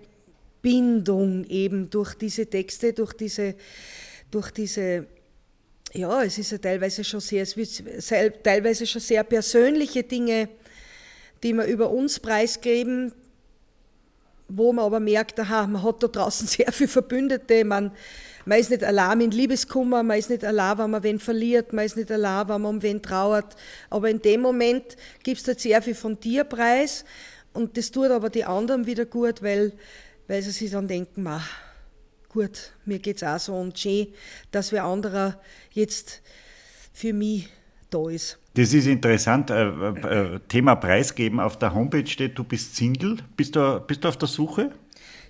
Bindung 0.61 1.43
eben 1.45 1.89
durch 1.89 2.15
diese 2.15 2.47
Texte, 2.47 2.93
durch 2.93 3.13
diese, 3.13 3.55
durch 4.31 4.51
diese 4.51 5.05
ja, 5.97 6.23
es 6.23 6.37
ist 6.37 6.51
ja 6.51 6.57
teilweise 6.57 7.03
schon 7.03 7.19
sehr, 7.19 7.43
es 7.43 7.55
wird 7.55 8.43
teilweise 8.43 8.85
schon 8.85 9.01
sehr 9.01 9.23
persönliche 9.23 10.03
Dinge, 10.03 10.49
die 11.41 11.53
wir 11.53 11.65
über 11.65 11.89
uns 11.89 12.19
preisgeben, 12.19 13.13
wo 14.47 14.73
man 14.73 14.85
aber 14.85 14.99
merkt, 14.99 15.39
aha, 15.39 15.67
man 15.67 15.83
hat 15.83 16.03
da 16.03 16.07
draußen 16.07 16.47
sehr 16.47 16.71
viele 16.71 16.89
Verbündete, 16.89 17.63
man, 17.63 17.91
man 18.45 18.59
ist 18.59 18.69
nicht 18.69 18.83
allein 18.83 19.21
in 19.21 19.31
Liebeskummer, 19.31 20.03
man 20.03 20.19
ist 20.19 20.29
nicht 20.29 20.43
allein, 20.43 20.77
wenn 20.77 20.91
man 20.91 21.03
wen 21.03 21.19
verliert, 21.19 21.73
man 21.73 21.85
ist 21.85 21.97
nicht 21.97 22.11
allein, 22.11 22.47
wenn 22.49 22.61
man 22.61 22.75
um 22.75 22.81
wen 22.81 23.01
trauert, 23.01 23.55
aber 23.89 24.09
in 24.09 24.21
dem 24.21 24.41
Moment 24.41 24.97
gibst 25.23 25.47
du 25.47 25.51
halt 25.51 25.61
sehr 25.61 25.81
viel 25.81 25.95
von 25.95 26.19
dir 26.19 26.43
preis 26.43 27.05
und 27.53 27.77
das 27.77 27.89
tut 27.89 28.11
aber 28.11 28.29
die 28.29 28.43
anderen 28.43 28.85
wieder 28.85 29.05
gut, 29.05 29.41
weil, 29.41 29.71
weil 30.27 30.41
sie 30.41 30.51
sich 30.51 30.71
dann 30.71 30.87
denken, 30.87 31.23
ma, 31.23 31.41
gut, 32.35 32.73
mir 32.85 32.99
geht 32.99 33.15
es 33.17 33.23
auch 33.23 33.39
so 33.39 33.55
und 33.55 33.79
schön, 33.79 34.07
dass 34.51 34.71
wer 34.73 34.83
anderer 34.83 35.39
jetzt 35.71 36.21
für 36.93 37.13
mich 37.13 37.47
da 37.89 38.09
ist. 38.09 38.37
Das 38.55 38.73
ist 38.73 38.87
interessant. 38.87 39.49
Äh, 39.49 39.63
äh, 39.63 40.39
Thema 40.47 40.75
Preisgeben. 40.75 41.39
Auf 41.39 41.57
der 41.57 41.73
Homepage 41.73 42.05
steht, 42.05 42.37
du 42.37 42.43
bist 42.43 42.75
Single. 42.75 43.17
Bist 43.37 43.55
du, 43.55 43.79
bist 43.87 44.03
du 44.03 44.09
auf 44.09 44.17
der 44.17 44.27
Suche? 44.27 44.71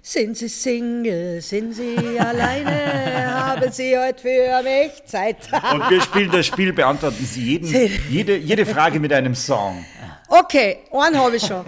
Sind 0.01 0.35
Sie 0.37 0.49
Single? 0.49 1.41
Sind 1.41 1.73
Sie 1.73 2.19
alleine? 2.19 3.33
Haben 3.35 3.71
Sie 3.71 3.97
heute 3.97 4.21
für 4.21 4.63
mich 4.63 5.05
Zeit? 5.05 5.37
Und 5.73 5.89
wir 5.89 6.01
spielen 6.01 6.31
das 6.31 6.45
Spiel, 6.47 6.73
beantworten 6.73 7.25
Sie 7.25 7.41
jeden, 7.41 7.91
jede, 8.09 8.37
jede 8.37 8.65
Frage 8.65 8.99
mit 8.99 9.13
einem 9.13 9.35
Song. 9.35 9.83
Okay, 10.27 10.77
einen 10.91 11.17
habe 11.17 11.35
ich 11.35 11.45
schon 11.45 11.65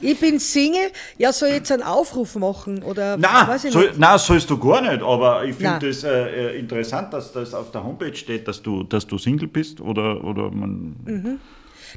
ich 0.00 0.18
bin 0.18 0.38
Single, 0.38 0.90
ja, 1.16 1.32
soll 1.32 1.48
ich 1.48 1.54
jetzt 1.56 1.72
einen 1.72 1.82
Aufruf 1.82 2.34
machen? 2.36 2.82
Oder 2.82 3.16
nein, 3.16 3.58
soll, 3.58 3.92
nein, 3.96 4.18
sollst 4.18 4.48
du 4.50 4.58
gar 4.58 4.80
nicht, 4.80 5.02
aber 5.02 5.44
ich 5.44 5.56
finde 5.56 5.88
es 5.88 6.04
äh, 6.04 6.10
äh, 6.10 6.58
interessant, 6.58 7.12
dass 7.12 7.32
das 7.32 7.54
auf 7.54 7.70
der 7.70 7.84
Homepage 7.84 8.14
steht, 8.14 8.46
dass 8.48 8.62
du, 8.62 8.82
dass 8.82 9.06
du 9.06 9.18
Single 9.18 9.48
bist 9.48 9.80
oder, 9.80 10.22
oder 10.24 10.50
man. 10.50 10.96
Mhm. 11.04 11.40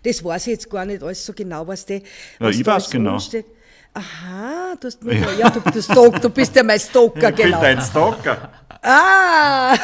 Das 0.03 0.23
weiß 0.23 0.48
ich 0.48 0.53
jetzt 0.53 0.69
gar 0.69 0.86
nicht 0.86 1.03
alles 1.03 1.26
so 1.26 1.34
genau, 1.34 1.68
was, 1.68 1.86
was 1.88 2.02
ja, 2.40 2.49
ich 2.49 2.65
weiß 2.65 2.90
genau. 2.90 3.19
Steht. 3.19 3.45
Aha, 3.94 4.76
du, 4.80 4.88
hast 4.88 5.03
ja. 5.03 5.32
ja, 5.38 5.49
du, 5.49 5.60
du, 5.60 5.82
Stalk, 5.82 6.22
du 6.22 6.30
bist 6.30 6.56
ja 6.56 6.64
mein 6.64 6.80
Stalker, 6.80 7.30
ich 7.30 7.36
genau. 7.36 7.57
Ich 7.57 7.68
bin 7.68 7.76
dein 7.78 7.82
Stalker. 7.82 8.49
Ah, 8.82 9.76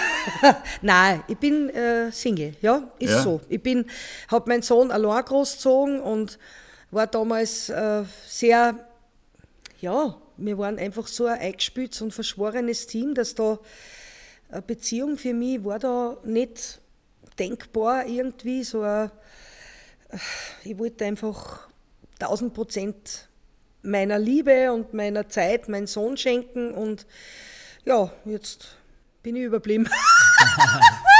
nein, 0.82 1.24
ich 1.28 1.38
bin 1.38 1.70
äh, 1.70 2.12
Single, 2.12 2.56
ja, 2.62 2.84
ist 3.00 3.12
ja. 3.12 3.22
so. 3.22 3.42
Ich 3.50 3.62
bin, 3.62 3.86
habe 4.30 4.50
meinen 4.50 4.62
Sohn 4.62 4.92
allein 4.92 5.24
großgezogen 5.26 6.00
und 6.00 6.40
war 6.92 7.08
damals 7.08 7.70
äh, 7.70 8.04
sehr, 8.26 8.76
ja, 9.82 10.16
wir 10.38 10.58
waren 10.58 10.80
einfach 10.80 11.08
so 11.08 11.26
ein 11.26 11.40
eingespieltes 11.40 12.02
und 12.02 12.14
verschworenes 12.14 12.88
Team, 12.88 13.14
dass 13.14 13.36
da 13.36 13.60
eine 14.50 14.62
Beziehung 14.62 15.18
für 15.18 15.34
mich 15.34 15.64
war 15.64 15.80
da 15.80 16.18
nicht 16.24 16.80
denkbar 17.38 18.06
irgendwie. 18.06 18.64
So 18.64 18.82
ein, 18.82 19.12
ich 20.64 20.78
wollte 20.78 21.06
einfach 21.06 21.68
1000 22.20 22.54
Prozent 22.54 23.28
meiner 23.82 24.20
Liebe 24.20 24.72
und 24.72 24.94
meiner 24.94 25.28
Zeit 25.30 25.70
meinen 25.70 25.88
Sohn 25.88 26.18
schenken 26.18 26.72
und 26.72 27.06
ja, 27.86 28.12
jetzt 28.26 28.76
bin 29.24 29.36
ich 29.36 29.44
überblieben. 29.44 29.90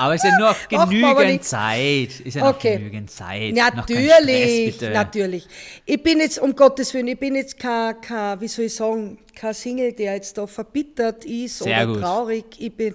Aber 0.00 0.14
es 0.14 0.24
ist 0.24 0.30
ja 0.30 0.38
nur 0.38 0.56
genügend 0.68 1.44
Zeit. 1.44 2.20
Ist 2.20 2.34
ja 2.34 2.48
okay. 2.48 2.72
noch 2.74 2.78
genügend 2.78 3.10
Zeit. 3.10 3.54
Natürlich, 3.54 4.74
Stress, 4.74 4.92
natürlich. 4.92 5.46
Ich 5.84 6.02
bin 6.02 6.18
jetzt, 6.18 6.38
um 6.40 6.54
Gottes 6.54 6.92
Willen, 6.94 7.08
ich 7.08 7.18
bin 7.18 7.36
jetzt 7.36 7.58
kein, 7.58 8.00
kein, 8.00 8.40
wie 8.40 8.48
soll 8.48 8.64
ich 8.66 8.74
sagen, 8.74 9.18
kein 9.34 9.54
Single, 9.54 9.92
der 9.92 10.14
jetzt 10.14 10.36
da 10.38 10.46
verbittert 10.46 11.24
ist 11.24 11.58
Sehr 11.58 11.84
oder 11.84 11.86
gut. 11.86 12.00
traurig. 12.00 12.44
Ich, 12.58 12.76
bin, 12.76 12.94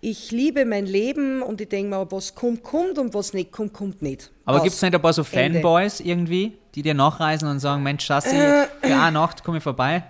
ich 0.00 0.30
liebe 0.30 0.64
mein 0.64 0.86
Leben 0.86 1.42
und 1.42 1.60
ich 1.60 1.68
denke 1.68 1.90
mir, 1.90 2.10
was 2.10 2.34
kommt, 2.34 2.62
kommt 2.62 2.98
und 2.98 3.12
was 3.14 3.32
nicht 3.32 3.52
kommt, 3.52 3.72
kommt 3.72 4.02
nicht. 4.02 4.30
Aber 4.44 4.62
gibt 4.62 4.74
es 4.74 4.82
nicht 4.82 4.94
ein 4.94 5.02
paar 5.02 5.12
so 5.12 5.24
Fanboys 5.24 6.00
Ende. 6.00 6.10
irgendwie, 6.10 6.58
die 6.74 6.82
dir 6.82 6.94
nachreisen 6.94 7.48
und 7.48 7.60
sagen, 7.60 7.82
Mensch, 7.82 8.06
Sassi, 8.06 8.36
äh, 8.36 8.66
für 8.82 8.96
eine 8.96 9.12
Nacht 9.12 9.44
komme 9.44 9.58
ich 9.58 9.64
vorbei? 9.64 10.04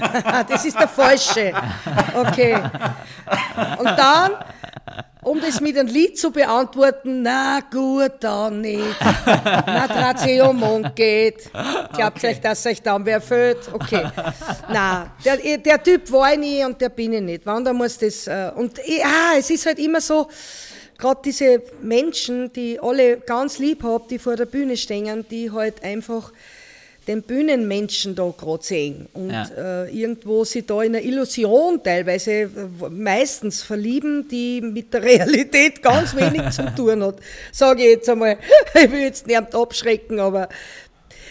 das 0.48 0.64
ist 0.64 0.78
der 0.78 0.88
Falsche. 0.88 1.52
Okay. 2.14 2.56
Und 3.78 3.86
dann 3.86 4.32
um 5.22 5.40
das 5.40 5.60
mit 5.60 5.76
einem 5.76 5.88
Lied 5.88 6.18
zu 6.18 6.30
beantworten, 6.30 7.22
na 7.22 7.60
gut, 7.70 8.12
dann 8.20 8.62
nicht. 8.62 8.96
na, 9.26 10.16
sich 10.16 10.40
um 10.40 10.62
und 10.62 10.96
geht. 10.96 11.50
Glaubt 11.92 12.16
okay. 12.16 12.28
euch, 12.28 12.40
dass 12.40 12.64
euch 12.64 12.80
dann 12.80 13.04
wer 13.04 13.20
fehlt? 13.20 13.58
Okay. 13.72 14.10
Na, 14.68 15.14
der, 15.24 15.58
der 15.58 15.82
Typ 15.82 16.10
war 16.10 16.32
ich 16.32 16.38
nie 16.38 16.64
und 16.64 16.80
der 16.80 16.88
bin 16.88 17.12
ich 17.12 17.20
nicht. 17.20 17.42
Wann 17.44 17.64
da 17.64 17.72
muss 17.72 17.98
das. 17.98 18.26
Äh, 18.26 18.50
und 18.54 18.78
ja, 18.86 19.36
es 19.38 19.50
ist 19.50 19.66
halt 19.66 19.78
immer 19.78 20.00
so, 20.00 20.26
gerade 20.96 21.20
diese 21.22 21.62
Menschen, 21.82 22.50
die 22.52 22.80
alle 22.80 23.18
ganz 23.18 23.58
lieb 23.58 23.82
haben, 23.82 24.04
die 24.08 24.18
vor 24.18 24.36
der 24.36 24.46
Bühne 24.46 24.76
stehen, 24.76 25.26
die 25.30 25.50
halt 25.50 25.82
einfach 25.82 26.32
den 27.10 27.22
Bühnenmenschen 27.22 28.14
da 28.14 28.32
gerade 28.38 28.62
sehen 28.62 29.08
und 29.14 29.30
ja. 29.30 29.44
äh, 29.56 29.90
irgendwo 29.90 30.44
sie 30.44 30.64
da 30.64 30.80
in 30.82 30.94
eine 30.94 31.04
Illusion 31.04 31.82
teilweise 31.82 32.32
äh, 32.32 32.48
meistens 32.88 33.62
verlieben, 33.62 34.28
die 34.28 34.60
mit 34.60 34.94
der 34.94 35.02
Realität 35.12 35.82
ganz 35.82 36.14
wenig 36.14 36.50
zu 36.50 36.62
tun 36.76 37.02
hat. 37.02 37.16
Sage 37.50 37.82
ich 37.82 37.88
jetzt 37.90 38.08
einmal, 38.08 38.38
ich 38.74 38.90
will 38.92 39.00
jetzt 39.00 39.26
nicht 39.26 39.54
abschrecken, 39.54 40.20
aber 40.20 40.48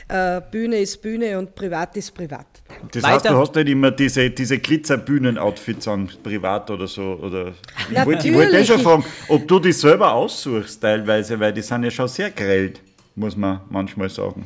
äh, 0.10 0.42
Bühne 0.52 0.80
ist 0.80 1.02
Bühne 1.02 1.40
und 1.40 1.56
privat 1.56 1.96
ist 1.96 2.14
privat. 2.14 2.48
Das 2.92 3.02
Weiter. 3.02 3.14
heißt, 3.14 3.26
du 3.26 3.38
hast 3.38 3.56
nicht 3.56 3.70
immer 3.70 3.92
diese, 3.92 4.30
diese 4.30 4.60
Glitzer-Bühnen-Outfits 4.60 5.88
an, 5.88 6.10
privat 6.22 6.70
oder 6.72 6.88
so? 6.88 7.18
Oder 7.22 7.54
ich 7.90 8.06
wollte 8.06 8.34
wollt 8.34 8.54
eh 8.54 8.66
schon 8.66 8.82
fragen, 8.82 9.06
ob 9.30 9.48
du 9.48 9.60
die 9.60 9.72
selber 9.72 10.12
aussuchst 10.14 10.82
teilweise, 10.82 11.40
weil 11.40 11.54
die 11.54 11.62
sind 11.62 11.84
ja 11.84 11.92
schon 11.92 12.10
sehr 12.10 12.32
grell, 12.32 12.74
muss 13.16 13.38
man 13.38 13.62
manchmal 13.70 14.10
sagen. 14.10 14.46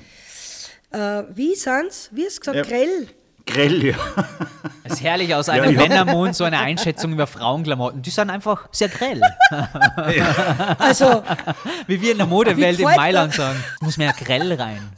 Äh, 0.94 1.24
wie 1.36 1.56
sind's? 1.56 2.10
Wie 2.12 2.26
hast 2.26 2.38
du 2.38 2.52
gesagt? 2.52 2.58
Ja. 2.58 2.64
Grell. 2.64 3.08
Grell, 3.46 3.84
ja. 3.84 3.96
Es 4.86 4.94
ist 4.94 5.04
herrlich 5.04 5.34
aus 5.36 5.50
einem 5.50 5.74
ja, 5.74 5.82
Männermond 5.82 6.36
so 6.36 6.44
eine 6.46 6.60
Einschätzung 6.60 7.12
über 7.12 7.28
Frauenklamotten. 7.28 8.02
Die 8.02 8.10
sind 8.10 8.30
einfach 8.30 8.70
sehr 8.72 8.90
grell. 8.90 9.22
Ja. 10.16 10.76
Also, 10.80 11.24
wie 11.88 12.00
wir 12.02 12.12
in 12.12 12.18
der 12.18 12.28
Modewelt 12.28 12.80
in 12.80 12.86
Mailand 12.86 13.34
sagen, 13.34 13.62
muss 13.82 13.98
mehr 13.98 14.14
grell 14.14 14.54
rein. 14.54 14.90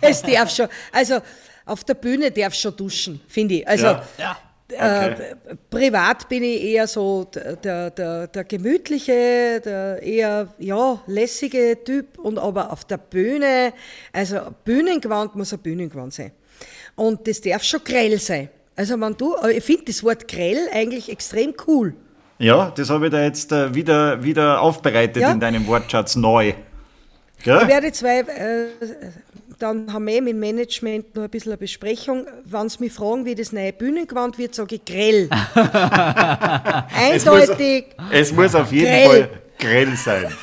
es 0.00 0.22
darf 0.22 0.50
schon. 0.50 0.68
Also 0.92 1.20
auf 1.66 1.84
der 1.84 1.94
Bühne 1.94 2.30
darf 2.30 2.54
schon 2.54 2.76
duschen, 2.76 3.20
finde 3.28 3.54
ich. 3.56 3.68
Also 3.68 3.86
ja. 4.18 4.36
Okay. 4.74 5.14
Äh, 5.48 5.56
privat 5.70 6.28
bin 6.28 6.42
ich 6.42 6.62
eher 6.62 6.86
so 6.86 7.24
der, 7.24 7.90
der, 7.90 8.26
der 8.26 8.44
gemütliche, 8.44 9.60
der 9.64 10.02
eher 10.02 10.48
ja, 10.58 11.00
lässige 11.06 11.78
Typ. 11.84 12.18
Und 12.18 12.38
aber 12.38 12.72
auf 12.72 12.84
der 12.84 12.98
Bühne, 12.98 13.72
also 14.12 14.38
Bühnengewand 14.64 15.34
muss 15.36 15.52
ein 15.52 15.58
Bühnengewand 15.60 16.12
sein. 16.12 16.32
Und 16.96 17.26
das 17.26 17.40
darf 17.40 17.62
schon 17.64 17.80
grell 17.84 18.18
sein. 18.18 18.48
Also 18.76 19.00
wenn 19.00 19.14
du, 19.16 19.36
aber 19.36 19.52
ich 19.52 19.64
finde 19.64 19.84
das 19.86 20.02
Wort 20.02 20.26
grell 20.28 20.68
eigentlich 20.72 21.10
extrem 21.10 21.54
cool. 21.66 21.94
Ja, 22.38 22.72
das 22.74 22.90
habe 22.90 23.06
ich 23.06 23.12
da 23.12 23.22
jetzt 23.22 23.52
äh, 23.52 23.74
wieder, 23.74 24.22
wieder 24.22 24.60
aufbereitet 24.60 25.22
Ja. 25.22 25.30
in 25.30 25.40
deinem 25.40 25.66
Wortschatz 25.66 26.16
neu. 26.16 26.52
Ich 27.38 27.44
Gell? 27.44 27.68
werde 27.68 27.92
zwei, 27.92 28.20
äh, 28.20 28.66
dann 29.64 29.92
haben 29.92 30.06
wir 30.06 30.20
mit 30.22 30.32
dem 30.34 30.40
Management 30.40 31.14
noch 31.16 31.22
ein 31.24 31.30
bisschen 31.30 31.52
eine 31.52 31.56
Besprechung. 31.58 32.26
Wenn 32.44 32.68
sie 32.68 32.78
mich 32.80 32.92
fragen, 32.92 33.24
wie 33.24 33.34
das 33.34 33.50
neue 33.52 33.72
Bühnengewand 33.72 34.36
wird, 34.38 34.54
sage 34.54 34.74
ich 34.76 34.84
grell. 34.84 35.28
Eindeutig. 36.94 37.86
Es 38.12 38.30
muss 38.32 38.54
auf 38.54 38.70
jeden 38.72 38.86
Grell. 38.86 39.06
Fall 39.06 39.30
grell 39.58 39.96
sein. 39.96 40.26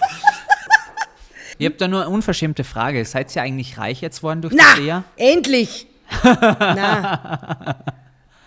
Ich 1.57 1.65
habe 1.67 1.75
da 1.75 1.87
nur 1.87 2.01
eine 2.01 2.09
unverschämte 2.09 2.63
Frage. 2.63 3.05
Seid 3.05 3.35
ihr 3.35 3.43
eigentlich 3.43 3.77
reich 3.77 4.01
jetzt 4.01 4.23
worden 4.23 4.41
durch 4.41 4.51
Na, 4.57 4.63
das 4.75 4.83
Jahr? 4.83 5.03
endlich. 5.15 5.85
Na, 6.23 7.77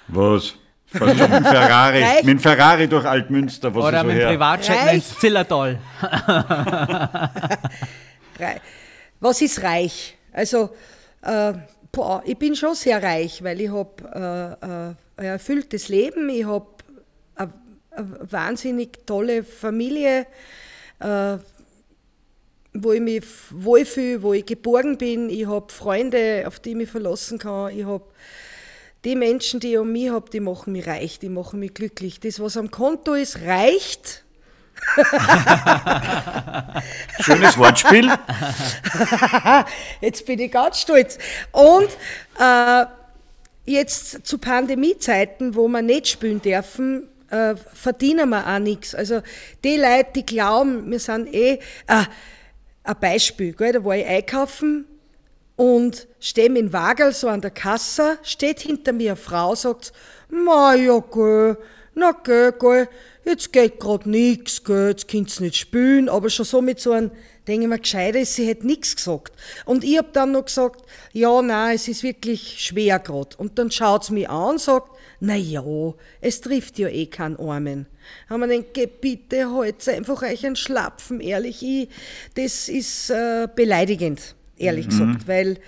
Was? 0.09 0.55
Fast 0.87 1.17
schon 1.19 1.31
mit 1.31 1.39
dem 1.39 1.45
Ferrari, 1.45 2.03
Reich. 2.03 2.25
mit 2.25 2.33
dem 2.33 2.41
Ferrari 2.41 2.89
durch 2.89 3.05
Altmünster, 3.05 3.73
was 3.73 3.85
Oder 3.85 3.99
ich 3.99 4.03
so 4.03 4.07
mit 4.09 4.17
dem. 4.21 4.29
Privatjet 4.31 4.93
ins 4.95 5.17
Zillertal? 5.21 5.79
was 9.21 9.41
ist 9.43 9.63
reich? 9.63 10.17
Also, 10.35 10.71
äh, 11.23 11.53
boah, 11.93 12.23
ich 12.27 12.37
bin 12.37 12.57
schon 12.57 12.75
sehr 12.75 13.01
reich, 13.01 13.43
weil 13.45 13.61
ich 13.61 13.71
habe 13.71 14.59
äh, 14.61 14.67
äh, 14.67 14.95
ein 15.17 15.25
erfülltes 15.25 15.89
Leben, 15.89 16.29
ich 16.29 16.45
habe 16.45 16.67
eine, 17.37 17.53
eine 17.93 18.33
wahnsinnig 18.33 19.07
tolle 19.07 19.45
Familie, 19.45 20.27
äh, 20.99 21.39
wo 22.73 22.91
ich 22.91 23.01
mich 23.01 23.25
wohlfühle, 23.51 24.23
wo 24.23 24.33
ich 24.33 24.45
geborgen 24.45 24.99
bin. 24.99 25.31
Ich 25.31 25.47
habe 25.47 25.73
Freunde, 25.73 26.45
auf 26.49 26.59
die 26.59 26.71
ich 26.71 26.77
mich 26.77 26.91
verlassen 26.91 27.39
kann. 27.39 27.79
Ich 27.79 27.85
habe 27.85 28.05
die 29.05 29.15
Menschen, 29.15 29.61
die 29.61 29.75
ich 29.75 29.79
um 29.79 29.93
mich 29.93 30.11
habe, 30.11 30.29
die 30.31 30.41
machen 30.41 30.73
mich 30.73 30.89
reich, 30.89 31.21
die 31.21 31.29
machen 31.29 31.61
mich 31.61 31.75
glücklich. 31.75 32.19
Das, 32.19 32.41
was 32.41 32.57
am 32.57 32.73
Konto 32.73 33.15
ist, 33.15 33.43
reicht. 33.43 34.24
Schönes 37.21 37.59
Wortspiel. 37.59 38.11
Jetzt 40.01 40.27
bin 40.27 40.39
ich 40.39 40.53
ganz 40.53 40.81
stolz. 40.81 41.19
Und 41.53 41.89
äh, 42.39 42.85
jetzt 43.65 44.27
zu 44.27 44.39
Pandemiezeiten, 44.39 45.55
wo 45.55 45.69
wir 45.69 45.83
nicht 45.83 46.09
spielen 46.09 46.43
dürfen, 46.43 47.09
äh, 47.31 47.55
verdienen 47.73 48.29
wir 48.31 48.47
auch 48.47 48.59
nichts. 48.59 48.95
Also 48.95 49.23
die 49.63 49.77
Leute, 49.77 50.11
die 50.17 50.27
glauben, 50.27 50.91
wir 50.91 51.01
sind 51.01 51.33
eh. 51.33 51.61
Äh, 51.87 52.05
ein 52.87 52.97
Beispiel, 53.01 53.55
gell, 53.55 53.73
da 53.73 53.83
war 53.83 53.97
ich 53.97 54.07
einkaufen 54.07 54.87
und 55.57 56.07
stehe 56.21 56.51
mit 56.51 56.63
dem 56.63 56.73
Wagel 56.75 57.13
so 57.13 57.29
an 57.29 57.41
der 57.41 57.51
Kasse, 57.51 58.19
steht 58.23 58.61
hinter 58.61 58.93
mir 58.93 59.13
eine 59.13 59.17
Frau, 59.17 59.55
sagt, 59.55 59.93
ma 60.29 60.75
ja, 60.75 60.99
gell, 60.99 61.57
na 61.95 62.13
gell, 62.13 62.53
gell, 62.53 62.89
jetzt 63.25 63.53
geht 63.53 63.81
grad 63.81 64.07
nix, 64.07 64.65
gell, 64.65 64.89
jetzt 64.89 65.09
könnt's 65.09 65.41
nicht 65.41 65.57
spielen, 65.57 66.09
aber 66.09 66.31
schon 66.31 66.45
so 66.45 66.61
mit 66.63 66.81
so 66.81 66.93
einem, 66.93 67.11
denke 67.47 67.65
ich 67.65 67.69
mir, 67.69 67.79
gescheiter 67.79 68.21
ist, 68.21 68.35
sie 68.35 68.47
hätte 68.47 68.67
nichts 68.67 68.97
gesagt. 68.97 69.33
Und 69.65 69.85
ich 69.85 69.99
hab 69.99 70.13
dann 70.13 70.33
noch 70.33 70.47
gesagt, 70.47 70.85
ja, 71.13 71.43
nein, 71.43 71.75
es 71.75 71.89
ist 71.89 72.03
wirklich 72.03 72.61
schwer 72.61 72.99
grad. 72.99 73.39
Und 73.39 73.59
dann 73.59 73.71
schaut's 73.71 74.11
mich 74.11 74.29
an 74.29 74.53
und 74.53 74.61
sagt, 74.61 74.91
na 75.21 75.37
ja, 75.37 75.65
es 76.21 76.41
trifft 76.41 76.79
ja 76.79 76.89
eh 76.89 77.07
keinen 77.07 77.37
Armen. 77.37 77.87
Haben 78.29 78.41
wir 78.41 78.47
den 78.49 78.67
geh 78.73 78.87
bitte 78.87 79.51
halt 79.51 79.89
einfach 79.89 80.23
euch 80.23 80.45
einen 80.45 80.57
Schlapfen, 80.57 81.21
ehrlich, 81.21 81.63
ich, 81.63 81.89
das 82.35 82.69
ist 82.69 83.11
äh, 83.11 83.49
beleidigend, 83.55 84.35
ehrlich 84.57 84.89
gesagt, 84.89 85.27
weil 85.27 85.59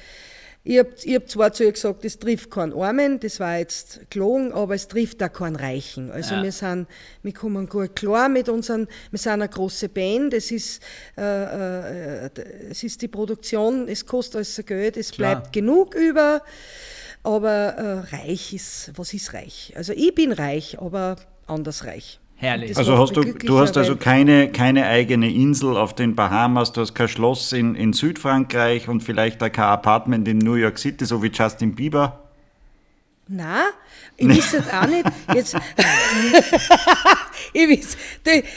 ich 0.68 0.78
hab, 0.80 0.88
ich 1.04 1.14
hab 1.14 1.28
zwar 1.30 1.52
zu 1.52 1.62
ihr 1.62 1.70
gesagt, 1.70 2.04
es 2.04 2.18
trifft 2.18 2.50
keinen 2.50 2.72
Armen, 2.72 3.20
das 3.20 3.38
war 3.38 3.58
jetzt 3.58 4.00
gelogen, 4.10 4.50
aber 4.52 4.74
es 4.74 4.88
trifft 4.88 5.22
auch 5.22 5.32
keinen 5.32 5.54
Reichen. 5.54 6.10
Also 6.10 6.34
Ja. 6.34 6.42
wir 6.42 6.50
sind, 6.50 6.88
wir 7.22 7.32
kommen 7.32 7.68
gut 7.68 7.94
klar 7.94 8.28
mit 8.28 8.48
unseren, 8.48 8.88
wir 9.10 9.18
sind 9.18 9.34
eine 9.34 9.48
große 9.48 9.88
Band, 9.88 10.34
es 10.34 10.50
ist, 10.50 10.82
äh, 11.16 12.24
äh, 12.26 12.30
es 12.70 12.82
ist 12.82 13.00
die 13.00 13.06
Produktion, 13.08 13.86
es 13.86 14.04
kostet 14.04 14.36
alles 14.36 14.60
Geld, 14.66 14.96
es 14.96 15.12
Klar. 15.12 15.36
bleibt 15.36 15.52
genug 15.52 15.94
über, 15.94 16.42
aber 17.22 17.50
äh, 18.10 18.16
reich 18.16 18.52
ist, 18.52 18.90
was 18.96 19.14
ist 19.14 19.34
reich? 19.34 19.72
Also 19.76 19.92
ich 19.92 20.14
bin 20.16 20.32
reich, 20.32 20.80
aber 20.80 21.14
anders 21.46 21.84
reich. 21.84 22.18
Herrlich. 22.38 22.76
Also 22.76 22.98
hast 22.98 23.16
du, 23.16 23.22
du 23.22 23.58
hast 23.58 23.78
also 23.78 23.96
keine, 23.96 24.50
keine 24.52 24.86
eigene 24.86 25.32
Insel 25.32 25.76
auf 25.76 25.94
den 25.94 26.14
Bahamas, 26.14 26.72
du 26.72 26.82
hast 26.82 26.94
kein 26.94 27.08
Schloss 27.08 27.52
in, 27.52 27.74
in 27.74 27.94
Südfrankreich 27.94 28.88
und 28.88 29.02
vielleicht 29.02 29.42
auch 29.42 29.50
kein 29.50 29.64
Apartment 29.64 30.28
in 30.28 30.38
New 30.38 30.54
York 30.54 30.78
City, 30.78 31.06
so 31.06 31.22
wie 31.22 31.28
Justin 31.28 31.74
Bieber. 31.74 32.22
Na, 33.28 33.64
ich 34.16 34.28
weiß 34.28 34.54
es 34.54 34.72
auch 34.72 34.86
nicht. 34.86 35.04
Jetzt, 35.34 35.54
ich 37.54 37.68
weiß, 37.68 37.96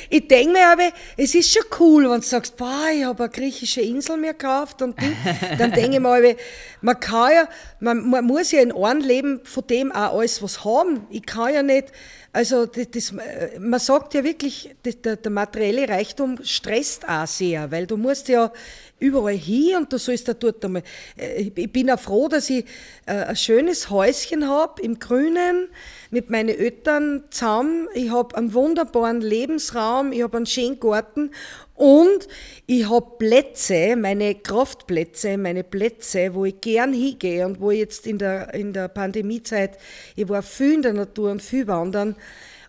ich 0.09 0.27
denke 0.27 0.53
mir 0.53 0.71
aber, 0.71 0.89
es 1.17 1.33
ist 1.33 1.51
schon 1.51 1.63
cool, 1.79 2.09
wenn 2.09 2.21
du 2.21 2.27
sagst, 2.27 2.55
boah, 2.55 2.85
ich 2.93 3.03
habe 3.03 3.23
eine 3.23 3.31
griechische 3.31 3.81
Insel 3.81 4.17
mir 4.17 4.33
gekauft 4.33 4.81
und 4.81 5.01
Ding. 5.01 5.15
dann 5.57 5.71
denke 5.71 5.95
ich 5.95 5.99
mir 5.99 6.09
aber, 6.09 6.35
man 6.81 6.99
kann 6.99 7.31
ja, 7.31 7.49
man, 7.79 8.09
man 8.09 8.25
muss 8.25 8.51
ja 8.51 8.61
in 8.61 8.71
einem 8.71 9.01
Leben 9.01 9.39
von 9.43 9.65
dem 9.65 9.91
auch 9.91 10.19
alles 10.19 10.43
was 10.43 10.63
haben. 10.63 11.07
Ich 11.09 11.25
kann 11.25 11.53
ja 11.53 11.63
nicht, 11.63 11.91
also 12.31 12.65
das, 12.65 12.91
das, 12.91 13.11
äh, 13.11 13.59
man 13.59 13.79
sagt 13.79 14.13
ja 14.13 14.23
wirklich, 14.23 14.75
der, 14.85 15.15
der 15.15 15.31
materielle 15.31 15.87
Reichtum 15.89 16.37
stresst 16.43 17.07
auch 17.07 17.25
sehr, 17.27 17.71
weil 17.71 17.87
du 17.87 17.97
musst 17.97 18.27
ja 18.27 18.51
überall 18.99 19.35
hin 19.37 19.77
und 19.77 19.91
du 19.91 19.97
sollst 19.97 20.27
da 20.27 20.33
dort 20.33 20.63
einmal. 20.63 20.83
äh, 21.17 21.41
Ich 21.41 21.57
ich 21.57 21.71
bin 21.71 21.89
auch 21.89 21.99
froh, 21.99 22.27
dass 22.27 22.49
ich 22.49 22.65
äh, 23.05 23.13
ein 23.13 23.35
schönes 23.35 23.89
Häuschen 23.89 24.47
habe 24.47 24.81
im 24.81 24.99
Grünen 24.99 25.69
mit 26.11 26.29
meinen 26.29 26.49
Eltern 26.49 27.23
zusammen. 27.29 27.87
Ich 27.93 28.09
habe 28.09 28.35
einen 28.35 28.53
wunderbaren 28.53 29.21
Lebensraum, 29.21 30.11
ich 30.11 30.23
habe 30.23 30.37
einen 30.37 30.45
schönen 30.45 30.79
Garten 30.79 31.31
und 31.75 32.27
ich 32.65 32.89
habe 32.89 33.05
Plätze, 33.19 33.95
meine 33.95 34.35
Kraftplätze, 34.35 35.37
meine 35.37 35.63
Plätze, 35.63 36.33
wo 36.33 36.45
ich 36.45 36.59
gern 36.61 36.93
hingehe 36.93 37.45
und 37.45 37.59
wo 37.59 37.71
ich 37.71 37.79
jetzt 37.79 38.07
in 38.07 38.17
der, 38.17 38.53
in 38.53 38.73
der 38.73 38.87
Pandemiezeit, 38.87 39.77
ich 40.15 40.27
war 40.27 40.41
viel 40.41 40.73
in 40.75 40.81
der 40.81 40.93
Natur 40.93 41.31
und 41.31 41.41
viel 41.41 41.67
wandern, 41.67 42.15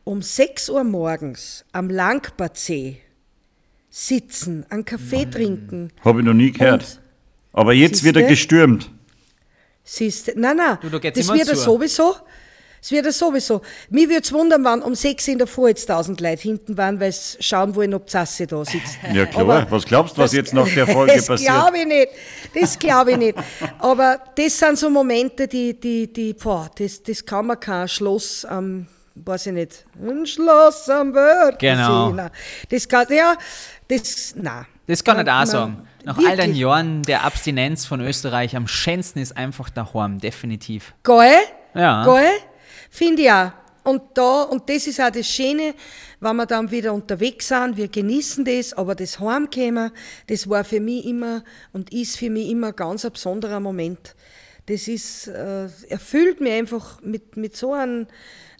um 0.04 0.22
6 0.22 0.68
Uhr 0.70 0.84
morgens 0.84 1.64
am 1.72 1.88
Langbadsee 1.90 2.98
sitzen, 3.88 4.64
einen 4.70 4.84
Kaffee 4.84 5.28
trinken. 5.28 5.90
Habe 6.04 6.20
ich 6.20 6.26
noch 6.26 6.34
nie 6.34 6.52
gehört. 6.52 6.82
Und- 6.82 7.00
Aber 7.52 7.72
jetzt 7.72 8.04
wird 8.04 8.16
er 8.16 8.20
Siehste? 8.22 8.32
gestürmt. 8.32 8.90
Siehst 9.82 10.32
nein, 10.36 10.56
nein, 10.58 10.78
Du, 10.80 10.88
da 10.88 10.98
geht's 10.98 11.18
das 11.18 11.32
wird 11.36 11.48
er 11.48 11.56
sowieso. 11.56 12.14
Das 12.80 12.90
wird 12.92 13.04
er 13.06 13.12
sowieso. 13.12 13.60
Mich 13.90 14.08
würde 14.08 14.22
es 14.22 14.32
wundern, 14.32 14.64
wenn 14.64 14.80
um 14.82 14.94
sechs 14.94 15.28
in 15.28 15.36
der 15.38 15.46
Früh 15.46 15.68
jetzt 15.68 15.86
tausend 15.86 16.20
Leute 16.20 16.40
hinten 16.42 16.78
waren, 16.78 16.98
weil 16.98 17.12
sie 17.12 17.36
schauen 17.40 17.74
wollen, 17.74 17.92
ob 17.94 18.08
Zasse 18.08 18.46
da 18.46 18.64
sitzt. 18.64 18.98
Ja 19.12 19.26
klar, 19.26 19.42
Aber 19.42 19.70
was 19.70 19.84
glaubst 19.84 20.16
du, 20.16 20.22
was 20.22 20.30
das- 20.30 20.36
jetzt 20.36 20.54
nach 20.54 20.68
der 20.68 20.86
Folge 20.88 21.12
das 21.14 21.26
passiert? 21.26 21.50
glaube 21.52 21.78
ich 21.78 21.86
nicht. 21.86 22.08
Das 22.54 22.78
glaube 22.78 23.10
ich 23.12 23.16
nicht. 23.18 23.38
Aber 23.78 24.18
das 24.34 24.58
sind 24.58 24.78
so 24.78 24.88
Momente, 24.88 25.46
die, 25.46 25.78
die, 25.78 26.12
die, 26.12 26.32
boah, 26.32 26.70
das, 26.78 27.02
das 27.02 27.24
kann 27.24 27.46
man 27.46 27.60
kein 27.60 27.86
Schloss 27.86 28.44
am, 28.46 28.86
weiß 29.14 29.48
ich 29.48 29.52
nicht, 29.52 29.84
ein 30.02 30.24
Schloss 30.26 30.88
am 30.88 31.12
Wörthersee. 31.12 31.58
Genau. 31.74 32.10
Nein. 32.10 32.30
Das 32.70 32.88
kann, 32.88 33.06
ja, 33.10 33.36
das, 33.88 34.34
nein. 34.36 34.64
Das 34.86 35.04
kann 35.04 35.18
ich 35.20 35.26
Man- 35.26 35.34
auch 35.34 35.38
man- 35.38 35.46
sagen. 35.46 35.86
Nach 36.02 36.16
all 36.16 36.24
den 36.30 36.38
wirklich. 36.38 36.56
Jahren 36.56 37.02
der 37.02 37.24
Abstinenz 37.24 37.84
von 37.84 38.00
Österreich 38.00 38.56
am 38.56 38.66
schönsten 38.66 39.18
ist 39.18 39.36
einfach 39.36 39.68
daheim, 39.68 40.18
definitiv. 40.18 40.94
Geil? 41.02 41.36
Ja. 41.74 42.06
Geil? 42.06 42.30
Finde 42.90 43.22
ich 43.22 43.30
auch. 43.30 43.52
Und 43.82 44.02
da, 44.14 44.42
und 44.42 44.68
das 44.68 44.86
ist 44.86 45.00
auch 45.00 45.10
das 45.10 45.26
Schöne, 45.26 45.74
wenn 46.20 46.36
wir 46.36 46.46
dann 46.46 46.70
wieder 46.70 46.92
unterwegs 46.92 47.48
sind, 47.48 47.78
wir 47.78 47.88
genießen 47.88 48.44
das, 48.44 48.74
aber 48.74 48.94
das 48.94 49.18
Heimkommen, 49.20 49.90
das 50.26 50.50
war 50.50 50.64
für 50.64 50.80
mich 50.80 51.06
immer 51.06 51.42
und 51.72 51.92
ist 51.92 52.18
für 52.18 52.28
mich 52.28 52.50
immer 52.50 52.72
ganz 52.72 53.06
ein 53.06 53.12
besonderer 53.12 53.58
Moment. 53.58 54.14
Das 54.66 54.86
ist, 54.86 55.28
äh, 55.28 55.68
erfüllt 55.88 56.40
mich 56.40 56.52
einfach 56.52 57.00
mit, 57.00 57.38
mit 57.38 57.56
so 57.56 57.72
einem, 57.72 58.06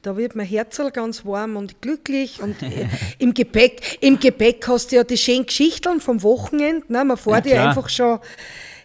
da 0.02 0.16
wird 0.16 0.34
mein 0.34 0.46
Herzl 0.46 0.90
ganz 0.90 1.26
warm 1.26 1.56
und 1.56 1.82
glücklich 1.82 2.40
und 2.42 2.62
äh, 2.62 2.88
im 3.18 3.34
Gepäck, 3.34 3.98
im 4.00 4.18
Gepäck 4.18 4.66
hast 4.66 4.90
du 4.90 4.96
ja 4.96 5.04
die 5.04 5.18
schönen 5.18 5.44
Geschichten 5.44 6.00
vom 6.00 6.22
Wochenende, 6.22 6.90
ne? 6.90 7.04
man 7.04 7.18
fährt 7.18 7.44
ja, 7.44 7.56
klar. 7.56 7.68
einfach 7.68 7.90
schon 7.90 8.20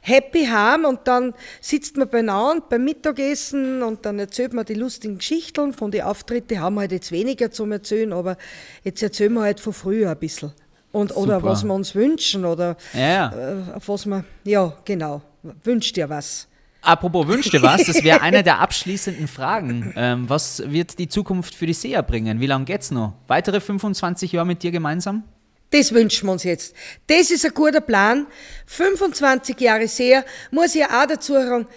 happy 0.06 0.46
heim 0.46 0.86
und 0.86 1.00
dann 1.06 1.34
sitzt 1.62 1.98
man 1.98 2.10
beieinander 2.10 2.64
beim 2.70 2.84
Mittagessen 2.84 3.82
und 3.82 4.06
dann 4.06 4.20
erzählt 4.20 4.54
man 4.54 4.66
die 4.66 4.76
lustigen 4.76 5.18
Geschichten 5.18 5.74
von 5.74 5.92
den 5.92 6.04
Auftritten, 6.04 6.60
haben 6.60 6.76
wir 6.76 6.82
halt 6.82 6.92
jetzt 6.92 7.12
weniger 7.12 7.52
zum 7.52 7.72
Erzählen, 7.72 8.14
aber 8.14 8.38
jetzt 8.84 9.02
erzählen 9.02 9.34
wir 9.34 9.42
halt 9.42 9.60
von 9.60 9.74
früher 9.74 10.12
ein 10.12 10.20
bisschen. 10.20 10.54
Und, 10.92 11.16
oder 11.18 11.44
was 11.44 11.64
wir 11.66 11.74
uns 11.74 11.94
wünschen 11.94 12.46
oder 12.46 12.78
Ja, 12.94 13.02
ja. 13.02 13.34
äh, 13.34 13.74
auf 13.76 13.90
was 13.90 14.06
man, 14.06 14.24
ja 14.46 14.74
genau, 14.86 15.22
wünscht 15.64 15.98
dir 15.98 16.08
was. 16.10 16.48
Apropos 16.82 17.28
wünsch 17.28 17.50
dir 17.50 17.62
was, 17.62 17.84
das 17.84 18.04
wäre 18.04 18.22
eine 18.22 18.44
der 18.44 18.60
abschließenden 18.60 19.28
Fragen. 19.28 19.92
Ähm, 19.98 20.30
was 20.30 20.64
wird 20.72 21.00
die 21.00 21.10
Zukunft 21.10 21.56
für 21.56 21.66
die 21.66 21.74
SEA 21.74 22.02
bringen? 22.02 22.40
Wie 22.40 22.46
lange 22.46 22.66
geht's 22.66 22.92
noch? 22.92 23.14
Weitere 23.28 23.60
25 23.60 24.32
Jahre 24.32 24.46
mit 24.46 24.62
dir 24.64 24.72
gemeinsam? 24.72 25.24
Das 25.72 25.94
wünschen 25.94 26.28
wir 26.28 26.34
uns 26.34 26.44
jetzt. 26.44 26.76
Das 27.08 27.32
ist 27.32 27.46
ein 27.46 27.54
guter 27.54 27.82
Plan. 27.82 28.28
25 28.68 29.60
Jahre 29.60 29.88
sehr, 29.88 30.24
muss 30.52 30.76
ich 30.76 30.86
auch 30.86 31.06
dazu 31.08 31.34
sagen, 31.34 31.68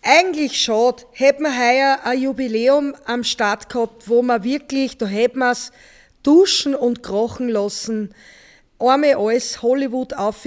Eigentlich 0.00 0.60
schade, 0.60 1.02
hätten 1.12 1.42
wir 1.42 1.58
heuer 1.58 1.98
ein 2.04 2.22
Jubiläum 2.22 2.94
am 3.04 3.24
Start 3.24 3.68
gehabt, 3.68 4.08
wo 4.08 4.22
wir 4.22 4.44
wirklich, 4.44 4.96
da 4.96 5.06
hätten 5.06 5.40
wir 5.40 5.50
es 5.50 5.72
duschen 6.22 6.74
und 6.74 7.02
krochen 7.02 7.48
lassen. 7.48 8.14
Einmal 8.78 9.14
alles 9.14 9.60
Hollywood 9.60 10.14
auf 10.14 10.46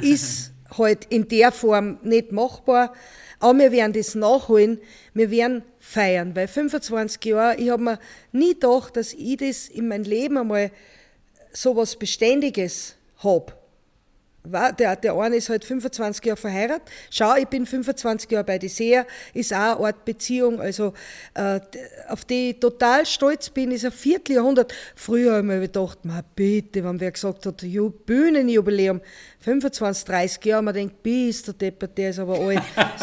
ist 0.00 0.52
halt 0.78 1.04
in 1.10 1.28
der 1.28 1.52
Form 1.52 1.98
nicht 2.02 2.32
machbar. 2.32 2.94
Aber 3.40 3.58
wir 3.58 3.72
werden 3.72 3.92
das 3.92 4.14
nachholen, 4.14 4.80
wir 5.12 5.30
werden 5.30 5.62
feiern, 5.78 6.34
weil 6.34 6.48
25 6.48 7.24
Jahre, 7.26 7.56
ich 7.56 7.70
habe 7.70 7.82
mir 7.82 7.98
nie 8.32 8.54
gedacht, 8.54 8.96
dass 8.96 9.12
ich 9.12 9.36
das 9.36 9.68
in 9.68 9.88
meinem 9.88 10.04
Leben 10.04 10.38
einmal 10.38 10.70
so 11.52 11.76
was 11.76 11.96
Beständiges 11.96 12.94
habe. 13.22 13.52
Der, 14.42 14.96
der 14.96 15.14
eine 15.14 15.36
ist 15.36 15.50
halt 15.50 15.66
25 15.66 16.24
Jahre 16.24 16.38
verheiratet. 16.38 16.88
Schau, 17.10 17.36
ich 17.36 17.46
bin 17.46 17.66
25 17.66 18.30
Jahre 18.30 18.44
bei 18.44 18.58
die 18.58 18.68
Seher, 18.68 19.06
ist 19.34 19.52
auch 19.52 19.76
eine 19.76 19.86
Art 19.88 20.04
Beziehung, 20.06 20.62
also 20.62 20.94
äh, 21.34 21.60
auf 22.08 22.24
die 22.24 22.50
ich 22.50 22.60
total 22.60 23.04
stolz 23.04 23.50
bin, 23.50 23.70
ist 23.70 23.84
ein 23.84 23.92
Vierteljahrhundert. 23.92 24.72
Früher 24.96 25.32
habe 25.32 25.40
ich 25.40 25.46
mir 25.46 25.60
gedacht, 25.60 26.06
ma 26.06 26.22
bitte, 26.34 26.82
wenn 26.82 26.98
wer 26.98 27.12
gesagt 27.12 27.44
hat, 27.44 27.62
Bühnenjubiläum, 28.06 29.02
25, 29.40 30.04
30 30.06 30.44
Jahre, 30.46 30.62
man 30.62 30.74
denkt, 30.74 31.02
bist 31.02 31.48
der 31.48 31.54
Deppert, 31.54 31.98
der 31.98 32.08
ist 32.08 32.18
aber 32.18 32.38
alt. 32.38 32.62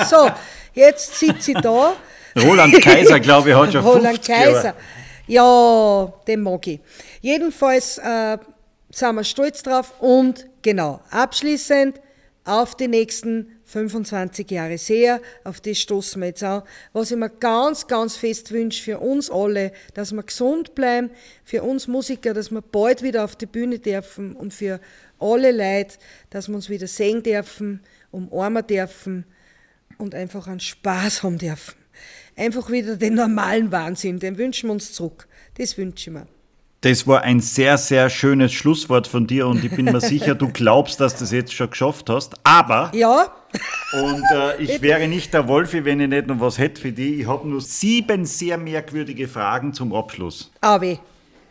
so, 0.09 0.31
jetzt 0.73 1.19
sitze 1.19 1.51
ich 1.51 1.57
da. 1.59 1.95
Roland 2.35 2.81
Kaiser, 2.81 3.19
glaube 3.19 3.51
ich, 3.51 3.55
hat 3.55 3.73
schon 3.73 3.85
Roland 3.85 4.25
Kaiser. 4.25 4.73
Ja, 5.27 6.13
den 6.25 6.41
mag 6.41 6.65
ich. 6.67 6.79
Jedenfalls 7.21 7.97
äh, 7.97 8.37
sind 8.89 9.15
wir 9.15 9.23
stolz 9.23 9.61
drauf 9.61 9.93
und 9.99 10.47
genau, 10.61 11.01
abschließend 11.11 11.99
auf 12.45 12.75
die 12.75 12.87
nächsten 12.87 13.51
25 13.65 14.49
Jahre 14.49 14.77
sehr, 14.77 15.19
auf 15.43 15.59
das 15.59 15.79
stoßen 15.79 16.21
wir 16.21 16.27
jetzt 16.27 16.43
an. 16.43 16.63
Was 16.93 17.11
ich 17.11 17.17
mir 17.17 17.29
ganz, 17.29 17.87
ganz 17.87 18.15
fest 18.15 18.53
wünsche 18.53 18.81
für 18.81 18.99
uns 18.99 19.29
alle, 19.29 19.73
dass 19.93 20.13
wir 20.13 20.23
gesund 20.23 20.73
bleiben, 20.73 21.11
für 21.43 21.61
uns 21.63 21.87
Musiker, 21.87 22.33
dass 22.33 22.49
wir 22.49 22.61
bald 22.61 23.03
wieder 23.03 23.25
auf 23.25 23.35
die 23.35 23.47
Bühne 23.47 23.79
dürfen 23.79 24.33
und 24.33 24.53
für 24.53 24.79
alle 25.19 25.51
Leute, 25.51 25.97
dass 26.29 26.47
wir 26.47 26.55
uns 26.55 26.69
wieder 26.69 26.87
sehen 26.87 27.21
dürfen, 27.21 27.81
umarmen 28.11 28.65
dürfen 28.65 29.25
und 29.97 30.15
einfach 30.15 30.47
einen 30.47 30.61
Spaß 30.61 31.23
haben 31.23 31.37
dürfen. 31.37 31.76
Einfach 32.37 32.69
wieder 32.69 32.95
den 32.95 33.15
normalen 33.15 33.71
Wahnsinn, 33.71 34.19
den 34.19 34.37
wünschen 34.37 34.69
wir 34.69 34.73
uns 34.73 34.93
zurück. 34.93 35.27
Das 35.57 35.75
wünsche 35.75 36.11
ich 36.11 36.13
mir. 36.13 36.27
Das 36.81 37.07
war 37.07 37.23
ein 37.23 37.39
sehr, 37.39 37.79
sehr 37.79 38.11
schönes 38.11 38.53
Schlusswort 38.53 39.07
von 39.07 39.25
dir 39.25 39.47
und 39.47 39.65
ich 39.65 39.71
bin 39.71 39.85
mir 39.85 39.99
sicher, 39.99 40.35
du 40.35 40.49
glaubst, 40.53 40.99
dass 40.99 41.15
du 41.15 41.21
das 41.21 41.31
jetzt 41.31 41.51
schon 41.51 41.71
geschafft 41.71 42.11
hast. 42.11 42.35
Aber. 42.43 42.91
Ja. 42.93 43.31
Und 43.93 44.23
äh, 44.31 44.61
ich 44.61 44.79
wäre 44.83 45.07
nicht 45.07 45.33
der 45.33 45.47
Wolfi, 45.47 45.83
wenn 45.83 45.99
ich 45.99 46.09
nicht 46.09 46.27
noch 46.27 46.39
was 46.39 46.59
hätte 46.59 46.79
für 46.79 46.91
dich. 46.91 47.21
Ich 47.21 47.27
habe 47.27 47.47
nur 47.47 47.59
sieben 47.59 48.25
sehr 48.25 48.59
merkwürdige 48.59 49.27
Fragen 49.27 49.73
zum 49.73 49.91
Abschluss. 49.95 50.51
Ah, 50.61 50.79
weh. 50.79 50.97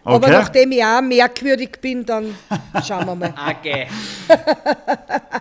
Okay. 0.04 0.14
Aber 0.14 0.28
nachdem 0.28 0.70
ich 0.70 0.84
auch 0.84 1.02
merkwürdig 1.02 1.80
bin, 1.80 2.06
dann 2.06 2.32
schauen 2.86 3.06
wir 3.06 3.16
mal. 3.16 3.34
Okay. 3.58 3.88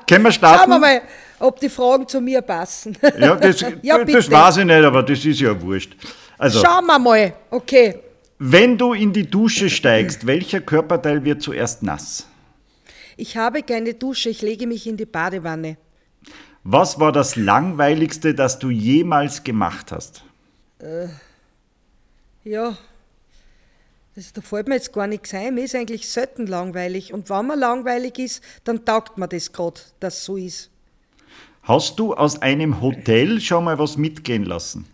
Können 0.09 0.23
wir 0.23 0.31
starten? 0.31 0.61
Schauen 0.61 0.69
wir 0.71 0.79
mal, 0.79 1.01
ob 1.39 1.59
die 1.59 1.69
Fragen 1.69 2.07
zu 2.07 2.21
mir 2.21 2.41
passen. 2.41 2.97
Ja, 3.19 3.35
das, 3.35 3.61
ja, 3.81 4.03
das 4.03 4.29
weiß 4.29 4.57
ich 4.57 4.65
nicht, 4.65 4.83
aber 4.83 5.03
das 5.03 5.23
ist 5.25 5.39
ja 5.39 5.59
wurscht. 5.61 5.95
Also, 6.37 6.61
Schauen 6.61 6.85
wir 6.85 6.99
mal, 6.99 7.33
okay. 7.49 7.99
Wenn 8.37 8.77
du 8.77 8.93
in 8.93 9.13
die 9.13 9.29
Dusche 9.29 9.69
steigst, 9.69 10.27
welcher 10.27 10.59
Körperteil 10.59 11.23
wird 11.23 11.41
zuerst 11.41 11.83
nass? 11.83 12.27
Ich 13.17 13.37
habe 13.37 13.63
keine 13.63 13.93
Dusche, 13.93 14.29
ich 14.29 14.41
lege 14.41 14.67
mich 14.67 14.87
in 14.87 14.97
die 14.97 15.05
Badewanne. 15.05 15.77
Was 16.63 16.99
war 16.99 17.11
das 17.11 17.35
Langweiligste, 17.35 18.33
das 18.33 18.59
du 18.59 18.69
jemals 18.69 19.43
gemacht 19.43 19.91
hast? 19.91 20.23
Äh, 20.79 21.07
ja, 22.43 22.75
das, 24.15 24.31
da 24.31 24.41
fällt 24.41 24.67
mir 24.67 24.75
jetzt 24.75 24.93
gar 24.93 25.07
nichts 25.07 25.33
ein. 25.33 25.55
Mir 25.55 25.65
ist 25.65 25.75
eigentlich 25.75 26.09
selten 26.09 26.47
langweilig. 26.47 27.13
Und 27.13 27.29
wenn 27.29 27.47
man 27.47 27.59
langweilig 27.59 28.17
ist, 28.17 28.43
dann 28.63 28.85
taugt 28.85 29.17
man 29.17 29.29
das 29.29 29.51
gerade, 29.51 29.81
dass 29.99 30.23
so 30.23 30.37
ist. 30.37 30.69
Hast 31.65 31.97
du 31.97 32.13
aus 32.13 32.41
einem 32.41 32.79
Hotel 32.79 33.41
schon 33.41 33.63
mal 33.63 33.77
was 33.77 33.97
mitgehen 33.97 34.45
lassen? 34.45 34.85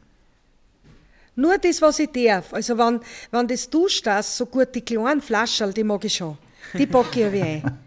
Nur 1.35 1.57
das, 1.57 1.81
was 1.81 1.99
ich 1.99 2.09
darf. 2.11 2.53
Also 2.53 2.77
wenn, 2.77 2.99
wenn 3.31 3.47
das 3.47 3.69
duscht, 3.69 4.05
das 4.07 4.37
so 4.37 4.45
gut, 4.45 4.73
die 4.73 4.81
kleinen 4.81 5.21
Flaschen, 5.21 5.73
die 5.73 5.83
mag 5.83 6.03
ich 6.05 6.15
schon. 6.15 6.37
Die 6.73 6.85
packe 6.85 7.27
ich 7.27 7.31
wie 7.33 7.41
ein. 7.41 7.77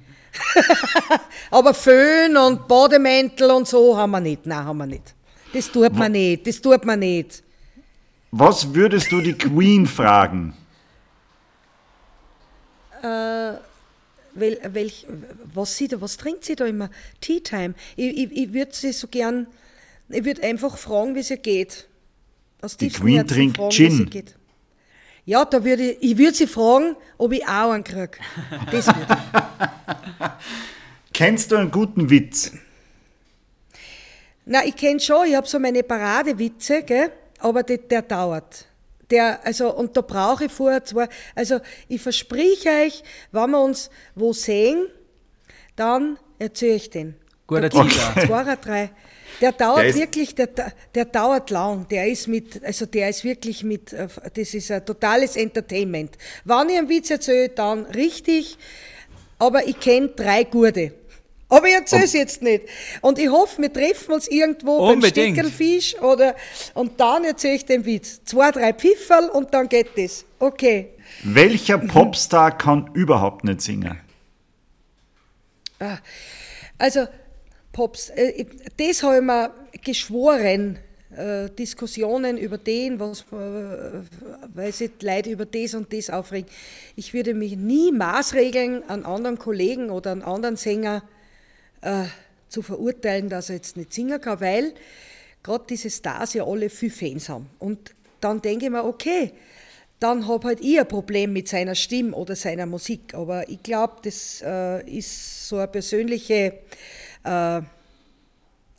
Aber 1.51 1.73
Föhn 1.73 2.37
und 2.37 2.69
Bademäntel 2.69 3.51
und 3.51 3.69
so 3.69 3.97
haben 3.97 4.11
wir 4.11 4.21
nicht. 4.21 4.45
Nein, 4.47 4.65
haben 4.65 4.79
wir 4.79 4.87
nicht. 4.87 5.15
Das 5.53 5.71
tut 5.71 5.95
man 5.95 6.13
nicht. 6.13 6.47
Das 6.47 6.61
tut 6.61 6.85
man 6.85 6.99
nicht. 6.99 7.43
Was 8.33 8.75
würdest 8.75 9.13
du 9.13 9.21
die 9.21 9.35
Queen 9.35 9.87
fragen? 9.87 10.55
Äh, 13.03 13.53
wel, 14.35 14.59
welch, 14.73 15.07
was, 15.53 15.77
sie 15.77 15.89
da, 15.89 16.01
was 16.01 16.17
trinkt 16.17 16.45
sie 16.45 16.57
da 16.57 16.67
immer? 16.67 16.91
Tea 17.21 17.41
Time. 17.41 17.75
Ich, 17.97 18.17
ich, 18.17 18.33
ich 18.33 18.53
würde 18.53 18.75
sie 18.75 18.93
so 18.93 19.09
gern, 19.09 19.47
ich 20.09 20.25
würde 20.25 20.43
einfach 20.43 20.77
fragen, 20.77 21.15
wie 21.15 21.21
es 21.21 21.31
ihr 21.31 21.39
geht. 21.39 21.89
Aus 22.61 22.77
die 22.77 22.89
Queen 22.89 23.27
trinkt 23.27 23.57
fragen, 23.57 23.71
Gin. 23.71 24.25
Ja, 25.27 25.45
da 25.45 25.65
würde 25.65 25.93
ich, 25.93 26.03
ich 26.13 26.19
würde 26.19 26.35
sie 26.35 26.47
fragen, 26.47 26.97
ob 27.17 27.33
ich 27.33 27.45
auch 27.47 27.71
einen 27.71 27.85
kriege. 27.85 28.19
Das 28.71 28.87
würde. 28.87 29.07
Kennst 31.13 31.53
du 31.53 31.57
einen 31.57 31.71
guten 31.71 32.11
Witz? 32.11 32.53
Na, 34.47 34.65
ich 34.65 34.77
kenne 34.77 35.01
schon, 35.01 35.27
ich 35.27 35.35
habe 35.35 35.47
so 35.47 35.59
meine 35.59 35.83
Paradewitze, 35.83 36.83
gell? 36.83 37.11
aber 37.39 37.63
der, 37.63 37.79
der 37.79 38.03
dauert. 38.03 38.67
Der, 39.15 39.47
also, 39.47 39.73
und 39.73 39.97
da 39.97 40.01
brauche 40.01 40.47
ich 40.47 40.53
vorher 40.53 40.85
zwei, 40.85 41.07
also 41.37 41.61
ich 41.87 42.03
verspreche 42.03 42.69
euch, 42.69 43.05
wenn 43.31 43.51
wir 43.51 43.63
uns 43.63 43.89
wo 44.17 44.33
sehen, 44.33 44.89
dann 45.77 46.19
erzähle 46.41 46.75
ich 46.75 46.91
den. 46.91 47.15
Guter 47.47 47.71
Teaser. 47.71 48.13
Zwei 48.27 48.43
oder 48.43 48.57
drei. 48.57 48.91
Der 49.41 49.53
dauert 49.53 49.85
der 49.85 49.95
wirklich, 49.95 50.35
der, 50.35 50.49
der 50.93 51.05
dauert 51.05 51.51
lang. 51.51 51.87
Der 51.87 52.09
ist 52.09 52.27
mit, 52.27 52.65
also 52.65 52.87
der 52.87 53.09
ist 53.09 53.23
wirklich 53.23 53.63
mit, 53.63 53.93
äh, 53.93 54.09
das 54.35 54.53
ist 54.53 54.73
ein 54.73 54.85
totales 54.85 55.37
Entertainment. 55.37 56.19
Wenn 56.45 56.71
ich 56.71 56.79
einen 56.79 56.89
Witz 56.89 57.11
erzähle, 57.11 57.51
dann 57.51 57.85
richtig, 57.87 58.59
aber 59.39 59.65
ich 59.65 59.79
kenne 59.79 60.09
drei 60.09 60.43
gute. 60.43 60.93
Aber 61.55 61.67
ich 61.69 61.75
erzähle 61.75 62.05
es 62.05 62.13
jetzt 62.13 62.43
nicht. 62.43 62.65
Und 63.01 63.19
ich 63.19 63.29
hoffe, 63.29 63.63
wir 63.63 63.73
treffen 63.73 64.13
uns 64.13 64.29
irgendwo 64.29 64.89
Unbedingt. 64.89 65.37
beim 65.37 65.47
Stickelfisch 65.47 66.01
oder, 66.01 66.35
und 66.75 66.99
dann 66.99 67.25
erzähle 67.25 67.55
ich 67.55 67.65
den 67.65 67.85
Witz. 67.85 68.23
Zwei, 68.25 68.51
drei 68.51 68.73
Pfifferl 68.73 69.29
und 69.29 69.55
dann 69.55 69.69
geht 69.69 69.97
das. 69.97 70.25
Okay. 70.39 70.91
Welcher 71.23 71.79
Popstar 71.79 72.57
kann 72.59 72.91
überhaupt 72.95 73.45
nicht 73.45 73.61
singen? 73.61 73.99
Ah, 75.79 75.99
also, 76.79 77.07
Pops, 77.73 78.11
äh, 78.11 78.47
das 78.77 79.03
habe 79.03 79.17
ich 79.17 79.23
mir 79.23 79.53
geschworen, 79.83 80.79
äh, 81.17 81.51
Diskussionen 81.51 82.39
über 82.39 82.59
den, 82.59 82.99
was, 82.99 83.21
äh, 83.33 84.03
weil 84.55 84.73
sich 84.73 84.91
Leute 85.01 85.31
über 85.31 85.47
das 85.47 85.75
und 85.75 85.93
das 85.93 86.11
aufregen. 86.11 86.51
Ich 86.97 87.15
würde 87.15 87.35
mich 87.35 87.57
nie 87.57 87.93
maßregeln 87.93 88.89
an 88.89 89.05
anderen 89.05 89.39
Kollegen 89.39 89.91
oder 89.91 90.13
an 90.13 90.23
anderen 90.23 90.57
Sänger 90.57 91.03
äh, 91.85 92.05
zu 92.49 92.63
verurteilen, 92.63 93.29
dass 93.29 93.51
er 93.51 93.57
jetzt 93.57 93.77
nicht 93.77 93.93
singen 93.93 94.21
kann, 94.21 94.41
weil 94.41 94.75
gerade 95.43 95.65
diese 95.69 95.91
Stars 95.91 96.35
ja 96.35 96.45
alle 96.45 96.71
viel 96.71 96.91
Fans 96.91 97.29
haben. 97.29 97.49
Und 97.59 97.95
dann 98.21 98.41
denke 98.41 98.67
ich 98.67 98.71
mir, 98.71 98.85
okay, 98.85 99.33
dann 100.01 100.27
habe 100.27 100.49
halt 100.49 100.61
ich 100.61 100.79
ein 100.79 100.89
Problem 100.89 101.33
mit 101.33 101.49
seiner 101.49 101.75
Stimme 101.75 102.15
oder 102.15 102.37
seiner 102.37 102.67
Musik. 102.67 103.15
Aber 103.15 103.49
ich 103.49 103.63
glaube, 103.63 103.95
das 104.03 104.43
äh, 104.45 104.89
ist 104.91 105.49
so 105.49 105.59
eine 105.59 105.69
persönliche 105.69 106.61
äh, 107.25 107.61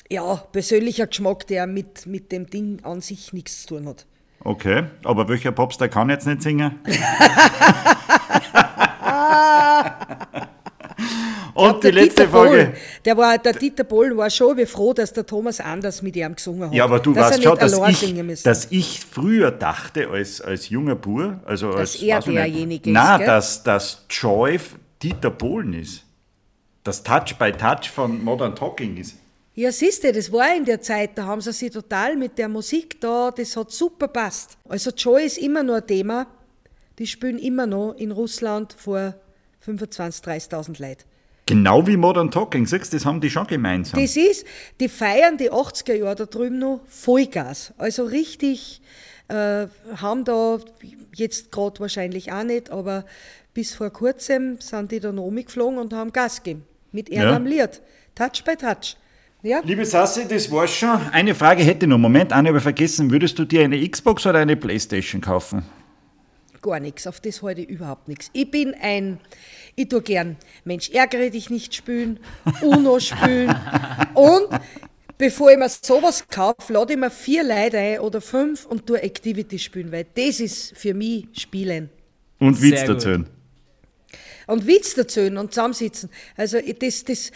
ja, 0.10 0.36
persönlicher 0.52 1.08
Geschmack, 1.08 1.48
der 1.48 1.68
mit, 1.68 2.06
mit 2.06 2.32
dem 2.32 2.48
Ding 2.48 2.80
an 2.84 3.02
sich 3.02 3.34
nichts 3.34 3.62
zu 3.62 3.76
tun 3.76 3.88
hat. 3.88 4.06
Okay, 4.40 4.84
aber 5.04 5.28
welcher 5.28 5.52
Popstar 5.52 5.90
kann 5.90 6.10
jetzt 6.10 6.28
nicht 6.28 6.44
singen? 6.44 6.80
Und 11.56 11.84
die 11.86 11.92
letzte 11.92 12.28
Folge. 12.28 12.74
Der, 13.06 13.16
war, 13.16 13.38
der 13.38 13.54
Dieter 13.54 13.86
Bohlen 13.86 14.18
war 14.18 14.30
schon 14.30 14.68
froh, 14.68 14.94
dass 14.94 15.14
der 15.14 15.26
Thomas 15.26 15.62
Anders 15.62 16.02
mit 16.02 16.16
ihm 16.18 16.36
gesungen 16.36 16.68
hat. 16.68 16.74
Ja, 16.74 16.84
aber 16.84 17.00
du 17.00 17.16
weißt 17.16 17.42
schon, 17.42 17.58
dass 17.58 17.80
ich, 18.04 18.44
dass 18.44 18.68
ich 18.72 19.00
früher 19.00 19.52
dachte, 19.52 20.10
als, 20.10 20.42
als 20.42 20.68
junger 20.70 20.96
Bur, 20.96 21.40
also 21.46 21.72
dass 21.72 21.96
als. 21.96 22.02
er 22.02 22.20
derjenige 22.20 22.90
ist. 22.90 22.94
Nein, 22.94 23.26
dass, 23.26 23.64
dass 23.64 24.06
Joy 24.10 24.60
Dieter 25.02 25.32
Bohlen 25.32 25.74
ist. 25.74 26.04
Das 26.84 27.02
Touch 27.02 27.38
by 27.40 27.54
Touch 27.54 27.90
von 27.90 28.22
Modern 28.22 28.54
Talking 28.54 28.98
ist. 28.98 29.16
Ja, 29.56 29.72
siehst 29.72 30.04
du, 30.04 30.12
das 30.12 30.30
war 30.34 30.54
in 30.54 30.66
der 30.66 30.82
Zeit, 30.82 31.18
da 31.18 31.24
haben 31.24 31.40
sie 31.40 31.54
sich 31.54 31.72
total 31.72 32.18
mit 32.18 32.38
der 32.38 32.50
Musik 32.50 33.00
da, 33.00 33.32
das 33.32 33.56
hat 33.56 33.72
super 33.72 34.10
passt. 34.10 34.58
Also 34.68 34.92
Joy 34.92 35.24
ist 35.26 35.38
immer 35.38 35.64
noch 35.64 35.76
ein 35.76 35.88
Thema. 35.88 36.28
Die 37.00 37.08
spielen 37.08 37.40
immer 37.40 37.66
noch 37.66 37.94
in 37.94 38.12
Russland 38.12 38.74
vor 38.78 39.16
25.000, 39.66 40.22
30.000 40.52 40.82
Leuten. 40.82 41.04
Genau 41.48 41.86
wie 41.86 41.96
Modern 41.96 42.32
Talking, 42.32 42.66
du, 42.66 42.90
das 42.90 43.06
haben 43.06 43.22
die 43.22 43.30
schon 43.30 43.46
gemeinsam. 43.46 44.02
Das 44.02 44.18
ist, 44.18 44.46
die 44.80 44.90
feiern 44.90 45.38
die 45.38 45.52
80er 45.52 45.94
Jahre 45.94 46.16
da 46.16 46.26
drüben 46.26 46.58
noch 46.58 46.82
Vollgas. 46.88 47.72
Also 47.78 48.06
richtig, 48.06 48.82
äh, 49.28 49.68
haben 49.98 50.24
da 50.24 50.58
jetzt 51.16 51.52
gerade 51.52 51.80
wahrscheinlich 51.80 52.32
auch 52.32 52.44
nicht, 52.44 52.72
aber 52.72 53.06
bis 53.54 53.76
vor 53.76 53.92
kurzem 53.92 54.60
sind 54.60 54.92
die 54.92 55.00
da 55.00 55.12
noch 55.12 55.26
umgeflogen 55.26 55.78
und 55.78 55.94
haben 55.94 56.12
Gas 56.12 56.42
gegeben. 56.42 56.64
Mit 56.92 57.10
Ja. 57.10 57.32
ihrem 57.32 57.46
Lied. 57.46 57.82
Touch 58.16 58.44
by 58.44 58.56
Touch. 58.56 58.98
Ja, 59.44 59.62
Liebe 59.64 59.86
Sassi, 59.86 60.28
das 60.28 60.50
war's 60.50 60.76
schon. 60.76 61.00
Eine 61.12 61.36
Frage 61.36 61.62
hätte 61.62 61.86
ich 61.86 61.90
noch. 61.90 62.00
Moment, 62.00 62.34
eine 62.34 62.50
habe 62.50 62.60
vergessen. 62.60 63.12
Würdest 63.12 63.38
du 63.38 63.46
dir 63.46 63.64
eine 63.64 63.88
Xbox 63.88 64.26
oder 64.26 64.40
eine 64.40 64.56
Playstation 64.56 65.22
kaufen? 65.22 65.64
gar 66.66 66.80
nichts. 66.80 67.06
Auf 67.06 67.20
das 67.20 67.44
halte 67.44 67.62
ich 67.62 67.70
überhaupt 67.70 68.08
nichts. 68.08 68.30
Ich 68.34 68.50
bin 68.50 68.74
ein, 68.82 69.20
ich 69.76 69.90
tue 69.90 70.02
gern 70.02 70.38
Mensch, 70.64 70.90
ärgere 70.90 71.30
dich 71.30 71.50
nicht 71.50 71.76
spielen, 71.76 72.20
Uno 72.62 73.00
spielen 73.00 73.56
und 74.14 74.48
bevor 75.18 75.52
ich 75.52 75.58
mir 75.58 75.70
sowas 75.70 76.28
kaufe, 76.28 76.74
lade 76.74 76.94
ich 76.94 77.00
mir 77.00 77.12
vier 77.12 77.44
Leute 77.44 77.78
ein 77.78 78.00
oder 78.00 78.22
fünf 78.22 78.66
und 78.66 78.86
tue 78.86 79.02
Activity 79.02 79.60
spielen, 79.60 79.92
weil 79.92 80.06
das 80.16 80.40
ist 80.40 80.78
für 80.78 80.94
mich 80.94 81.28
Spielen. 81.34 81.90
Und 82.40 82.62
Witz 82.62 82.86
dazu. 82.86 83.26
Und 84.48 84.68
Witz 84.68 84.94
dazu 84.96 85.22
und 85.22 85.54
zusammensitzen. 85.54 86.10
Also 86.36 86.60
das, 86.80 87.04
das, 87.04 87.32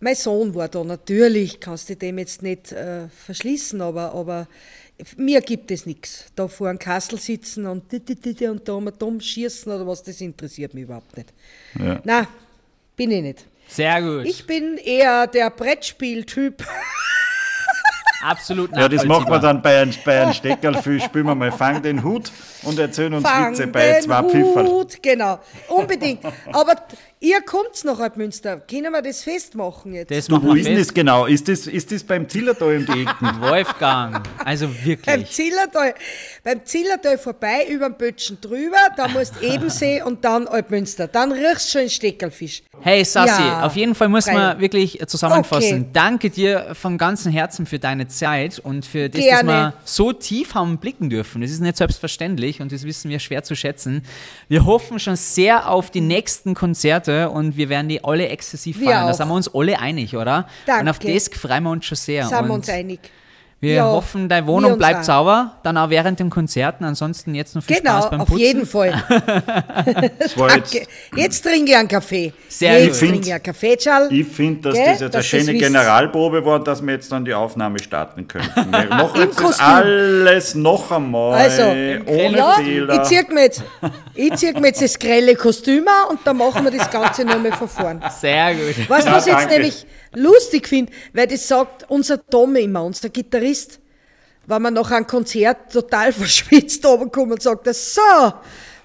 mein 0.00 0.14
Sohn 0.14 0.54
war 0.54 0.68
da, 0.68 0.82
natürlich 0.84 1.60
kannst 1.60 1.88
du 1.90 1.96
dem 1.96 2.18
jetzt 2.18 2.42
nicht 2.42 2.72
äh, 2.72 3.08
verschließen, 3.08 3.80
aber, 3.80 4.14
aber 4.14 4.48
mir 5.16 5.40
gibt 5.40 5.70
es 5.70 5.86
nichts. 5.86 6.26
Da 6.34 6.48
vor 6.48 6.68
einem 6.68 6.78
Kassel 6.78 7.18
sitzen 7.18 7.66
und, 7.66 7.90
di- 7.92 8.00
di- 8.00 8.14
di- 8.16 8.34
di 8.34 8.46
und 8.48 8.66
da 8.68 8.78
mal 8.80 8.90
dumm 8.90 9.20
schießen 9.20 9.70
oder 9.72 9.86
was, 9.86 10.02
das 10.02 10.20
interessiert 10.20 10.74
mich 10.74 10.84
überhaupt 10.84 11.16
nicht. 11.16 11.32
Ja. 11.78 12.00
Nein, 12.04 12.26
bin 12.96 13.10
ich 13.10 13.22
nicht. 13.22 13.44
Sehr 13.68 14.00
gut. 14.02 14.24
Ich 14.24 14.46
bin 14.46 14.76
eher 14.78 15.26
der 15.26 15.50
Brettspieltyp. 15.50 16.64
Absolut 18.20 18.76
Ja, 18.76 18.88
das 18.88 19.04
machen 19.04 19.30
wir 19.30 19.38
dann 19.38 19.62
bei 19.62 19.80
einem, 19.80 19.94
bei 20.04 20.20
einem 20.22 20.32
Steckerlfisch. 20.32 21.04
Spielen 21.04 21.26
wir 21.26 21.36
mal 21.36 21.52
Fang 21.52 21.80
den 21.82 22.02
Hut 22.02 22.32
und 22.62 22.76
erzählen 22.76 23.14
uns 23.14 23.22
Fang 23.28 23.52
Witze 23.52 23.68
bei 23.68 23.92
den 23.92 24.02
zwei 24.02 24.22
Pfifferl. 24.24 24.66
Hut, 24.66 25.00
genau. 25.00 25.38
Unbedingt. 25.68 26.24
Aber 26.52 26.74
ihr 27.20 27.40
kommt 27.42 27.84
nach 27.84 27.98
Altmünster. 27.98 28.58
Können 28.60 28.92
wir 28.92 29.02
das 29.02 29.22
festmachen 29.22 29.94
jetzt? 29.94 30.10
Das 30.10 30.26
Du, 30.26 30.34
machen 30.34 30.48
wo 30.48 30.54
wir 30.54 30.60
ist 30.60 30.66
denn 30.66 30.74
das 30.76 30.86
fest. 30.86 30.94
genau? 30.94 31.26
Ist 31.26 31.48
das, 31.48 31.66
ist 31.66 31.90
das 31.92 32.02
beim 32.04 32.28
Zillertal 32.28 32.76
um 32.78 32.86
die? 32.86 33.06
Wolfgang, 33.40 34.26
also 34.44 34.66
Beim 34.68 34.84
wirklich. 34.84 35.30
Zillertal, 35.30 35.94
beim 36.44 36.64
Zillertal 36.64 37.18
vorbei, 37.18 37.66
über 37.68 37.88
den 37.88 37.96
Bötschen 37.96 38.38
drüber, 38.40 38.76
da 38.96 39.08
musst 39.08 39.34
Ebensee 39.42 40.02
und 40.06 40.24
dann 40.24 40.46
Altmünster. 40.46 41.08
Dann 41.08 41.32
riechst 41.32 41.66
du 41.68 41.72
schon 41.72 41.80
den 41.82 41.90
Steckerlfisch. 41.90 42.62
Hey 42.80 43.04
Sassi, 43.04 43.42
Ja, 43.42 43.66
auf 43.66 43.74
jeden 43.74 43.94
Fall 43.94 44.08
muss 44.08 44.26
man 44.26 44.60
wirklich 44.60 45.02
zusammenfassen. 45.06 45.80
Okay. 45.80 45.90
Danke 45.92 46.30
dir 46.30 46.74
von 46.74 46.96
ganzem 46.96 47.32
Herzen 47.32 47.66
für 47.66 47.78
deine 47.80 48.06
Zeit 48.06 48.58
und 48.60 48.84
für 48.86 49.08
das, 49.08 49.20
dass 49.20 49.28
Gerne. 49.28 49.50
wir 49.50 49.72
so 49.84 50.12
tief 50.12 50.54
haben 50.54 50.78
blicken 50.78 51.10
dürfen. 51.10 51.40
Das 51.42 51.50
ist 51.50 51.60
nicht 51.60 51.76
selbstverständlich 51.76 52.60
und 52.60 52.70
das 52.70 52.84
wissen 52.84 53.10
wir 53.10 53.18
schwer 53.18 53.42
zu 53.42 53.56
schätzen. 53.56 54.02
Wir 54.48 54.64
hoffen 54.64 54.98
schon 55.00 55.16
sehr 55.16 55.68
auf 55.68 55.90
die 55.90 56.00
nächsten 56.00 56.54
Konzerte 56.54 57.07
und 57.08 57.56
wir 57.56 57.68
werden 57.68 57.88
die 57.88 58.02
alle 58.04 58.28
exzessiv 58.28 58.78
feiern. 58.82 59.06
Da 59.06 59.14
sind 59.14 59.28
wir 59.28 59.34
uns 59.34 59.54
alle 59.54 59.78
einig, 59.78 60.16
oder? 60.16 60.46
Danke. 60.66 60.82
Und 60.82 60.88
auf 60.88 60.98
das 60.98 61.28
freuen 61.28 61.64
wir 61.64 61.70
uns 61.70 61.84
schon 61.86 61.96
sehr. 61.96 62.26
Sind 62.26 62.46
wir 62.46 62.54
uns 62.54 62.68
einig. 62.68 63.00
Wir 63.60 63.74
Ja, 63.74 63.84
hoffen, 63.86 64.28
deine 64.28 64.46
Wohnung 64.46 64.78
bleibt 64.78 65.00
auch. 65.00 65.04
sauber, 65.04 65.56
dann 65.64 65.76
auch 65.76 65.90
während 65.90 66.20
den 66.20 66.30
Konzerten. 66.30 66.84
Ansonsten 66.84 67.34
jetzt 67.34 67.56
noch 67.56 67.62
viel 67.62 67.78
Genau, 67.78 67.98
Spaß 67.98 68.10
beim 68.10 68.20
auf 68.20 68.28
Putzen. 68.28 68.40
jeden 68.40 68.66
Fall. 68.66 69.02
Das 70.18 70.36
war 70.38 70.54
jetzt, 70.56 70.74
Danke. 70.74 70.86
Jetzt 71.16 71.42
trinke 71.44 71.70
ich 71.72 71.76
einen 71.76 71.88
Kaffee. 71.88 72.32
Sehr 72.48 72.84
jetzt 72.84 73.00
gut. 73.00 73.08
trinke 73.08 73.26
ich 73.28 73.32
einen 73.34 73.42
Kaffee, 73.42 73.76
Charles. 73.76 74.10
ich 74.12 74.26
finde, 74.26 74.60
dass 74.62 74.74
Gell? 74.74 74.84
das 74.84 74.92
jetzt 74.92 75.02
eine 75.02 75.10
Dass 75.10 75.26
schöne 75.26 75.44
das 75.44 75.52
wisst. 75.54 75.62
Generalprobe 75.62 76.44
war 76.44 76.62
dass 76.62 76.82
wir 76.82 76.92
jetzt 76.94 77.10
dann 77.12 77.24
die 77.24 77.34
Aufnahme 77.34 77.78
starten 77.80 78.26
könnten. 78.28 78.48
Wir 78.72 78.88
machen 78.90 79.16
Im 79.16 79.22
jetzt 79.22 79.38
das 79.38 79.44
Kostüm. 79.46 79.66
alles 79.66 80.54
noch 80.54 80.90
einmal, 80.92 81.34
Also, 81.34 81.62
ohne 81.62 82.36
ja, 82.36 82.52
Fehler. 82.54 82.94
ich 83.02 83.08
zieh 83.08 83.22
mir 83.32 83.42
jetzt, 83.42 83.62
ich 84.14 84.34
zieh 84.36 84.52
mir 84.52 84.68
jetzt 84.68 84.82
das 84.82 84.98
grelle 84.98 85.34
Kostüm 85.34 85.84
an 85.88 86.10
und 86.16 86.20
dann 86.24 86.36
machen 86.36 86.64
wir 86.64 86.70
das 86.70 86.90
Ganze 86.90 87.24
nochmal 87.24 87.52
von 87.52 87.68
vorn. 87.68 88.02
Sehr 88.20 88.54
gut. 88.54 88.88
Weißt 88.88 89.06
du, 89.06 89.10
Ja, 89.10 89.16
was 89.16 89.26
ich 89.26 89.32
jetzt 89.32 89.40
danke. 89.42 89.54
nämlich 89.54 89.86
lustig 90.14 90.68
finde? 90.68 90.92
Weil 91.12 91.26
das 91.26 91.46
sagt 91.46 91.84
unser 91.88 92.24
Tom 92.26 92.54
immer, 92.56 92.82
unser 92.84 93.08
Gitarrist, 93.08 93.47
wenn 94.46 94.62
man 94.62 94.74
nach 94.74 94.90
einem 94.90 95.06
Konzert 95.06 95.72
total 95.72 96.12
verschwitzt 96.12 96.84
runterkommt 96.84 97.32
und 97.32 97.42
sagt, 97.42 97.66
das 97.66 97.94
so, 97.94 98.00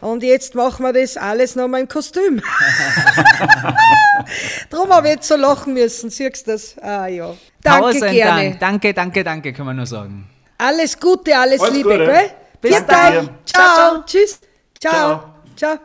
und 0.01 0.21
jetzt 0.21 0.53
machen 0.53 0.83
wir 0.83 0.91
das 0.91 1.15
alles 1.15 1.55
nochmal 1.55 1.81
im 1.81 1.87
Kostüm. 1.87 2.41
Darum 4.69 4.89
habe 4.89 5.07
ich 5.07 5.13
jetzt 5.15 5.27
so 5.29 5.37
lachen 5.37 5.73
müssen, 5.73 6.09
siehst 6.09 6.45
du 6.45 6.51
das? 6.51 6.77
Ah 6.79 7.07
ja. 7.07 7.33
Danke, 7.61 7.93
Tausend 7.93 8.11
gerne. 8.11 8.49
Dank. 8.49 8.59
Danke, 8.59 8.93
danke, 8.93 9.23
danke, 9.23 9.53
kann 9.53 9.65
man 9.65 9.77
nur 9.77 9.85
sagen. 9.85 10.27
Alles 10.57 10.99
Gute, 10.99 11.37
alles, 11.37 11.61
Alles 11.61 11.73
Liebe, 11.73 11.89
Gute. 11.89 12.05
gell? 12.05 12.29
Bis 12.59 12.85
dann. 12.85 13.17
euch. 13.17 13.29
Ciao. 13.45 14.03
Tschüss. 14.05 14.41
Ciao. 14.79 15.23
Ciao. 15.55 15.77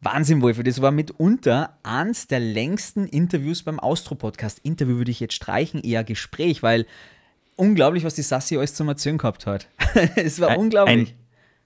Wahnsinn, 0.00 0.42
Wolfi, 0.42 0.62
das 0.64 0.82
war 0.82 0.90
mitunter 0.90 1.78
eins 1.82 2.26
der 2.26 2.40
längsten 2.40 3.06
Interviews 3.06 3.62
beim 3.62 3.78
Austro-Podcast. 3.78 4.58
Interview 4.62 4.96
würde 4.96 5.10
ich 5.10 5.20
jetzt 5.20 5.34
streichen, 5.34 5.82
eher 5.82 6.04
Gespräch, 6.04 6.62
weil 6.62 6.86
unglaublich, 7.56 8.04
was 8.04 8.14
die 8.14 8.22
Sassi 8.22 8.56
alles 8.56 8.74
zum 8.74 8.88
Erzählen 8.88 9.18
gehabt 9.18 9.46
hat. 9.46 9.68
es 10.16 10.40
war 10.40 10.56
unglaublich. 10.58 11.10
Ein, 11.10 11.16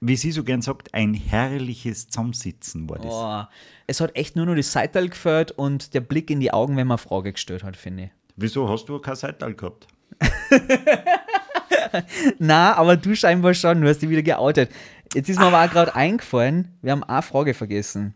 wie 0.01 0.17
sie 0.17 0.31
so 0.31 0.45
gern 0.45 0.63
sagt, 0.63 0.93
ein 0.95 1.15
herrliches 1.15 2.09
Zusammensitzen 2.09 2.89
war 2.89 2.99
das. 2.99 3.07
Boah. 3.07 3.51
Es 3.87 4.01
hat 4.01 4.15
echt 4.17 4.37
nur 4.37 4.47
noch 4.47 4.55
das 4.55 4.73
Seital 4.73 5.09
gefällt 5.09 5.53
und 5.53 5.95
der 5.95 6.01
Blick 6.01 6.31
in 6.31 6.41
die 6.41 6.53
Augen, 6.53 6.77
wenn 6.77 6.87
man 6.87 6.99
eine 6.99 7.09
Frage 7.09 7.33
gestellt 7.33 7.65
hat, 7.65 7.77
finde 7.77 8.05
ich. 8.05 8.11
Wieso 8.37 8.69
hast 8.69 8.87
du 8.89 8.99
kein 8.99 9.17
Seital 9.17 9.55
gehabt? 9.55 9.87
Na, 12.39 12.75
aber 12.75 12.97
du 12.97 13.15
scheinbar 13.15 13.55
schon, 13.55 13.81
du 13.81 13.89
hast 13.89 14.03
dich 14.03 14.11
wieder 14.11 14.23
geoutet. 14.23 14.71
Jetzt 15.15 15.29
ist 15.29 15.39
mir 15.39 15.47
aber 15.47 15.65
auch 15.65 15.71
gerade 15.73 15.95
eingefallen, 15.95 16.77
wir 16.83 16.93
haben 16.93 17.05
eine 17.05 17.23
Frage 17.23 17.55
vergessen. 17.55 18.15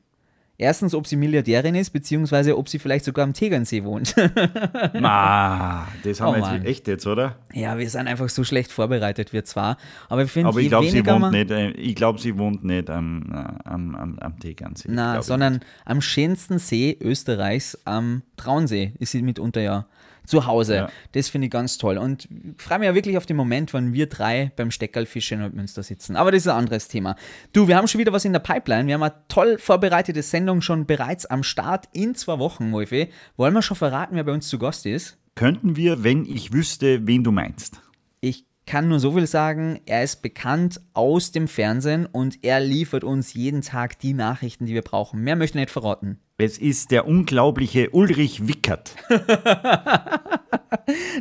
Erstens, 0.60 0.94
ob 0.94 1.06
sie 1.06 1.16
Milliardärin 1.16 1.74
ist, 1.74 1.88
beziehungsweise 1.88 2.58
ob 2.58 2.68
sie 2.68 2.78
vielleicht 2.78 3.06
sogar 3.06 3.24
am 3.24 3.32
Tegernsee 3.32 3.82
wohnt. 3.82 4.14
Ma, 5.00 5.88
das 6.04 6.20
haben 6.20 6.32
Oh 6.32 6.34
wir 6.34 6.40
Mann. 6.40 6.56
jetzt 6.56 6.66
echt 6.66 6.86
jetzt, 6.86 7.06
oder? 7.06 7.36
Ja, 7.54 7.78
wir 7.78 7.88
sind 7.88 8.06
einfach 8.06 8.28
so 8.28 8.44
schlecht 8.44 8.70
vorbereitet, 8.70 9.32
wir 9.32 9.42
zwar. 9.46 9.78
Aber 10.10 10.22
ich 10.24 10.30
finde, 10.30 10.48
Aber 10.50 10.60
je 10.60 10.66
ich 10.66 10.70
glaube, 10.70 10.90
sie 10.90 11.06
wohnt 11.06 11.30
nicht, 11.32 11.50
äh, 11.50 11.70
ich 11.70 11.94
glaube, 11.94 12.20
sie 12.20 12.36
wohnt 12.36 12.62
nicht 12.62 12.90
am, 12.90 13.22
äh, 13.32 13.68
am, 13.68 13.94
am, 13.94 14.18
am 14.18 14.38
Tegernsee. 14.38 14.88
na, 14.92 15.12
glaub 15.12 15.20
ich 15.22 15.26
sondern 15.28 15.60
am 15.86 16.02
schönsten 16.02 16.58
See 16.58 16.94
Österreichs, 17.00 17.78
am 17.86 18.20
Traunsee, 18.36 18.92
ist 18.98 19.12
sie 19.12 19.22
mitunter 19.22 19.62
ja 19.62 19.86
zu 20.24 20.46
Hause. 20.46 20.74
Ja. 20.74 20.88
Das 21.12 21.28
finde 21.28 21.46
ich 21.46 21.50
ganz 21.50 21.78
toll. 21.78 21.98
Und 21.98 22.28
ich 22.30 22.62
freue 22.62 22.78
mich 22.78 22.86
ja 22.86 22.94
wirklich 22.94 23.16
auf 23.16 23.26
den 23.26 23.36
Moment, 23.36 23.72
wann 23.74 23.92
wir 23.92 24.06
drei 24.06 24.52
beim 24.56 24.70
Steckerlfisch 24.70 25.32
in 25.32 25.40
Münster 25.54 25.82
sitzen. 25.82 26.16
Aber 26.16 26.30
das 26.30 26.42
ist 26.42 26.48
ein 26.48 26.56
anderes 26.56 26.88
Thema. 26.88 27.16
Du, 27.52 27.68
wir 27.68 27.76
haben 27.76 27.88
schon 27.88 28.00
wieder 28.00 28.12
was 28.12 28.24
in 28.24 28.32
der 28.32 28.40
Pipeline. 28.40 28.86
Wir 28.86 28.94
haben 28.94 29.02
eine 29.02 29.14
toll 29.28 29.58
vorbereitete 29.58 30.22
Sendung 30.22 30.60
schon 30.62 30.86
bereits 30.86 31.26
am 31.26 31.42
Start 31.42 31.88
in 31.92 32.14
zwei 32.14 32.38
Wochen, 32.38 32.72
Wolfi. 32.72 33.08
Wollen 33.36 33.54
wir 33.54 33.62
schon 33.62 33.76
verraten, 33.76 34.16
wer 34.16 34.24
bei 34.24 34.32
uns 34.32 34.48
zu 34.48 34.58
Gast 34.58 34.86
ist? 34.86 35.18
Könnten 35.34 35.76
wir, 35.76 36.04
wenn 36.04 36.24
ich 36.24 36.52
wüsste, 36.52 37.06
wen 37.06 37.24
du 37.24 37.32
meinst? 37.32 37.80
Ich 38.20 38.44
kann 38.66 38.88
nur 38.88 39.00
so 39.00 39.12
viel 39.12 39.26
sagen, 39.26 39.80
er 39.86 40.04
ist 40.04 40.22
bekannt 40.22 40.80
aus 40.92 41.32
dem 41.32 41.48
Fernsehen 41.48 42.06
und 42.06 42.44
er 42.44 42.60
liefert 42.60 43.02
uns 43.02 43.34
jeden 43.34 43.62
Tag 43.62 43.98
die 43.98 44.12
Nachrichten, 44.12 44.66
die 44.66 44.74
wir 44.74 44.82
brauchen. 44.82 45.22
Mehr 45.22 45.34
möchte 45.34 45.58
ich 45.58 45.62
nicht 45.62 45.72
verraten. 45.72 46.20
Es 46.40 46.56
ist 46.56 46.90
der 46.90 47.06
unglaubliche 47.06 47.90
Ulrich 47.90 48.48
Wickert. 48.48 48.96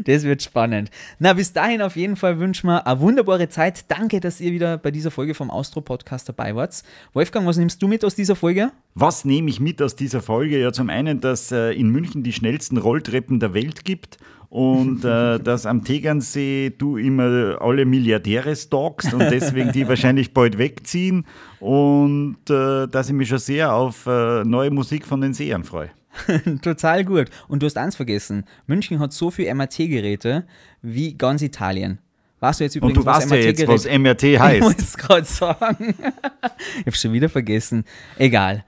Das 0.04 0.24
wird 0.24 0.42
spannend. 0.42 0.90
Na, 1.20 1.34
bis 1.34 1.54
dahin 1.54 1.82
auf 1.82 1.96
jeden 1.96 2.16
Fall 2.16 2.40
wünschen 2.40 2.68
wir 2.68 2.88
eine 2.88 3.00
wunderbare 3.00 3.50
Zeit. 3.50 3.86
Danke, 3.88 4.20
dass 4.20 4.42
ihr 4.42 4.52
wieder 4.52 4.78
bei 4.78 4.90
dieser 4.90 5.12
Folge 5.12 5.34
vom 5.36 5.52
Austro-Podcast 5.52 6.30
dabei 6.30 6.56
wart. 6.56 6.84
Wolfgang, 7.14 7.46
was 7.46 7.58
nimmst 7.58 7.82
du 7.82 7.88
mit 7.88 8.04
aus 8.06 8.16
dieser 8.16 8.36
Folge? 8.36 8.72
Was 8.96 9.26
nehme 9.26 9.50
ich 9.50 9.60
mit 9.60 9.82
aus 9.82 9.96
dieser 9.96 10.22
Folge? 10.22 10.60
Ja, 10.60 10.72
zum 10.72 10.90
einen, 10.90 11.20
dass 11.22 11.52
äh, 11.52 11.72
in 11.72 11.90
München 11.90 12.24
die 12.24 12.34
schnellsten 12.34 12.78
Rolltreppen 12.78 13.40
der 13.40 13.54
Welt 13.54 13.86
gibt 13.86 14.18
und 14.50 15.06
äh, 15.06 15.40
dass 15.44 15.66
am 15.66 15.84
Tegernsee 15.84 16.72
du 16.76 16.98
immer 16.98 17.62
alle 17.62 17.86
Milliardäre 17.86 18.56
stalkst 18.56 19.14
und 19.14 19.20
deswegen 19.20 19.72
die 19.72 19.88
wahrscheinlich 19.88 20.34
bald 20.34 20.58
wegziehen 20.58 21.26
und 21.60 22.38
äh, 22.50 22.88
dass 22.88 23.08
ich 23.08 23.14
mich 23.14 23.30
schon 23.30 23.40
sehr 23.40 23.74
auf 23.74 24.06
äh, 24.06 24.44
neue 24.44 24.72
Musik 24.72 25.06
von 25.06 25.22
den 25.22 25.34
Sehern 25.34 25.64
freue. 25.64 25.90
Total 26.62 27.06
gut. 27.06 27.30
Und 27.48 27.62
du 27.62 27.66
hast 27.66 27.78
eins 27.78 27.96
vergessen. 27.96 28.46
München 28.68 29.00
hat 29.00 29.14
so 29.14 29.32
viel 29.32 29.54
MRT-Geräte 29.54 30.46
wie 30.82 31.14
ganz 31.14 31.42
Italien. 31.42 32.00
Weißt 32.40 32.60
du 32.60 32.64
jetzt 32.64 32.76
übrigens, 32.76 32.98
Und 32.98 33.04
du 33.04 33.10
weißt 33.10 33.32
ja 33.32 33.38
jetzt, 33.38 33.68
was 33.68 33.86
MRT 33.86 34.24
Ich 34.24 34.40
heißt. 34.40 34.62
wollte 34.66 34.82
es 34.82 34.98
gerade 34.98 35.26
sagen. 35.26 35.96
ich 36.80 36.86
habe 36.86 36.96
schon 36.96 37.14
wieder 37.14 37.30
vergessen. 37.30 37.84
Egal. 38.18 38.64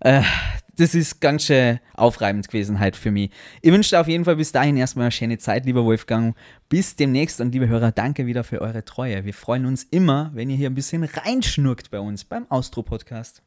Äh, 0.00 0.22
das 0.76 0.94
ist 0.94 1.20
ganz 1.20 1.44
schön 1.44 1.80
aufreibend 1.94 2.48
gewesen 2.48 2.80
halt 2.80 2.96
für 2.96 3.10
mich. 3.10 3.30
Ich 3.60 3.72
wünsche 3.72 3.90
dir 3.90 4.00
auf 4.00 4.08
jeden 4.08 4.24
Fall 4.24 4.36
bis 4.36 4.52
dahin 4.52 4.76
erstmal 4.76 5.04
eine 5.04 5.12
schöne 5.12 5.38
Zeit, 5.38 5.66
lieber 5.66 5.84
Wolfgang. 5.84 6.34
Bis 6.68 6.96
demnächst 6.96 7.40
und 7.40 7.52
liebe 7.52 7.68
Hörer, 7.68 7.92
danke 7.92 8.26
wieder 8.26 8.44
für 8.44 8.60
eure 8.60 8.84
Treue. 8.84 9.24
Wir 9.24 9.34
freuen 9.34 9.66
uns 9.66 9.84
immer, 9.84 10.30
wenn 10.34 10.50
ihr 10.50 10.56
hier 10.56 10.70
ein 10.70 10.74
bisschen 10.74 11.04
reinschnurkt 11.04 11.90
bei 11.90 12.00
uns 12.00 12.24
beim 12.24 12.46
Austro-Podcast. 12.48 13.42